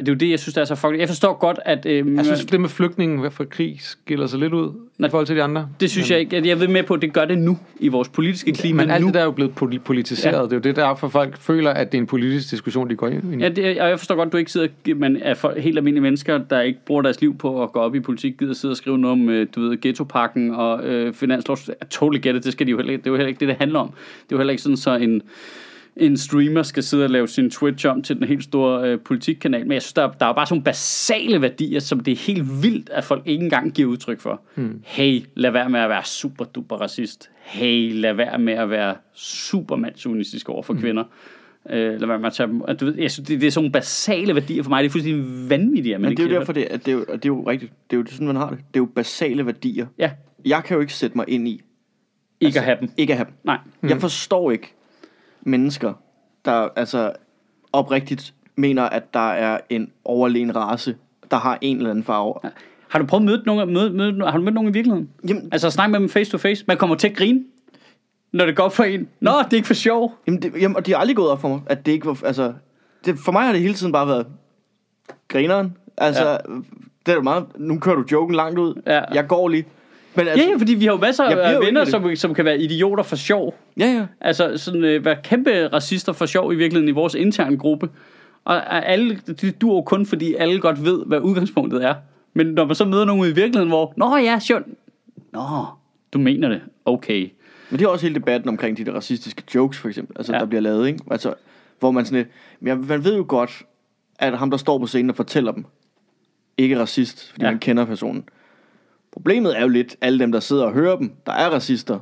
Det 0.00 0.08
er 0.08 0.12
jo 0.12 0.16
det, 0.18 0.30
jeg 0.30 0.38
synes, 0.38 0.54
der 0.54 0.60
er 0.60 0.64
så 0.64 0.74
fucking... 0.74 1.00
Jeg 1.00 1.08
forstår 1.08 1.38
godt, 1.38 1.58
at... 1.64 1.86
Øh, 1.86 2.14
jeg 2.16 2.24
synes, 2.24 2.44
det 2.44 2.60
med 2.60 2.68
flygtningen 2.68 3.30
fra 3.30 3.44
krig 3.44 3.76
skiller 3.80 4.26
sig 4.26 4.38
lidt 4.38 4.52
ud 4.52 4.70
Nej, 4.98 5.06
i 5.06 5.10
forhold 5.10 5.26
til 5.26 5.36
de 5.36 5.42
andre. 5.42 5.68
det 5.80 5.90
synes 5.90 6.10
jeg 6.10 6.20
ikke. 6.20 6.36
Jeg- 6.36 6.46
Jeg 6.46 6.60
ved 6.60 6.68
med 6.68 6.82
på, 6.82 6.94
at 6.94 7.02
det 7.02 7.12
gør 7.12 7.24
det 7.24 7.38
nu 7.38 7.58
i 7.80 7.88
vores 7.88 8.08
politiske 8.08 8.52
klima 8.52 8.82
Men 8.82 8.90
alt 8.90 9.00
nu. 9.00 9.06
det 9.06 9.14
der 9.14 9.20
er 9.20 9.24
jo 9.24 9.30
blevet 9.30 9.50
poli- 9.62 9.78
politiseret. 9.78 10.36
Ja. 10.36 10.42
Det 10.42 10.52
er 10.52 10.56
jo 10.56 10.60
det, 10.60 10.76
der 10.76 10.84
er 10.86 10.94
for 10.94 11.08
folk 11.08 11.36
føler, 11.38 11.70
at 11.70 11.92
det 11.92 11.98
er 11.98 12.02
en 12.02 12.06
politisk 12.06 12.50
diskussion, 12.50 12.90
de 12.90 12.94
går 12.94 13.08
ind 13.08 13.34
i. 13.34 13.36
Ja, 13.42 13.48
det, 13.48 13.80
og 13.80 13.88
jeg 13.88 13.98
forstår 13.98 14.14
godt, 14.14 14.26
at 14.26 14.32
du 14.32 14.36
ikke 14.36 14.52
sidder, 14.52 14.94
men 14.94 15.16
er 15.22 15.34
for, 15.34 15.54
helt 15.56 15.78
almindelige 15.78 16.02
mennesker, 16.02 16.38
der 16.38 16.60
ikke 16.60 16.78
bruger 16.86 17.02
deres 17.02 17.20
liv 17.20 17.38
på 17.38 17.62
at 17.62 17.72
gå 17.72 17.78
op 17.80 17.94
i 17.94 18.00
politik, 18.00 18.32
gider 18.38 18.52
sidde 18.54 18.72
og 18.72 18.76
skrive 18.76 18.98
noget 18.98 19.12
om, 19.12 19.28
øh, 19.28 19.46
du 19.54 19.60
ved, 19.68 19.80
ghettopakken 19.80 20.54
og 20.54 20.84
øh, 20.86 21.14
finanslov. 21.14 21.56
I 21.68 21.84
totally 21.90 22.20
get 22.22 22.36
it, 22.36 22.44
det 22.44 22.52
skal 22.52 22.66
de 22.66 22.70
jo 22.70 22.76
heller 22.76 22.92
ikke. 22.92 23.02
Det 23.02 23.06
er 23.06 23.10
jo 23.10 23.16
heller 23.16 23.28
ikke 23.28 23.40
det, 23.40 23.48
det 23.48 23.56
handler 23.58 23.78
om. 23.80 23.88
Det 23.88 23.96
er 23.96 24.26
jo 24.32 24.38
heller 24.38 24.50
ikke 24.50 24.62
sådan, 24.62 24.76
så 24.76 24.96
en, 24.96 25.22
en 25.96 26.16
streamer 26.16 26.62
skal 26.62 26.82
sidde 26.82 27.04
og 27.04 27.10
lave 27.10 27.28
sin 27.28 27.50
Twitch 27.50 27.86
om 27.86 28.02
til 28.02 28.16
den 28.16 28.24
helt 28.24 28.44
store 28.44 28.88
øh, 28.88 29.00
politikkanal. 29.00 29.62
Men 29.62 29.72
jeg 29.72 29.82
synes, 29.82 29.92
der, 29.92 30.02
er- 30.02 30.12
der 30.12 30.26
er 30.26 30.32
bare 30.34 30.46
sådan 30.46 30.54
nogle 30.54 30.64
basale 30.64 31.42
værdier, 31.42 31.80
som 31.80 32.00
det 32.00 32.12
er 32.12 32.16
helt 32.16 32.62
vildt, 32.62 32.90
at 32.90 33.04
folk 33.04 33.22
ikke 33.26 33.44
engang 33.44 33.72
giver 33.72 33.88
udtryk 33.90 34.20
for. 34.20 34.40
Hmm. 34.54 34.82
Hey, 34.84 35.22
lad 35.34 35.50
være 35.50 35.70
med 35.70 35.80
at 35.80 35.88
være 35.88 36.04
super 36.04 36.44
duper 36.44 36.76
racist. 36.76 37.30
Hey, 37.42 37.92
lad 37.94 38.14
være 38.14 38.38
med 38.38 38.52
at 38.52 38.70
være 38.70 38.94
super 39.14 39.76
mandsjunistisk 39.76 40.48
over 40.48 40.62
for 40.62 40.72
hmm. 40.72 40.82
kvinder. 40.82 41.04
Øh, 41.70 42.00
lad 42.00 42.06
være 42.08 42.18
med 42.18 42.26
at 42.26 42.32
tage 42.32 42.46
dem. 42.46 42.62
At, 42.68 42.80
du 42.80 42.84
ved, 42.84 42.94
jeg 42.98 43.10
synes, 43.10 43.28
det, 43.28 43.40
det 43.40 43.46
er 43.46 43.50
sådan 43.50 43.62
nogle 43.64 43.72
basale 43.72 44.34
værdier 44.34 44.62
for 44.62 44.70
mig. 44.70 44.82
Det 44.82 44.88
er 44.88 44.92
fuldstændig 44.92 45.50
vanvittigt, 45.50 45.94
at 45.94 46.00
man 46.00 46.10
Men 46.10 46.16
det 46.16 46.24
er 46.26 46.28
jo 46.30 46.38
derfor, 46.38 46.52
det, 46.52 46.64
at 46.64 46.86
det, 46.86 46.92
er 46.92 46.96
jo, 46.96 47.00
det 47.00 47.12
er 47.24 47.26
jo 47.26 47.42
rigtigt. 47.42 47.72
Det 47.90 47.96
er 47.96 48.00
jo 48.00 48.06
sådan, 48.10 48.26
man 48.26 48.36
har 48.36 48.50
det. 48.50 48.58
Det 48.58 48.76
er 48.76 48.80
jo 48.80 48.88
basale 48.94 49.46
værdier. 49.46 49.86
Ja, 49.98 50.10
Jeg 50.46 50.62
kan 50.64 50.74
jo 50.74 50.80
ikke 50.80 50.94
sætte 50.94 51.16
mig 51.16 51.24
ind 51.28 51.48
i, 51.48 51.60
ikke 52.40 52.58
at 52.58 52.64
have 52.64 52.76
dem. 52.80 52.88
ikke 52.96 53.12
at 53.12 53.16
have 53.16 53.26
dem. 53.26 53.34
Nej. 53.44 53.58
Mm. 53.80 53.88
Jeg 53.88 54.00
forstår 54.00 54.50
ikke 54.50 54.74
mennesker, 55.42 55.92
der 56.44 56.68
altså 56.76 57.12
oprigtigt 57.72 58.34
mener, 58.56 58.82
at 58.82 59.14
der 59.14 59.30
er 59.30 59.58
en 59.68 59.90
overlegen 60.04 60.56
race, 60.56 60.96
der 61.30 61.36
har 61.36 61.58
en 61.60 61.76
eller 61.76 61.90
anden 61.90 62.04
farve. 62.04 62.34
Har 62.88 62.98
du 62.98 63.06
prøvet 63.06 63.22
at 63.22 63.26
møde 63.26 63.42
nogen, 63.46 63.72
møde, 63.72 63.90
møde, 63.90 64.30
har 64.30 64.38
du 64.38 64.44
mødt 64.44 64.54
nogen 64.54 64.70
i 64.70 64.72
virkeligheden? 64.72 65.10
Jamen, 65.28 65.48
Altså 65.52 65.66
at 65.66 65.72
snakke 65.72 65.92
med 65.92 66.00
dem 66.00 66.08
face 66.08 66.30
to 66.30 66.38
face. 66.38 66.64
Man 66.68 66.76
kommer 66.76 66.96
til 66.96 67.08
at 67.08 67.16
grine, 67.16 67.44
når 68.32 68.46
det 68.46 68.56
går 68.56 68.68
for 68.68 68.84
en. 68.84 69.08
Nå, 69.20 69.30
det 69.30 69.52
er 69.52 69.56
ikke 69.56 69.66
for 69.66 69.74
sjov. 69.74 70.14
jamen, 70.26 70.42
det, 70.42 70.52
jamen, 70.60 70.76
og 70.76 70.86
det 70.86 70.94
er 70.94 70.98
aldrig 70.98 71.16
gået 71.16 71.30
op 71.30 71.40
for 71.40 71.48
mig, 71.48 71.60
at 71.66 71.86
det 71.86 71.92
ikke 71.92 72.06
var... 72.06 72.20
Altså, 72.24 72.52
det, 73.04 73.18
for 73.24 73.32
mig 73.32 73.42
har 73.42 73.52
det 73.52 73.60
hele 73.60 73.74
tiden 73.74 73.92
bare 73.92 74.08
været 74.08 74.26
grineren. 75.28 75.76
Altså, 75.96 76.30
ja. 76.30 76.36
det 77.06 77.14
er 77.14 77.22
meget... 77.22 77.46
Nu 77.58 77.78
kører 77.78 77.96
du 77.96 78.04
joken 78.12 78.34
langt 78.34 78.58
ud. 78.58 78.82
Ja. 78.86 79.00
Jeg 79.14 79.26
går 79.28 79.48
lige. 79.48 79.64
Men 80.14 80.28
altså, 80.28 80.44
Ja, 80.44 80.50
ja, 80.50 80.56
fordi 80.56 80.74
vi 80.74 80.84
har 80.84 80.92
jo 80.92 80.98
masser 80.98 81.24
af 81.24 81.54
jo 81.54 81.60
venner, 81.60 81.84
som, 81.84 82.16
som 82.16 82.34
kan 82.34 82.44
være 82.44 82.58
idioter 82.58 83.02
for 83.02 83.16
sjov. 83.16 83.54
ja, 83.78 83.86
ja. 83.86 84.06
Altså 84.20 84.56
sådan 84.56 84.84
øh, 84.84 85.04
være 85.04 85.16
kæmpe 85.24 85.68
racister 85.72 86.12
for 86.12 86.26
sjov 86.26 86.52
i 86.52 86.56
virkeligheden 86.56 86.88
i 86.88 86.92
vores 86.92 87.14
interne 87.14 87.56
gruppe. 87.56 87.88
Og 88.44 88.86
alle, 88.86 89.20
det 89.26 89.60
dur 89.60 89.82
kun, 89.82 90.06
fordi 90.06 90.34
alle 90.34 90.60
godt 90.60 90.84
ved, 90.84 91.04
hvad 91.06 91.20
udgangspunktet 91.20 91.84
er. 91.84 91.94
Men 92.34 92.46
når 92.46 92.64
man 92.64 92.74
så 92.76 92.84
møder 92.84 93.04
nogen 93.04 93.20
ude 93.20 93.30
i 93.30 93.34
virkeligheden, 93.34 93.68
hvor, 93.68 93.92
Nå 93.96 94.16
ja, 94.16 94.38
sjovt. 94.38 94.64
Nå, 95.32 95.40
du 96.12 96.18
mener 96.18 96.48
det. 96.48 96.60
Okay. 96.84 97.30
Men 97.70 97.78
det 97.78 97.84
er 97.84 97.88
også 97.88 98.06
hele 98.06 98.14
debatten 98.14 98.48
omkring 98.48 98.76
de 98.76 98.84
der 98.84 98.92
racistiske 98.92 99.42
jokes, 99.54 99.78
for 99.78 99.88
eksempel, 99.88 100.16
altså, 100.18 100.32
Ja. 100.32 100.38
der 100.38 100.44
bliver 100.46 100.60
lavet, 100.60 100.86
ikke? 100.88 100.98
Altså, 101.10 101.34
hvor 101.80 101.90
man 101.90 102.04
sådan 102.04 102.26
lidt, 102.60 102.88
man 102.88 103.04
ved 103.04 103.16
jo 103.16 103.24
godt, 103.28 103.62
at 104.18 104.38
ham, 104.38 104.50
der 104.50 104.56
står 104.56 104.78
på 104.78 104.86
scenen 104.86 105.10
og 105.10 105.16
fortæller 105.16 105.52
dem, 105.52 105.64
ikke 106.58 106.74
er 106.74 106.80
racist, 106.80 107.30
fordi 107.30 107.44
ja. 107.44 107.50
man 107.50 107.58
kender 107.60 107.84
personen. 107.84 108.24
Problemet 109.12 109.58
er 109.58 109.62
jo 109.62 109.68
lidt, 109.68 109.96
alle 110.00 110.18
dem, 110.18 110.32
der 110.32 110.40
sidder 110.40 110.64
og 110.64 110.72
hører 110.72 110.96
dem, 110.96 111.12
der 111.26 111.32
er 111.32 111.48
racister, 111.48 111.98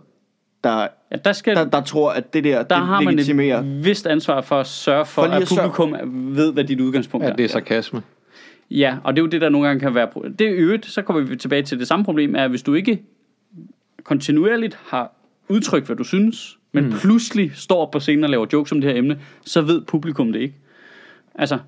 der, 0.64 0.86
Ja, 1.12 1.16
der, 1.16 1.32
skal, 1.32 1.56
der, 1.56 1.64
der 1.64 1.80
tror, 1.80 2.10
at 2.10 2.34
det 2.34 2.44
der, 2.44 2.62
der 2.62 2.76
det 2.78 2.86
har 2.86 3.00
man 3.00 3.14
legitimerer. 3.14 3.58
et 3.60 3.84
vist 3.84 4.06
ansvar 4.06 4.40
for 4.40 4.60
at 4.60 4.66
sørge 4.66 5.04
for, 5.06 5.22
For 5.22 5.30
at 5.32 5.42
at 5.42 5.48
sørge- 5.48 5.60
publikum 5.72 5.94
ved, 6.36 6.52
hvad 6.52 6.64
dit 6.64 6.80
udgangspunkt 6.80 7.24
Ja, 7.26 7.30
er. 7.30 7.36
det 7.36 7.44
er 7.44 7.48
sarkasme. 7.48 8.02
Ja, 8.70 8.96
og 9.04 9.16
det 9.16 9.20
er 9.20 9.24
jo 9.24 9.28
det, 9.28 9.40
der 9.40 9.48
nogle 9.48 9.66
gange 9.68 9.80
kan 9.80 9.94
være... 9.94 10.08
Det 10.38 10.46
er 10.46 10.52
øvrigt, 10.56 10.86
så 10.86 11.02
kommer 11.02 11.22
vi 11.22 11.36
tilbage 11.36 11.62
til 11.62 11.78
det 11.78 11.88
samme 11.88 12.04
problem, 12.04 12.34
er, 12.34 12.44
at 12.44 12.50
hvis 12.50 12.62
du 12.62 12.74
ikke 12.74 13.02
kontinuerligt 14.04 14.78
har 14.86 15.12
udtrykt, 15.48 15.86
hvad 15.86 15.96
du 15.96 16.04
synes, 16.04 16.58
men 16.72 16.84
mm. 16.84 16.92
pludselig 16.92 17.50
står 17.54 17.86
på 17.92 18.00
scenen 18.00 18.24
og 18.24 18.30
laver 18.30 18.46
jokes 18.52 18.72
om 18.72 18.80
det 18.80 18.90
her 18.90 18.98
emne, 18.98 19.18
så 19.44 19.60
ved 19.62 19.80
publikum 19.82 20.32
det 20.32 20.40
ikke. 20.40 20.54
Altså, 21.34 21.58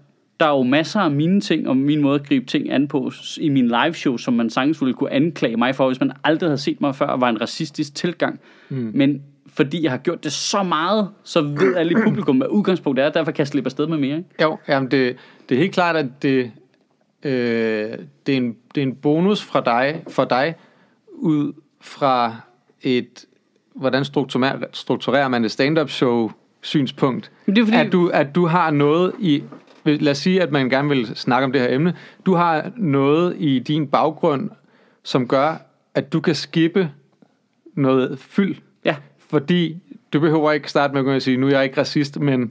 der 0.41 0.47
er 0.47 0.51
jo 0.57 0.63
masser 0.63 1.01
af 1.01 1.11
mine 1.11 1.41
ting, 1.41 1.69
og 1.69 1.77
min 1.77 2.01
måde 2.01 2.15
at 2.21 2.27
gribe 2.27 2.47
ting 2.47 2.71
an 2.73 2.89
på 2.89 3.11
i 3.41 3.49
min 3.49 3.67
live 3.67 3.95
show, 3.95 4.17
som 4.17 4.35
man 4.35 4.51
sagtens 4.51 4.81
ville 4.81 4.95
kunne 4.95 5.13
anklage 5.13 5.57
mig 5.57 5.75
for, 5.75 5.87
hvis 5.87 6.01
man 6.01 6.13
aldrig 6.25 6.49
havde 6.49 6.59
set 6.59 6.81
mig 6.81 6.95
før, 6.95 7.17
var 7.17 7.29
en 7.29 7.41
racistisk 7.41 7.95
tilgang. 7.95 8.41
Mm. 8.69 8.91
Men 8.95 9.23
fordi 9.47 9.83
jeg 9.83 9.91
har 9.91 9.99
gjort 9.99 10.25
det 10.25 10.33
så 10.33 10.63
meget, 10.63 11.09
så 11.25 11.43
ved 11.43 11.77
alle 11.77 11.93
i 11.93 11.95
publikum, 12.05 12.37
hvad 12.37 12.47
udgangspunktet 12.51 13.05
er, 13.05 13.11
derfor 13.11 13.33
kan 13.33 13.39
jeg 13.39 13.47
slippe 13.49 13.69
afsted 13.69 13.87
med 13.87 13.99
mere. 13.99 14.17
Ikke? 14.17 14.29
Jo, 14.43 14.59
jamen 14.69 14.91
det, 14.91 15.17
det 15.49 15.55
er 15.55 15.59
helt 15.59 15.73
klart, 15.75 15.97
at 15.97 16.07
det, 16.23 16.51
øh, 17.23 17.33
det, 18.27 18.33
er 18.33 18.37
en, 18.37 18.57
det 18.75 18.83
er 18.83 18.87
en 18.87 18.95
bonus 18.95 19.43
fra 19.43 19.61
dig, 19.61 20.03
for 20.09 20.25
dig 20.25 20.55
ud 21.13 21.53
fra 21.81 22.37
et, 22.83 23.25
hvordan 23.75 24.05
strukturerer, 24.05 24.59
strukturerer 24.73 25.29
man 25.29 25.45
et 25.45 25.51
stand-up 25.51 25.91
show 25.91 26.31
synspunkt. 26.63 27.31
Men 27.47 27.57
det 27.57 27.63
er 27.63 27.67
fordi- 27.67 27.79
at, 27.79 27.93
du, 27.93 28.09
at 28.09 28.35
du 28.35 28.47
har 28.47 28.71
noget 28.71 29.13
i, 29.21 29.43
lad 29.85 30.11
os 30.11 30.19
sige, 30.19 30.43
at 30.43 30.53
man 30.53 30.69
gerne 30.69 30.89
vil 30.89 31.07
snakke 31.17 31.45
om 31.45 31.53
det 31.53 31.61
her 31.61 31.75
emne, 31.75 31.95
du 32.27 32.35
har 32.35 32.71
noget 32.77 33.37
i 33.39 33.59
din 33.59 33.87
baggrund, 33.87 34.51
som 35.03 35.29
gør, 35.29 35.57
at 35.95 36.13
du 36.13 36.21
kan 36.21 36.35
skippe 36.35 36.91
noget 37.75 38.19
fyld. 38.19 38.57
Ja, 38.85 38.97
fordi 39.19 39.83
du 40.13 40.21
behøver 40.21 40.53
ikke 40.53 40.71
starte 40.71 41.03
med 41.03 41.15
at 41.15 41.23
sige, 41.23 41.37
nu 41.37 41.47
er 41.47 41.51
jeg 41.51 41.65
ikke 41.65 41.81
racist, 41.81 42.21
men 42.21 42.51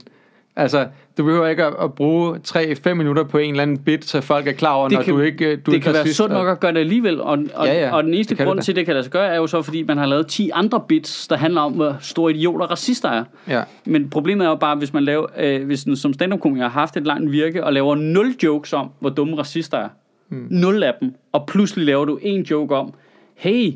altså, 0.62 0.86
du 1.18 1.24
behøver 1.24 1.46
ikke 1.46 1.64
at, 1.64 1.74
at 1.82 1.94
bruge 1.94 2.36
3-5 2.48 2.94
minutter 2.94 3.24
på 3.24 3.38
en 3.38 3.50
eller 3.50 3.62
anden 3.62 3.78
bit, 3.78 4.04
så 4.04 4.20
folk 4.20 4.46
er 4.46 4.52
klar 4.52 4.72
over, 4.74 4.88
Det 4.88 4.96
når 4.98 5.02
kan- 5.02 5.14
du 5.14 5.20
ikke 5.20 5.46
du 5.46 5.50
er 5.50 5.56
det 5.56 5.72
ikke 5.72 5.84
kan 5.84 5.94
være 5.94 6.08
sundt 6.08 6.32
nok 6.32 6.48
at 6.48 6.60
gøre 6.60 6.72
det 6.72 6.78
alligevel, 6.78 7.20
og, 7.20 7.38
og, 7.54 7.66
Ja, 7.66 7.80
ja, 7.80 7.94
og 7.96 8.04
den 8.04 8.14
eneste 8.14 8.34
grund 8.44 8.58
det 8.58 8.64
til, 8.64 8.76
det 8.76 8.84
kan 8.84 8.94
lade 8.94 9.04
sig 9.04 9.12
gøre, 9.12 9.26
er 9.28 9.36
jo 9.36 9.46
så, 9.46 9.62
fordi 9.62 9.82
man 9.82 9.98
har 9.98 10.06
lavet 10.06 10.26
10 10.26 10.50
andre 10.54 10.80
bits, 10.88 11.28
der 11.28 11.36
handler 11.36 11.60
om, 11.60 11.72
hvor 11.72 11.96
store 12.00 12.32
idioter 12.32 12.66
racister 12.66 13.08
er. 13.08 13.24
Ja. 13.48 13.62
Men 13.86 14.10
problemet 14.10 14.44
er 14.44 14.48
jo 14.50 14.56
bare, 14.56 14.76
hvis 14.76 14.92
man 14.92 15.04
laver, 15.04 15.26
øh, 15.38 15.66
hvis 15.66 15.84
den 15.84 15.96
som 15.96 16.12
stand-up-komiker 16.12 16.62
har 16.62 16.80
haft 16.80 16.96
et 16.96 17.06
langt 17.06 17.32
virke, 17.32 17.64
og 17.64 17.72
laver 17.72 17.94
nul 17.94 18.34
jokes 18.42 18.72
om, 18.72 18.90
hvor 19.00 19.10
dumme 19.10 19.38
racister 19.38 19.78
er, 19.78 19.88
mm. 20.28 20.46
nul 20.50 20.82
af 20.82 20.92
dem, 21.00 21.14
og 21.32 21.46
pludselig 21.46 21.86
laver 21.86 22.04
du 22.04 22.18
en 22.22 22.42
joke 22.42 22.74
om, 22.76 22.94
hey, 23.34 23.72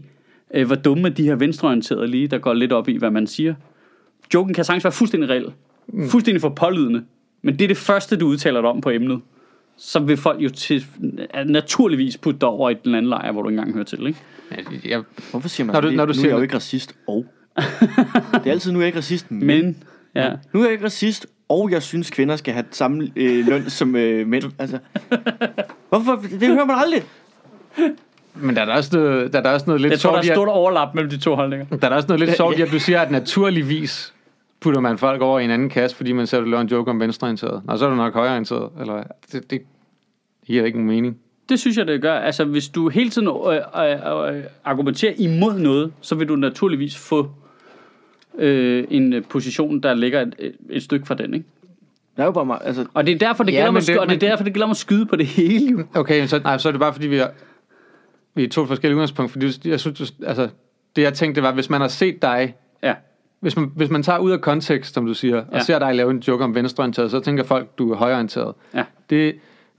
øh, 0.55 0.67
hvor 0.67 0.77
dumme 0.77 1.09
de 1.09 1.23
her 1.25 1.35
venstreorienterede 1.35 2.07
lige, 2.07 2.27
der 2.29 2.39
går 2.39 2.53
lidt 2.53 2.73
op 2.73 2.89
i, 2.89 2.97
hvad 2.99 3.11
man 3.11 3.27
siger. 3.27 3.55
Joken 4.35 4.55
kan 4.55 4.65
sagtens 4.65 4.85
være 4.85 4.93
fuldstændig 4.93 5.31
reel, 5.31 5.47
mm. 5.89 6.09
fuldstændig 6.09 6.41
for 6.41 6.49
pålydende, 6.49 7.05
men 7.43 7.59
det 7.59 7.65
er 7.65 7.69
det 7.69 7.77
første, 7.77 8.17
du 8.17 8.27
udtaler 8.27 8.61
dig 8.61 8.71
om 8.71 8.81
på 8.81 8.91
emnet. 8.91 9.21
Så 9.77 9.99
vil 10.01 10.17
folk 10.17 10.41
jo 10.43 10.49
til, 10.49 10.87
naturligvis 11.47 12.17
putte 12.19 12.41
dig 12.41 12.49
over 12.49 12.71
i 12.71 12.75
den 12.85 12.95
anden 12.95 13.09
lejr, 13.09 13.33
hvor 13.33 13.43
du 13.43 13.49
ikke 13.49 13.59
engang 13.59 13.75
hører 13.75 13.85
til, 13.85 14.07
ikke? 14.07 14.19
Jeg, 14.85 15.03
Hvorfor 15.31 15.49
siger 15.49 15.67
man 15.67 15.75
Når 15.75 15.81
du- 15.81 15.89
det? 15.89 15.97
når 15.97 16.05
du 16.07 16.11
nu 16.11 16.15
siger 16.15 16.27
er 16.27 16.31
jeg 16.31 16.37
jo 16.39 16.43
ikke 16.43 16.55
racist, 16.55 16.95
og... 17.09 17.27
det 18.35 18.47
er 18.47 18.51
altid, 18.51 18.73
nu 18.73 18.79
er 18.79 18.83
jeg 18.83 18.87
ikke 18.87 18.99
racist, 18.99 19.31
men... 19.31 19.47
Men, 19.47 19.77
ja. 20.15 20.33
Nu 20.53 20.61
er 20.61 20.65
jeg 20.65 20.73
ikke 20.73 20.85
racist, 20.85 21.27
og 21.49 21.71
jeg 21.71 21.83
synes, 21.83 22.11
kvinder 22.11 22.37
skal 22.37 22.55
have 22.55 22.65
samme 22.71 23.11
øh, 23.17 23.47
løn 23.47 23.71
som 23.71 23.97
øh, 23.97 24.27
mænd. 24.27 24.45
Altså, 24.59 24.79
hvorfor? 25.89 26.23
Det 26.41 26.49
hører 26.49 26.65
man 26.65 26.77
aldrig. 26.77 27.03
men 28.35 28.57
der 28.57 28.63
er 28.63 28.67
da 28.67 28.73
også 28.73 28.97
noget, 28.97 29.33
der 29.33 29.41
er 29.43 29.51
også 29.53 29.67
noget 29.67 29.81
lidt 29.81 29.91
Jeg 29.91 30.01
tror, 30.01 30.11
der 30.15 30.23
sjovt 30.23 30.27
er 30.27 30.33
at, 30.33 30.37
stort 30.37 30.49
overlap 30.49 30.95
mellem 30.95 31.11
de 31.11 31.17
to 31.19 31.35
holdninger. 31.35 31.67
der 31.77 31.89
er 31.91 31.95
også 31.95 32.09
noget 32.09 32.21
lidt 32.21 32.31
Ja, 32.31 32.35
sjovt 32.37 32.59
i, 32.59 32.63
at 32.63 32.71
du 32.73 32.79
siger, 32.79 33.01
at 33.01 33.11
naturligvis 33.11 34.14
putter 34.61 34.81
man 34.81 34.99
folk 34.99 35.23
over 35.23 35.39
i 35.41 35.45
en 35.45 35.51
anden 35.51 35.71
kasse, 35.71 35.97
fordi 35.97 36.13
man 36.13 36.27
du 36.27 36.41
laver 36.41 36.61
en 36.61 36.69
joke 36.69 36.91
om 36.91 37.01
venstreorienteret. 37.01 37.63
Og 37.69 37.79
så 37.79 37.85
er 37.87 37.91
du 37.91 37.97
nok 37.97 38.15
højreorienteret, 38.15 38.69
eller? 38.81 39.03
Det, 39.33 39.51
det 39.51 39.63
giver 40.47 40.65
ikke 40.65 40.79
nogen 40.79 40.89
mening. 40.91 41.19
Det 41.49 41.61
synes 41.61 41.77
jeg, 41.77 41.87
det 41.87 42.03
gør. 42.03 42.15
Altså, 42.15 42.45
hvis 42.45 42.69
du 42.69 42.89
hele 42.89 43.11
tiden 43.11 43.29
øh, 43.29 43.55
øh, 43.57 44.37
øh, 44.37 44.43
argumenterer 44.65 45.13
imod 45.19 45.59
noget, 45.59 45.93
så 46.01 46.15
vil 46.15 46.29
du 46.29 46.37
naturligvis 46.37 46.97
få 46.97 47.31
øh, 48.39 48.85
en 48.91 49.25
position, 49.29 49.81
der 49.81 49.95
ligger 49.95 50.21
et, 50.21 50.35
et, 50.71 50.83
stykke 50.83 51.07
fra 51.07 51.15
den, 51.15 51.35
ikke? 51.35 51.47
Der 52.17 52.23
er 52.23 52.27
jo 52.27 52.33
bare 52.33 52.47
meget, 52.47 52.61
altså, 52.65 52.87
Og 52.95 53.07
det 53.07 53.15
er 53.15 53.19
derfor, 53.19 53.45
det 53.45 53.53
Ja, 53.53 53.65
gælder, 53.65 53.81
det, 53.81 53.89
det- 53.89 53.99
og 53.99 54.09
det 54.09 54.15
er 54.23 54.29
derfor, 54.29 54.45
det 54.45 54.53
gælder 54.53 54.65
om 54.67 54.71
at 54.71 54.77
skyde 54.77 55.07
på 55.07 55.17
det 55.17 55.27
hele, 55.27 55.71
jo. 55.71 55.85
Okay, 55.95 56.27
så, 56.27 56.39
nej, 56.39 56.59
så 56.59 56.69
er 56.69 56.73
det 56.73 56.81
bare 56.81 56.93
fordi, 56.93 57.07
vi 57.07 57.17
er, 57.17 57.29
vi 58.35 58.45
er 58.45 58.49
to 58.49 58.67
forskellige 58.67 58.97
udgangspunkter. 58.97 59.33
Fordi 59.33 59.71
jeg 59.71 59.81
synes, 59.81 59.99
du- 60.11 60.25
altså, 60.27 60.49
det 60.97 61.03
jeg 61.03 61.15
tænkte, 61.15 61.41
det 61.41 61.47
var, 61.47 61.53
hvis 61.55 61.71
man 61.71 61.81
har 61.81 61.89
set 61.89 62.23
dig 62.23 62.55
Ja. 62.83 62.95
Hvis 63.45 63.57
man, 63.57 63.73
hvis 63.77 63.91
man 63.91 64.03
tager 64.03 64.19
ud 64.19 64.31
af 64.31 64.41
kontekst, 64.41 64.95
som 64.95 65.07
du 65.07 65.15
siger, 65.15 65.37
og 65.37 65.45
Ja. 65.53 65.59
ser 65.61 65.79
dig 65.79 65.95
lave 65.95 66.11
en 66.11 66.19
joke 66.19 66.45
om 66.45 66.55
venstreorienteret, 66.55 67.11
så 67.11 67.21
tænker 67.21 67.45
folk, 67.45 67.79
du 67.79 67.93
er 67.93 67.97
højreorienteret. 67.97 68.55
Ja. 68.75 68.85
Det, 69.11 69.35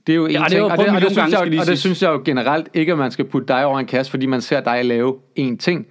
det 0.08 0.14
er 0.14 0.18
jo 0.18 0.26
en 0.26 0.32
Ja, 0.32 0.38
det 0.38 0.42
har 0.42 0.50
ting, 0.50 0.58
jeg 0.58 0.72
og 0.72 0.78
det, 0.78 0.90
og, 0.96 1.02
det 1.02 1.12
synes 1.12 1.32
jeg, 1.32 1.60
og 1.62 1.68
det 1.68 1.80
synes 1.80 2.04
jeg 2.04 2.10
jo 2.12 2.22
generelt 2.26 2.70
ikke, 2.74 2.92
at 2.92 2.98
man 2.98 3.12
skal 3.12 3.26
putte 3.26 3.48
dig 3.48 3.66
over 3.66 3.80
en 3.80 3.86
kasse, 3.86 4.10
fordi 4.10 4.26
man 4.26 4.42
ser 4.42 4.60
dig 4.62 4.86
lave 4.86 5.16
én 5.40 5.58
ting. 5.58 5.88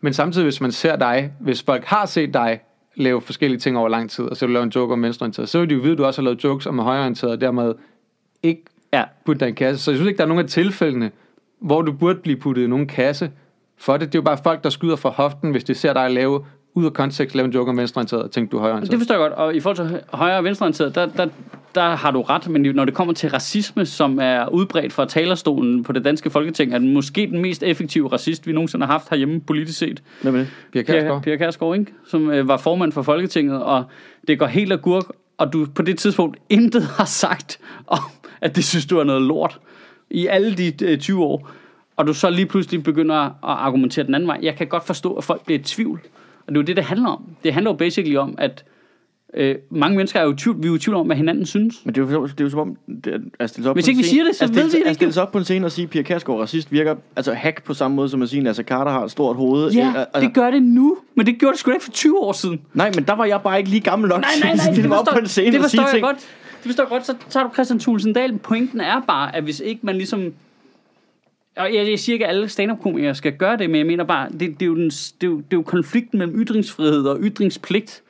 Men 0.00 0.12
samtidig, 0.12 0.44
hvis 0.44 0.60
man 0.60 0.72
ser 0.72 0.96
dig, 0.96 1.32
hvis 1.40 1.62
folk 1.62 1.84
har 1.84 2.06
set 2.06 2.34
dig 2.34 2.60
lave 2.96 3.20
forskellige 3.20 3.60
ting 3.60 3.78
over 3.78 3.88
lang 3.88 4.10
tid, 4.10 4.24
og 4.24 4.36
så 4.36 4.46
vil 4.46 4.48
du 4.50 4.54
lave 4.54 4.62
en 4.64 4.70
joke 4.76 4.92
om 4.92 5.02
venstreorienteret, 5.02 5.48
så 5.48 5.60
vil 5.60 5.70
de 5.70 5.74
jo 5.74 5.80
vide, 5.80 5.92
at 5.92 5.98
du 5.98 6.04
også 6.04 6.20
har 6.20 6.24
lavet 6.24 6.44
jokes 6.44 6.66
om 6.66 6.78
højreorienteret, 6.78 7.32
og 7.32 7.40
dermed 7.40 7.74
ikke 8.42 8.62
Ja. 8.92 9.04
putte 9.26 9.40
dig 9.40 9.46
i 9.46 9.48
en 9.48 9.54
kasse. 9.54 9.84
Så 9.84 9.90
jeg 9.90 9.98
synes 9.98 10.08
ikke, 10.08 10.18
der 10.18 10.24
er 10.24 10.28
nogen 10.28 10.44
af 10.44 10.48
tilfældene, 10.50 11.10
hvor 11.60 11.82
du 11.82 11.92
burde 11.92 12.18
blive 12.18 12.36
puttet 12.36 12.62
i 12.62 12.66
nogen 12.66 12.86
kasse 12.86 13.30
for 13.78 13.92
det. 13.96 14.12
Det 14.12 14.14
er 14.14 14.18
jo 14.18 14.24
bare 14.24 14.38
folk, 14.44 14.64
der 14.64 14.70
skyder 14.70 14.96
fra 14.96 15.10
hoften, 15.10 15.50
hvis 15.50 15.64
de 15.64 15.74
ser 15.74 15.92
dig 15.92 16.10
lave 16.10 16.44
ud 16.74 16.84
af 16.84 16.92
kontekst, 16.92 17.34
lave 17.36 17.46
en 17.46 17.52
joke 17.52 17.70
om 17.70 17.76
venstreorienteret, 17.76 18.22
og 18.22 18.30
tænker, 18.30 18.50
du 18.50 18.56
er 18.56 18.60
Det 18.60 18.62
højreorienteret. 18.62 18.98
forstår 19.00 19.14
jeg 19.14 19.20
godt, 19.20 19.32
og 19.32 19.54
i 19.54 19.60
forhold 19.60 19.88
til 19.88 20.00
højre 20.12 20.36
og 20.38 20.44
venstreorienteret, 20.44 20.94
der, 20.94 21.06
der, 21.06 21.26
der 21.74 21.96
har 21.96 22.10
du 22.10 22.22
ret, 22.22 22.48
men 22.48 22.62
når 22.74 22.84
det 22.84 22.94
kommer 22.94 23.14
til 23.14 23.30
racisme, 23.30 23.86
som 23.86 24.18
er 24.22 24.48
udbredt 24.48 24.92
fra 24.92 25.04
talerstolen 25.06 25.82
på 25.84 25.92
det 25.92 26.04
danske 26.04 26.30
folketing, 26.30 26.74
er 26.74 26.78
den 26.78 26.94
måske 26.94 27.26
den 27.32 27.42
mest 27.42 27.62
effektive 27.62 28.08
racist, 28.12 28.46
vi 28.46 28.52
nogensinde 28.52 28.86
har 28.86 28.92
haft 28.92 29.10
herhjemme 29.10 29.40
politisk 29.40 29.78
set. 29.78 30.02
hvad 30.22 30.32
med 30.32 30.40
det? 30.40 30.48
Pia 30.72 30.82
Pia, 30.82 30.92
Kjærsgaard. 30.92 31.22
Pia 31.22 31.36
Kærsgaard, 31.36 31.78
ikke? 31.78 31.92
som 32.06 32.30
øh, 32.30 32.48
var 32.48 32.56
formand 32.56 32.92
for 32.92 33.02
Folketinget, 33.02 33.62
og 33.62 33.84
det 34.28 34.38
går 34.38 34.46
helt 34.46 34.72
agurk, 34.72 35.04
og 35.38 35.52
du 35.52 35.66
på 35.74 35.82
det 35.82 35.98
tidspunkt 35.98 36.38
intet 36.48 36.82
har 36.82 37.04
sagt 37.04 37.58
om, 37.86 37.98
at 38.40 38.56
det 38.56 38.64
synes 38.64 38.86
du 38.86 38.98
er 38.98 39.04
noget 39.04 39.22
lort 39.22 39.58
i 40.10 40.26
alle 40.26 40.54
de 40.54 40.72
øh, 40.84 40.98
20 40.98 41.24
år, 41.24 41.50
og 41.96 42.06
du 42.06 42.14
så 42.14 42.30
lige 42.30 42.46
pludselig 42.46 42.82
begynder 42.82 43.16
at 43.16 43.32
argumentere 43.42 44.06
den 44.06 44.14
anden 44.14 44.28
vej. 44.28 44.38
Jeg 44.42 44.56
kan 44.56 44.66
godt 44.66 44.86
forstå, 44.86 45.12
at 45.14 45.24
folk 45.24 45.44
bliver 45.44 45.58
i 45.58 45.62
tvivl, 45.62 46.00
og 46.46 46.54
det 46.54 46.56
er 46.56 46.60
jo 46.62 46.66
det, 46.66 46.76
det 46.76 46.84
handler 46.84 47.08
om. 47.08 47.22
Det 47.44 47.52
handler 47.52 47.70
jo 47.70 47.76
basically 47.76 48.16
om, 48.16 48.34
at 48.38 48.64
Øh, 49.36 49.54
mange 49.70 49.96
mennesker 49.96 50.20
er 50.20 50.24
jo 50.24 50.34
tvivl, 50.36 50.56
vi 50.58 50.62
er 50.66 50.68
jo 50.68 50.74
i 50.74 50.78
tvivl 50.78 50.96
om, 50.96 51.06
hvad 51.06 51.16
hinanden 51.16 51.46
synes. 51.46 51.74
Men 51.84 51.94
det 51.94 52.00
er 52.00 52.12
jo, 52.12 52.26
det 52.26 52.40
er 52.40 52.44
jo 52.44 52.50
som 52.50 52.60
om, 52.60 52.76
det 53.04 53.14
er, 53.14 53.18
at 53.38 53.50
stille 53.50 53.64
sig 53.64 53.70
op 53.70 53.76
Hvis 53.76 53.84
på 53.84 53.88
ikke 53.90 53.98
vi 54.02 54.04
siger 54.08 54.24
det, 54.24 54.36
så 54.36 54.44
at 54.44 54.48
stille, 54.48 54.62
ved 54.64 54.70
vi 54.70 54.76
det 54.76 54.82
At 54.82 54.88
ikke. 54.88 54.94
stille 54.94 55.12
sig 55.12 55.22
op 55.22 55.32
på 55.32 55.38
en 55.38 55.44
scene 55.44 55.66
og 55.66 55.72
sige, 55.72 55.82
at 55.84 55.90
Pia 55.90 56.02
Kærsgaard 56.02 56.38
er 56.38 56.42
racist, 56.42 56.72
virker 56.72 56.94
altså 57.16 57.32
hack 57.32 57.64
på 57.64 57.74
samme 57.74 57.94
måde, 57.94 58.08
som 58.08 58.22
at 58.22 58.28
sige, 58.28 58.38
at 58.38 58.44
Nasser 58.44 58.62
Carter 58.62 58.92
har 58.92 59.04
et 59.04 59.10
stort 59.10 59.36
hoved. 59.36 59.70
Ja, 59.72 59.88
Øh, 59.88 59.94
altså, 59.98 60.20
det 60.20 60.34
gør 60.34 60.50
det 60.50 60.62
nu, 60.62 60.96
men 61.14 61.26
det 61.26 61.38
gjorde 61.38 61.52
det 61.52 61.60
sgu 61.60 61.70
da 61.70 61.74
ikke 61.74 61.84
for 61.84 61.92
20 61.92 62.18
år 62.18 62.32
siden. 62.32 62.60
Nej, 62.74 62.90
men 62.94 63.04
der 63.04 63.12
var 63.12 63.24
jeg 63.24 63.40
bare 63.44 63.58
ikke 63.58 63.70
lige 63.70 63.80
gammel 63.80 64.08
nok 64.08 64.20
Nej, 64.20 64.30
til 64.34 64.42
nej, 64.44 64.50
at 64.52 64.56
nej, 64.56 64.64
stille 64.64 64.82
det 64.82 64.88
mig 64.88 64.98
op 64.98 65.06
på 65.12 65.18
en 65.18 65.26
scene 65.26 65.52
det 65.56 65.64
og 65.64 65.70
sige 65.70 65.82
jeg 65.82 65.90
ting. 65.90 66.02
godt. 66.04 66.16
Det 66.16 66.26
forstår 66.66 66.84
jeg 66.84 66.88
godt, 66.90 67.06
så 67.06 67.14
tager 67.30 67.46
du 67.46 67.52
Christian 67.54 67.78
Thulesen 67.78 68.12
Dahl. 68.12 68.38
Pointen 68.38 68.80
er 68.80 69.00
bare, 69.08 69.36
at 69.36 69.42
hvis 69.42 69.60
ikke 69.60 69.80
man 69.86 69.94
ligesom... 69.96 70.32
Og 71.56 71.74
jeg, 71.74 71.90
jeg 71.90 71.98
siger 71.98 72.14
ikke, 72.14 72.26
at 72.26 72.34
alle 72.34 72.48
stand-up-komikere 72.48 73.14
skal 73.14 73.36
gøre 73.36 73.56
det, 73.56 73.70
men 73.70 73.78
jeg 73.78 73.86
mener 73.86 74.04
bare, 74.04 74.28
det, 74.28 74.40
det, 74.40 74.62
er, 74.62 74.66
jo 74.66 74.74
den, 74.74 74.90
det, 74.90 75.22
er, 75.22 75.26
jo, 75.26 75.36
det 75.36 75.52
er 75.52 75.56
jo 75.56 75.62
konflikten 75.62 76.18
mellem 76.18 76.42
ytringsfrihed 76.42 77.06
og 77.06 77.18
ytringspligt. 77.20 78.02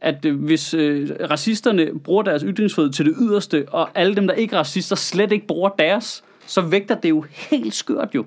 At 0.00 0.24
øh, 0.24 0.44
hvis 0.44 0.74
øh, 0.74 1.10
racisterne 1.30 1.98
bruger 2.04 2.22
deres 2.22 2.42
ytringsfrihed 2.46 2.92
til 2.92 3.06
det 3.06 3.14
yderste, 3.20 3.66
og 3.68 3.88
alle 3.94 4.16
dem, 4.16 4.26
der 4.26 4.34
ikke 4.34 4.56
er 4.56 4.58
racister, 4.58 4.96
slet 4.96 5.32
ikke 5.32 5.46
bruger 5.46 5.68
deres, 5.68 6.24
så 6.46 6.60
vægter 6.60 6.94
det 6.94 7.08
jo 7.08 7.24
helt 7.50 7.74
skørt 7.74 8.14
jo. 8.14 8.24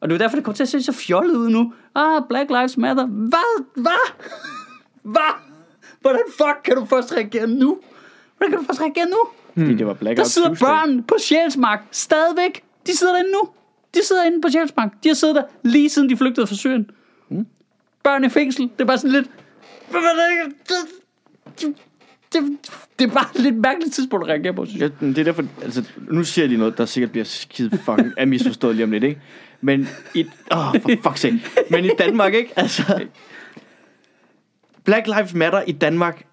Og 0.00 0.08
det 0.08 0.14
er 0.14 0.18
derfor, 0.18 0.36
det 0.36 0.44
kommer 0.44 0.56
til 0.56 0.62
at 0.62 0.68
se 0.68 0.82
så 0.82 0.92
fjollet 0.92 1.36
ud 1.36 1.50
nu. 1.50 1.72
Ah, 1.94 2.22
Black 2.28 2.50
Lives 2.50 2.76
Matter. 2.76 3.06
Hvad? 3.06 3.64
Hvad? 3.74 4.12
Hvad? 5.02 5.34
Hvordan 6.00 6.22
fuck 6.36 6.62
kan 6.64 6.76
du 6.76 6.84
først 6.84 7.12
reagere 7.12 7.46
nu? 7.46 7.78
Hvordan 8.36 8.50
kan 8.50 8.60
du 8.60 8.64
først 8.66 8.80
reagere 8.80 9.06
nu? 9.06 9.18
Fordi 9.54 9.74
det 9.74 9.86
var 9.86 9.94
Blackout 9.94 10.16
Der 10.16 10.30
sidder 10.30 10.54
børn 10.54 11.02
på 11.02 11.14
Sjælsmark 11.20 11.80
stadigvæk. 11.90 12.62
De 12.86 12.96
sidder 12.96 13.12
derinde 13.12 13.30
nu. 13.32 13.48
De 13.94 14.00
sidder 14.04 14.24
inde 14.24 14.40
på 14.40 14.48
Sjælsmark. 14.48 14.92
De 15.02 15.08
har 15.08 15.14
siddet 15.14 15.36
der 15.36 15.42
lige 15.62 15.88
siden 15.88 16.10
de 16.10 16.16
flygtede 16.16 16.46
fra 16.46 16.54
Syrien. 16.54 16.90
Mm. 17.28 17.46
Børn 18.02 18.24
i 18.24 18.28
fængsel. 18.28 18.62
Det 18.62 18.80
er 18.80 18.84
bare 18.84 18.98
sådan 18.98 19.12
lidt... 19.12 19.30
Det? 20.68 21.74
Det, 22.32 22.42
det, 22.98 23.08
er 23.08 23.14
bare 23.14 23.26
et 23.34 23.40
lidt 23.40 23.56
mærkeligt 23.56 23.94
tidspunkt 23.94 24.24
at 24.24 24.28
reagere 24.28 24.54
på, 24.54 24.66
synes 24.66 24.80
jeg. 24.80 24.90
Ja, 25.00 25.06
det 25.06 25.18
er 25.18 25.24
derfor, 25.24 25.44
altså, 25.62 25.84
nu 26.10 26.24
siger 26.24 26.48
de 26.48 26.56
noget, 26.56 26.78
der 26.78 26.84
sikkert 26.84 27.10
bliver 27.10 27.24
skide 27.24 27.70
fucking 27.70 28.12
er 28.16 28.24
misforstået 28.34 28.76
lige 28.76 28.84
om 28.84 28.90
lidt, 28.90 29.04
ikke? 29.04 29.20
Men 29.60 29.88
i, 30.14 30.26
åh, 30.52 30.68
oh, 30.68 30.80
for 30.80 30.88
fuck's 31.10 31.16
sake. 31.16 31.40
Men 31.70 31.84
i 31.84 31.90
Danmark, 31.98 32.34
ikke? 32.34 32.52
Altså, 32.56 33.06
Black 34.84 35.06
Lives 35.06 35.34
Matter 35.34 35.62
i 35.66 35.72
Danmark 35.72 36.26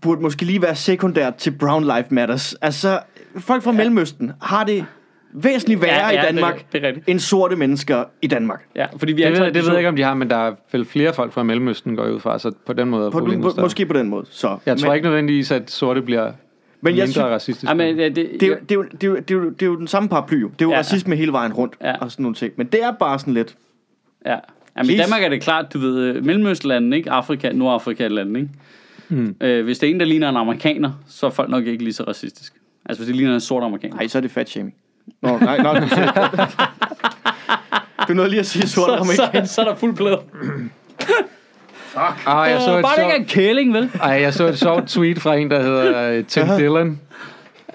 burde 0.00 0.22
måske 0.22 0.44
lige 0.44 0.62
være 0.62 0.76
sekundært 0.76 1.34
til 1.34 1.50
Brown 1.50 1.84
Lives 1.84 2.10
Matters. 2.10 2.54
Altså, 2.54 3.00
folk 3.36 3.62
fra 3.62 3.70
ja. 3.70 3.76
Mellemøsten 3.76 4.32
har 4.42 4.64
det 4.64 4.86
væsentligt 5.32 5.82
værre 5.82 6.06
Ja, 6.06 6.08
ja, 6.14 6.22
i 6.22 6.26
Danmark, 6.32 6.56
det- 6.58 6.72
det 6.72 6.82
er 6.84 6.88
rigtigt. 6.88 7.08
end 7.08 7.18
sorte 7.18 7.56
mennesker 7.56 8.04
i 8.22 8.26
Danmark. 8.26 8.64
Ja, 8.76 8.86
fordi 8.96 9.12
vi 9.12 9.22
Det, 9.22 9.26
antager, 9.26 9.44
ved, 9.44 9.52
det 9.54 9.62
ved 9.62 9.68
jeg 9.70 9.78
ikke, 9.78 9.88
om 9.88 9.96
de 9.96 10.02
har, 10.02 10.14
men 10.14 10.30
der 10.30 10.36
er 10.36 10.54
vel 10.72 10.84
flere 10.84 11.12
folk 11.14 11.32
fra 11.32 11.42
Mellemøsten, 11.42 11.96
går 11.96 12.04
jeg 12.04 12.14
ud 12.14 12.20
fra, 12.20 12.38
så 12.38 12.52
på 12.66 12.72
den 12.72 12.88
måde 12.90 13.06
er 13.06 13.10
På, 13.10 13.18
på, 13.18 13.60
måske 13.60 13.86
på 13.86 13.92
den 13.92 14.08
måde. 14.08 14.26
Så. 14.30 14.58
Jeg 14.66 14.76
tror 14.78 14.88
men, 14.88 14.96
ikke 14.96 15.08
nødvendigvis, 15.08 15.50
at 15.50 15.70
sorte 15.70 16.02
bliver 16.02 16.24
Men 16.26 16.34
mindre 16.82 16.98
jeg 16.98 17.08
synes- 17.08 17.24
racistiske. 17.24 17.68
Ja, 17.68 17.74
men, 17.74 17.96
ja, 17.98 18.04
det, 18.08 18.16
Det 18.16 18.42
er, 18.42 18.46
jo, 18.46 18.54
det, 18.68 18.76
er 18.76 18.82
det, 18.82 19.04
er 19.04 19.20
det, 19.20 19.30
er 19.30 19.34
jo, 19.38 19.50
det 19.50 19.62
er 19.62 19.66
jo 19.66 19.76
den 19.76 19.86
samme 19.86 20.08
paraply, 20.08 20.40
jo. 20.42 20.48
Det 20.48 20.52
er 20.52 20.66
jo 20.66 20.70
Ja. 20.70 20.74
ja. 20.74 20.78
racisme 20.78 21.16
hele 21.16 21.32
vejen 21.32 21.52
rundt, 21.52 21.74
Ja. 21.80 21.96
og 21.98 22.10
sådan 22.10 22.22
nogle 22.22 22.34
ting. 22.36 22.52
Men 22.56 22.66
det 22.66 22.82
er 22.84 22.92
bare 22.92 23.18
sådan 23.18 23.34
lidt... 23.34 23.54
Ja. 24.26 24.36
Jamen, 24.76 24.90
i. 24.90 24.96
Danmark 24.96 25.22
er 25.22 25.28
det 25.28 25.42
klart, 25.42 25.72
du 25.74 25.78
ved, 25.78 25.98
øh, 26.04 26.24
Mellemøstlandene, 26.24 26.96
ikke? 26.96 27.10
Afrika, 27.10 27.52
Nordafrika-landene, 27.52 28.38
ikke? 28.38 28.50
Mm. 29.08 29.36
Øh, 29.40 29.64
hvis 29.64 29.78
det 29.78 29.86
er 29.86 29.94
en, 29.94 30.00
der 30.00 30.06
ligner 30.06 30.28
en 30.28 30.36
amerikaner, 30.36 30.90
så 31.08 31.26
er 31.26 31.30
folk 31.30 31.50
nok 31.50 31.66
ikke 31.66 31.84
lige 31.84 31.94
så 31.94 32.02
racistisk. 32.04 32.52
Altså, 32.86 33.00
hvis 33.00 33.06
det 33.06 33.16
ligner 33.16 33.34
en 33.34 33.40
sort 33.40 33.62
amerikaner. 33.62 33.94
Nej, 33.96 34.06
så 34.08 34.18
er 34.18 34.22
det 34.22 34.30
fat 34.30 34.48
shaming. 34.48 34.74
Nå, 35.22 35.38
nej, 35.38 35.58
nå. 35.58 35.74
Du, 35.74 35.80
du 38.08 38.14
nåede 38.14 38.30
lige 38.30 38.40
at 38.40 38.46
sige 38.46 38.68
sort 38.68 38.86
så, 38.88 38.96
amerikaner. 38.96 39.44
så, 39.46 39.54
så 39.54 39.60
er 39.60 39.64
der 39.64 39.74
fuld 39.74 39.96
plade. 39.96 40.18
Ah, 42.26 42.50
jeg 42.50 42.60
så 42.60 42.70
Øh, 42.72 42.78
et 42.78 42.82
bare 42.82 42.96
det 42.96 43.02
ikke 43.02 43.12
er 43.12 43.18
en 43.18 43.24
kæling, 43.24 43.74
vel? 43.74 43.90
ej, 44.02 44.10
jeg 44.10 44.34
så 44.34 44.46
et 44.46 44.58
sjovt 44.58 44.88
tweet 44.88 45.20
fra 45.22 45.34
en, 45.36 45.50
der 45.50 45.62
hedder 45.62 46.18
uh, 46.18 46.24
Tim 46.26 46.46
Dillon. 46.58 46.88
Uh, 46.88 46.98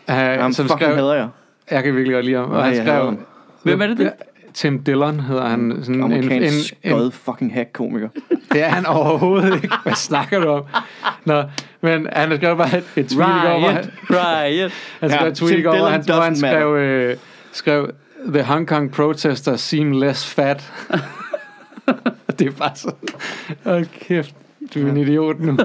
Jamen, 0.08 0.54
som 0.54 0.66
fucking 0.68 0.80
skrev, 0.82 0.96
hader 0.96 1.14
jeg. 1.14 1.28
jeg 1.72 1.84
kan 1.84 1.96
virkelig 1.96 2.14
godt 2.14 2.26
lide 2.26 2.38
ham. 2.38 2.52
Og 2.52 2.58
Nej, 2.58 2.74
han 2.76 2.86
skrev. 2.86 3.18
Hvem 3.64 3.82
er 3.82 3.88
det, 3.88 3.98
det? 3.98 4.12
Tim 4.56 4.84
Dillon 4.84 5.20
hedder 5.20 5.46
han. 5.46 5.78
Sådan 5.82 5.96
en, 5.96 6.12
en, 6.12 6.14
Amerikansk 6.14 6.74
en, 6.84 6.92
skød 6.92 7.12
fucking 7.12 7.54
hack-komiker. 7.54 8.10
det 8.52 8.64
er 8.64 8.70
han 8.70 8.86
overhovedet 8.86 9.56
ikke. 9.56 9.76
Hvad 9.84 9.94
snakker 9.96 10.40
du 10.40 10.48
om? 10.48 10.64
Nå, 11.26 11.44
men 11.82 12.08
han 12.14 12.38
skrev 12.38 12.58
bare 12.58 12.78
et, 12.78 12.84
et 12.96 13.10
tweet 13.10 13.42
går, 13.44 13.60
hvor 13.60 13.70
han, 13.70 13.86
Riot, 14.10 14.72
riot. 14.72 14.72
han 15.00 15.10
skrev 15.10 15.22
Ja, 15.22 15.28
et 15.28 15.38
tweet 15.38 15.52
Tim 15.52 15.72
Dillon 15.72 15.92
han, 15.92 16.04
hvor 16.06 16.22
han 16.22 16.36
skrev, 16.36 16.76
øh, 16.76 17.18
skrev, 17.52 17.90
The 18.28 18.44
Hong 18.44 18.68
Kong 18.68 18.92
protesters 18.92 19.62
seem 19.62 19.92
less 19.92 20.34
fat. 20.34 20.74
det 22.40 22.48
er 22.48 22.52
bare 22.52 22.76
så... 22.76 22.92
Åh, 23.66 23.84
kæft. 24.00 24.36
Du 24.74 24.88
er 24.88 24.92
en 24.92 24.98
idiot 24.98 25.40
nu. 25.40 25.58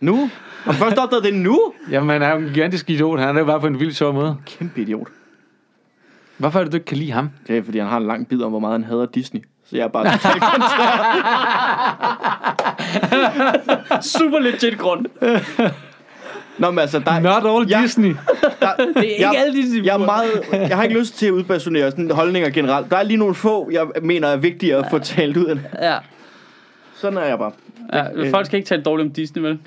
Nu? 0.00 0.30
Har 0.64 0.72
du 0.72 0.78
først 0.78 0.98
opdaget 0.98 1.24
det 1.24 1.34
nu? 1.34 1.72
Jamen, 1.90 2.10
han 2.10 2.22
er 2.22 2.30
jo 2.30 2.36
en 2.36 2.44
gigantisk 2.44 2.90
idiot. 2.90 3.20
Han 3.20 3.36
er 3.36 3.40
jo 3.40 3.46
bare 3.46 3.60
på 3.60 3.66
en 3.66 3.80
vild 3.80 3.92
sjov 3.92 4.14
måde. 4.14 4.36
Kæmpe 4.46 4.80
idiot. 4.80 5.08
Hvorfor 6.38 6.58
er 6.58 6.62
det, 6.64 6.72
du 6.72 6.76
ikke 6.76 6.86
kan 6.86 6.96
lide 6.96 7.12
ham? 7.12 7.30
Det 7.46 7.58
er, 7.58 7.62
fordi 7.62 7.78
han 7.78 7.88
har 7.88 7.96
en 7.96 8.06
lang 8.06 8.28
bid 8.28 8.42
om, 8.42 8.50
hvor 8.50 8.60
meget 8.60 8.72
han 8.72 8.84
hader 8.84 9.06
Disney. 9.06 9.40
Så 9.70 9.76
jeg 9.76 9.84
er 9.84 9.88
bare 9.88 10.12
totalt 10.12 10.42
Super 14.18 14.38
legit 14.38 14.78
grund. 14.78 15.06
Nå, 16.58 16.70
men 16.70 16.78
altså, 16.78 16.98
der, 16.98 17.20
Not 17.20 17.46
all 17.56 17.70
Ja. 17.70 17.82
Disney. 17.82 18.14
der, 18.60 18.68
Det 18.94 18.96
er 18.96 19.00
ikke 19.02 19.22
Jeg- 19.22 19.34
alle 19.46 19.62
de 19.62 19.86
jeg, 19.86 19.94
er 19.94 19.98
meget, 19.98 20.30
jeg 20.52 20.76
har 20.76 20.82
ikke 20.84 20.98
lyst 20.98 21.18
til 21.18 21.26
at 21.26 21.32
udpersonere 21.32 21.90
sådan 21.90 22.10
holdninger 22.10 22.50
generelt. 22.50 22.90
Der 22.90 22.96
er 22.96 23.02
lige 23.02 23.16
nogle 23.16 23.34
få, 23.34 23.70
jeg 23.72 23.86
mener 24.02 24.28
er 24.28 24.36
vigtige 24.36 24.76
at 24.76 24.86
få 24.90 24.98
talt 24.98 25.36
ud 25.36 25.44
af. 25.44 25.56
Ja. 25.82 25.98
Sådan 26.96 27.18
er 27.18 27.24
jeg 27.24 27.38
bare. 27.38 27.52
ja. 27.92 28.30
Folk 28.30 28.46
skal 28.46 28.56
ikke 28.56 28.68
tale 28.68 28.82
dårligt 28.82 29.08
om 29.08 29.12
Disney, 29.14 29.42
vel? 29.42 29.58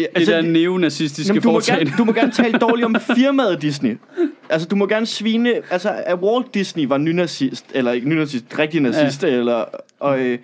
Ja, 0.00 0.20
Det 0.20 0.26
der 0.26 0.42
neonazistiske 0.42 1.30
Jamen, 1.30 1.42
du, 1.42 1.48
må 1.48 1.52
foretagende. 1.52 1.84
gerne, 1.90 1.98
du 1.98 2.04
må 2.04 2.12
gerne 2.12 2.32
tale 2.32 2.58
dårligt 2.68 2.84
om 2.86 2.96
firmaet 3.16 3.62
Disney. 3.62 3.98
Altså, 4.50 4.68
du 4.68 4.76
må 4.76 4.86
gerne 4.86 5.06
svine... 5.06 5.52
Altså, 5.70 5.94
at 6.06 6.18
Walt 6.18 6.54
Disney 6.54 6.86
var 6.86 6.98
nynazist, 6.98 7.64
eller 7.74 7.92
ikke 7.92 8.08
nynazist, 8.08 8.44
rigtig 8.58 8.80
nazist, 8.80 9.22
ja. 9.22 9.28
eller... 9.28 9.64
Og, 10.00 10.20
øh, 10.20 10.38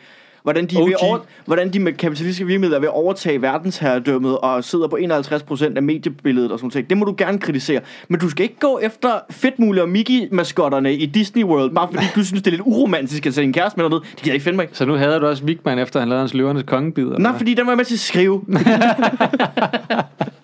hvordan, 0.47 0.66
de 0.66 0.76
ved 0.76 0.82
OG. 0.82 1.09
over, 1.09 1.18
hvordan 1.44 1.72
de 1.72 1.78
med 1.78 1.92
kapitalistiske 1.92 2.47
virksomheder 2.47 2.76
er 2.76 2.82
at 2.82 2.88
overtage 2.88 3.42
verdensherredømmet 3.42 4.38
og 4.38 4.64
sidder 4.64 4.88
på 4.88 4.99
51% 5.03 5.76
af 5.76 5.82
mediebilledet 5.82 6.53
og 6.53 6.59
sådan 6.59 6.70
noget. 6.74 6.90
Det 6.90 6.99
må 6.99 7.05
du 7.05 7.14
gerne 7.18 7.38
kritisere. 7.38 7.80
Men 8.09 8.20
du 8.20 8.30
skal 8.30 8.42
ikke 8.42 8.59
gå 8.61 8.78
efter 8.82 9.11
Fedtmule 9.30 9.82
og 9.82 9.88
Mickey-maskotterne 9.88 10.94
i 10.94 11.07
Disney 11.07 11.44
World, 11.44 11.74
bare 11.74 11.88
fordi 11.92 12.07
du 12.14 12.24
synes, 12.24 12.42
det 12.42 12.47
er 12.47 12.51
lidt 12.51 12.62
uromantisk 12.64 13.26
at 13.26 13.34
sætte 13.34 13.47
en 13.47 13.53
kæreste 13.53 13.76
med 13.76 13.84
dernede. 13.84 14.01
Det 14.01 14.16
gider 14.16 14.30
jeg 14.30 14.34
ikke 14.34 14.44
finde 14.44 14.57
mig. 14.57 14.68
Så 14.72 14.84
nu 14.84 14.94
havde 14.94 15.20
du 15.20 15.26
også 15.26 15.44
Vigman, 15.44 15.78
efter 15.78 16.01
han 16.01 16.09
lavede 16.09 16.20
hans 16.20 16.34
løvernes 16.34 16.62
kongebider. 16.66 17.18
Nå, 17.18 17.28
fordi 17.36 17.55
den 17.55 17.66
var 17.66 17.72
jeg 17.72 17.76
med 17.76 17.84
til 17.84 17.94
at 17.94 18.01
skrive. 18.01 18.42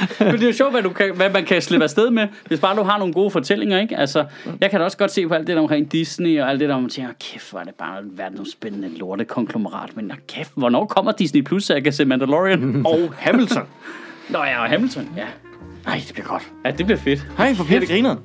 Men 0.18 0.32
det 0.32 0.42
er 0.42 0.46
jo 0.46 0.52
sjovt, 0.52 0.72
hvad, 0.72 0.82
du 0.82 0.90
kan, 0.90 1.16
hvad 1.16 1.30
man 1.30 1.44
kan 1.44 1.62
slippe 1.62 1.84
afsted 1.84 2.10
med, 2.10 2.28
hvis 2.46 2.60
bare 2.60 2.76
du 2.76 2.82
har 2.82 2.98
nogle 2.98 3.14
gode 3.14 3.30
fortællinger, 3.30 3.80
ikke? 3.80 3.96
Altså, 3.96 4.24
jeg 4.60 4.70
kan 4.70 4.80
da 4.80 4.84
også 4.84 4.96
godt 4.96 5.10
se 5.10 5.28
på 5.28 5.34
alt 5.34 5.46
det 5.46 5.56
der 5.56 5.62
omkring 5.62 5.92
Disney, 5.92 6.40
og 6.40 6.50
alt 6.50 6.60
det 6.60 6.68
der, 6.68 6.80
man 6.80 6.90
tænker, 6.90 7.12
kæft, 7.20 7.50
hvor 7.50 7.60
er 7.60 7.64
det 7.64 7.74
bare 7.74 7.98
verdensspændende 8.02 8.98
lorte 8.98 9.24
konglomerat, 9.24 9.96
men 9.96 10.12
kæft, 10.28 10.52
hvornår 10.54 10.86
kommer 10.86 11.12
Disney 11.12 11.42
Plus, 11.42 11.64
så 11.64 11.74
jeg 11.74 11.84
kan 11.84 11.92
se 11.92 12.04
Mandalorian? 12.04 12.82
og 12.86 13.12
Hamilton. 13.18 13.62
Nå 14.28 14.38
ja, 14.44 14.62
og 14.62 14.68
Hamilton, 14.68 15.08
ja. 15.16 15.26
Nej, 15.86 16.02
det 16.06 16.14
bliver 16.14 16.26
godt. 16.26 16.42
Ja, 16.64 16.70
det 16.70 16.86
bliver 16.86 16.98
fedt. 16.98 17.26
Hej, 17.36 17.54
for 17.54 17.64
Peter 17.64 17.86
Griner. 17.86 18.16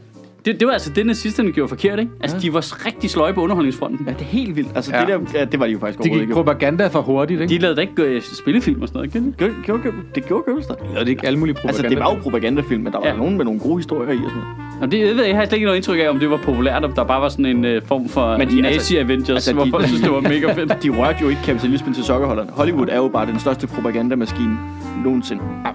Det, 0.51 0.59
det 0.59 0.67
var 0.67 0.73
altså 0.73 0.89
det, 0.95 1.05
nazisterne 1.05 1.51
gjorde 1.51 1.69
forkert, 1.69 1.99
ikke? 1.99 2.11
Altså, 2.21 2.37
de 2.39 2.53
var 2.53 2.85
rigtig 2.85 3.09
sløje 3.09 3.33
på 3.33 3.41
underholdningsfronten. 3.41 4.05
Ja, 4.07 4.11
det 4.11 4.21
er 4.21 4.25
helt 4.25 4.55
vildt. 4.55 4.69
Altså, 4.75 4.91
Ja. 4.91 4.97
ja. 4.99 5.05
det 5.17 5.27
der, 5.33 5.39
ja, 5.39 5.45
det 5.45 5.59
var 5.59 5.65
de 5.65 5.71
jo 5.71 5.79
faktisk 5.79 5.97
De 5.97 6.01
overhovedet 6.01 6.19
gik 6.21 6.29
ikke. 6.29 6.33
propaganda 6.33 6.87
for 6.87 7.01
hurtigt, 7.01 7.41
ikke? 7.41 7.53
De 7.55 7.59
lavede 7.59 7.75
da 7.75 7.81
ikke 7.81 8.03
øh, 8.03 8.21
spillefilm 8.21 8.81
og 8.81 8.87
sådan 8.87 8.99
noget, 8.99 9.15
ikke? 9.15 9.31
Gjorde, 9.37 9.53
gjorde, 9.65 9.81
gjorde, 9.81 9.97
det 10.15 10.25
gjorde 10.25 10.43
Goebbels 10.43 10.67
da. 10.67 10.73
De 10.73 10.93
lavede 10.93 11.09
ikke 11.09 11.27
alle 11.27 11.39
mulige 11.39 11.55
Altså, 11.63 11.67
propaganda. 11.67 11.89
det 11.95 11.99
var 12.05 12.15
jo 12.15 12.19
propagandafilm, 12.21 12.83
men 12.83 12.93
der 12.93 12.99
var 12.99 13.05
Ja. 13.07 13.11
ja. 13.13 13.17
nogen 13.17 13.37
med 13.37 13.45
nogle 13.45 13.59
gode 13.59 13.75
historier 13.77 14.11
i 14.11 14.15
og 14.15 14.21
sådan 14.29 14.35
noget. 14.35 14.81
Nå, 14.81 14.85
det 14.87 14.99
jeg 14.99 15.07
ved 15.15 15.23
jeg, 15.23 15.27
jeg 15.29 15.37
har 15.37 15.45
slet 15.45 15.53
ikke 15.53 15.65
noget 15.65 15.77
indtryk 15.77 15.99
af, 15.99 16.09
om 16.09 16.19
det 16.19 16.29
var 16.29 16.37
populært, 16.37 16.83
om 16.83 16.91
der 16.93 17.03
bare 17.03 17.21
var 17.21 17.29
sådan 17.29 17.45
en 17.45 17.65
øh, 17.65 17.81
form 17.85 18.09
for 18.09 18.37
Men 18.37 18.49
de- 18.49 18.61
nazi-avengers, 18.61 19.19
altså, 19.29 19.33
altså, 19.33 19.53
hvor 19.53 19.63
de- 19.63 19.71
folk 19.71 19.85
synes, 19.87 20.01
det 20.01 20.11
var 20.11 20.21
mega 20.21 20.53
fedt. 20.53 20.77
De 20.83 20.89
rørte 20.89 21.17
jo 21.21 21.29
ikke 21.29 21.41
kapitalismen 21.45 21.93
til 21.93 22.03
sokkerholderne. 22.03 22.49
Hollywood 22.53 22.87
er 22.91 22.97
jo 22.97 23.07
bare 23.07 23.25
den 23.25 23.39
største 23.39 23.67
propagandamaskine 23.67 24.57
nogensinde. 25.03 25.41
Ja, 25.65 25.69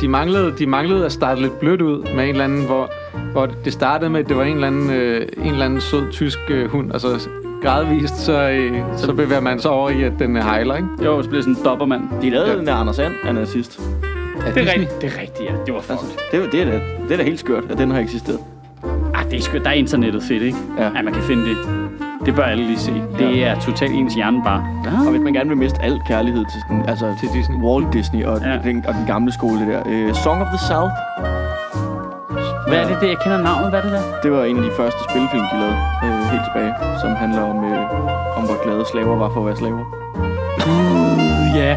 de 0.00 0.08
manglede, 0.08 0.52
de 0.58 0.66
manglede 0.66 1.04
at 1.04 1.12
starte 1.12 1.40
lidt 1.42 1.58
blødt 1.60 1.82
ud 1.82 1.98
med 2.02 2.24
en 2.24 2.30
eller 2.30 2.44
anden, 2.44 2.66
hvor, 2.66 2.90
hvor 3.32 3.46
det 3.46 3.72
startede 3.72 4.10
med, 4.10 4.20
at 4.20 4.28
det 4.28 4.36
var 4.36 4.42
en 4.44 4.54
eller 4.54 4.66
anden, 4.66 4.90
øh, 4.90 5.26
en 5.38 5.52
eller 5.52 5.64
anden 5.64 5.80
sød 5.80 6.10
tysk 6.12 6.38
øh, 6.50 6.70
hund, 6.70 6.90
og 6.92 7.00
så 7.00 7.28
gradvist, 7.62 8.16
så, 8.16 8.48
øh, 8.50 8.82
så 8.96 9.12
bevæger 9.12 9.40
man 9.40 9.58
sig 9.60 9.70
over 9.70 9.90
i, 9.90 10.02
at 10.02 10.12
den 10.18 10.36
øh, 10.36 10.42
hejler, 10.42 10.76
ikke? 10.76 10.88
Jo, 11.04 11.22
så 11.22 11.28
blev 11.28 11.42
sådan 11.42 11.54
en 11.56 11.64
dobbermand. 11.64 12.02
De 12.22 12.30
lavede 12.30 12.46
Ja. 12.46 12.52
ja. 12.52 12.58
den 12.58 12.66
der 12.66 12.74
Anders 12.74 12.98
And, 12.98 13.12
han 13.24 13.36
er 13.36 13.44
sidst. 13.44 13.80
Ja, 14.46 14.50
Det 14.60 14.68
er 14.68 14.72
rigtigt, 14.72 15.00
det 15.02 15.12
er 15.16 15.20
rigtigt, 15.20 15.48
ja. 15.50 15.54
Det 15.66 15.74
var 15.74 15.80
Altså, 15.90 16.06
fucked. 16.06 16.40
det, 16.40 16.46
er- 16.46 16.50
det, 16.50 16.60
er 16.60 16.64
da, 16.64 16.80
det 17.04 17.12
er 17.12 17.16
da 17.16 17.22
helt 17.22 17.40
skørt, 17.40 17.64
at 17.70 17.78
den 17.78 17.90
har 17.90 18.00
eksisteret. 18.00 18.38
Ah, 19.14 19.24
det 19.30 19.38
er 19.38 19.40
sgu, 19.42 19.58
der 19.58 19.68
er 19.70 19.72
internettet 19.74 20.22
fedt, 20.22 20.42
ikke? 20.42 20.58
Ja. 20.78 20.84
Ja, 20.84 21.02
man 21.02 21.12
kan 21.12 21.22
finde 21.22 21.42
det. 21.44 21.56
Det 22.26 22.34
bør 22.34 22.42
alle 22.42 22.64
lige 22.66 22.78
se. 22.78 23.02
Det 23.18 23.44
er 23.46 23.60
totalt 23.60 23.92
ens 23.92 24.14
hjerne 24.14 24.42
bare. 24.44 24.64
Og 25.06 25.10
hvis 25.10 25.22
man 25.22 25.32
gerne 25.32 25.48
vil 25.48 25.58
miste 25.58 25.82
al 25.82 26.00
kærlighed 26.06 26.44
til, 26.52 26.60
sådan, 26.68 26.84
altså, 26.88 27.06
Til 27.20 27.28
Disney. 27.32 27.56
Walt 27.56 27.92
Disney 27.92 28.24
og, 28.24 28.40
Ja. 28.40 28.50
ja. 28.52 28.58
den, 28.64 28.84
og 28.88 28.94
den 28.94 29.06
gamle 29.06 29.32
skole 29.32 29.60
der. 29.72 29.80
Uh, 30.08 30.14
Song 30.14 30.40
of 30.42 30.46
the 30.46 30.58
South, 30.70 30.92
Hvad 32.68 32.78
er 32.78 32.86
det, 32.88 32.96
det? 33.00 33.08
Jeg 33.08 33.16
kender 33.24 33.42
navnet, 33.42 33.68
hvad 33.70 33.78
er 33.78 33.82
det 33.82 33.92
der? 33.92 34.02
det 34.22 34.32
var 34.32 34.44
en 34.44 34.56
af 34.56 34.62
de 34.62 34.70
første 34.76 34.98
spillefilm, 35.10 35.42
de 35.52 35.56
lavede 35.60 35.76
uh, 36.04 36.30
helt 36.32 36.42
tilbage, 36.48 36.72
som 37.00 37.10
handler 37.22 37.42
om, 37.42 37.56
uh, 37.56 38.38
om 38.38 38.42
hvor 38.48 38.62
glade 38.64 38.84
slaver 38.92 39.16
var 39.16 39.30
for 39.34 39.40
at 39.40 39.46
være 39.46 39.56
slaver. 39.56 39.84
Ja, 41.54 41.76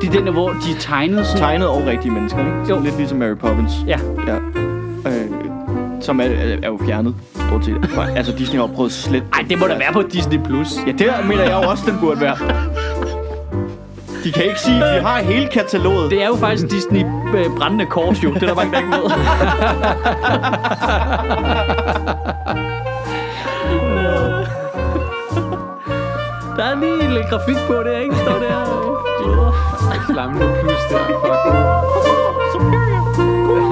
Det 0.00 0.08
er 0.08 0.12
den 0.12 0.26
der, 0.26 0.32
hvor 0.32 0.48
de 0.48 0.74
tegnet 0.80 1.26
sådan. 1.26 1.40
Tegnet 1.42 1.68
over 1.68 1.86
rigtige 1.86 2.12
mennesker, 2.12 2.38
ikke? 2.38 2.50
Jo. 2.68 2.76
Jo. 2.76 2.82
Lidt 2.82 2.96
ligesom 2.96 3.18
Mary 3.18 3.34
Poppins. 3.34 3.72
Ja. 3.86 3.98
Ja. 4.26 4.36
Øh, 5.06 5.30
som 6.00 6.20
er, 6.20 6.24
er, 6.24 6.56
er 6.62 6.66
jo 6.68 6.78
fjernet. 6.86 7.14
Stort 7.60 7.64
set. 7.64 8.16
altså 8.16 8.32
Disney 8.32 8.60
har 8.60 8.66
prøvet 8.66 8.92
slet. 8.92 9.24
Ej, 9.32 9.44
det 9.48 9.58
må 9.58 9.66
da 9.66 9.78
være 9.78 9.92
på 9.92 10.02
Disney+. 10.02 10.38
Plus. 10.44 10.68
Ja, 10.86 10.92
det 10.92 11.12
mener 11.28 11.42
jeg 11.42 11.62
jo 11.64 11.70
også, 11.70 11.84
den 11.90 11.98
burde 12.00 12.20
være. 12.20 12.36
De 14.24 14.32
kan 14.32 14.44
ikke 14.44 14.60
sige, 14.60 14.84
at 14.84 14.94
vi 14.94 15.00
har 15.04 15.22
hele 15.22 15.48
kataloget. 15.48 16.10
Det 16.10 16.22
er 16.22 16.26
jo 16.26 16.36
faktisk 16.36 16.70
Disney 16.70 17.04
øh, 17.34 17.46
brændende 17.58 17.86
kors, 17.86 18.24
jo. 18.24 18.34
Det 18.34 18.42
er 18.42 18.46
der 18.46 18.54
mange, 18.54 18.72
der 18.72 18.78
ikke 18.78 18.90
ved. 18.90 19.02
Der 26.56 26.64
er 26.64 26.80
lige 26.80 27.14
lidt 27.14 27.26
grafik 27.30 27.56
på 27.66 27.74
det, 27.74 28.02
ikke? 28.02 28.16
Står 28.16 28.38
der 28.38 28.56
og 28.56 28.98
gløder. 29.22 29.52
Flammende 30.12 30.56
plus 30.62 30.80
der. 30.90 30.98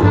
Fuck. 0.01 0.10